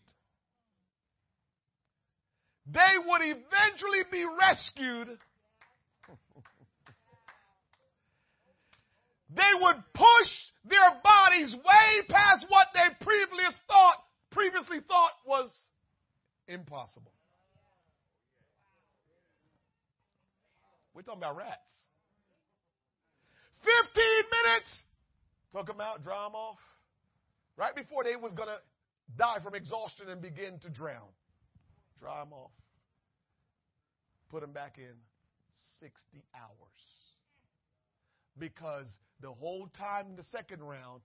they 2.73 2.97
would 3.05 3.21
eventually 3.21 4.03
be 4.11 4.25
rescued, 4.25 5.07
they 9.35 9.53
would 9.59 9.83
push 9.93 10.31
their 10.65 11.01
bodies 11.03 11.55
way 11.55 12.03
past 12.09 12.45
what 12.49 12.67
they 12.73 12.89
previously 13.03 13.45
thought 13.67 14.03
previously 14.31 14.79
thought 14.87 15.11
was 15.25 15.49
impossible. 16.47 17.11
We're 20.93 21.03
talking 21.03 21.21
about 21.21 21.37
rats. 21.37 21.71
15 23.63 24.03
minutes. 24.45 24.83
Took 25.53 25.67
them 25.67 25.81
out, 25.81 26.03
dry 26.03 26.23
them 26.23 26.35
off. 26.35 26.57
Right 27.57 27.75
before 27.75 28.03
they 28.03 28.15
was 28.15 28.33
going 28.33 28.49
to 28.49 28.59
die 29.17 29.37
from 29.43 29.55
exhaustion 29.55 30.07
and 30.09 30.21
begin 30.21 30.59
to 30.59 30.69
drown. 30.69 31.07
Dry 31.99 32.21
them 32.21 32.33
off. 32.33 32.51
Put 34.31 34.41
them 34.41 34.53
back 34.53 34.77
in 34.77 34.95
60 35.81 35.99
hours. 36.33 36.47
Because 38.39 38.87
the 39.21 39.31
whole 39.31 39.67
time 39.77 40.07
in 40.09 40.15
the 40.15 40.23
second 40.31 40.61
round, 40.63 41.01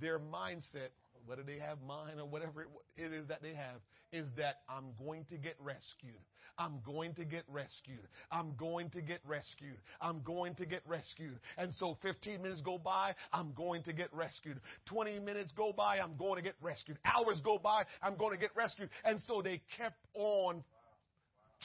their 0.00 0.18
mindset, 0.18 0.90
whether 1.26 1.44
they 1.44 1.58
have 1.58 1.78
mine 1.86 2.18
or 2.18 2.26
whatever 2.26 2.66
it 2.96 3.12
is 3.12 3.28
that 3.28 3.40
they 3.40 3.54
have, 3.54 3.80
is 4.12 4.26
that 4.36 4.62
I'm 4.68 4.86
going 4.98 5.24
to 5.26 5.36
get 5.36 5.54
rescued. 5.60 6.20
I'm 6.58 6.80
going 6.86 7.14
to 7.14 7.24
get 7.24 7.44
rescued. 7.48 8.06
I'm 8.30 8.54
going 8.56 8.90
to 8.90 9.02
get 9.02 9.20
rescued. 9.26 9.76
I'm 10.00 10.22
going 10.22 10.54
to 10.56 10.66
get 10.66 10.82
rescued. 10.86 11.38
And 11.56 11.72
so 11.78 11.96
15 12.02 12.42
minutes 12.42 12.60
go 12.60 12.78
by, 12.78 13.14
I'm 13.32 13.52
going 13.54 13.82
to 13.84 13.92
get 13.92 14.12
rescued. 14.12 14.60
20 14.86 15.18
minutes 15.20 15.52
go 15.56 15.72
by, 15.72 15.98
I'm 15.98 16.16
going 16.16 16.36
to 16.36 16.42
get 16.42 16.54
rescued. 16.62 16.98
Hours 17.04 17.40
go 17.42 17.58
by, 17.58 17.84
I'm 18.02 18.16
going 18.16 18.32
to 18.32 18.38
get 18.38 18.54
rescued. 18.54 18.90
And 19.04 19.20
so 19.26 19.42
they 19.42 19.62
kept 19.76 19.98
on 20.14 20.62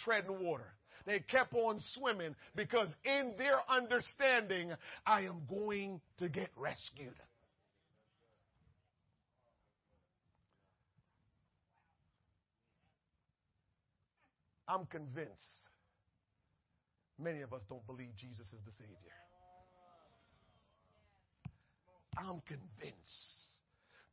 treading 0.04 0.44
water. 0.44 0.74
They 1.06 1.20
kept 1.20 1.54
on 1.54 1.80
swimming 1.96 2.36
because 2.56 2.94
in 3.04 3.34
their 3.38 3.60
understanding, 3.70 4.72
I 5.06 5.22
am 5.22 5.42
going 5.50 6.02
to 6.20 6.30
get 6.30 6.50
rescued. 6.56 7.16
I'm 14.68 14.86
convinced 14.86 15.32
many 17.18 17.42
of 17.42 17.54
us 17.54 17.62
don't 17.68 17.86
believe 17.88 18.10
Jesus 18.16 18.46
is 18.46 18.60
the 18.66 18.72
Savior. 18.74 18.96
I'm 22.16 22.42
convinced 22.42 23.49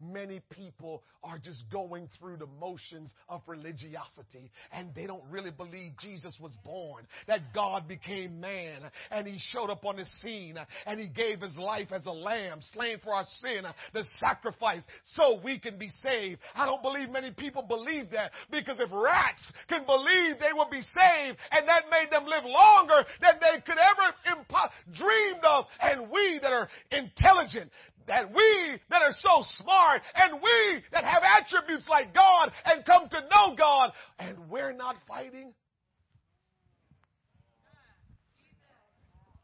many 0.01 0.41
people 0.51 1.03
are 1.23 1.39
just 1.39 1.63
going 1.73 2.09
through 2.19 2.37
the 2.37 2.47
motions 2.61 3.13
of 3.29 3.43
religiosity 3.47 4.51
and 4.73 4.95
they 4.95 5.07
don't 5.07 5.25
really 5.31 5.51
believe 5.51 5.93
Jesus 6.01 6.37
was 6.41 6.53
born, 6.65 7.07
that 7.27 7.55
God 7.55 7.89
became 7.89 8.41
man 8.41 8.83
and 9.11 9.27
he 9.27 9.39
showed 9.53 9.71
up 9.71 9.85
on 9.85 9.97
the 9.97 10.05
scene 10.23 10.57
and 10.87 11.01
he 11.01 11.09
gave 11.09 11.41
his 11.41 11.57
life 11.57 11.89
as 11.93 12.07
a 12.07 12.13
lamb 12.13 12.61
slain 12.73 12.99
for 13.03 13.15
our 13.15 13.25
sin, 13.43 13.65
the 13.93 14.05
sacrifice 14.19 14.83
so 15.15 15.41
we 15.43 15.59
can 15.59 15.79
be 15.79 15.91
saved. 16.03 16.41
I 16.55 16.67
don't 16.67 16.83
believe 16.83 17.11
many 17.11 17.31
people 17.31 17.63
believe 17.63 18.11
that 18.11 18.33
because 18.51 18.77
if 18.79 18.91
rats 18.93 19.53
can 19.69 19.85
believe 19.87 20.39
they 20.39 20.53
will 20.53 20.71
be 20.71 20.83
saved 20.83 21.39
and 21.51 21.69
that 21.69 21.85
made 21.91 22.11
them 22.11 22.27
live 22.27 22.45
longer 22.45 23.05
than 23.21 23.35
they 23.41 23.61
could 23.61 23.79
ever 23.79 24.37
impo- 24.39 24.71
dreamed 24.97 25.45
of 25.45 25.65
and 25.81 26.11
we 26.11 26.39
that 26.43 26.53
are 26.53 26.69
intelligent 26.91 27.71
that 28.07 28.33
we 28.33 28.79
that 28.89 29.03
are 29.03 29.13
so 29.21 29.43
smart 29.59 29.86
and 30.15 30.41
we 30.43 30.83
that 30.93 31.05
have 31.05 31.23
attributes 31.23 31.89
like 31.89 32.15
God 32.15 32.53
and 32.65 32.85
come 32.85 33.09
to 33.09 33.21
know 33.21 33.57
God 33.57 33.93
and 34.19 34.51
we're 34.51 34.73
not 34.73 34.97
fighting? 35.09 35.53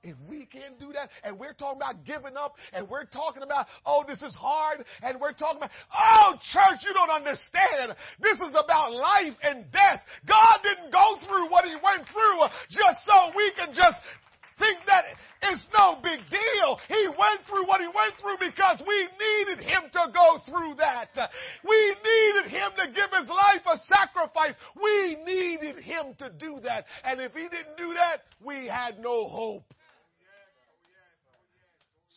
If 0.04 0.16
we 0.28 0.46
can't 0.46 0.80
do 0.80 0.92
that 0.94 1.10
and 1.22 1.38
we're 1.38 1.52
talking 1.52 1.78
about 1.78 2.04
giving 2.04 2.36
up 2.36 2.56
and 2.72 2.88
we're 2.90 3.04
talking 3.04 3.44
about, 3.44 3.66
oh, 3.86 4.02
this 4.06 4.20
is 4.20 4.34
hard 4.34 4.84
and 5.00 5.20
we're 5.20 5.32
talking 5.32 5.58
about, 5.58 5.70
oh, 5.94 6.32
church, 6.52 6.82
you 6.82 6.92
don't 6.92 7.10
understand. 7.10 7.94
This 8.18 8.34
is 8.40 8.50
about 8.50 8.92
life 8.92 9.38
and 9.44 9.70
death. 9.70 10.02
God 10.26 10.58
didn't 10.64 10.90
go 10.90 11.16
through 11.22 11.50
what 11.50 11.64
he 11.64 11.74
went 11.78 12.08
through 12.10 12.40
just 12.68 13.06
so 13.06 13.30
we 13.36 13.52
can 13.54 13.72
just 13.74 14.00
think 14.62 14.78
that 14.86 15.04
it's 15.42 15.66
no 15.74 15.98
big 16.02 16.20
deal. 16.30 16.78
He 16.86 17.08
went 17.08 17.42
through 17.48 17.66
what 17.66 17.80
he 17.80 17.88
went 17.90 18.14
through 18.20 18.38
because 18.38 18.80
we 18.86 19.08
needed 19.18 19.58
him 19.64 19.90
to 19.92 20.12
go 20.14 20.38
through 20.46 20.74
that. 20.78 21.10
We 21.66 21.96
needed 21.98 22.50
him 22.50 22.70
to 22.78 22.86
give 22.94 23.10
his 23.18 23.28
life 23.28 23.66
a 23.66 23.78
sacrifice. 23.90 24.54
We 24.80 25.18
needed 25.26 25.82
him 25.82 26.14
to 26.18 26.30
do 26.30 26.60
that. 26.62 26.86
And 27.04 27.20
if 27.20 27.32
he 27.32 27.42
didn't 27.42 27.76
do 27.76 27.94
that, 27.94 28.22
we 28.40 28.68
had 28.68 29.00
no 29.00 29.28
hope. 29.28 29.74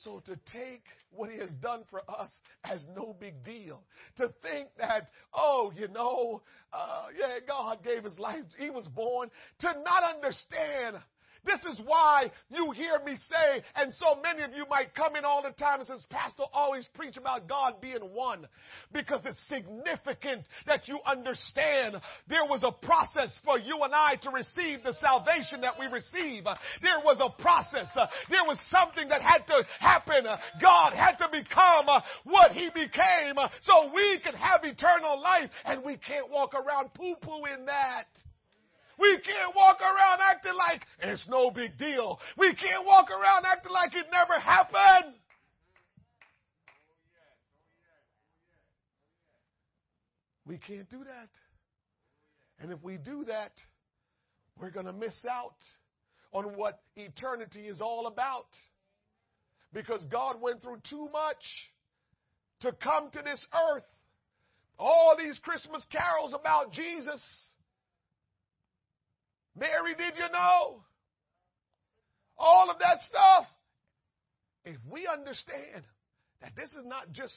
So 0.03 0.22
to 0.27 0.38
take 0.53 0.84
what 1.09 1.31
he 1.31 1.39
has 1.39 1.49
done 1.61 1.81
for 1.89 2.01
us 2.07 2.30
as 2.63 2.80
no 2.95 3.15
big 3.19 3.43
deal, 3.43 3.81
to 4.17 4.31
think 4.43 4.67
that, 4.77 5.09
oh, 5.34 5.72
you 5.76 5.88
know, 5.88 6.41
uh, 6.72 7.05
yeah, 7.17 7.39
God 7.47 7.84
gave 7.84 8.03
his 8.03 8.19
life, 8.19 8.43
he 8.59 8.69
was 8.69 8.85
born, 8.85 9.31
to 9.61 9.67
not 9.84 10.03
understand 10.15 10.97
this 11.45 11.59
is 11.72 11.80
why 11.85 12.31
you 12.49 12.72
hear 12.72 12.99
me 13.05 13.15
say, 13.30 13.63
and 13.76 13.93
so 13.93 14.19
many 14.22 14.43
of 14.43 14.51
you 14.53 14.65
might 14.69 14.93
come 14.95 15.15
in 15.15 15.26
all 15.26 15.41
the 15.41 15.51
time 15.51 15.80
and 15.80 15.88
says, 15.88 16.03
Pastor 16.09 16.43
always 16.53 16.88
preach 16.95 17.17
about 17.17 17.47
God 17.47 17.81
being 17.81 18.01
one. 18.13 18.47
Because 18.91 19.22
it's 19.26 19.39
significant 19.47 20.45
that 20.65 20.88
you 20.88 20.99
understand 21.05 21.95
there 22.27 22.45
was 22.45 22.61
a 22.63 22.72
process 22.85 23.31
for 23.43 23.59
you 23.59 23.80
and 23.84 23.93
I 23.93 24.15
to 24.23 24.31
receive 24.31 24.84
the 24.84 24.95
salvation 24.99 25.61
that 25.61 25.73
we 25.80 25.85
receive. 25.88 26.43
There 26.81 26.99
was 27.03 27.22
a 27.22 27.41
process. 27.41 27.88
There 28.30 28.45
was 28.47 28.57
something 28.69 29.07
that 29.09 29.22
had 29.22 29.45
to 29.47 29.63
happen. 29.80 30.26
God 30.61 30.93
had 30.93 31.17
to 31.17 31.30
become 31.31 31.85
what 32.23 32.51
he 32.51 32.69
became 32.73 33.35
so 33.61 33.91
we 33.93 34.19
could 34.23 34.35
have 34.35 34.63
eternal 34.63 35.22
life 35.22 35.49
and 35.65 35.84
we 35.84 35.97
can't 35.97 36.30
walk 36.30 36.53
around 36.53 36.93
poo-poo 36.93 37.45
in 37.53 37.65
that. 37.65 38.07
We 38.99 39.17
can't 39.17 39.55
walk 39.55 39.80
around 39.81 40.19
acting 40.22 40.53
like 40.55 40.81
it's 40.99 41.27
no 41.27 41.51
big 41.51 41.77
deal. 41.77 42.19
We 42.38 42.55
can't 42.55 42.85
walk 42.85 43.09
around 43.09 43.45
acting 43.45 43.72
like 43.72 43.93
it 43.93 44.05
never 44.11 44.39
happened. 44.39 45.15
We 50.47 50.57
can't 50.57 50.89
do 50.89 50.99
that. 50.99 51.30
And 52.59 52.72
if 52.72 52.81
we 52.84 52.97
do 52.97 53.26
that, 53.26 53.51
we're 54.59 54.69
going 54.69 54.85
to 54.85 54.93
miss 54.93 55.15
out 55.30 55.55
on 56.31 56.55
what 56.55 56.81
eternity 56.95 57.61
is 57.67 57.81
all 57.81 58.07
about. 58.07 58.47
Because 59.73 60.05
God 60.09 60.41
went 60.41 60.61
through 60.61 60.81
too 60.89 61.09
much 61.11 61.43
to 62.61 62.72
come 62.72 63.09
to 63.11 63.22
this 63.23 63.45
earth. 63.72 63.84
All 64.77 65.15
these 65.17 65.38
Christmas 65.39 65.85
carols 65.91 66.34
about 66.34 66.72
Jesus 66.72 67.22
Mary, 69.57 69.95
did 69.98 70.15
you 70.18 70.32
know? 70.32 70.82
All 72.38 72.69
of 72.69 72.80
that 72.80 72.99
stuff. 73.07 73.45
If 74.65 74.77
we 74.90 75.07
understand 75.07 75.84
that 76.41 76.56
this 76.56 76.69
is 76.72 76.86
not 76.86 77.11
just 77.11 77.34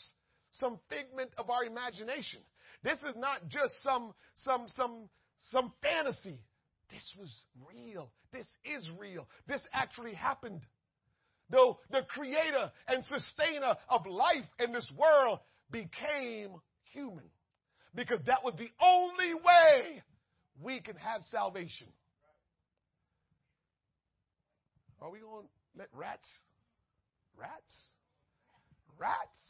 some 0.52 0.78
figment 0.88 1.30
of 1.36 1.50
our 1.50 1.64
imagination, 1.64 2.40
this 2.82 2.98
is 3.00 3.14
not 3.16 3.48
just 3.48 3.72
some 3.82 4.14
some 4.36 4.66
some 4.68 5.08
some 5.50 5.72
fantasy. 5.82 6.40
This 6.90 7.04
was 7.18 7.30
real. 7.68 8.10
This 8.32 8.46
is 8.64 8.88
real. 8.98 9.28
This 9.46 9.60
actually 9.72 10.14
happened. 10.14 10.62
Though 11.50 11.78
the 11.90 12.02
creator 12.08 12.70
and 12.88 13.04
sustainer 13.04 13.76
of 13.88 14.06
life 14.06 14.44
in 14.58 14.72
this 14.72 14.90
world 14.96 15.40
became 15.70 16.50
human. 16.92 17.30
Because 17.94 18.20
that 18.26 18.44
was 18.44 18.54
the 18.58 18.70
only 18.82 19.34
way 19.34 20.02
we 20.60 20.80
can 20.80 20.96
have 20.96 21.22
salvation. 21.30 21.88
Are 25.00 25.10
we 25.10 25.20
going 25.20 25.44
to 25.44 25.48
let 25.78 25.88
rats, 25.94 26.26
rats, 27.38 27.74
rats 28.98 29.40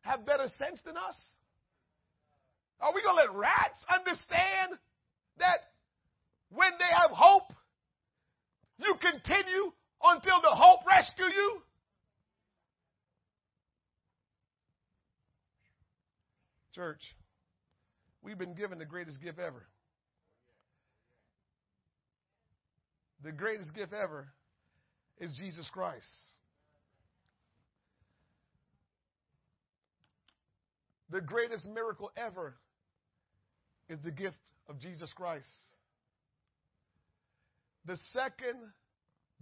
have 0.00 0.24
better 0.24 0.46
sense 0.58 0.78
than 0.84 0.96
us? 0.96 1.16
Are 2.80 2.92
we 2.94 3.02
going 3.02 3.16
to 3.16 3.32
let 3.32 3.38
rats 3.38 3.78
understand 3.94 4.78
that 5.38 5.58
when 6.50 6.70
they 6.78 6.88
have 6.96 7.10
hope, 7.10 7.52
you 8.78 8.94
continue 9.00 9.72
until 10.02 10.40
the 10.42 10.50
hope 10.50 10.80
rescue 10.88 11.26
you? 11.26 11.62
Church, 16.74 17.02
we've 18.22 18.38
been 18.38 18.54
given 18.54 18.78
the 18.78 18.86
greatest 18.86 19.22
gift 19.22 19.38
ever. 19.38 19.66
The 23.22 23.30
greatest 23.30 23.74
gift 23.74 23.92
ever 23.92 24.28
is 25.22 25.32
Jesus 25.38 25.70
Christ. 25.72 26.04
The 31.10 31.20
greatest 31.20 31.68
miracle 31.68 32.10
ever 32.16 32.56
is 33.88 34.00
the 34.02 34.10
gift 34.10 34.36
of 34.68 34.80
Jesus 34.80 35.12
Christ. 35.12 35.46
The 37.84 37.96
second 38.12 38.58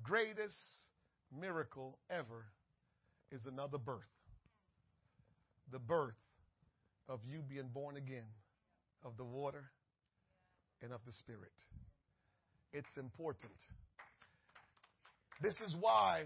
greatest 0.03 0.55
miracle 1.41 1.99
ever 2.11 2.45
is 3.33 3.41
another 3.47 3.79
birth. 3.79 4.01
The 5.73 5.79
birth 5.79 6.13
of 7.09 7.21
you 7.27 7.41
being 7.49 7.69
born 7.73 7.97
again 7.97 8.29
of 9.03 9.17
the 9.17 9.25
water 9.25 9.71
and 10.83 10.93
of 10.93 11.01
the 11.07 11.13
Spirit. 11.13 11.53
It's 12.75 12.99
important. 12.99 13.55
This 15.41 15.55
is 15.67 15.75
why, 15.81 16.25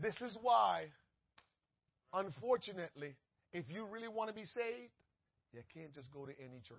this 0.00 0.14
is 0.22 0.36
why, 0.40 0.86
unfortunately, 2.14 3.14
if 3.52 3.66
you 3.68 3.86
really 3.90 4.08
want 4.08 4.30
to 4.30 4.34
be 4.34 4.46
saved, 4.46 4.92
you 5.52 5.60
can't 5.74 5.94
just 5.94 6.10
go 6.12 6.24
to 6.24 6.32
any 6.32 6.62
church. 6.66 6.78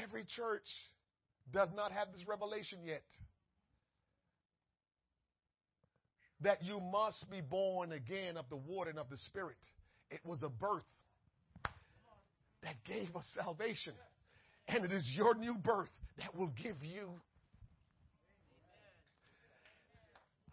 Every 0.00 0.24
church 0.36 0.66
does 1.52 1.68
not 1.74 1.90
have 1.90 2.08
this 2.12 2.26
revelation 2.28 2.78
yet. 2.84 3.02
That 6.42 6.62
you 6.62 6.78
must 6.78 7.28
be 7.30 7.40
born 7.40 7.90
again 7.90 8.36
of 8.36 8.44
the 8.48 8.56
water 8.56 8.90
and 8.90 8.98
of 9.00 9.10
the 9.10 9.16
Spirit. 9.16 9.56
It 10.10 10.20
was 10.24 10.42
a 10.44 10.48
birth 10.48 10.84
that 12.62 12.76
gave 12.86 13.14
us 13.16 13.26
salvation. 13.34 13.94
And 14.68 14.84
it 14.84 14.92
is 14.92 15.08
your 15.14 15.34
new 15.34 15.54
birth 15.54 15.90
that 16.18 16.36
will 16.36 16.52
give 16.62 16.76
you. 16.82 17.08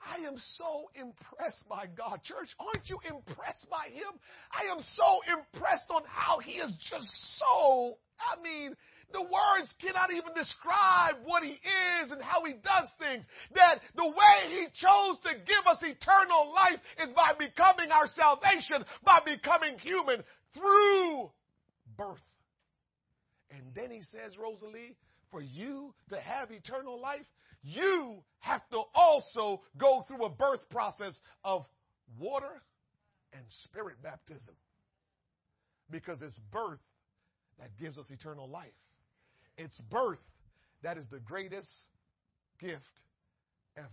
I 0.06 0.26
am 0.28 0.36
so 0.58 0.90
impressed 0.94 1.68
by 1.68 1.88
God. 1.88 2.22
Church, 2.24 2.50
aren't 2.60 2.88
you 2.90 3.00
impressed 3.10 3.66
by 3.70 3.90
Him? 3.92 4.14
I 4.52 4.72
am 4.72 4.80
so 4.80 5.20
impressed 5.28 5.90
on 5.90 6.04
how 6.06 6.40
He 6.40 6.54
is 6.54 6.72
just 6.90 7.10
so, 7.40 7.98
I 8.20 8.40
mean, 8.42 8.76
the 9.12 9.22
words 9.22 9.74
cannot 9.82 10.12
even 10.12 10.34
describe 10.36 11.16
what 11.26 11.44
He 11.44 11.58
is 11.58 12.12
and 12.12 12.22
how 12.22 12.46
He 12.46 12.54
does 12.54 12.88
things. 13.00 13.26
That 13.56 13.80
the 13.96 14.06
way 14.06 14.38
He 14.50 14.68
chose 14.76 15.18
to 15.24 15.34
give 15.34 15.66
us 15.66 15.82
eternal 15.82 16.54
life 16.54 16.80
is 17.04 17.12
by 17.14 17.34
becoming 17.38 17.92
our 17.92 18.08
salvation, 18.16 18.86
by 19.04 19.20
becoming 19.26 19.80
human 19.80 20.24
through 20.54 21.32
birth. 21.98 22.22
And 23.56 23.73
then 23.73 23.90
he 23.90 24.02
says, 24.02 24.38
Rosalie, 24.38 24.95
for 25.32 25.41
you 25.41 25.94
to 26.10 26.19
have 26.19 26.52
eternal 26.52 26.99
life, 26.99 27.26
you 27.64 28.18
have 28.40 28.68
to 28.69 28.82
also 28.94 29.61
go 29.77 30.03
through 30.07 30.26
a 30.26 30.30
birth 30.30 30.69
process 30.69 31.18
of 31.44 31.65
water 32.19 32.61
and 33.34 33.44
spirit 33.64 33.95
baptism. 34.03 34.56
Because 35.90 36.22
it's 36.22 36.40
birth 36.52 36.80
that 37.60 37.69
gives 37.80 37.98
us 37.98 38.06
eternal 38.10 38.49
life. 38.49 38.68
It's 39.57 39.77
birth 39.90 40.19
that 40.84 40.98
is 40.98 41.06
the 41.11 41.19
greatest 41.19 41.69
gift 42.60 42.84
ever. 43.77 43.88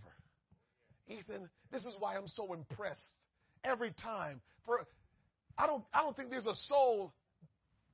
Ethan, 1.07 1.49
this 1.71 1.85
is 1.85 1.95
why 1.99 2.15
I'm 2.15 2.27
so 2.27 2.53
impressed 2.53 3.01
every 3.63 3.91
time. 3.91 4.41
For 4.65 4.85
I 5.57 5.67
don't 5.67 5.83
I 5.93 6.01
don't 6.01 6.15
think 6.15 6.29
there's 6.29 6.45
a 6.45 6.55
soul 6.67 7.13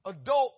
adult 0.06 0.54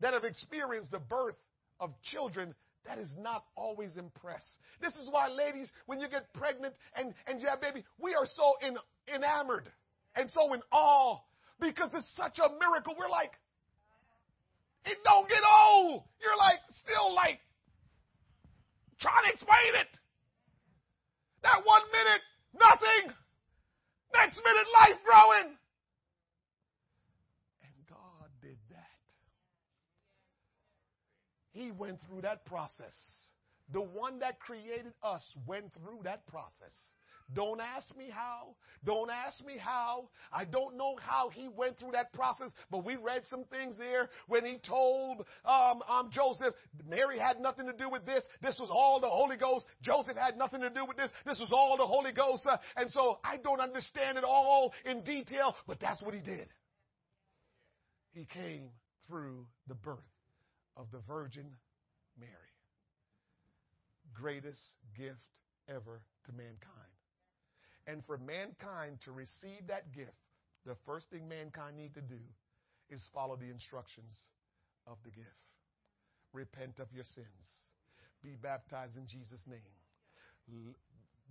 that 0.00 0.12
have 0.14 0.24
experienced 0.24 0.90
the 0.90 0.98
birth 0.98 1.36
of 1.80 1.92
children 2.02 2.54
that 2.86 2.98
is 2.98 3.12
not 3.18 3.44
always 3.56 3.96
impressed. 3.96 4.58
This 4.80 4.94
is 4.94 5.08
why, 5.10 5.28
ladies, 5.28 5.68
when 5.86 6.00
you 6.00 6.08
get 6.08 6.32
pregnant 6.34 6.74
and, 6.94 7.12
and 7.26 7.40
you 7.40 7.48
have 7.48 7.60
baby, 7.60 7.84
we 8.00 8.14
are 8.14 8.26
so 8.26 8.54
in, 8.62 8.76
enamored 9.12 9.68
and 10.14 10.30
so 10.30 10.52
in 10.54 10.60
awe 10.72 11.18
because 11.60 11.90
it's 11.94 12.08
such 12.16 12.38
a 12.38 12.48
miracle. 12.58 12.94
We're 12.96 13.10
like, 13.10 13.32
it 14.84 14.98
don't 15.04 15.28
get 15.28 15.42
old. 15.42 16.04
You're 16.22 16.38
like, 16.38 16.60
still 16.84 17.14
like, 17.14 17.40
trying 19.00 19.26
to 19.26 19.32
explain 19.32 19.74
it. 19.82 19.90
That 21.42 21.66
one 21.66 21.82
minute, 21.90 22.22
nothing. 22.54 23.12
Next 24.14 24.38
minute, 24.38 24.66
life 24.72 24.98
growing. 25.02 25.58
He 31.56 31.70
went 31.70 32.00
through 32.02 32.20
that 32.20 32.44
process. 32.44 32.94
The 33.72 33.80
one 33.80 34.18
that 34.18 34.38
created 34.38 34.92
us 35.02 35.22
went 35.46 35.72
through 35.72 36.00
that 36.04 36.26
process. 36.26 36.74
Don't 37.32 37.62
ask 37.62 37.96
me 37.96 38.10
how. 38.12 38.54
Don't 38.84 39.10
ask 39.10 39.42
me 39.42 39.56
how. 39.58 40.10
I 40.30 40.44
don't 40.44 40.76
know 40.76 40.96
how 41.00 41.30
he 41.30 41.48
went 41.48 41.78
through 41.78 41.92
that 41.92 42.12
process, 42.12 42.50
but 42.70 42.84
we 42.84 42.96
read 42.96 43.22
some 43.30 43.44
things 43.44 43.76
there 43.78 44.10
when 44.28 44.44
he 44.44 44.58
told 44.58 45.24
um, 45.46 45.82
um, 45.88 46.10
Joseph, 46.12 46.54
Mary 46.86 47.18
had 47.18 47.40
nothing 47.40 47.66
to 47.66 47.72
do 47.72 47.88
with 47.88 48.04
this. 48.04 48.22
This 48.42 48.58
was 48.60 48.68
all 48.70 49.00
the 49.00 49.08
Holy 49.08 49.38
Ghost. 49.38 49.64
Joseph 49.80 50.16
had 50.16 50.36
nothing 50.36 50.60
to 50.60 50.70
do 50.70 50.84
with 50.84 50.98
this. 50.98 51.10
This 51.24 51.40
was 51.40 51.48
all 51.52 51.78
the 51.78 51.86
Holy 51.86 52.12
Ghost. 52.12 52.46
Uh, 52.46 52.58
and 52.76 52.90
so 52.90 53.18
I 53.24 53.38
don't 53.38 53.60
understand 53.60 54.18
it 54.18 54.24
all 54.24 54.74
in 54.84 55.02
detail, 55.04 55.56
but 55.66 55.80
that's 55.80 56.02
what 56.02 56.14
he 56.14 56.20
did. 56.20 56.48
He 58.12 58.26
came 58.26 58.68
through 59.08 59.46
the 59.68 59.74
birth 59.74 60.04
of 60.76 60.90
the 60.92 61.00
Virgin 61.08 61.46
Mary. 62.18 62.30
Greatest 64.14 64.74
gift 64.96 65.20
ever 65.68 66.02
to 66.24 66.32
mankind. 66.32 66.96
And 67.86 68.04
for 68.04 68.18
mankind 68.18 69.00
to 69.04 69.12
receive 69.12 69.66
that 69.68 69.92
gift, 69.92 70.12
the 70.64 70.76
first 70.84 71.10
thing 71.10 71.28
mankind 71.28 71.76
need 71.76 71.94
to 71.94 72.00
do 72.02 72.18
is 72.90 73.00
follow 73.14 73.36
the 73.36 73.50
instructions 73.50 74.14
of 74.86 74.98
the 75.04 75.10
gift. 75.10 75.42
Repent 76.32 76.78
of 76.78 76.88
your 76.92 77.04
sins. 77.04 77.46
Be 78.22 78.36
baptized 78.40 78.96
in 78.96 79.06
Jesus' 79.06 79.44
name 79.46 79.76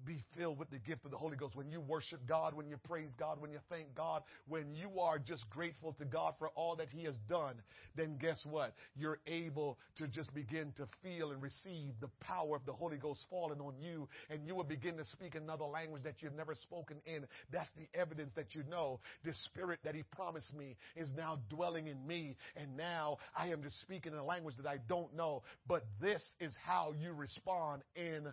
be 0.04 0.24
filled 0.38 0.60
with 0.60 0.70
the 0.70 0.80
gift 0.80 1.06
of 1.06 1.12
the 1.12 1.18
Holy 1.18 1.38
Ghost. 1.38 1.56
When 1.56 1.70
you 1.70 1.82
worship 1.82 2.20
God, 2.28 2.54
when 2.54 2.68
you 2.68 2.78
praise 2.78 3.12
God, 3.18 3.40
when 3.40 3.52
you 3.52 3.60
thank 3.70 3.96
God, 3.96 4.24
when 4.48 4.74
you 4.74 5.00
are 5.00 5.18
just 5.18 5.50
grateful 5.50 5.94
to 5.94 6.06
God 6.06 6.34
for 6.38 6.50
all 6.50 6.76
that 6.78 6.90
He 6.90 7.04
has 7.06 7.16
done, 7.30 7.56
then 7.96 8.18
guess 8.20 8.40
what? 8.44 8.74
You're 8.96 9.20
able 9.28 9.78
to 9.98 10.08
just 10.08 10.34
begin 10.34 10.74
to 10.78 10.88
feel 11.02 11.32
and 11.32 11.42
receive 11.42 11.94
the 12.02 12.10
power 12.20 12.56
of 12.56 12.66
the 12.66 12.74
Holy 12.74 12.98
Ghost 12.98 13.22
falling 13.30 13.60
on 13.60 13.74
you, 13.80 14.08
and 14.30 14.46
you 14.46 14.56
will 14.56 14.64
begin 14.64 14.98
to 14.98 15.06
speak 15.06 15.36
another 15.36 15.66
language 15.66 16.04
that 16.04 16.16
you've 16.22 16.36
never 16.36 16.56
spoken 16.56 16.98
in. 17.06 17.26
That's 17.52 17.70
the 17.78 17.88
evidence 18.00 18.32
that 18.36 18.54
you 18.54 18.64
know 18.70 19.00
the 19.24 19.34
Spirit 19.46 19.80
that 19.84 19.96
He 19.96 20.04
promised 20.04 20.54
me 20.54 20.76
is 20.96 21.10
now 21.16 21.40
dwelling 21.50 21.88
in 21.88 22.06
me, 22.06 22.36
and 22.56 22.76
now 22.76 23.18
I 23.36 23.48
am 23.48 23.64
just 23.64 23.80
speaking 23.82 24.14
in 24.14 24.20
a 24.20 24.26
language 24.26 24.56
that 24.58 24.68
I 24.68 24.78
don't 24.88 25.16
know. 25.16 25.44
But 25.68 25.84
this 26.02 26.22
is 26.40 26.54
how 26.66 26.94
you 27.00 27.14
respond 27.14 27.84
in 27.96 28.28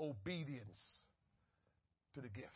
obedience 0.00 0.78
to 2.14 2.20
the 2.20 2.28
gift. 2.28 2.48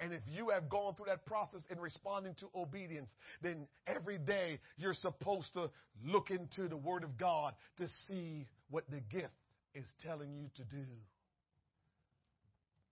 And 0.00 0.12
if 0.12 0.22
you 0.26 0.50
have 0.50 0.68
gone 0.68 0.94
through 0.94 1.06
that 1.06 1.24
process 1.24 1.62
in 1.70 1.78
responding 1.78 2.34
to 2.40 2.46
obedience, 2.54 3.10
then 3.42 3.66
every 3.86 4.18
day 4.18 4.58
you're 4.76 4.94
supposed 4.94 5.52
to 5.54 5.70
look 6.04 6.30
into 6.30 6.68
the 6.68 6.76
Word 6.76 7.04
of 7.04 7.16
God 7.16 7.54
to 7.78 7.86
see 8.08 8.46
what 8.70 8.84
the 8.90 9.00
gift 9.00 9.32
is 9.74 9.84
telling 10.02 10.34
you 10.34 10.48
to 10.56 10.64
do. 10.64 10.84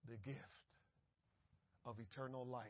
The 0.09 0.16
gift 0.24 0.38
of 1.84 1.96
eternal 1.98 2.46
life, 2.46 2.66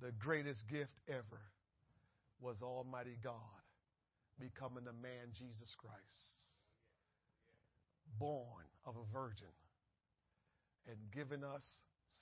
the 0.00 0.12
greatest 0.18 0.62
gift 0.68 0.92
ever, 1.08 1.40
was 2.40 2.56
Almighty 2.62 3.16
God 3.22 3.32
becoming 4.40 4.84
the 4.84 4.92
man 4.92 5.30
Jesus 5.38 5.74
Christ, 5.78 5.94
born 8.18 8.64
of 8.84 8.96
a 8.96 9.12
virgin 9.12 9.46
and 10.88 10.96
given 11.12 11.42
us 11.44 11.64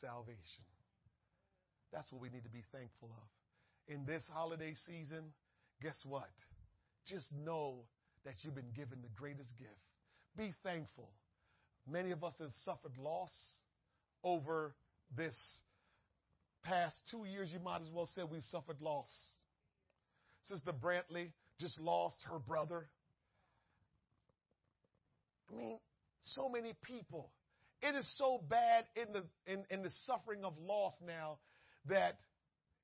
salvation. 0.00 0.66
That's 1.92 2.10
what 2.10 2.22
we 2.22 2.30
need 2.30 2.44
to 2.44 2.50
be 2.50 2.64
thankful 2.72 3.10
of. 3.12 3.94
In 3.94 4.06
this 4.06 4.22
holiday 4.32 4.72
season, 4.86 5.32
guess 5.82 5.96
what? 6.04 6.30
Just 7.06 7.26
know 7.44 7.84
that 8.24 8.34
you've 8.42 8.54
been 8.54 8.72
given 8.74 8.98
the 9.02 9.10
greatest 9.16 9.50
gift. 9.58 9.70
Be 10.36 10.54
thankful. 10.62 11.10
Many 11.90 12.12
of 12.12 12.24
us 12.24 12.34
have 12.38 12.50
suffered 12.64 12.96
loss 12.96 13.32
over 14.24 14.74
this 15.16 15.36
past 16.62 16.94
two 17.10 17.24
years. 17.24 17.50
You 17.52 17.58
might 17.58 17.82
as 17.82 17.90
well 17.92 18.08
say 18.14 18.22
we've 18.22 18.44
suffered 18.50 18.80
loss. 18.80 19.10
Sister 20.44 20.72
Brantley 20.72 21.32
just 21.60 21.78
lost 21.80 22.16
her 22.30 22.38
brother. 22.38 22.86
I 25.52 25.56
mean, 25.56 25.78
so 26.22 26.48
many 26.48 26.72
people 26.82 27.30
it 27.82 27.96
is 27.96 28.06
so 28.16 28.40
bad 28.48 28.84
in 28.96 29.12
the 29.12 29.24
in, 29.52 29.64
in 29.70 29.82
the 29.82 29.90
suffering 30.06 30.44
of 30.44 30.54
loss 30.58 30.94
now 31.04 31.38
that 31.88 32.18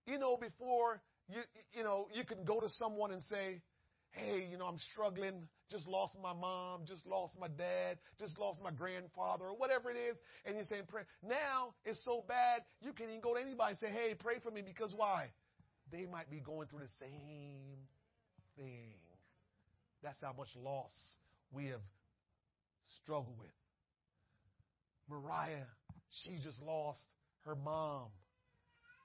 you 0.07 0.19
know 0.19 0.37
before 0.37 1.01
you 1.29 1.41
you 1.73 1.85
know 1.85 2.09
you 2.13 2.25
can 2.25 2.45
go 2.45 2.61
to 2.61 2.69
someone 2.71 3.13
and 3.13 3.23
say, 3.23 3.63
"Hey, 4.11 4.47
you 4.51 4.59
know 4.59 4.67
I'm 4.67 4.79
struggling. 4.93 5.49
Just 5.71 5.87
lost 5.87 6.17
my 6.23 6.33
mom. 6.33 6.83
Just 6.87 7.07
lost 7.07 7.35
my 7.39 7.49
dad. 7.49 7.99
Just 8.19 8.39
lost 8.39 8.59
my 8.63 8.71
grandfather, 8.71 9.45
or 9.45 9.57
whatever 9.57 9.91
it 9.91 9.97
is." 9.97 10.17
And 10.45 10.57
you're 10.57 10.65
saying, 10.65 10.85
"Pray." 10.89 11.03
Now 11.23 11.75
it's 11.85 12.03
so 12.05 12.25
bad 12.27 12.63
you 12.81 12.93
can 12.93 13.09
even 13.09 13.21
go 13.21 13.35
to 13.35 13.41
anybody 13.41 13.71
and 13.71 13.79
say, 13.79 13.91
"Hey, 13.91 14.15
pray 14.19 14.41
for 14.43 14.51
me," 14.51 14.63
because 14.63 14.93
why? 14.95 15.29
They 15.93 16.07
might 16.07 16.31
be 16.31 16.41
going 16.41 16.69
through 16.69 16.81
the 16.81 16.95
same 16.99 17.79
thing. 18.57 18.95
That's 20.03 20.19
how 20.21 20.35
much 20.37 20.49
loss 20.57 20.93
we 21.53 21.67
have 21.67 21.81
struggled 23.03 23.39
with. 23.39 23.58
Mariah, 25.09 25.67
she 26.23 26.39
just 26.43 26.61
lost 26.63 27.01
her 27.45 27.55
mom. 27.55 28.07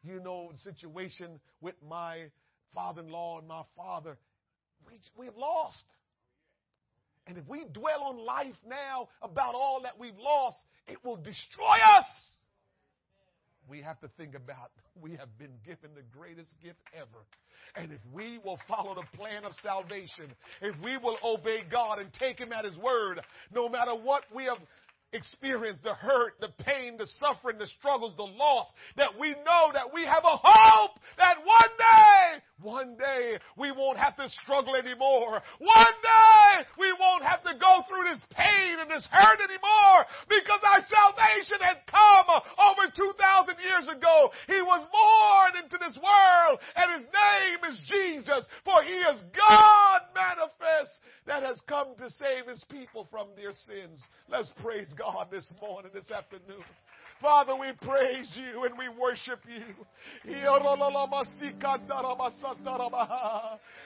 You 0.03 0.19
know 0.19 0.51
the 0.51 0.57
situation 0.59 1.39
with 1.61 1.75
my 1.87 2.25
father-in-law 2.73 3.39
and 3.39 3.47
my 3.47 3.63
father. 3.77 4.17
We, 4.85 4.93
we 5.17 5.25
have 5.27 5.37
lost. 5.37 5.85
And 7.25 7.37
if 7.37 7.47
we 7.47 7.63
dwell 7.71 8.03
on 8.03 8.17
life 8.17 8.55
now 8.67 9.07
about 9.21 9.55
all 9.55 9.81
that 9.83 9.97
we've 9.97 10.17
lost, 10.17 10.57
it 10.87 10.97
will 11.05 11.15
destroy 11.15 11.77
us. 11.97 12.05
We 13.69 13.81
have 13.81 13.99
to 14.01 14.09
think 14.17 14.35
about 14.35 14.71
we 15.01 15.11
have 15.11 15.37
been 15.37 15.53
given 15.65 15.91
the 15.95 16.03
greatest 16.17 16.51
gift 16.61 16.79
ever. 16.93 17.25
And 17.75 17.91
if 17.91 17.99
we 18.13 18.39
will 18.43 18.59
follow 18.67 18.93
the 18.93 19.17
plan 19.17 19.45
of 19.45 19.53
salvation, 19.63 20.31
if 20.61 20.75
we 20.83 20.97
will 20.97 21.17
obey 21.23 21.61
God 21.71 21.99
and 21.99 22.11
take 22.13 22.37
Him 22.37 22.51
at 22.51 22.65
His 22.65 22.77
word, 22.77 23.21
no 23.53 23.69
matter 23.69 23.91
what 23.95 24.23
we 24.35 24.43
have 24.43 24.57
experience 25.13 25.77
the 25.83 25.93
hurt, 25.93 26.33
the 26.41 26.49
pain, 26.63 26.97
the 26.97 27.07
suffering, 27.19 27.57
the 27.57 27.67
struggles, 27.67 28.13
the 28.17 28.23
loss, 28.23 28.67
that 28.97 29.17
we 29.19 29.31
know 29.31 29.71
that 29.73 29.93
we 29.93 30.03
have 30.03 30.23
a 30.23 30.37
hope 30.41 30.99
that 31.17 31.37
one 31.45 31.69
day, 31.77 32.41
one 32.63 32.95
day 32.95 33.37
we 33.57 33.71
won't 33.71 33.99
have 33.99 34.15
to 34.17 34.27
struggle 34.41 34.75
anymore. 34.75 35.43
One 35.59 35.95
day 36.01 36.65
we 36.79 36.91
won't 36.99 37.23
have 37.23 37.43
to 37.43 37.53
go 37.59 37.83
through 37.87 38.09
this 38.09 38.23
pain 38.31 38.79
and 38.79 38.89
this 38.89 39.05
hurt 39.11 39.39
anymore 39.43 39.99
because 40.31 40.63
our 40.63 40.81
salvation 40.87 41.59
has 41.59 41.77
come 41.91 42.27
over 42.57 42.87
2,000 42.89 43.55
years 43.59 43.87
ago. 43.91 44.31
He 44.47 44.61
was 44.63 44.87
born 44.89 45.63
into 45.63 45.77
this 45.77 45.99
world 45.99 46.59
and 46.75 46.87
his 46.97 47.05
name 47.11 47.59
is 47.67 47.77
Jesus 47.85 48.47
for 48.63 48.81
he 48.81 48.95
is 48.95 49.19
God 49.35 50.01
manifest 50.15 51.03
that 51.27 51.43
has 51.43 51.59
come 51.67 51.95
to 51.97 52.09
save 52.09 52.47
his 52.47 52.63
people 52.69 53.07
from 53.11 53.27
their 53.35 53.51
sins. 53.51 53.99
Let's 54.29 54.51
praise 54.61 54.87
God 54.97 55.27
this 55.31 55.51
morning, 55.61 55.91
this 55.93 56.09
afternoon. 56.11 56.63
Father, 57.23 57.55
we 57.55 57.71
praise 57.81 58.27
you 58.35 58.65
and 58.65 58.77
we 58.77 58.89
worship 58.99 59.39
you. 59.47 59.63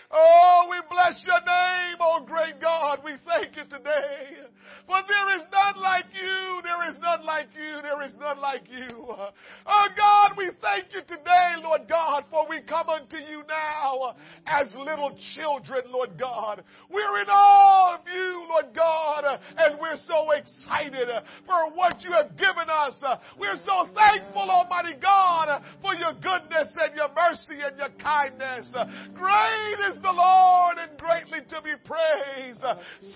Oh, 0.09 0.67
we 0.71 0.77
bless 0.89 1.23
your 1.23 1.41
name, 1.41 1.97
oh 2.01 2.25
great 2.25 2.59
God. 2.59 3.01
We 3.05 3.11
thank 3.27 3.55
you 3.55 3.63
today. 3.69 4.39
For 4.87 4.97
there 5.07 5.35
is 5.35 5.43
none 5.51 5.81
like 5.83 6.05
you. 6.13 6.61
There 6.63 6.89
is 6.89 6.97
none 6.99 7.25
like 7.25 7.47
you. 7.53 7.81
There 7.83 8.01
is 8.03 8.13
none 8.19 8.39
like 8.39 8.63
you. 8.69 9.05
Oh 9.65 9.87
God, 9.95 10.31
we 10.37 10.49
thank 10.61 10.85
you 10.93 11.01
today, 11.01 11.55
Lord 11.61 11.81
God, 11.87 12.23
for 12.31 12.47
we 12.49 12.61
come 12.61 12.89
unto 12.89 13.17
you 13.17 13.43
now 13.47 14.15
as 14.45 14.73
little 14.75 15.15
children, 15.35 15.83
Lord 15.91 16.17
God. 16.17 16.63
We're 16.89 17.21
in 17.21 17.27
awe 17.29 17.99
of 17.99 18.07
you, 18.07 18.47
Lord 18.49 18.73
God, 18.73 19.39
and 19.57 19.77
we're 19.79 19.97
so 20.07 20.31
excited 20.31 21.09
for 21.45 21.75
what 21.75 22.01
you 22.01 22.13
have 22.13 22.37
given 22.37 22.69
us. 22.69 22.95
We're 23.39 23.57
so 23.65 23.89
thankful, 23.93 24.49
Almighty 24.49 24.95
God, 25.01 25.63
for 25.81 25.95
your 25.95 26.13
goodness 26.13 26.69
and 26.79 26.95
your 26.95 27.09
mercy 27.09 27.61
and 27.63 27.77
your 27.77 27.93
kindness. 28.01 28.73
Great 29.13 29.79
is 29.89 30.01
the 30.01 30.11
Lord 30.11 30.77
and 30.77 30.97
greatly 30.97 31.39
to 31.49 31.61
be 31.61 31.73
praised. 31.83 32.63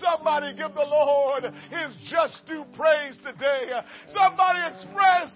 Somebody 0.00 0.54
give 0.56 0.74
the 0.74 0.86
Lord 0.86 1.44
his 1.44 1.96
just 2.10 2.44
due 2.46 2.64
praise 2.74 3.18
today. 3.22 3.70
Somebody 4.08 4.60
express 4.74 5.32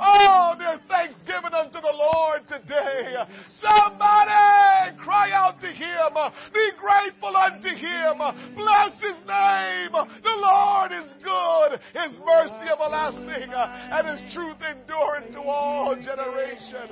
Oh, 0.00 0.54
their 0.58 0.80
thanksgiving 0.88 1.52
unto 1.52 1.80
the 1.80 1.92
Lord 1.92 2.48
today. 2.48 3.14
Somebody 3.60 4.96
cry 4.96 5.30
out 5.32 5.60
to 5.60 5.68
Him. 5.68 6.16
Be 6.54 6.70
grateful 6.80 7.36
unto 7.36 7.68
Him. 7.68 8.16
Bless 8.56 8.94
His 8.96 9.20
name. 9.28 9.92
The 9.92 10.36
Lord 10.40 10.92
is 10.92 11.12
good. 11.22 11.80
His 11.92 12.16
mercy 12.24 12.64
everlasting 12.72 13.52
and 13.52 14.08
His 14.08 14.32
truth 14.32 14.56
enduring 14.64 15.32
to 15.34 15.40
all 15.40 15.94
generation. 15.96 16.88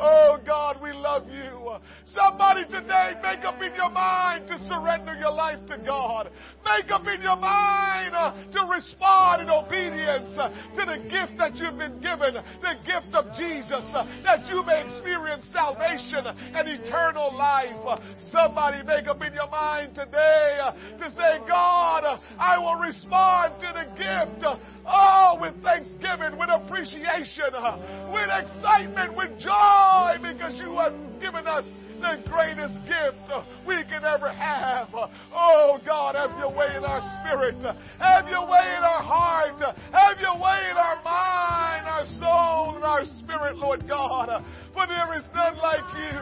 Oh 0.00 0.38
God, 0.44 0.82
we 0.82 0.92
love 0.92 1.28
you. 1.28 1.76
Somebody 2.06 2.64
today 2.64 3.12
make 3.22 3.44
up 3.44 3.62
in 3.62 3.74
your 3.74 3.90
mind 3.90 4.48
to 4.48 4.58
surrender 4.66 5.14
your 5.14 5.32
life 5.32 5.64
to 5.68 5.78
God. 5.78 6.30
Make 6.64 6.90
up 6.90 7.06
in 7.06 7.22
your 7.22 7.36
mind 7.36 8.12
to 8.52 8.60
respond 8.64 9.42
in 9.42 9.50
obedience 9.50 10.34
to 10.34 10.84
the 10.84 10.98
gift 11.08 11.38
that 11.38 11.54
you've 11.56 11.78
been 11.78 12.00
given 12.00 12.39
the 12.60 12.74
gift 12.86 13.14
of 13.14 13.26
Jesus 13.36 13.84
uh, 13.94 14.04
that 14.24 14.46
you 14.48 14.64
may 14.64 14.84
experience 14.84 15.44
salvation 15.52 16.26
and 16.26 16.68
eternal 16.68 17.34
life. 17.36 18.00
Somebody 18.30 18.82
make 18.84 19.06
up 19.06 19.22
in 19.22 19.32
your 19.34 19.48
mind 19.48 19.94
today 19.94 20.58
uh, 20.62 20.72
to 20.98 21.10
say, 21.10 21.40
God, 21.46 22.04
uh, 22.04 22.18
I 22.38 22.58
will 22.58 22.80
respond 22.80 23.60
to 23.60 23.68
the 23.72 23.86
gift. 23.96 24.44
Oh, 24.86 25.38
with 25.40 25.54
thanksgiving, 25.62 26.38
with 26.38 26.50
appreciation, 26.50 27.52
uh, 27.54 28.10
with 28.12 28.30
excitement, 28.30 29.16
with 29.16 29.38
joy, 29.38 30.16
because 30.22 30.58
you 30.58 30.78
have 30.78 30.94
given 31.20 31.46
us 31.46 31.64
the 32.00 32.16
greatest 32.28 32.74
gift 32.88 33.28
uh, 33.30 33.44
we 33.66 33.76
can 33.84 34.02
ever 34.04 34.32
have. 34.32 34.88
Oh 35.32 35.78
God, 35.84 36.16
have 36.16 36.36
your 36.38 36.50
way 36.56 36.74
in 36.76 36.84
our 36.84 37.00
spirit. 37.20 37.62
Uh, 37.62 37.74
have 37.98 38.28
your 38.28 38.46
way 38.48 38.74
in 38.76 38.82
our 38.82 39.02
heart. 39.02 39.60
Have 39.92 40.18
your 40.18 40.34
way 40.40 40.70
in 40.70 40.76
our 40.76 40.96
mind, 41.04 41.86
our 41.86 42.06
soul, 42.18 42.76
and 42.76 42.84
our 42.84 43.04
spirit, 43.20 43.56
Lord 43.56 43.86
God. 43.86 44.44
For 44.72 44.86
there 44.86 45.12
is 45.18 45.26
none 45.34 45.58
like 45.58 45.84
you. 45.98 46.18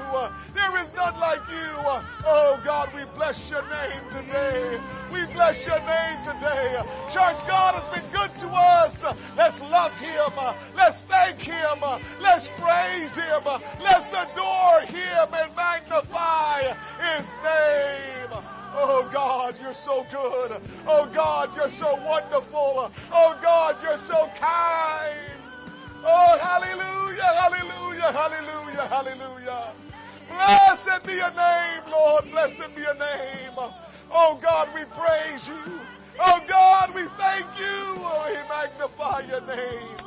There 0.56 0.74
is 0.80 0.88
none 0.96 1.20
like 1.20 1.44
you. 1.52 1.68
Oh 2.24 2.56
God, 2.64 2.88
we 2.96 3.04
bless 3.14 3.36
your 3.52 3.62
name 3.68 4.02
today. 4.08 4.80
We 5.12 5.24
bless 5.32 5.60
your 5.68 5.80
name 5.84 6.18
today. 6.24 6.80
Church, 7.12 7.38
God 7.44 7.76
has 7.76 7.86
been 7.92 8.08
good 8.08 8.32
to 8.40 8.48
us. 8.48 8.96
Let's 9.36 9.60
love 9.68 9.92
him. 10.00 10.32
Let's 10.74 10.96
thank 11.08 11.44
him. 11.44 11.84
Let's 12.20 12.48
praise 12.56 13.12
him. 13.12 13.44
Let's 13.84 14.08
adore 14.16 14.80
him 14.88 15.28
and 15.28 15.52
magnify 15.54 16.72
his 16.98 17.26
name. 17.44 18.32
Oh 18.80 19.08
God, 19.12 19.56
you're 19.60 19.76
so 19.84 20.04
good. 20.10 20.60
Oh 20.86 21.10
God, 21.12 21.50
you're 21.56 21.72
so 21.78 21.96
wonderful. 22.04 22.90
Oh 23.12 23.38
God, 23.42 23.76
you're 23.82 24.00
so 24.06 24.28
kind. 24.40 25.37
Oh, 26.04 26.38
hallelujah, 26.38 27.30
hallelujah, 27.34 28.12
hallelujah, 28.12 28.86
hallelujah. 28.86 29.74
Blessed 30.28 31.06
be 31.06 31.14
your 31.14 31.34
name, 31.34 31.90
Lord. 31.90 32.24
Blessed 32.30 32.74
be 32.74 32.82
your 32.82 32.94
name. 32.94 33.58
Oh, 34.10 34.38
God, 34.40 34.68
we 34.74 34.84
praise 34.94 35.42
you. 35.46 35.80
Oh, 36.20 36.38
God, 36.48 36.94
we 36.94 37.02
thank 37.18 37.46
you. 37.58 37.98
Oh, 37.98 38.30
we 38.30 38.38
magnify 38.46 39.26
your 39.26 39.42
name. 39.42 39.98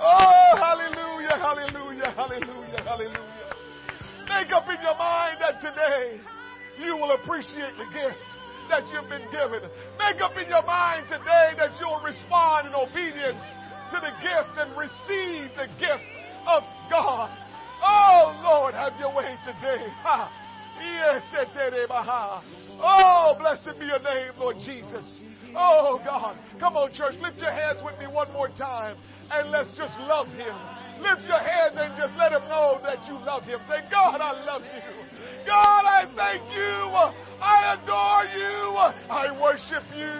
Oh, 0.00 0.50
hallelujah, 0.58 1.38
hallelujah, 1.38 2.10
hallelujah, 2.10 2.82
hallelujah. 2.82 3.54
Make 4.28 4.52
up 4.52 4.66
in 4.68 4.82
your 4.82 4.98
mind 4.98 5.38
that 5.40 5.60
today 5.60 6.20
you 6.82 6.96
will 6.96 7.12
appreciate 7.12 7.76
the 7.78 7.86
gift 7.94 8.18
that 8.68 8.82
you've 8.90 9.08
been 9.08 9.30
given. 9.30 9.62
Make 9.98 10.20
up 10.20 10.36
in 10.36 10.48
your 10.48 10.64
mind 10.66 11.06
today 11.06 11.54
that 11.56 11.78
you'll 11.78 12.02
respond 12.02 12.68
in 12.68 12.74
obedience 12.74 13.38
to 13.94 14.00
the 14.00 14.14
gift 14.18 14.58
and 14.58 14.74
receive 14.74 15.54
the 15.54 15.70
gift 15.78 16.02
of 16.50 16.66
God. 16.90 17.30
Oh, 17.78 18.34
Lord, 18.42 18.74
have 18.74 18.98
your 18.98 19.14
way 19.14 19.38
today. 19.46 19.86
Ha. 20.04 20.40
Oh, 22.82 23.36
blessed 23.38 23.78
be 23.78 23.86
your 23.86 24.00
name, 24.00 24.32
Lord 24.38 24.56
Jesus. 24.58 25.22
Oh, 25.54 26.00
God. 26.04 26.36
Come 26.58 26.76
on, 26.76 26.92
church. 26.92 27.14
Lift 27.22 27.38
your 27.38 27.52
hands 27.52 27.78
with 27.84 27.96
me 28.00 28.06
one 28.08 28.32
more 28.32 28.48
time 28.48 28.96
and 29.30 29.50
let's 29.52 29.70
just 29.78 29.94
love 30.00 30.26
Him. 30.34 30.54
Lift 30.98 31.22
your 31.30 31.38
hands 31.38 31.78
and 31.78 31.94
just 31.96 32.12
let 32.18 32.32
Him 32.32 32.42
know 32.50 32.80
that 32.82 33.06
you 33.06 33.14
love 33.14 33.44
Him. 33.44 33.60
Say, 33.68 33.86
God, 33.90 34.20
I 34.20 34.32
love 34.44 34.62
you. 34.62 34.82
God, 35.46 35.84
I 35.86 36.10
thank 36.16 36.42
you. 36.50 36.90
I 37.40 37.74
adore 37.74 38.26
you. 38.34 38.54
I 39.10 39.30
worship 39.40 39.84
you. 39.96 40.12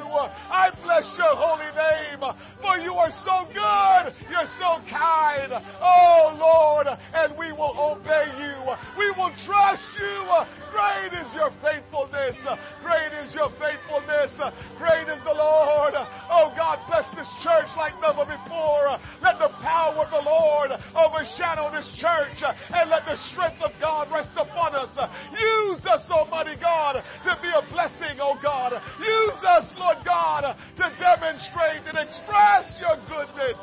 I 0.51 0.71
bless 0.83 1.07
your 1.19 1.35
holy 1.37 1.71
name. 1.75 2.23
For 2.61 2.79
you 2.81 2.95
are 2.95 3.13
so 3.25 3.45
good. 3.53 4.15
You're 4.31 4.51
so 4.59 4.81
kind. 4.89 5.53
Oh, 5.83 6.35
Lord. 6.39 6.87
And 6.89 7.37
we 7.37 7.53
will 7.53 7.77
obey 7.77 8.31
you. 8.41 8.57
We 8.99 9.11
will 9.17 9.33
trust 9.45 9.85
you. 10.01 10.25
Great 10.73 11.13
is 11.15 11.31
your 11.35 11.51
faithfulness. 11.63 12.39
Great 12.83 13.13
is 13.23 13.35
your 13.35 13.51
faithfulness. 13.61 14.33
Great 14.79 15.07
is 15.07 15.21
the 15.23 15.37
Lord. 15.37 15.95
Oh, 16.31 16.51
God, 16.57 16.81
bless 16.89 17.07
this 17.15 17.31
church 17.45 17.69
like 17.77 17.95
never 18.01 18.25
before. 18.25 18.97
Let 19.23 19.39
the 19.39 19.53
power 19.63 20.03
of 20.03 20.11
the 20.11 20.25
Lord 20.25 20.73
overshadow 20.97 21.71
this 21.71 21.87
church. 22.01 22.41
And 22.73 22.91
let 22.91 23.05
the 23.05 23.19
strength 23.31 23.63
of 23.63 23.73
God 23.81 24.11
rest 24.11 24.33
upon 24.37 24.75
us. 24.75 24.91
Use 25.33 25.85
us, 25.87 26.03
Almighty 26.11 26.57
God, 26.61 27.04
to 27.25 27.33
be 27.41 27.51
a 27.51 27.63
blessing, 27.73 28.21
oh 28.21 28.37
God. 28.43 28.73
Use 29.01 29.41
us, 29.45 29.67
Lord 29.79 29.99
God, 30.05 30.57
to 30.77 30.87
demonstrate 31.01 31.85
and 31.89 31.99
express 31.99 32.79
your 32.81 32.97
goodness. 33.09 33.59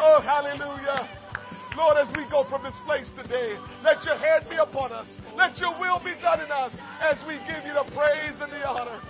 Oh, 0.00 0.20
hallelujah. 0.24 1.08
Lord, 1.76 1.96
as 1.96 2.08
we 2.16 2.28
go 2.28 2.44
from 2.48 2.64
this 2.64 2.74
place 2.84 3.06
today, 3.14 3.56
let 3.84 4.02
your 4.04 4.16
hand 4.16 4.46
be 4.50 4.56
upon 4.56 4.92
us. 4.92 5.06
Let 5.36 5.56
your 5.58 5.78
will 5.78 6.02
be 6.02 6.18
done 6.20 6.40
in 6.40 6.50
us 6.50 6.74
as 7.00 7.16
we 7.28 7.38
give 7.46 7.62
you 7.64 7.74
the 7.74 7.86
praise 7.94 8.36
and 8.40 8.50
the 8.50 8.66
honor. 8.66 9.00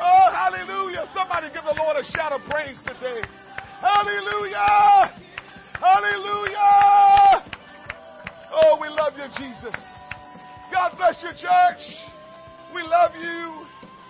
Oh, 0.00 0.30
hallelujah. 0.32 1.04
Somebody 1.12 1.48
give 1.52 1.64
the 1.64 1.76
Lord 1.76 1.96
a 1.96 2.04
shout 2.12 2.32
of 2.32 2.40
praise 2.48 2.78
today. 2.86 3.20
Hallelujah. 3.80 5.12
Hallelujah. 5.78 7.44
Oh, 8.54 8.78
we 8.80 8.88
love 8.88 9.12
you, 9.16 9.26
Jesus. 9.36 9.74
God 10.72 10.96
bless 10.96 11.22
your 11.22 11.32
church. 11.32 11.82
We 12.74 12.82
love 12.82 13.12
you. 13.16 13.64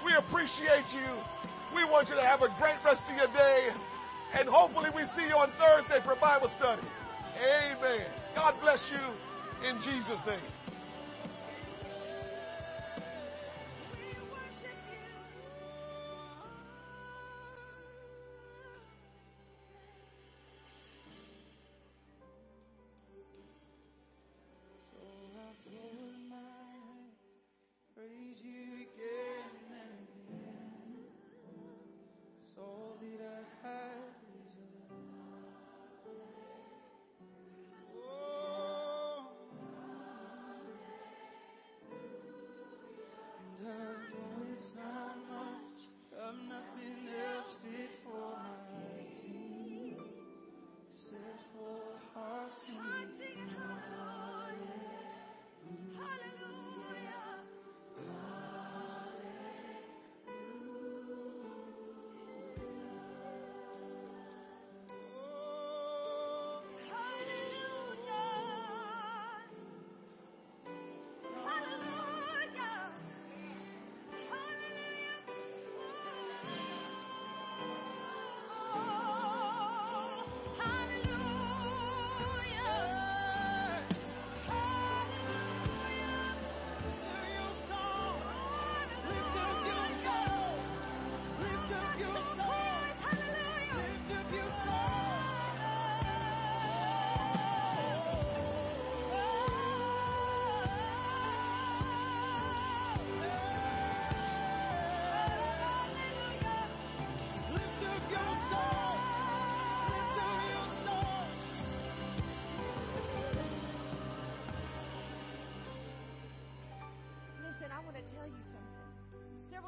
We 0.04 0.14
appreciate 0.14 0.88
you. 0.94 1.10
We 1.74 1.84
want 1.84 2.08
you 2.08 2.14
to 2.14 2.22
have 2.22 2.42
a 2.42 2.48
great 2.58 2.78
rest 2.84 3.02
of 3.08 3.16
your 3.16 3.28
day. 3.28 3.68
And 4.34 4.48
hopefully 4.48 4.90
we 4.94 5.04
see 5.16 5.26
you 5.26 5.36
on 5.36 5.50
Thursday 5.58 6.04
for 6.04 6.16
Bible 6.20 6.50
study. 6.56 6.82
Amen. 7.38 8.06
God 8.34 8.54
bless 8.60 8.84
you 8.90 9.68
in 9.68 9.80
Jesus' 9.82 10.20
name. 10.26 10.57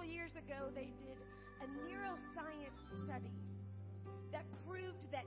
Several 0.01 0.15
years 0.15 0.33
ago, 0.33 0.71
they 0.75 0.90